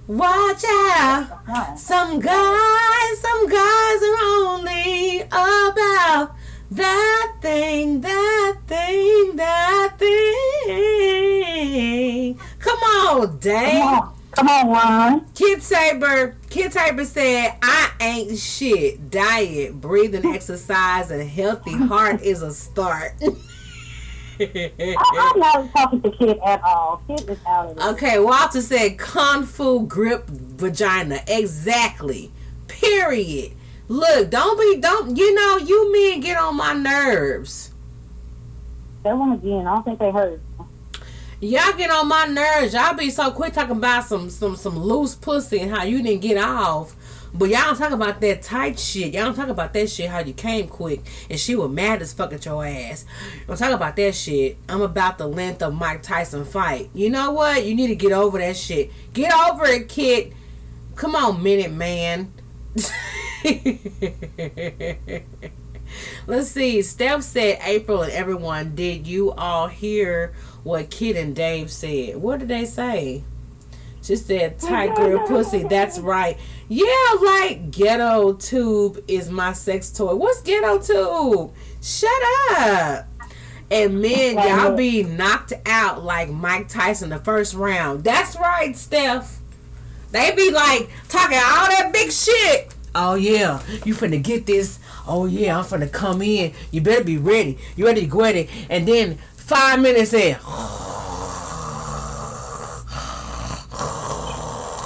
watch 0.07 0.64
out. 0.66 1.78
Some 1.78 2.20
guys, 2.20 3.20
some 3.20 3.49
guys 3.49 4.03
are 4.03 4.18
only 4.22 5.22
about 5.22 6.36
that 6.72 7.36
thing, 7.41 8.02
that 8.02 8.56
thing, 8.68 9.36
that 9.36 9.95
thing. 9.98 10.99
Come 12.60 12.80
on, 12.80 13.38
Dave. 13.40 13.84
Come 13.84 13.99
on, 13.99 14.19
come 14.31 14.47
on, 14.47 14.69
Ron. 14.69 15.26
Kid 15.34 15.61
Saber, 15.61 16.35
Kid 16.49 16.73
Saber 16.73 17.06
said, 17.06 17.56
I 17.61 17.91
ain't 18.01 18.38
shit. 18.38 19.10
Diet, 19.10 19.80
breathing, 19.80 20.34
exercise, 20.34 21.11
and 21.11 21.27
healthy 21.27 21.73
heart 21.73 22.22
is 22.22 22.41
a 22.41 22.53
start. 22.53 23.14
I, 24.39 25.31
I'm 25.34 25.39
not 25.39 25.72
talking 25.73 26.01
to 26.01 26.11
Kid 26.11 26.39
at 26.45 26.64
all. 26.64 27.01
Kid 27.07 27.30
is 27.30 27.39
out 27.45 27.72
of 27.72 27.77
it. 27.77 27.84
okay, 27.84 28.19
Walter 28.19 28.61
said, 28.61 28.97
Kung 28.97 29.45
Fu 29.45 29.85
grip 29.85 30.27
vagina. 30.27 31.19
Exactly. 31.27 32.31
Period. 32.68 33.51
Look, 33.89 34.30
don't 34.30 34.60
be, 34.60 34.80
don't, 34.80 35.18
you 35.18 35.34
know, 35.34 35.57
you 35.57 35.91
men 35.91 36.22
get 36.22 36.38
on 36.38 36.56
my 36.56 36.73
nerves. 36.73 37.72
That 39.03 39.18
one 39.18 39.34
again, 39.34 39.65
I 39.65 39.76
don't 39.76 39.84
think 39.84 39.99
they 39.99 40.11
heard. 40.11 40.39
Y'all 41.41 41.72
get 41.72 41.90
on 41.90 42.10
my 42.10 42.26
nerves. 42.26 42.74
Y'all 42.74 42.94
be 42.94 43.10
so 43.10 43.32
quick 43.32 43.53
talking 43.53 43.78
about 43.78 44.03
some 44.03 44.30
some 44.30 44.57
some 44.57 44.78
loose 44.78 45.16
pussy 45.16 45.60
and 45.60 45.72
how 45.72 45.84
you 45.84 46.03
didn't 46.03 46.22
get 46.22 46.38
off. 46.38 46.98
But 47.34 47.49
y'all 47.49 47.61
don't 47.61 47.78
talk 47.78 47.91
about 47.91 48.20
that 48.20 48.41
tight 48.41 48.78
shit. 48.78 49.14
Y'all 49.14 49.26
don't 49.26 49.36
talk 49.36 49.48
about 49.48 49.72
that 49.74 49.90
shit 49.90 50.10
how 50.10 50.20
you 50.20 50.34
came 50.34 50.68
quick 50.68 50.99
and 51.30 51.40
she 51.40 51.56
was 51.56 51.72
mad 51.72 52.02
as 52.02 52.11
fuck 52.11 52.34
at 52.34 52.44
your 52.44 52.66
ass. 52.66 53.06
Don't 53.48 53.56
talk 53.56 53.72
about 53.72 53.95
that 53.95 54.16
shit. 54.16 54.57
I'm 54.68 54.82
about 54.82 55.18
the 55.18 55.28
length 55.28 55.61
of 55.61 55.74
Mike 55.74 56.03
Tyson 56.03 56.44
fight. 56.44 56.90
You 56.94 57.10
know 57.10 57.32
what? 57.32 57.66
You 57.66 57.74
need 57.74 57.88
to 57.88 57.95
get 57.95 58.11
over 58.11 58.38
that 58.40 58.57
shit. 58.57 58.91
Get 59.14 59.34
over 59.34 59.66
it, 59.66 59.88
kid. 59.88 60.34
Come 60.95 61.16
on, 61.16 61.41
minute 61.41 61.72
man. 61.72 62.34
Let's 66.28 66.49
see. 66.49 66.82
Steph 66.82 67.24
said, 67.24 67.60
April 67.64 68.02
and 68.02 68.11
everyone, 68.11 68.76
did 68.76 69.07
you 69.07 69.32
all 69.32 69.68
hear 69.68 70.34
what 70.64 70.90
Kid 70.90 71.15
and 71.15 71.36
Dave 71.36 71.72
said? 71.72 72.18
What 72.18 72.40
did 72.40 72.48
they 72.49 72.65
say? 72.65 73.23
She 74.02 74.15
said, 74.15 74.60
tight 74.60 74.95
girl 74.95 75.27
pussy. 75.27 75.64
That's 75.64 75.99
right. 75.99 76.38
Yeah, 76.68 77.15
like 77.23 77.72
ghetto 77.72 78.34
tube 78.34 79.03
is 79.07 79.30
my 79.30 79.53
sex 79.53 79.91
toy. 79.91 80.15
What's 80.15 80.41
ghetto 80.41 80.80
tube? 80.80 81.53
Shut 81.81 82.11
up. 82.52 83.07
And 83.72 84.02
men, 84.02 84.36
y'all 84.36 84.76
be 84.76 85.03
knocked 85.03 85.53
out 85.65 86.03
like 86.03 86.30
Mike 86.30 86.69
Tyson 86.69 87.10
the 87.10 87.19
first 87.19 87.53
round. 87.53 88.03
That's 88.03 88.36
right, 88.36 88.76
Steph. 88.76 89.40
They 90.11 90.34
be 90.36 90.49
like 90.49 90.90
talking 91.07 91.38
all 91.38 91.68
that 91.68 91.91
big 91.94 92.11
shit. 92.11 92.73
Oh 92.95 93.14
yeah, 93.14 93.61
you 93.86 93.94
finna 93.94 94.22
get 94.22 94.48
this. 94.48 94.80
Oh 95.07 95.27
yeah, 95.27 95.60
I'm 95.60 95.64
finna 95.64 95.91
come 95.91 96.23
in. 96.23 96.53
You 96.72 96.81
better 96.81 97.03
be 97.03 97.18
ready. 97.18 97.60
You 97.76 97.86
ready 97.86 98.02
to 98.02 98.07
go 98.07 98.23
at 98.23 98.36
it. 98.36 98.49
And 98.69 98.88
then 98.88 99.19
five 99.49 99.81
minutes 99.81 100.13
in. 100.13 100.38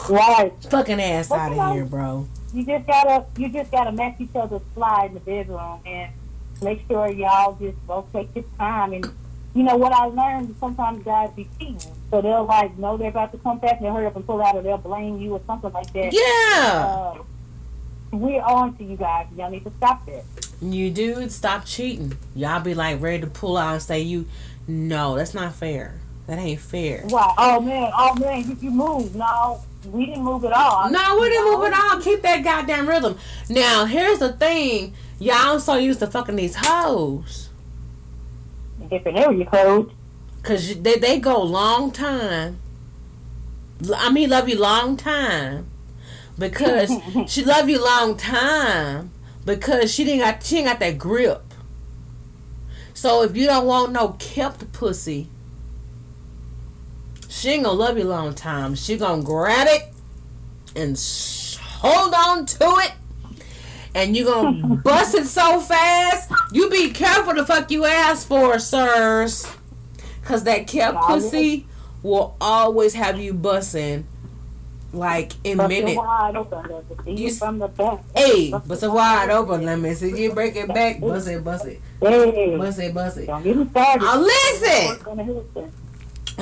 Right. 0.09 0.51
Fucking 0.69 1.01
ass 1.01 1.31
out 1.31 1.51
of 1.51 1.73
here, 1.75 1.85
bro. 1.85 2.27
you 2.53 2.65
just 2.65 2.85
gotta 2.87 3.25
you 3.37 3.49
just 3.49 3.71
gotta 3.71 3.91
make 3.91 4.19
each 4.19 4.35
other 4.35 4.59
slide 4.73 5.07
in 5.07 5.13
the 5.15 5.19
bedroom 5.21 5.79
and 5.85 6.11
make 6.61 6.81
sure 6.87 7.09
y'all 7.11 7.57
just 7.59 7.75
both 7.87 8.11
take 8.13 8.29
your 8.35 8.45
time 8.57 8.93
and 8.93 9.05
you 9.53 9.63
know 9.63 9.75
what 9.75 9.91
I 9.93 10.05
learned 10.05 10.49
is 10.49 10.55
sometimes 10.59 11.03
guys 11.03 11.29
be 11.35 11.47
cheating. 11.59 11.79
So 12.09 12.21
they'll 12.21 12.45
like 12.45 12.77
know 12.77 12.97
they're 12.97 13.09
about 13.09 13.31
to 13.33 13.37
come 13.39 13.59
back 13.59 13.77
and 13.77 13.85
they'll 13.85 13.93
hurry 13.93 14.05
up 14.05 14.15
and 14.15 14.25
pull 14.25 14.41
out 14.41 14.55
or 14.55 14.61
they'll 14.61 14.77
blame 14.77 15.19
you 15.19 15.33
or 15.33 15.41
something 15.45 15.71
like 15.71 15.91
that. 15.93 16.13
Yeah. 16.13 16.85
Uh, 16.85 17.23
we're 18.11 18.41
on 18.41 18.75
to 18.77 18.83
you 18.83 18.95
guys. 18.95 19.27
Y'all 19.37 19.49
need 19.49 19.63
to 19.63 19.71
stop 19.77 20.05
that. 20.05 20.23
You 20.61 20.91
do 20.91 21.27
stop 21.29 21.65
cheating. 21.65 22.17
Y'all 22.35 22.61
be 22.61 22.73
like 22.73 23.01
ready 23.01 23.21
to 23.21 23.27
pull 23.27 23.57
out 23.57 23.73
and 23.73 23.81
say 23.81 24.01
you 24.01 24.25
no, 24.67 25.15
that's 25.15 25.33
not 25.33 25.53
fair. 25.55 25.99
That 26.27 26.39
ain't 26.39 26.59
fair. 26.59 27.03
Why? 27.07 27.33
Oh 27.37 27.59
man, 27.59 27.91
oh 27.95 28.15
man, 28.15 28.47
you, 28.47 28.57
you 28.61 28.71
moved. 28.71 29.15
No, 29.15 29.61
we 29.85 30.05
didn't 30.05 30.23
move 30.23 30.45
at 30.45 30.53
all. 30.53 30.89
No, 30.89 31.19
we 31.19 31.29
didn't 31.29 31.51
move 31.51 31.65
at 31.65 31.73
all. 31.73 32.01
Keep 32.01 32.21
that 32.21 32.43
goddamn 32.43 32.87
rhythm. 32.87 33.17
Now, 33.49 33.85
here's 33.85 34.19
the 34.19 34.31
thing. 34.31 34.93
Y'all 35.19 35.59
so 35.59 35.75
used 35.75 35.99
to 35.99 36.07
fucking 36.07 36.35
these 36.35 36.55
hoes. 36.55 37.49
Different 38.89 39.17
area 39.17 39.45
code. 39.45 39.91
Cause 40.43 40.81
they 40.81 40.95
they 40.95 41.19
go 41.19 41.41
long 41.41 41.91
time. 41.91 42.59
I 43.95 44.11
mean, 44.11 44.29
love 44.29 44.47
you 44.47 44.57
long 44.57 44.95
time, 44.97 45.67
because 46.37 46.91
she 47.27 47.43
love 47.43 47.69
you 47.69 47.83
long 47.83 48.15
time 48.17 49.11
because 49.45 49.93
she 49.93 50.03
didn't 50.03 50.19
got 50.19 50.43
she 50.43 50.57
ain't 50.57 50.67
got 50.67 50.79
that 50.79 50.97
grip. 50.97 51.52
So 52.93 53.23
if 53.23 53.35
you 53.35 53.47
don't 53.47 53.65
want 53.65 53.91
no 53.91 54.09
kept 54.19 54.71
pussy, 54.71 55.27
she 57.27 57.49
ain't 57.49 57.63
gonna 57.63 57.77
love 57.77 57.97
you 57.97 58.03
long 58.03 58.33
time. 58.35 58.75
She 58.75 58.97
gonna 58.97 59.23
grab 59.23 59.67
it 59.69 59.91
and 60.75 60.99
hold 61.59 62.13
on 62.13 62.45
to 62.45 62.65
it. 62.83 62.93
And 63.95 64.15
you 64.15 64.25
gonna 64.25 64.75
bust 64.83 65.15
it 65.15 65.25
so 65.25 65.59
fast. 65.59 66.31
You 66.51 66.69
be 66.69 66.91
careful 66.91 67.33
the 67.33 67.45
fuck 67.45 67.71
you 67.71 67.85
ask 67.85 68.27
for, 68.27 68.59
sirs. 68.59 69.47
Cause 70.23 70.45
that 70.45 70.67
kept 70.67 71.01
pussy 71.01 71.67
will 72.01 72.37
always 72.39 72.93
have 72.93 73.19
you 73.19 73.33
busting 73.33 74.07
like 74.93 75.33
in 75.43 75.57
Bust 75.57 75.73
it 75.73 75.83
minute. 75.83 75.97
wide 75.97 76.35
open. 76.35 76.59
Let 76.69 76.89
me 76.89 77.15
see 77.15 77.23
You 77.23 77.33
from 77.33 77.57
the 77.57 77.67
back. 77.67 77.99
Hey, 78.15 78.51
bust 78.51 78.83
it 78.83 78.91
wide 78.91 79.29
open. 79.29 79.65
Let 79.65 79.79
me 79.79 79.93
see 79.93 80.21
you 80.21 80.33
break 80.33 80.55
it 80.55 80.67
back. 80.67 80.99
Bust 80.99 81.27
it, 81.27 81.43
bust 81.43 81.65
it, 81.65 81.81
Hey, 81.99 82.57
bust 82.57 82.79
it, 82.79 82.93
bust 82.93 83.17
it. 83.17 83.25
don't 83.25 83.43
get 83.43 83.57
me 83.57 83.67
started. 83.69 84.03
Now 84.03 84.19
listen. 84.19 84.93
It's 84.93 85.03
gonna 85.03 85.23
hit 85.23 85.53
them. 85.53 85.71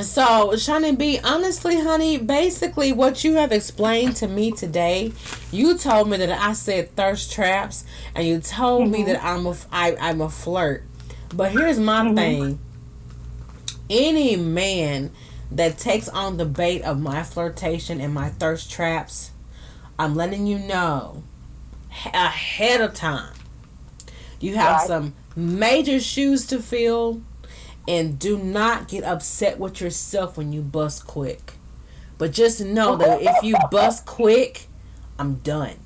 So, 0.01 0.55
Shannon 0.55 0.95
B, 0.95 1.19
honestly, 1.21 1.81
honey, 1.81 2.17
basically 2.17 2.93
what 2.93 3.25
you 3.25 3.33
have 3.35 3.51
explained 3.51 4.15
to 4.17 4.27
me 4.27 4.51
today, 4.51 5.11
you 5.51 5.77
told 5.77 6.09
me 6.09 6.15
that 6.15 6.31
I 6.31 6.53
said 6.53 6.95
thirst 6.95 7.33
traps, 7.33 7.83
and 8.15 8.25
you 8.25 8.39
told 8.39 8.89
me 8.89 8.99
mm-hmm. 8.99 9.07
that 9.07 9.23
I'm 9.23 9.45
a 9.45 9.55
I, 9.71 9.97
I'm 9.99 10.21
a 10.21 10.29
flirt. 10.29 10.83
But 11.33 11.51
here's 11.51 11.79
my 11.79 12.05
mm-hmm. 12.05 12.15
thing: 12.15 12.59
any 13.89 14.37
man 14.37 15.11
that 15.51 15.77
takes 15.77 16.07
on 16.09 16.37
the 16.37 16.45
bait 16.45 16.81
of 16.83 16.99
my 16.99 17.23
flirtation 17.23 17.99
and 17.99 18.13
my 18.13 18.29
thirst 18.29 18.71
traps, 18.71 19.31
I'm 19.99 20.15
letting 20.15 20.47
you 20.47 20.57
know 20.59 21.23
ahead 22.13 22.81
of 22.81 22.93
time. 22.93 23.33
You 24.39 24.55
have 24.55 24.77
Right. 24.79 24.87
some 24.87 25.13
major 25.35 25.99
shoes 25.99 26.45
to 26.47 26.59
fill 26.61 27.21
and 27.87 28.17
do 28.17 28.37
not 28.37 28.87
get 28.87 29.03
upset 29.03 29.59
with 29.59 29.81
yourself 29.81 30.37
when 30.37 30.51
you 30.53 30.61
bust 30.61 31.05
quick. 31.05 31.53
But 32.17 32.31
just 32.31 32.61
know 32.61 32.95
that 32.97 33.21
if 33.21 33.43
you 33.43 33.55
bust 33.71 34.05
quick, 34.05 34.67
I'm 35.19 35.35
done. 35.35 35.77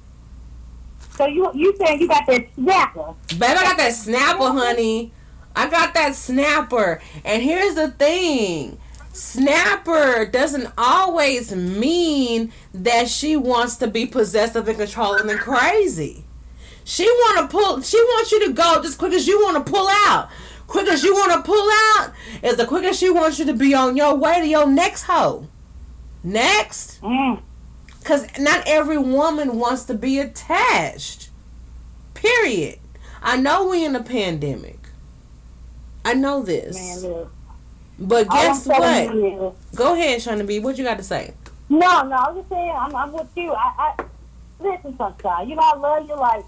So 1.17 1.25
you 1.27 1.49
you 1.53 1.75
saying 1.77 2.01
you 2.01 2.07
got 2.07 2.25
that 2.27 2.45
snapper? 2.55 3.13
Baby, 3.29 3.43
I 3.45 3.63
got 3.63 3.77
that 3.77 3.93
snapper, 3.93 4.51
honey. 4.51 5.11
I 5.55 5.69
got 5.69 5.93
that 5.93 6.13
snapper. 6.15 7.01
And 7.23 7.41
here's 7.41 7.75
the 7.75 7.91
thing. 7.91 8.77
Snapper 9.15 10.25
doesn't 10.25 10.73
always 10.77 11.55
mean 11.55 12.51
that 12.73 13.07
she 13.07 13.37
wants 13.37 13.77
to 13.77 13.87
be 13.87 14.05
possessive 14.05 14.67
and 14.67 14.77
controlling 14.77 15.29
and 15.29 15.39
crazy. 15.39 16.25
She 16.83 17.05
want 17.05 17.49
to 17.49 17.57
pull. 17.57 17.81
She 17.81 17.97
wants 17.97 18.31
you 18.33 18.45
to 18.47 18.53
go 18.53 18.81
just 18.81 18.97
quick 18.97 19.13
as 19.13 19.25
you 19.25 19.39
want 19.41 19.65
to 19.65 19.71
pull 19.71 19.87
out. 19.89 20.29
Quick 20.67 20.87
as 20.87 21.03
you 21.03 21.13
want 21.13 21.31
to 21.31 21.41
pull 21.41 21.69
out 21.97 22.11
is 22.43 22.57
the 22.57 22.65
quickest 22.65 22.99
she 22.99 23.09
wants 23.09 23.39
you 23.39 23.45
to 23.45 23.53
be 23.53 23.73
on 23.73 23.95
your 23.95 24.15
way 24.15 24.41
to 24.41 24.47
your 24.47 24.67
next 24.67 25.03
hoe. 25.03 25.47
Next, 26.23 26.99
Mm. 27.01 27.39
because 27.99 28.25
not 28.37 28.63
every 28.67 28.97
woman 28.97 29.57
wants 29.59 29.83
to 29.85 29.93
be 29.93 30.19
attached. 30.19 31.29
Period. 32.15 32.79
I 33.21 33.37
know 33.37 33.67
we 33.67 33.85
in 33.85 33.95
a 33.95 34.03
pandemic. 34.03 34.79
I 36.03 36.13
know 36.15 36.41
this. 36.43 36.75
Man, 37.01 37.11
look. 37.11 37.31
But 37.99 38.29
guess 38.29 38.65
what? 38.67 39.55
Go 39.75 39.93
ahead, 39.93 40.19
Shana 40.19 40.45
B. 40.45 40.59
What 40.59 40.77
you 40.77 40.83
got 40.83 40.97
to 40.97 41.03
say? 41.03 41.33
No, 41.69 42.03
no, 42.03 42.15
I'm 42.15 42.35
just 42.35 42.49
saying, 42.49 42.75
I'm, 42.77 42.95
I'm 42.95 43.11
with 43.11 43.27
you. 43.35 43.51
I, 43.53 43.93
I 43.97 44.03
listen, 44.59 44.95
sunshine. 44.97 45.49
You 45.49 45.55
know, 45.55 45.63
I 45.63 45.75
love 45.77 46.07
you 46.07 46.15
like 46.15 46.45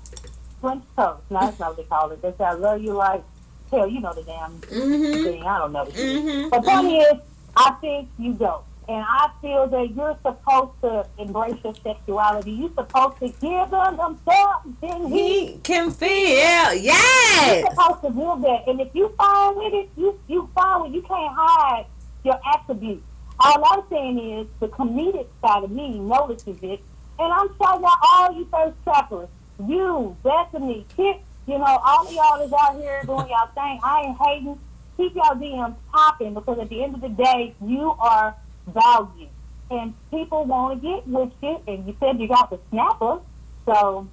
French 0.61 0.83
toast. 0.95 1.21
No, 1.29 1.39
that's 1.39 1.59
not 1.59 1.69
what 1.69 1.77
they 1.77 1.83
call 1.83 2.11
it. 2.11 2.21
They 2.21 2.33
say 2.37 2.43
I 2.43 2.53
love 2.53 2.81
you 2.81 2.93
like 2.93 3.23
hell. 3.71 3.87
You 3.87 3.99
know 4.01 4.13
the 4.13 4.23
damn 4.23 4.51
Mm-hmm. 4.59 5.23
thing. 5.23 5.43
I 5.43 5.57
don't 5.57 5.71
know. 5.71 5.85
Mm-hmm. 5.85 6.49
The 6.49 6.61
point 6.61 6.91
is, 6.91 7.13
I 7.55 7.71
think 7.81 8.09
you 8.19 8.33
don't. 8.33 8.63
And 8.89 9.03
I 9.05 9.29
feel 9.41 9.67
that 9.67 9.93
you're 9.95 10.17
supposed 10.23 10.79
to 10.81 11.05
embrace 11.17 11.57
your 11.61 11.75
sexuality. 11.83 12.51
You're 12.51 12.73
supposed 12.73 13.19
to 13.19 13.27
give 13.27 13.69
them 13.69 14.17
something. 14.25 15.11
He 15.11 15.47
He 15.47 15.57
can 15.57 15.91
feel. 15.91 16.73
Yes. 16.73 17.63
You're 17.63 17.71
supposed 17.71 18.01
to 18.03 18.09
do 18.11 18.41
that. 18.47 18.63
And 18.67 18.79
if 18.79 18.95
you 18.95 19.13
fine 19.17 19.57
with 19.57 19.73
it, 19.73 19.89
you 19.97 20.17
you 20.27 20.49
fine 20.55 20.83
with 20.83 20.91
it. 20.91 20.95
You 20.95 21.01
can't 21.01 21.35
hide 21.35 21.85
your 22.23 22.39
attributes. 22.53 23.03
All 23.39 23.63
I'm 23.65 23.83
saying 23.89 24.19
is 24.19 24.47
the 24.59 24.67
comedic 24.69 25.27
side 25.41 25.63
of 25.65 25.71
me 25.71 25.99
notices 25.99 26.57
it. 26.61 26.81
And 27.19 27.33
I'm 27.33 27.49
shouting 27.57 27.85
out 27.85 27.97
all 28.13 28.33
you 28.33 28.47
first 28.51 28.77
trappers. 28.83 29.27
You, 29.65 30.15
Bethany, 30.23 30.85
Kit, 30.95 31.19
you 31.45 31.57
know, 31.57 31.65
all 31.65 32.07
of 32.07 32.13
y'all 32.13 32.41
is 32.41 32.53
out 32.53 32.79
here 32.79 33.01
doing 33.05 33.27
y'all 33.27 33.49
thing. 33.55 33.79
I 33.83 34.03
ain't 34.07 34.17
hating. 34.17 34.59
Keep 34.97 35.15
y'all 35.15 35.35
DMs 35.35 35.75
popping 35.91 36.33
because 36.33 36.59
at 36.59 36.69
the 36.69 36.83
end 36.83 36.95
of 36.95 37.01
the 37.01 37.09
day, 37.09 37.53
you 37.63 37.91
are 37.99 38.35
value. 38.67 39.27
And 39.69 39.93
people 40.11 40.45
want 40.45 40.81
to 40.81 40.87
get 40.87 41.07
with 41.07 41.31
you. 41.41 41.61
And 41.67 41.85
you 41.87 41.95
said 41.99 42.19
you 42.19 42.27
got 42.27 42.49
the 42.49 42.59
snapper. 42.69 43.19
So, 43.65 44.07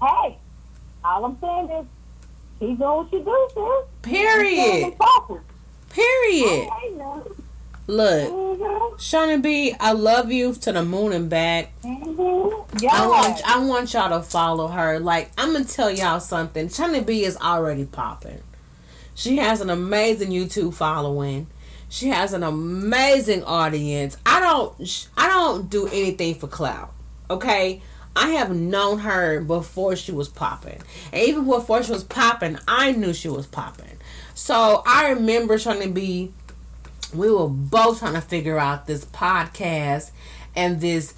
hey, 0.00 0.38
all 1.04 1.24
I'm 1.24 1.38
saying 1.40 1.70
is 1.70 1.86
keep 2.60 2.78
doing 2.78 2.78
what 2.78 3.12
you 3.12 3.24
do, 3.24 3.48
sis. 3.54 3.88
Period. 4.02 4.94
Period. 5.90 6.68
Look, 7.88 8.30
Mm-hmm. 8.30 8.94
Shana 8.96 9.42
B, 9.42 9.74
I 9.80 9.92
love 9.92 10.30
you 10.30 10.54
to 10.54 10.72
the 10.72 10.84
moon 10.84 11.12
and 11.12 11.28
back. 11.28 11.72
Mm-hmm. 11.82 12.78
Yeah. 12.78 12.90
I 12.92 13.06
want 13.08 13.42
I 13.48 13.64
want 13.64 13.92
y'all 13.92 14.10
to 14.10 14.22
follow 14.24 14.68
her. 14.68 15.00
Like 15.00 15.32
I'm 15.36 15.52
gonna 15.52 15.64
tell 15.64 15.90
y'all 15.90 16.20
something. 16.20 16.68
Shana 16.68 17.04
B 17.04 17.24
is 17.24 17.36
already 17.38 17.84
popping. 17.84 18.40
She 19.14 19.38
has 19.38 19.60
an 19.60 19.68
amazing 19.70 20.30
YouTube 20.30 20.74
following. 20.74 21.48
She 21.92 22.08
has 22.08 22.32
an 22.32 22.42
amazing 22.42 23.44
audience. 23.44 24.16
I 24.24 24.40
don't 24.40 25.08
I 25.14 25.28
don't 25.28 25.68
do 25.68 25.88
anything 25.88 26.36
for 26.36 26.48
clout. 26.48 26.90
Okay? 27.28 27.82
I 28.16 28.30
have 28.30 28.56
known 28.56 29.00
her 29.00 29.42
before 29.42 29.94
she 29.94 30.10
was 30.10 30.30
popping. 30.30 30.80
And 31.12 31.22
even 31.28 31.44
before 31.46 31.82
she 31.82 31.92
was 31.92 32.02
popping, 32.02 32.58
I 32.66 32.92
knew 32.92 33.12
she 33.12 33.28
was 33.28 33.46
popping. 33.46 33.98
So 34.32 34.82
I 34.86 35.10
remember 35.10 35.58
trying 35.58 35.82
to 35.82 35.90
be 35.90 36.32
we 37.12 37.30
were 37.30 37.46
both 37.46 37.98
trying 37.98 38.14
to 38.14 38.22
figure 38.22 38.58
out 38.58 38.86
this 38.86 39.04
podcast 39.04 40.12
and 40.56 40.80
this 40.80 41.12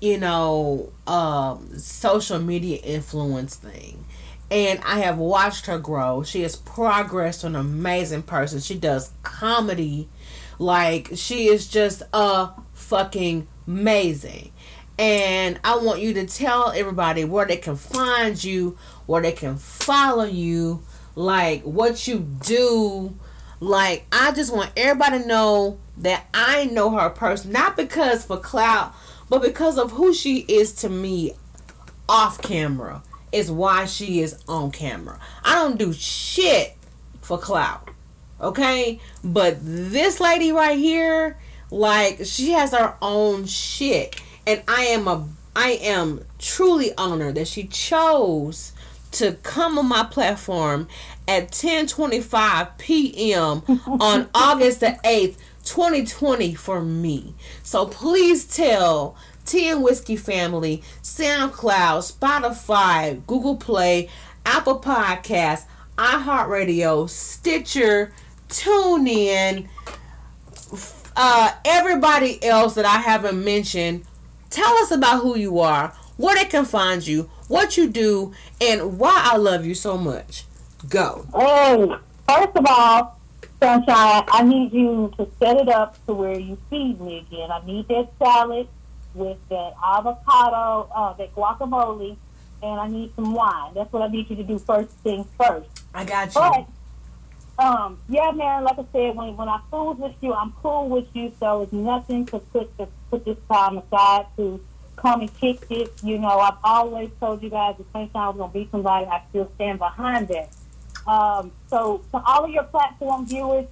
you 0.00 0.18
know 0.18 0.92
um 1.06 1.78
social 1.78 2.40
media 2.40 2.78
influence 2.78 3.54
thing 3.54 4.04
and 4.50 4.80
i 4.84 5.00
have 5.00 5.18
watched 5.18 5.66
her 5.66 5.78
grow. 5.78 6.22
She 6.22 6.42
has 6.42 6.56
progressed 6.56 7.44
an 7.44 7.54
amazing 7.54 8.22
person. 8.22 8.60
She 8.60 8.78
does 8.78 9.12
comedy. 9.22 10.08
Like 10.58 11.10
she 11.14 11.48
is 11.48 11.68
just 11.68 12.02
a 12.12 12.50
fucking 12.72 13.46
amazing. 13.66 14.52
And 14.98 15.60
i 15.62 15.76
want 15.76 16.00
you 16.00 16.14
to 16.14 16.26
tell 16.26 16.70
everybody 16.70 17.24
where 17.24 17.46
they 17.46 17.56
can 17.56 17.76
find 17.76 18.42
you 18.42 18.76
where 19.06 19.22
they 19.22 19.32
can 19.32 19.56
follow 19.56 20.24
you 20.24 20.82
like 21.14 21.62
what 21.62 22.08
you 22.08 22.18
do. 22.18 23.16
Like 23.60 24.06
I 24.10 24.32
just 24.32 24.54
want 24.54 24.72
everybody 24.76 25.20
to 25.20 25.26
know 25.26 25.78
that 25.98 26.26
I 26.32 26.66
know 26.66 26.90
her 26.90 27.10
person, 27.10 27.52
not 27.52 27.76
because 27.76 28.24
for 28.24 28.38
clout, 28.38 28.94
but 29.28 29.42
because 29.42 29.78
of 29.78 29.92
who 29.92 30.14
she 30.14 30.38
is 30.40 30.72
to 30.74 30.88
me 30.88 31.32
off 32.08 32.40
camera 32.40 33.02
is 33.32 33.50
why 33.50 33.86
she 33.86 34.20
is 34.20 34.42
on 34.48 34.70
camera. 34.70 35.18
I 35.44 35.54
don't 35.54 35.78
do 35.78 35.92
shit 35.92 36.76
for 37.20 37.38
clout. 37.38 37.90
Okay? 38.40 39.00
But 39.22 39.58
this 39.60 40.20
lady 40.20 40.52
right 40.52 40.78
here, 40.78 41.38
like 41.70 42.20
she 42.24 42.52
has 42.52 42.72
her 42.72 42.96
own 43.02 43.46
shit. 43.46 44.20
And 44.46 44.62
I 44.66 44.82
am 44.84 45.08
a 45.08 45.28
I 45.54 45.70
am 45.82 46.24
truly 46.38 46.92
honored 46.96 47.34
that 47.34 47.48
she 47.48 47.64
chose 47.64 48.72
to 49.10 49.32
come 49.42 49.78
on 49.78 49.88
my 49.88 50.04
platform 50.04 50.86
at 51.26 51.50
10:25 51.50 52.78
p.m. 52.78 53.62
on 54.00 54.28
August 54.34 54.80
the 54.80 54.98
8th, 55.04 55.36
2020 55.64 56.54
for 56.54 56.80
me. 56.80 57.34
So 57.62 57.86
please 57.86 58.44
tell 58.44 59.16
Tea 59.48 59.70
and 59.70 59.82
Whiskey 59.82 60.16
family, 60.16 60.82
SoundCloud, 61.02 62.12
Spotify, 62.12 63.24
Google 63.26 63.56
Play, 63.56 64.10
Apple 64.44 64.78
Podcasts, 64.78 65.64
iHeartRadio, 65.96 67.08
Stitcher, 67.08 68.12
TuneIn, 68.50 69.66
uh, 71.16 71.52
everybody 71.64 72.44
else 72.44 72.74
that 72.74 72.84
I 72.84 72.98
haven't 72.98 73.42
mentioned. 73.42 74.04
Tell 74.50 74.74
us 74.76 74.90
about 74.90 75.22
who 75.22 75.38
you 75.38 75.60
are, 75.60 75.94
where 76.18 76.36
they 76.36 76.44
can 76.44 76.66
find 76.66 77.06
you, 77.06 77.30
what 77.48 77.78
you 77.78 77.88
do, 77.88 78.32
and 78.60 78.98
why 78.98 79.18
I 79.32 79.38
love 79.38 79.64
you 79.64 79.74
so 79.74 79.96
much. 79.96 80.44
Go. 80.90 81.26
Hey, 81.34 81.90
first 82.28 82.54
of 82.54 82.66
all, 82.68 83.18
Sunshine, 83.62 84.24
I 84.28 84.42
need 84.44 84.74
you 84.74 85.10
to 85.16 85.26
set 85.38 85.56
it 85.56 85.70
up 85.70 85.96
to 86.06 86.12
where 86.12 86.38
you 86.38 86.58
feed 86.68 87.00
me 87.00 87.26
again. 87.26 87.50
I 87.50 87.64
need 87.64 87.88
that 87.88 88.10
salad 88.18 88.68
with 89.14 89.38
that 89.48 89.74
avocado, 89.84 90.88
uh, 90.94 91.12
that 91.14 91.34
guacamole, 91.34 92.16
and 92.62 92.80
I 92.80 92.88
need 92.88 93.14
some 93.14 93.34
wine. 93.34 93.74
That's 93.74 93.92
what 93.92 94.02
I 94.02 94.08
need 94.08 94.28
you 94.30 94.36
to 94.36 94.44
do 94.44 94.58
first 94.58 94.90
things 94.98 95.26
first. 95.36 95.84
I 95.94 96.04
got 96.04 96.34
you. 96.34 96.40
But 96.40 97.64
um, 97.64 97.98
yeah, 98.08 98.30
man, 98.30 98.64
like 98.64 98.78
I 98.78 98.84
said, 98.92 99.16
when 99.16 99.36
when 99.36 99.48
I 99.48 99.60
fool 99.70 99.94
with 99.94 100.14
you, 100.20 100.32
I'm 100.32 100.52
cool 100.62 100.88
with 100.88 101.08
you. 101.14 101.32
So 101.40 101.62
it's 101.62 101.72
nothing 101.72 102.26
to 102.26 102.38
put 102.38 102.76
to 102.78 102.88
put 103.10 103.24
this 103.24 103.38
time 103.50 103.78
aside 103.78 104.26
to 104.36 104.60
come 104.96 105.20
and 105.20 105.34
kick 105.38 105.64
it. 105.70 105.92
You 106.02 106.18
know, 106.18 106.38
I've 106.38 106.58
always 106.62 107.10
told 107.20 107.42
you 107.42 107.50
guys 107.50 107.76
the 107.78 107.84
same 107.92 108.08
time 108.10 108.22
I 108.22 108.28
was 108.28 108.36
gonna 108.38 108.52
be 108.52 108.68
somebody. 108.70 109.06
I 109.06 109.22
still 109.30 109.50
stand 109.56 109.78
behind 109.78 110.28
that. 110.28 110.50
Um, 111.06 111.52
so 111.68 112.02
to 112.12 112.22
all 112.24 112.44
of 112.44 112.50
your 112.50 112.64
platform 112.64 113.26
viewers, 113.26 113.66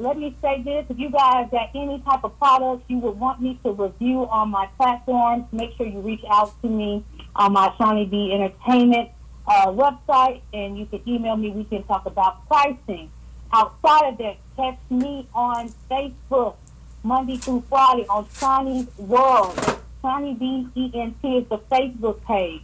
let 0.00 0.16
me 0.16 0.34
say 0.40 0.62
this: 0.62 0.86
if 0.88 0.98
you 0.98 1.10
guys 1.10 1.48
got 1.50 1.70
any 1.74 2.00
type 2.00 2.24
of 2.24 2.38
products 2.38 2.84
you 2.88 2.98
would 2.98 3.18
want 3.18 3.40
me 3.40 3.58
to 3.64 3.72
review 3.72 4.26
on 4.28 4.48
my 4.48 4.66
platforms, 4.76 5.44
make 5.52 5.76
sure 5.76 5.86
you 5.86 6.00
reach 6.00 6.24
out 6.30 6.60
to 6.62 6.68
me 6.68 7.04
on 7.36 7.52
my 7.52 7.72
Shawnee 7.76 8.06
B 8.06 8.32
Entertainment 8.32 9.10
uh, 9.46 9.66
website, 9.66 10.40
and 10.52 10.78
you 10.78 10.86
can 10.86 11.02
email 11.06 11.36
me. 11.36 11.50
We 11.50 11.64
can 11.64 11.82
talk 11.84 12.06
about 12.06 12.46
pricing. 12.48 13.10
Outside 13.52 14.08
of 14.12 14.18
that, 14.18 14.36
catch 14.56 14.78
me 14.90 15.28
on 15.34 15.68
Facebook 15.90 16.56
Monday 17.02 17.36
through 17.36 17.64
Friday 17.68 18.06
on 18.08 18.26
Shawnee's 18.38 18.86
World. 18.96 19.58
Shawnee 20.00 20.34
B 20.34 20.66
E 20.74 20.90
N 20.94 21.14
T 21.20 21.36
is 21.36 21.48
the 21.48 21.58
Facebook 21.58 22.24
page. 22.24 22.62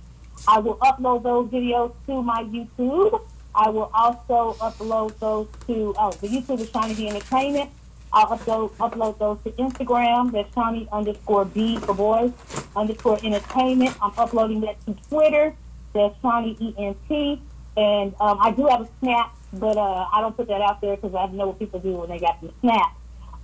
I 0.49 0.59
will 0.59 0.77
upload 0.79 1.23
those 1.23 1.51
videos 1.51 1.93
to 2.07 2.23
my 2.23 2.45
YouTube. 2.45 3.21
I 3.57 3.71
will 3.71 3.91
also 3.95 4.59
upload 4.61 5.19
those 5.19 5.49
to 5.67 5.95
oh 5.97 6.13
the 6.13 6.29
YouTube 6.29 6.61
is 6.61 6.71
Shawnee 6.71 6.95
B 6.95 7.09
Entertainment. 7.09 7.71
I'll 8.13 8.39
upload 8.39 8.71
upload 8.73 9.19
those 9.19 9.39
to 9.45 9.51
Instagram. 9.63 10.31
That's 10.31 10.53
Shawnee 10.55 10.87
underscore 10.93 11.47
B 11.47 11.79
for 11.79 11.95
boys 11.95 12.33
underscore 12.77 13.19
entertainment. 13.25 13.97
I'm 14.03 14.13
uploading 14.19 14.61
that 14.61 14.85
to 14.87 14.95
Twitter. 15.09 15.55
That's 15.95 16.15
Shawnee 16.21 16.57
E 16.61 16.75
N 16.79 16.95
T. 17.09 17.41
And 17.79 18.15
um, 18.21 18.39
I 18.41 18.53
do 18.53 18.67
have 18.67 18.83
a 18.83 18.89
snap, 19.01 19.35
but 19.53 19.77
uh, 19.77 20.07
I 20.13 20.21
don't 20.21 20.37
put 20.37 20.49
that 20.49 20.61
out 20.61 20.81
there 20.81 20.97
because 20.97 21.15
I 21.15 21.27
know 21.35 21.49
what 21.49 21.59
people 21.59 21.81
do 21.81 21.93
when 21.93 22.11
they 22.11 22.19
got 22.19 22.41
the 22.41 22.53
snap. 22.61 22.95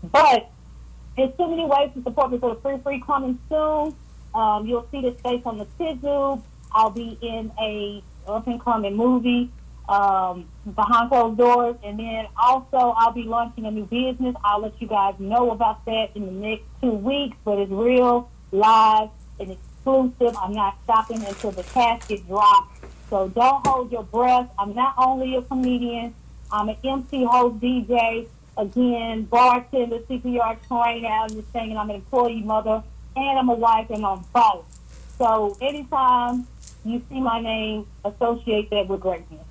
But 0.02 0.50
there's 1.16 1.34
too 1.36 1.48
many 1.48 1.64
ways 1.66 1.90
to 1.94 2.02
support 2.02 2.32
me 2.32 2.38
for 2.38 2.54
the 2.54 2.60
free 2.60 2.78
free 2.78 3.02
coming 3.04 3.38
soon. 3.48 3.94
Um, 4.34 4.66
you'll 4.66 4.86
see 4.90 5.00
this 5.00 5.18
face 5.22 5.42
on 5.44 5.58
the 5.58 5.66
Tizu. 5.78 6.42
I'll 6.72 6.90
be 6.90 7.18
in 7.22 7.50
a 7.60 8.02
up 8.26 8.46
and 8.46 8.60
coming 8.60 8.96
movie 8.96 9.50
um, 9.88 10.48
behind 10.74 11.10
closed 11.10 11.38
doors, 11.38 11.76
and 11.84 11.98
then 11.98 12.26
also 12.40 12.94
I'll 12.96 13.12
be 13.12 13.24
launching 13.24 13.66
a 13.66 13.70
new 13.70 13.84
business. 13.84 14.34
I'll 14.44 14.60
let 14.60 14.80
you 14.80 14.86
guys 14.86 15.14
know 15.18 15.50
about 15.50 15.84
that 15.86 16.10
in 16.14 16.26
the 16.26 16.32
next 16.32 16.64
two 16.80 16.92
weeks, 16.92 17.36
but 17.44 17.58
it's 17.58 17.70
real, 17.70 18.30
live, 18.52 19.10
and 19.40 19.52
exclusive. 19.52 20.36
I'm 20.40 20.52
not 20.52 20.78
stopping 20.84 21.24
until 21.24 21.50
the 21.50 21.64
casket 21.64 22.26
drops. 22.28 22.80
So 23.10 23.28
don't 23.28 23.66
hold 23.66 23.92
your 23.92 24.04
breath. 24.04 24.48
I'm 24.58 24.74
not 24.74 24.94
only 24.96 25.36
a 25.36 25.42
comedian, 25.42 26.14
I'm 26.50 26.68
an 26.68 26.76
MC, 26.84 27.24
host, 27.24 27.60
DJ, 27.60 28.26
again, 28.56 29.24
bartender, 29.24 29.98
CPR 30.00 30.56
trainer 30.68 31.28
the 31.28 31.42
thing, 31.42 31.70
and 31.70 31.78
I'm 31.78 31.90
an 31.90 31.96
employee 31.96 32.42
mother, 32.42 32.82
and 33.16 33.38
I'm 33.38 33.48
a 33.48 33.54
wife, 33.54 33.90
and 33.90 34.04
I'm 34.04 34.24
both. 34.32 34.64
So 35.18 35.56
anytime 35.60 36.46
you 36.84 37.02
see 37.08 37.20
my 37.20 37.40
name, 37.40 37.86
associate 38.04 38.70
that 38.70 38.88
with 38.88 39.00
greatness. 39.00 39.44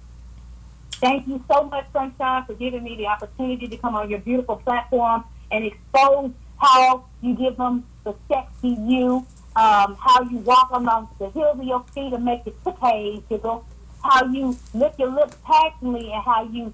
Thank 1.02 1.28
you 1.28 1.44
so 1.52 1.64
much, 1.64 1.88
Sunshine, 1.92 2.46
for 2.46 2.54
giving 2.54 2.84
me 2.84 2.96
the 2.96 3.08
opportunity 3.08 3.68
to 3.68 3.78
come 3.78 3.96
on 3.96 4.08
your 4.12 4.20
beautiful 4.20 4.58
platform 4.58 5.24
and 5.50 5.66
expose 5.66 6.32
how 6.60 7.06
you 7.24 7.34
give 7.36 7.58
them 7.58 7.84
the 8.04 8.14
sexy 8.28 8.78
you, 8.80 9.26
um, 9.56 9.98
how 10.00 10.22
you 10.30 10.38
walk 10.38 10.70
amongst 10.72 11.18
the 11.18 11.32
heels 11.32 11.58
of 11.60 11.64
your 11.66 11.82
feet 11.96 12.14
and 12.14 12.24
make 12.24 12.46
it 12.46 12.56
okay, 12.68 13.20
jiggle, 13.30 13.66
how 14.04 14.26
you 14.26 14.56
lift 14.76 15.00
your 15.00 15.10
lips 15.10 15.36
passionately 15.44 16.12
and 16.14 16.24
how 16.24 16.44
you 16.44 16.72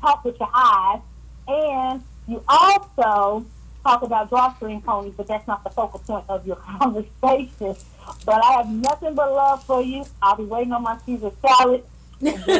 talk 0.00 0.24
with 0.24 0.40
your 0.40 0.50
eyes, 0.54 1.00
and 1.46 2.02
you 2.26 2.42
also 2.48 3.44
talk 3.82 4.00
about 4.00 4.30
drawstring 4.30 4.80
ponies, 4.80 5.12
but 5.18 5.26
that's 5.26 5.46
not 5.46 5.62
the 5.64 5.70
focal 5.70 5.98
point 6.00 6.24
of 6.30 6.46
your 6.46 6.56
conversation. 6.80 7.76
But 8.24 8.42
I 8.42 8.52
have 8.52 8.70
nothing 8.70 9.14
but 9.14 9.30
love 9.30 9.62
for 9.64 9.82
you. 9.82 10.06
I'll 10.22 10.36
be 10.36 10.44
waiting 10.44 10.72
on 10.72 10.82
my 10.82 10.96
Caesar 11.04 11.30
salad 11.42 11.84
and 12.20 12.54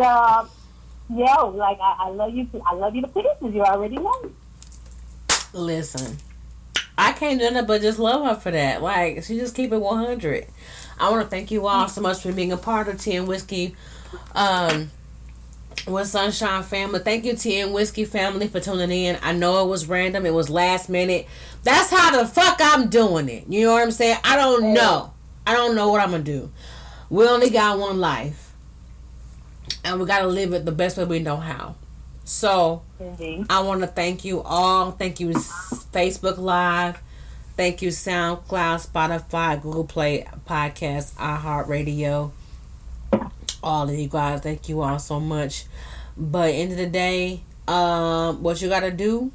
uh, 0.00 0.44
yo, 1.10 1.48
like 1.48 1.78
I, 1.80 1.96
I 2.00 2.08
love 2.10 2.34
you. 2.34 2.48
I 2.66 2.74
love 2.74 2.94
you 2.94 3.02
to 3.02 3.08
pieces. 3.08 3.54
You 3.54 3.62
already 3.62 3.96
know. 3.96 4.30
Listen, 5.52 6.18
I 6.96 7.12
can't 7.12 7.38
do 7.38 7.50
nothing 7.50 7.66
but 7.66 7.82
just 7.82 7.98
love 7.98 8.24
her 8.24 8.34
for 8.40 8.50
that. 8.50 8.82
Like 8.82 9.24
she 9.24 9.38
just 9.38 9.54
keep 9.54 9.72
it 9.72 9.78
one 9.78 10.04
hundred. 10.04 10.46
I 10.98 11.10
want 11.10 11.22
to 11.22 11.28
thank 11.28 11.50
you 11.50 11.66
all 11.66 11.88
so 11.88 12.00
much 12.00 12.22
for 12.22 12.32
being 12.32 12.52
a 12.52 12.56
part 12.56 12.88
of 12.88 13.00
Tea 13.00 13.16
and 13.16 13.28
Whiskey. 13.28 13.74
Um, 14.34 14.90
with 15.86 16.06
Sunshine 16.06 16.62
family. 16.62 17.00
Thank 17.00 17.24
you, 17.24 17.34
Tea 17.34 17.60
and 17.60 17.72
Whiskey 17.72 18.04
family, 18.04 18.46
for 18.46 18.60
tuning 18.60 18.90
in. 18.90 19.18
I 19.22 19.32
know 19.32 19.64
it 19.64 19.68
was 19.68 19.86
random, 19.86 20.26
it 20.26 20.34
was 20.34 20.48
last 20.48 20.88
minute. 20.88 21.26
That's 21.62 21.90
how 21.90 22.16
the 22.16 22.26
fuck 22.26 22.58
I'm 22.60 22.88
doing 22.88 23.28
it. 23.28 23.46
You 23.48 23.66
know 23.66 23.72
what 23.72 23.82
I'm 23.82 23.90
saying? 23.90 24.18
I 24.24 24.36
don't 24.36 24.72
know. 24.74 25.12
I 25.46 25.54
don't 25.54 25.74
know 25.74 25.90
what 25.90 26.00
I'm 26.00 26.12
gonna 26.12 26.22
do. 26.22 26.52
We 27.12 27.28
only 27.28 27.50
got 27.50 27.78
one 27.78 28.00
life. 28.00 28.54
And 29.84 30.00
we 30.00 30.06
gotta 30.06 30.26
live 30.26 30.54
it 30.54 30.64
the 30.64 30.72
best 30.72 30.96
way 30.96 31.04
we 31.04 31.18
know 31.18 31.36
how. 31.36 31.74
So 32.24 32.84
Indeed. 32.98 33.44
I 33.50 33.60
want 33.60 33.82
to 33.82 33.86
thank 33.86 34.24
you 34.24 34.40
all. 34.40 34.92
Thank 34.92 35.20
you, 35.20 35.28
Facebook 35.28 36.38
Live. 36.38 37.02
Thank 37.54 37.82
you, 37.82 37.90
SoundCloud, 37.90 38.88
Spotify, 38.90 39.60
Google 39.60 39.84
Play, 39.84 40.26
Podcast, 40.48 41.12
iHeartRadio. 41.16 42.30
All 43.62 43.90
of 43.90 43.94
you 43.94 44.08
guys, 44.08 44.40
thank 44.40 44.70
you 44.70 44.80
all 44.80 44.98
so 44.98 45.20
much. 45.20 45.66
But 46.16 46.54
end 46.54 46.72
of 46.72 46.78
the 46.78 46.86
day, 46.86 47.42
um, 47.68 48.42
what 48.42 48.62
you 48.62 48.70
gotta 48.70 48.90
do 48.90 49.30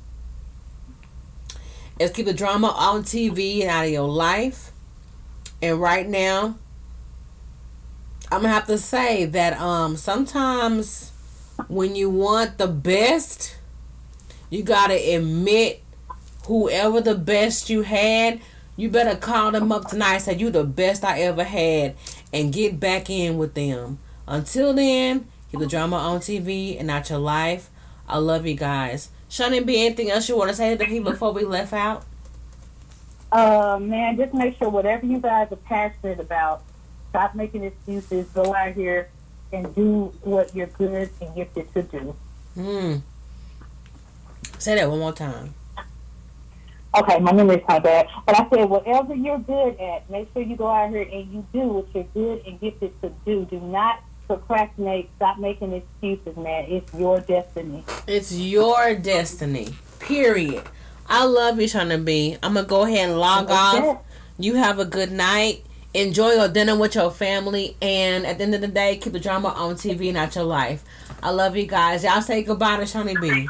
is 2.00 2.10
keep 2.10 2.26
the 2.26 2.34
drama 2.34 2.70
on 2.70 3.04
TV 3.04 3.62
and 3.62 3.70
out 3.70 3.86
of 3.86 3.92
your 3.92 4.10
life. 4.10 4.72
And 5.62 5.80
right 5.80 6.08
now, 6.08 6.56
I'm 8.32 8.42
gonna 8.42 8.54
have 8.54 8.68
to 8.68 8.78
say 8.78 9.26
that 9.26 9.60
um 9.60 9.96
sometimes 9.96 11.12
when 11.68 11.96
you 11.96 12.10
want 12.10 12.58
the 12.58 12.68
best, 12.68 13.58
you 14.50 14.64
gotta 14.64 14.96
admit 15.16 15.84
whoever 16.46 17.02
the 17.02 17.16
best 17.16 17.70
you 17.70 17.82
had, 17.82 18.40
you 18.76 18.90
better 18.90 19.18
call 19.18 19.52
them 19.52 19.72
up 19.72 19.88
tonight 19.88 20.16
and 20.16 20.24
say 20.24 20.36
you 20.36 20.50
the 20.50 20.64
best 20.64 21.04
I 21.04 21.22
ever 21.22 21.44
had 21.44 21.96
and 22.34 22.54
get 22.54 22.80
back 22.80 23.10
in 23.10 23.38
with 23.38 23.54
them. 23.54 24.00
Until 24.28 24.74
then, 24.74 25.28
keep 25.52 25.60
the 25.60 25.68
drama 25.68 25.96
on 25.96 26.20
TV 26.20 26.78
and 26.78 26.88
not 26.88 27.10
your 27.10 27.20
life. 27.20 27.70
I 28.08 28.18
love 28.18 28.46
you 28.46 28.56
guys. 28.56 29.10
Shouldn't 29.30 29.66
be 29.66 29.86
anything 29.86 30.10
else 30.10 30.30
you 30.30 30.38
want 30.38 30.50
to 30.50 30.56
say 30.56 30.72
to 30.72 30.78
the 30.78 30.86
people 30.86 31.12
before 31.12 31.34
we 31.34 31.44
left 31.44 31.74
out? 31.74 32.04
Uh, 33.32 33.78
man, 33.82 34.16
just 34.16 34.34
make 34.34 34.58
sure 34.58 34.70
whatever 34.70 35.06
you 35.06 35.20
guys 35.20 35.52
are 35.52 35.58
passionate 35.58 36.20
about, 36.20 36.64
stop 37.18 37.34
making 37.34 37.64
excuses. 37.64 38.28
Go 38.30 38.54
out 38.54 38.74
here 38.74 39.10
and 39.52 39.74
do 39.74 40.14
what 40.22 40.54
you're 40.56 40.68
good 40.68 41.10
and 41.20 41.36
gifted 41.36 41.74
to 41.74 41.82
do. 41.82 42.16
Hmm. 42.54 42.96
Say 44.60 44.76
that 44.76 44.90
one 44.90 45.00
more 45.00 45.14
time. 45.14 45.56
Okay, 46.96 47.20
my 47.20 47.32
memory's 47.32 47.64
kind 47.68 47.78
of 47.78 47.84
bad. 47.84 48.08
But 48.26 48.40
I 48.40 48.48
said, 48.50 48.70
whatever 48.70 49.16
you're 49.16 49.40
good 49.40 49.80
at, 49.80 50.10
make 50.10 50.32
sure 50.34 50.42
you 50.44 50.56
go 50.56 50.68
out 50.68 50.90
here 50.90 51.02
and 51.02 51.32
you 51.32 51.46
do 51.54 51.60
what 51.60 51.88
you're 51.94 52.04
good 52.14 52.46
and 52.46 52.60
gifted 52.60 53.00
to 53.02 53.12
do. 53.26 53.46
Do 53.46 53.60
not 53.60 54.02
procrastinate. 54.28 55.10
Stop 55.16 55.40
making 55.40 55.74
excuses, 55.74 56.38
man. 56.38 56.66
It's 56.68 56.94
your 56.94 57.20
destiny. 57.20 57.84
It's 58.08 58.34
your 58.34 58.96
destiny. 58.96 59.70
Period. 60.00 60.64
I 61.08 61.26
love 61.26 61.60
you, 61.60 61.68
Shauna 61.68 62.04
B. 62.04 62.38
I'm 62.44 62.54
gonna 62.56 62.68
go 62.68 62.84
ahead 62.84 63.10
and 63.10 63.20
log 63.20 63.48
That's 63.48 63.78
off 63.78 63.98
it. 63.98 64.44
You 64.44 64.56
have 64.56 64.80
a 64.80 64.86
good 64.86 65.12
night. 65.12 65.67
Enjoy 65.98 66.34
your 66.34 66.48
dinner 66.48 66.78
with 66.78 66.94
your 66.94 67.10
family. 67.10 67.76
And 67.82 68.24
at 68.28 68.38
the 68.38 68.44
end 68.44 68.54
of 68.54 68.62
the 68.62 68.68
day, 68.68 68.98
keep 68.98 69.14
the 69.14 69.20
drama 69.20 69.48
on 69.48 69.74
TV, 69.74 70.14
not 70.14 70.36
your 70.36 70.44
life. 70.44 70.84
I 71.24 71.32
love 71.32 71.58
you 71.58 71.66
guys. 71.66 72.04
Y'all 72.04 72.22
say 72.22 72.44
goodbye 72.44 72.78
to 72.78 72.86
Shawnee 72.86 73.16
B. 73.20 73.50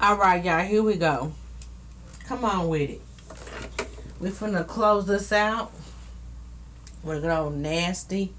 All 0.00 0.16
right, 0.16 0.42
y'all. 0.42 0.64
Here 0.64 0.82
we 0.82 0.96
go. 0.96 1.34
Come 2.24 2.42
on 2.46 2.68
with 2.68 2.88
it. 2.88 3.02
We 4.18 4.30
finna 4.30 4.66
close 4.66 5.06
this 5.06 5.30
out. 5.30 5.70
We're 7.02 7.20
gonna 7.20 7.34
go 7.34 7.50
nasty. 7.50 8.32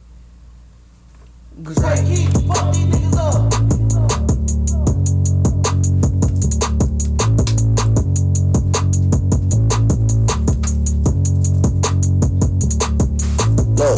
Look, 13.80 13.95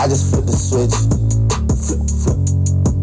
I 0.00 0.08
just 0.08 0.32
flipped 0.32 0.48
the 0.48 0.56
switch. 0.56 0.96
Flip, 1.84 2.00
flip. 2.00 2.40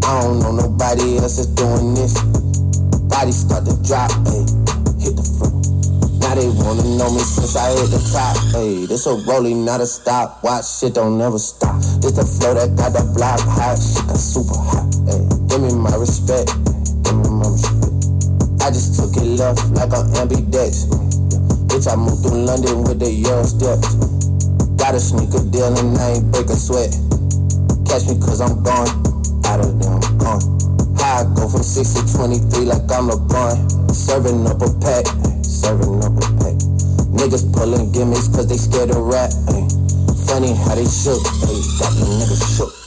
I 0.09 0.25
don't 0.25 0.41
know 0.41 0.49
nobody 0.49 1.21
else 1.21 1.37
that's 1.37 1.53
doing 1.53 1.93
this. 1.93 2.17
Body 3.13 3.29
start 3.29 3.69
to 3.69 3.77
drop, 3.85 4.09
ayy. 4.25 4.41
Hit 4.97 5.13
the 5.13 5.21
front. 5.21 5.53
Now 6.17 6.33
they 6.33 6.49
wanna 6.49 6.81
know 6.81 7.13
me 7.13 7.21
since 7.21 7.53
I 7.53 7.69
hit 7.77 7.93
the 7.93 8.01
top, 8.09 8.41
ayy. 8.57 8.89
This 8.89 9.05
a 9.05 9.21
rolling, 9.29 9.65
not 9.69 9.79
a 9.79 9.85
stop. 9.85 10.41
Watch 10.41 10.65
shit 10.65 10.97
don't 10.97 11.15
never 11.15 11.37
stop. 11.37 11.77
This 12.01 12.17
the 12.17 12.25
flow 12.25 12.57
that 12.57 12.73
got 12.73 12.97
the 12.97 13.05
block 13.13 13.37
hot. 13.45 13.77
Shit 13.77 14.01
got 14.09 14.17
super 14.17 14.57
hot, 14.57 14.89
ayy. 15.13 15.29
Give 15.45 15.61
me 15.61 15.77
my 15.77 15.93
respect. 15.93 16.57
Give 17.05 17.21
me 17.21 17.29
my 17.37 17.53
respect. 17.53 18.65
I 18.65 18.73
just 18.73 18.97
took 18.97 19.13
it 19.13 19.29
left 19.37 19.61
like 19.77 19.93
on 19.93 20.09
ambidex. 20.17 20.89
Bitch, 21.69 21.85
I 21.85 21.93
moved 21.93 22.25
through 22.25 22.49
London 22.49 22.81
with 22.81 22.97
the 22.97 23.13
Euro 23.13 23.45
steps. 23.45 24.16
I 24.87 24.91
got 24.91 24.95
a 24.95 25.03
sneaker 25.03 25.43
deal 25.51 25.67
and 25.67 25.97
I 25.97 26.11
ain't 26.15 26.31
break 26.31 26.47
a 26.47 26.55
sweat. 26.55 26.95
Catch 27.91 28.07
me 28.07 28.15
cause 28.23 28.39
I'm 28.39 28.63
gone. 28.63 28.87
Out 29.43 29.59
of 29.59 29.75
there, 29.83 29.91
I'm 29.91 30.17
gone. 30.17 30.39
Uh. 30.39 31.03
How 31.03 31.27
I 31.27 31.35
go 31.35 31.49
from 31.49 31.61
6 31.61 31.75
to 31.75 32.15
23 32.15 32.63
like 32.63 32.87
I'm 32.95 33.11
LeBron. 33.11 33.91
Serving 33.91 34.47
up 34.47 34.63
a 34.63 34.71
pack, 34.79 35.03
serving 35.43 35.99
up 36.07 36.15
a 36.15 36.23
pack. 36.39 36.55
Niggas 37.11 37.51
pulling 37.51 37.91
gimmicks 37.91 38.29
cause 38.29 38.47
they 38.47 38.55
scared 38.55 38.91
of 38.91 39.03
rap. 39.03 39.29
Ay. 39.51 39.67
Funny 40.23 40.55
how 40.55 40.75
they 40.79 40.87
shook, 40.87 41.19
ay. 41.19 41.59
got 41.83 41.91
the 41.91 42.07
niggas 42.07 42.55
shook. 42.55 42.86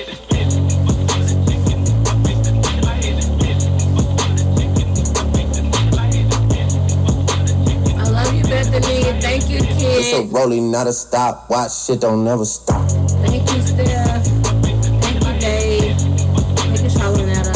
It's 10.13 10.19
a 10.19 10.23
rolling, 10.35 10.69
not 10.71 10.87
a 10.87 10.91
stop. 10.91 11.49
Watch 11.49 11.71
shit 11.85 12.01
don't 12.01 12.25
never 12.25 12.43
stop. 12.43 12.83
Thank 13.23 13.49
you, 13.49 13.61
Steph. 13.61 14.25
Thank 14.59 15.23
you, 15.23 15.39
Dave. 15.39 15.95
Thank 15.95 16.83
you, 16.83 16.89
Charlotte. 16.89 17.47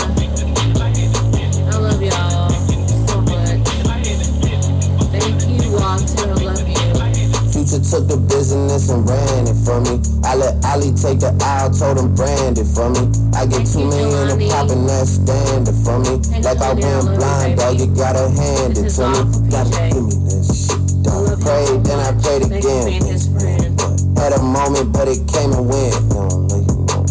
I 1.67 1.77
love 1.77 2.01
y'all 2.01 2.49
so 3.11 3.19
much. 3.27 3.59
Thank 5.11 5.43
you, 5.51 5.71
Walter. 5.71 6.31
I 6.31 6.47
love 6.47 6.63
you. 6.63 7.51
Future 7.51 7.83
took 7.83 8.07
the 8.07 8.23
business 8.29 8.87
and 8.89 9.03
ran 9.03 9.47
it 9.51 9.59
for 9.67 9.81
me. 9.81 9.99
I 10.23 10.35
let 10.35 10.63
Ali 10.63 10.95
take 10.95 11.19
the 11.19 11.35
aisle, 11.43 11.71
told 11.71 11.99
him 11.99 12.15
brand 12.15 12.57
it 12.57 12.71
for 12.71 12.89
me. 12.89 13.11
I 13.35 13.47
get 13.47 13.67
Thank 13.67 13.73
two 13.73 13.79
you, 13.83 13.87
million 13.91 14.31
and 14.31 14.49
poppin' 14.49 14.87
that 14.87 15.07
standard 15.07 15.75
for 15.83 15.99
me. 15.99 16.23
Thank 16.23 16.45
Like 16.45 16.61
I. 16.61 16.71
Went 16.71 17.19
blind, 17.19 17.59
dog, 17.59 17.79
you 17.81 17.87
gotta 17.87 18.29
hand 18.31 18.77
it 18.77 18.83
This 18.83 18.95
to 18.95 19.11
me. 19.11 19.51
Gotta 19.51 19.91
give 19.91 20.07
me 20.07 20.15
that 20.31 20.54
Prayed, 21.45 21.85
then 21.85 21.99
I 22.01 22.11
prayed 22.17 22.41
Thank 22.49 22.57
you 22.57 22.61
for 22.61 22.67
again. 22.73 22.85
being 22.89 23.05
his 23.05 23.29
friend. 23.29 23.77
Had 24.17 24.33
a 24.33 24.41
moment, 24.41 24.91
but 24.91 25.07
it 25.07 25.21
came 25.29 25.53
and 25.53 25.69
went. 25.69 25.93
You 25.93 26.25
don't 26.25 26.49
know, 26.49 26.57
you 26.57 26.75
know. 26.89 27.05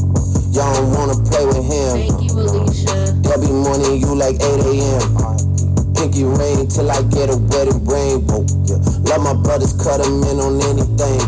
Y'all 0.51 0.75
don't 0.75 0.91
wanna 0.91 1.15
play 1.31 1.47
with 1.47 1.63
him. 1.63 1.93
Thank 2.03 2.19
you, 2.27 2.33
Alicia. 2.35 3.15
They'll 3.23 3.39
morning 3.63 4.01
you 4.03 4.11
like 4.15 4.37
8 4.43 4.43
a.m. 4.43 5.07
Pinky 5.95 6.25
rain 6.27 6.67
till 6.67 6.91
I 6.91 7.03
get 7.15 7.31
a 7.31 7.39
wedding 7.55 7.79
rainbow. 7.87 8.43
Yeah. 8.67 8.83
Love 9.07 9.23
my 9.23 9.35
brothers, 9.39 9.73
cut 9.79 10.03
them 10.03 10.23
in 10.27 10.43
on 10.43 10.59
anything. 10.67 11.23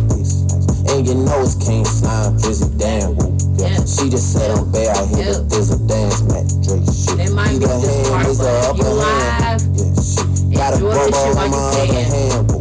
And 0.90 1.06
you 1.06 1.14
know 1.14 1.42
it's 1.42 1.54
King 1.54 1.84
Slime, 1.84 2.34
Drizzy 2.42 2.66
damn. 2.78 3.14
Yeah. 3.54 3.78
She 3.86 4.10
just 4.10 4.32
said 4.34 4.50
I'm 4.50 4.70
bad, 4.72 4.96
I 4.98 5.06
hit 5.06 5.26
Yep. 5.26 5.34
the 5.34 5.42
thizzle 5.54 5.86
dance, 5.86 6.22
Mac 6.26 6.46
Dre 6.62 6.78
shit. 6.90 7.18
It 7.22 7.32
might 7.32 7.54
Either 7.54 7.68
hand 7.70 8.06
part, 8.10 8.26
is 8.26 8.38
the 8.38 8.50
upper 8.66 8.82
hand. 8.98 9.62
Yeah, 9.78 9.94
shit. 10.02 10.58
Got 10.58 10.72
a 10.74 10.76
Enjoy 10.76 10.94
this 10.94 11.10
bubble 11.10 11.14
shit 11.14 11.38
on 11.38 11.50
my 11.50 11.56
other 11.56 12.02
hand. 12.02 12.55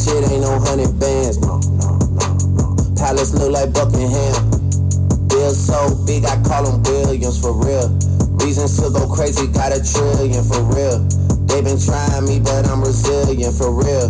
Shit 0.00 0.32
ain't 0.32 0.40
no 0.40 0.56
hundred 0.56 0.96
bands, 0.98 1.36
no, 1.44 1.60
no, 1.76 2.00
no, 2.16 2.28
no. 2.56 2.64
Palace 2.96 3.36
look 3.36 3.52
like 3.52 3.68
Buckingham. 3.76 4.32
Bill 5.28 5.52
so 5.52 5.92
big, 6.08 6.24
I 6.24 6.40
call 6.40 6.64
him 6.64 6.80
Williams 6.88 7.36
for 7.36 7.52
real. 7.52 7.92
Reasons 8.40 8.80
to 8.80 8.88
go 8.88 9.04
crazy, 9.12 9.44
got 9.52 9.76
a 9.76 9.80
trillion 9.84 10.40
for 10.40 10.64
real. 10.72 11.04
They 11.44 11.60
been 11.60 11.76
trying 11.76 12.24
me, 12.24 12.40
but 12.40 12.64
I'm 12.64 12.80
resilient 12.80 13.52
for 13.52 13.76
real. 13.76 14.08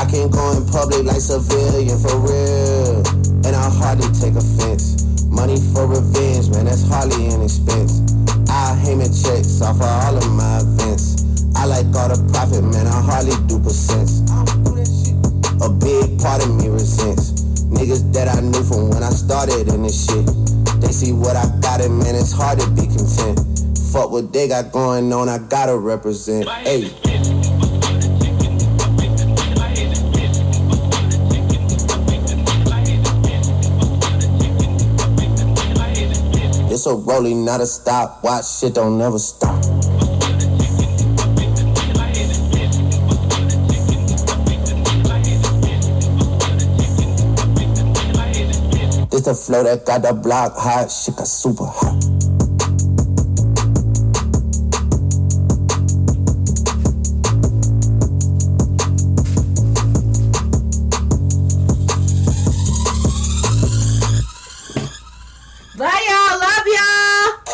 I 0.00 0.08
can 0.08 0.32
go 0.32 0.56
in 0.56 0.64
public 0.72 1.04
like 1.04 1.20
civilian 1.20 2.00
for 2.00 2.16
real. 2.16 3.04
And 3.44 3.52
I 3.52 3.68
hardly 3.68 4.08
take 4.16 4.40
offense. 4.40 5.04
Money 5.28 5.60
for 5.76 5.84
revenge, 5.84 6.48
man, 6.48 6.64
that's 6.64 6.88
hardly 6.88 7.28
an 7.28 7.42
expense. 7.42 8.00
I 8.48 8.72
Heyman 8.80 9.12
checks 9.12 9.60
off 9.60 9.76
of 9.76 9.84
all 9.84 10.16
of 10.16 10.32
my 10.32 10.64
events. 10.64 11.44
I 11.52 11.66
like 11.66 11.92
all 11.92 12.08
the 12.08 12.16
profit, 12.32 12.64
man, 12.64 12.86
I 12.86 13.04
hardly 13.04 13.36
do 13.44 13.60
percents. 13.60 14.24
I 14.32 14.44
don't 14.44 14.64
do 14.64 14.74
that 14.80 14.88
shit. 14.88 15.25
A 15.62 15.70
big 15.70 16.20
part 16.20 16.44
of 16.44 16.54
me 16.54 16.68
resents 16.68 17.32
niggas 17.70 18.12
that 18.12 18.28
I 18.28 18.40
knew 18.40 18.62
from 18.62 18.90
when 18.90 19.02
I 19.02 19.10
started 19.10 19.68
in 19.68 19.82
this 19.82 20.06
shit. 20.06 20.26
They 20.80 20.92
see 20.92 21.12
what 21.12 21.34
I 21.36 21.46
got, 21.60 21.80
and 21.80 21.98
man, 21.98 22.14
it's 22.14 22.32
hard 22.32 22.60
to 22.60 22.68
be 22.70 22.86
content. 22.86 23.40
Fuck 23.92 24.10
what 24.10 24.32
they 24.32 24.48
got 24.48 24.72
going 24.72 25.12
on, 25.12 25.28
I 25.28 25.38
gotta 25.38 25.76
represent. 25.76 26.48
Hey. 26.48 26.92
It's 36.68 36.84
a 36.84 36.94
rolling, 36.94 37.44
not 37.46 37.62
a 37.62 37.66
stop. 37.66 38.22
Watch 38.22 38.58
shit 38.58 38.74
don't 38.74 38.98
never 38.98 39.18
stop. 39.18 39.55
Flow 49.46 49.62
that 49.62 49.86
got 49.86 50.02
the 50.02 50.12
block 50.12 50.56
hot, 50.56 50.90
shit 50.90 51.14
got 51.14 51.28
super 51.28 51.66
hot. 51.66 52.15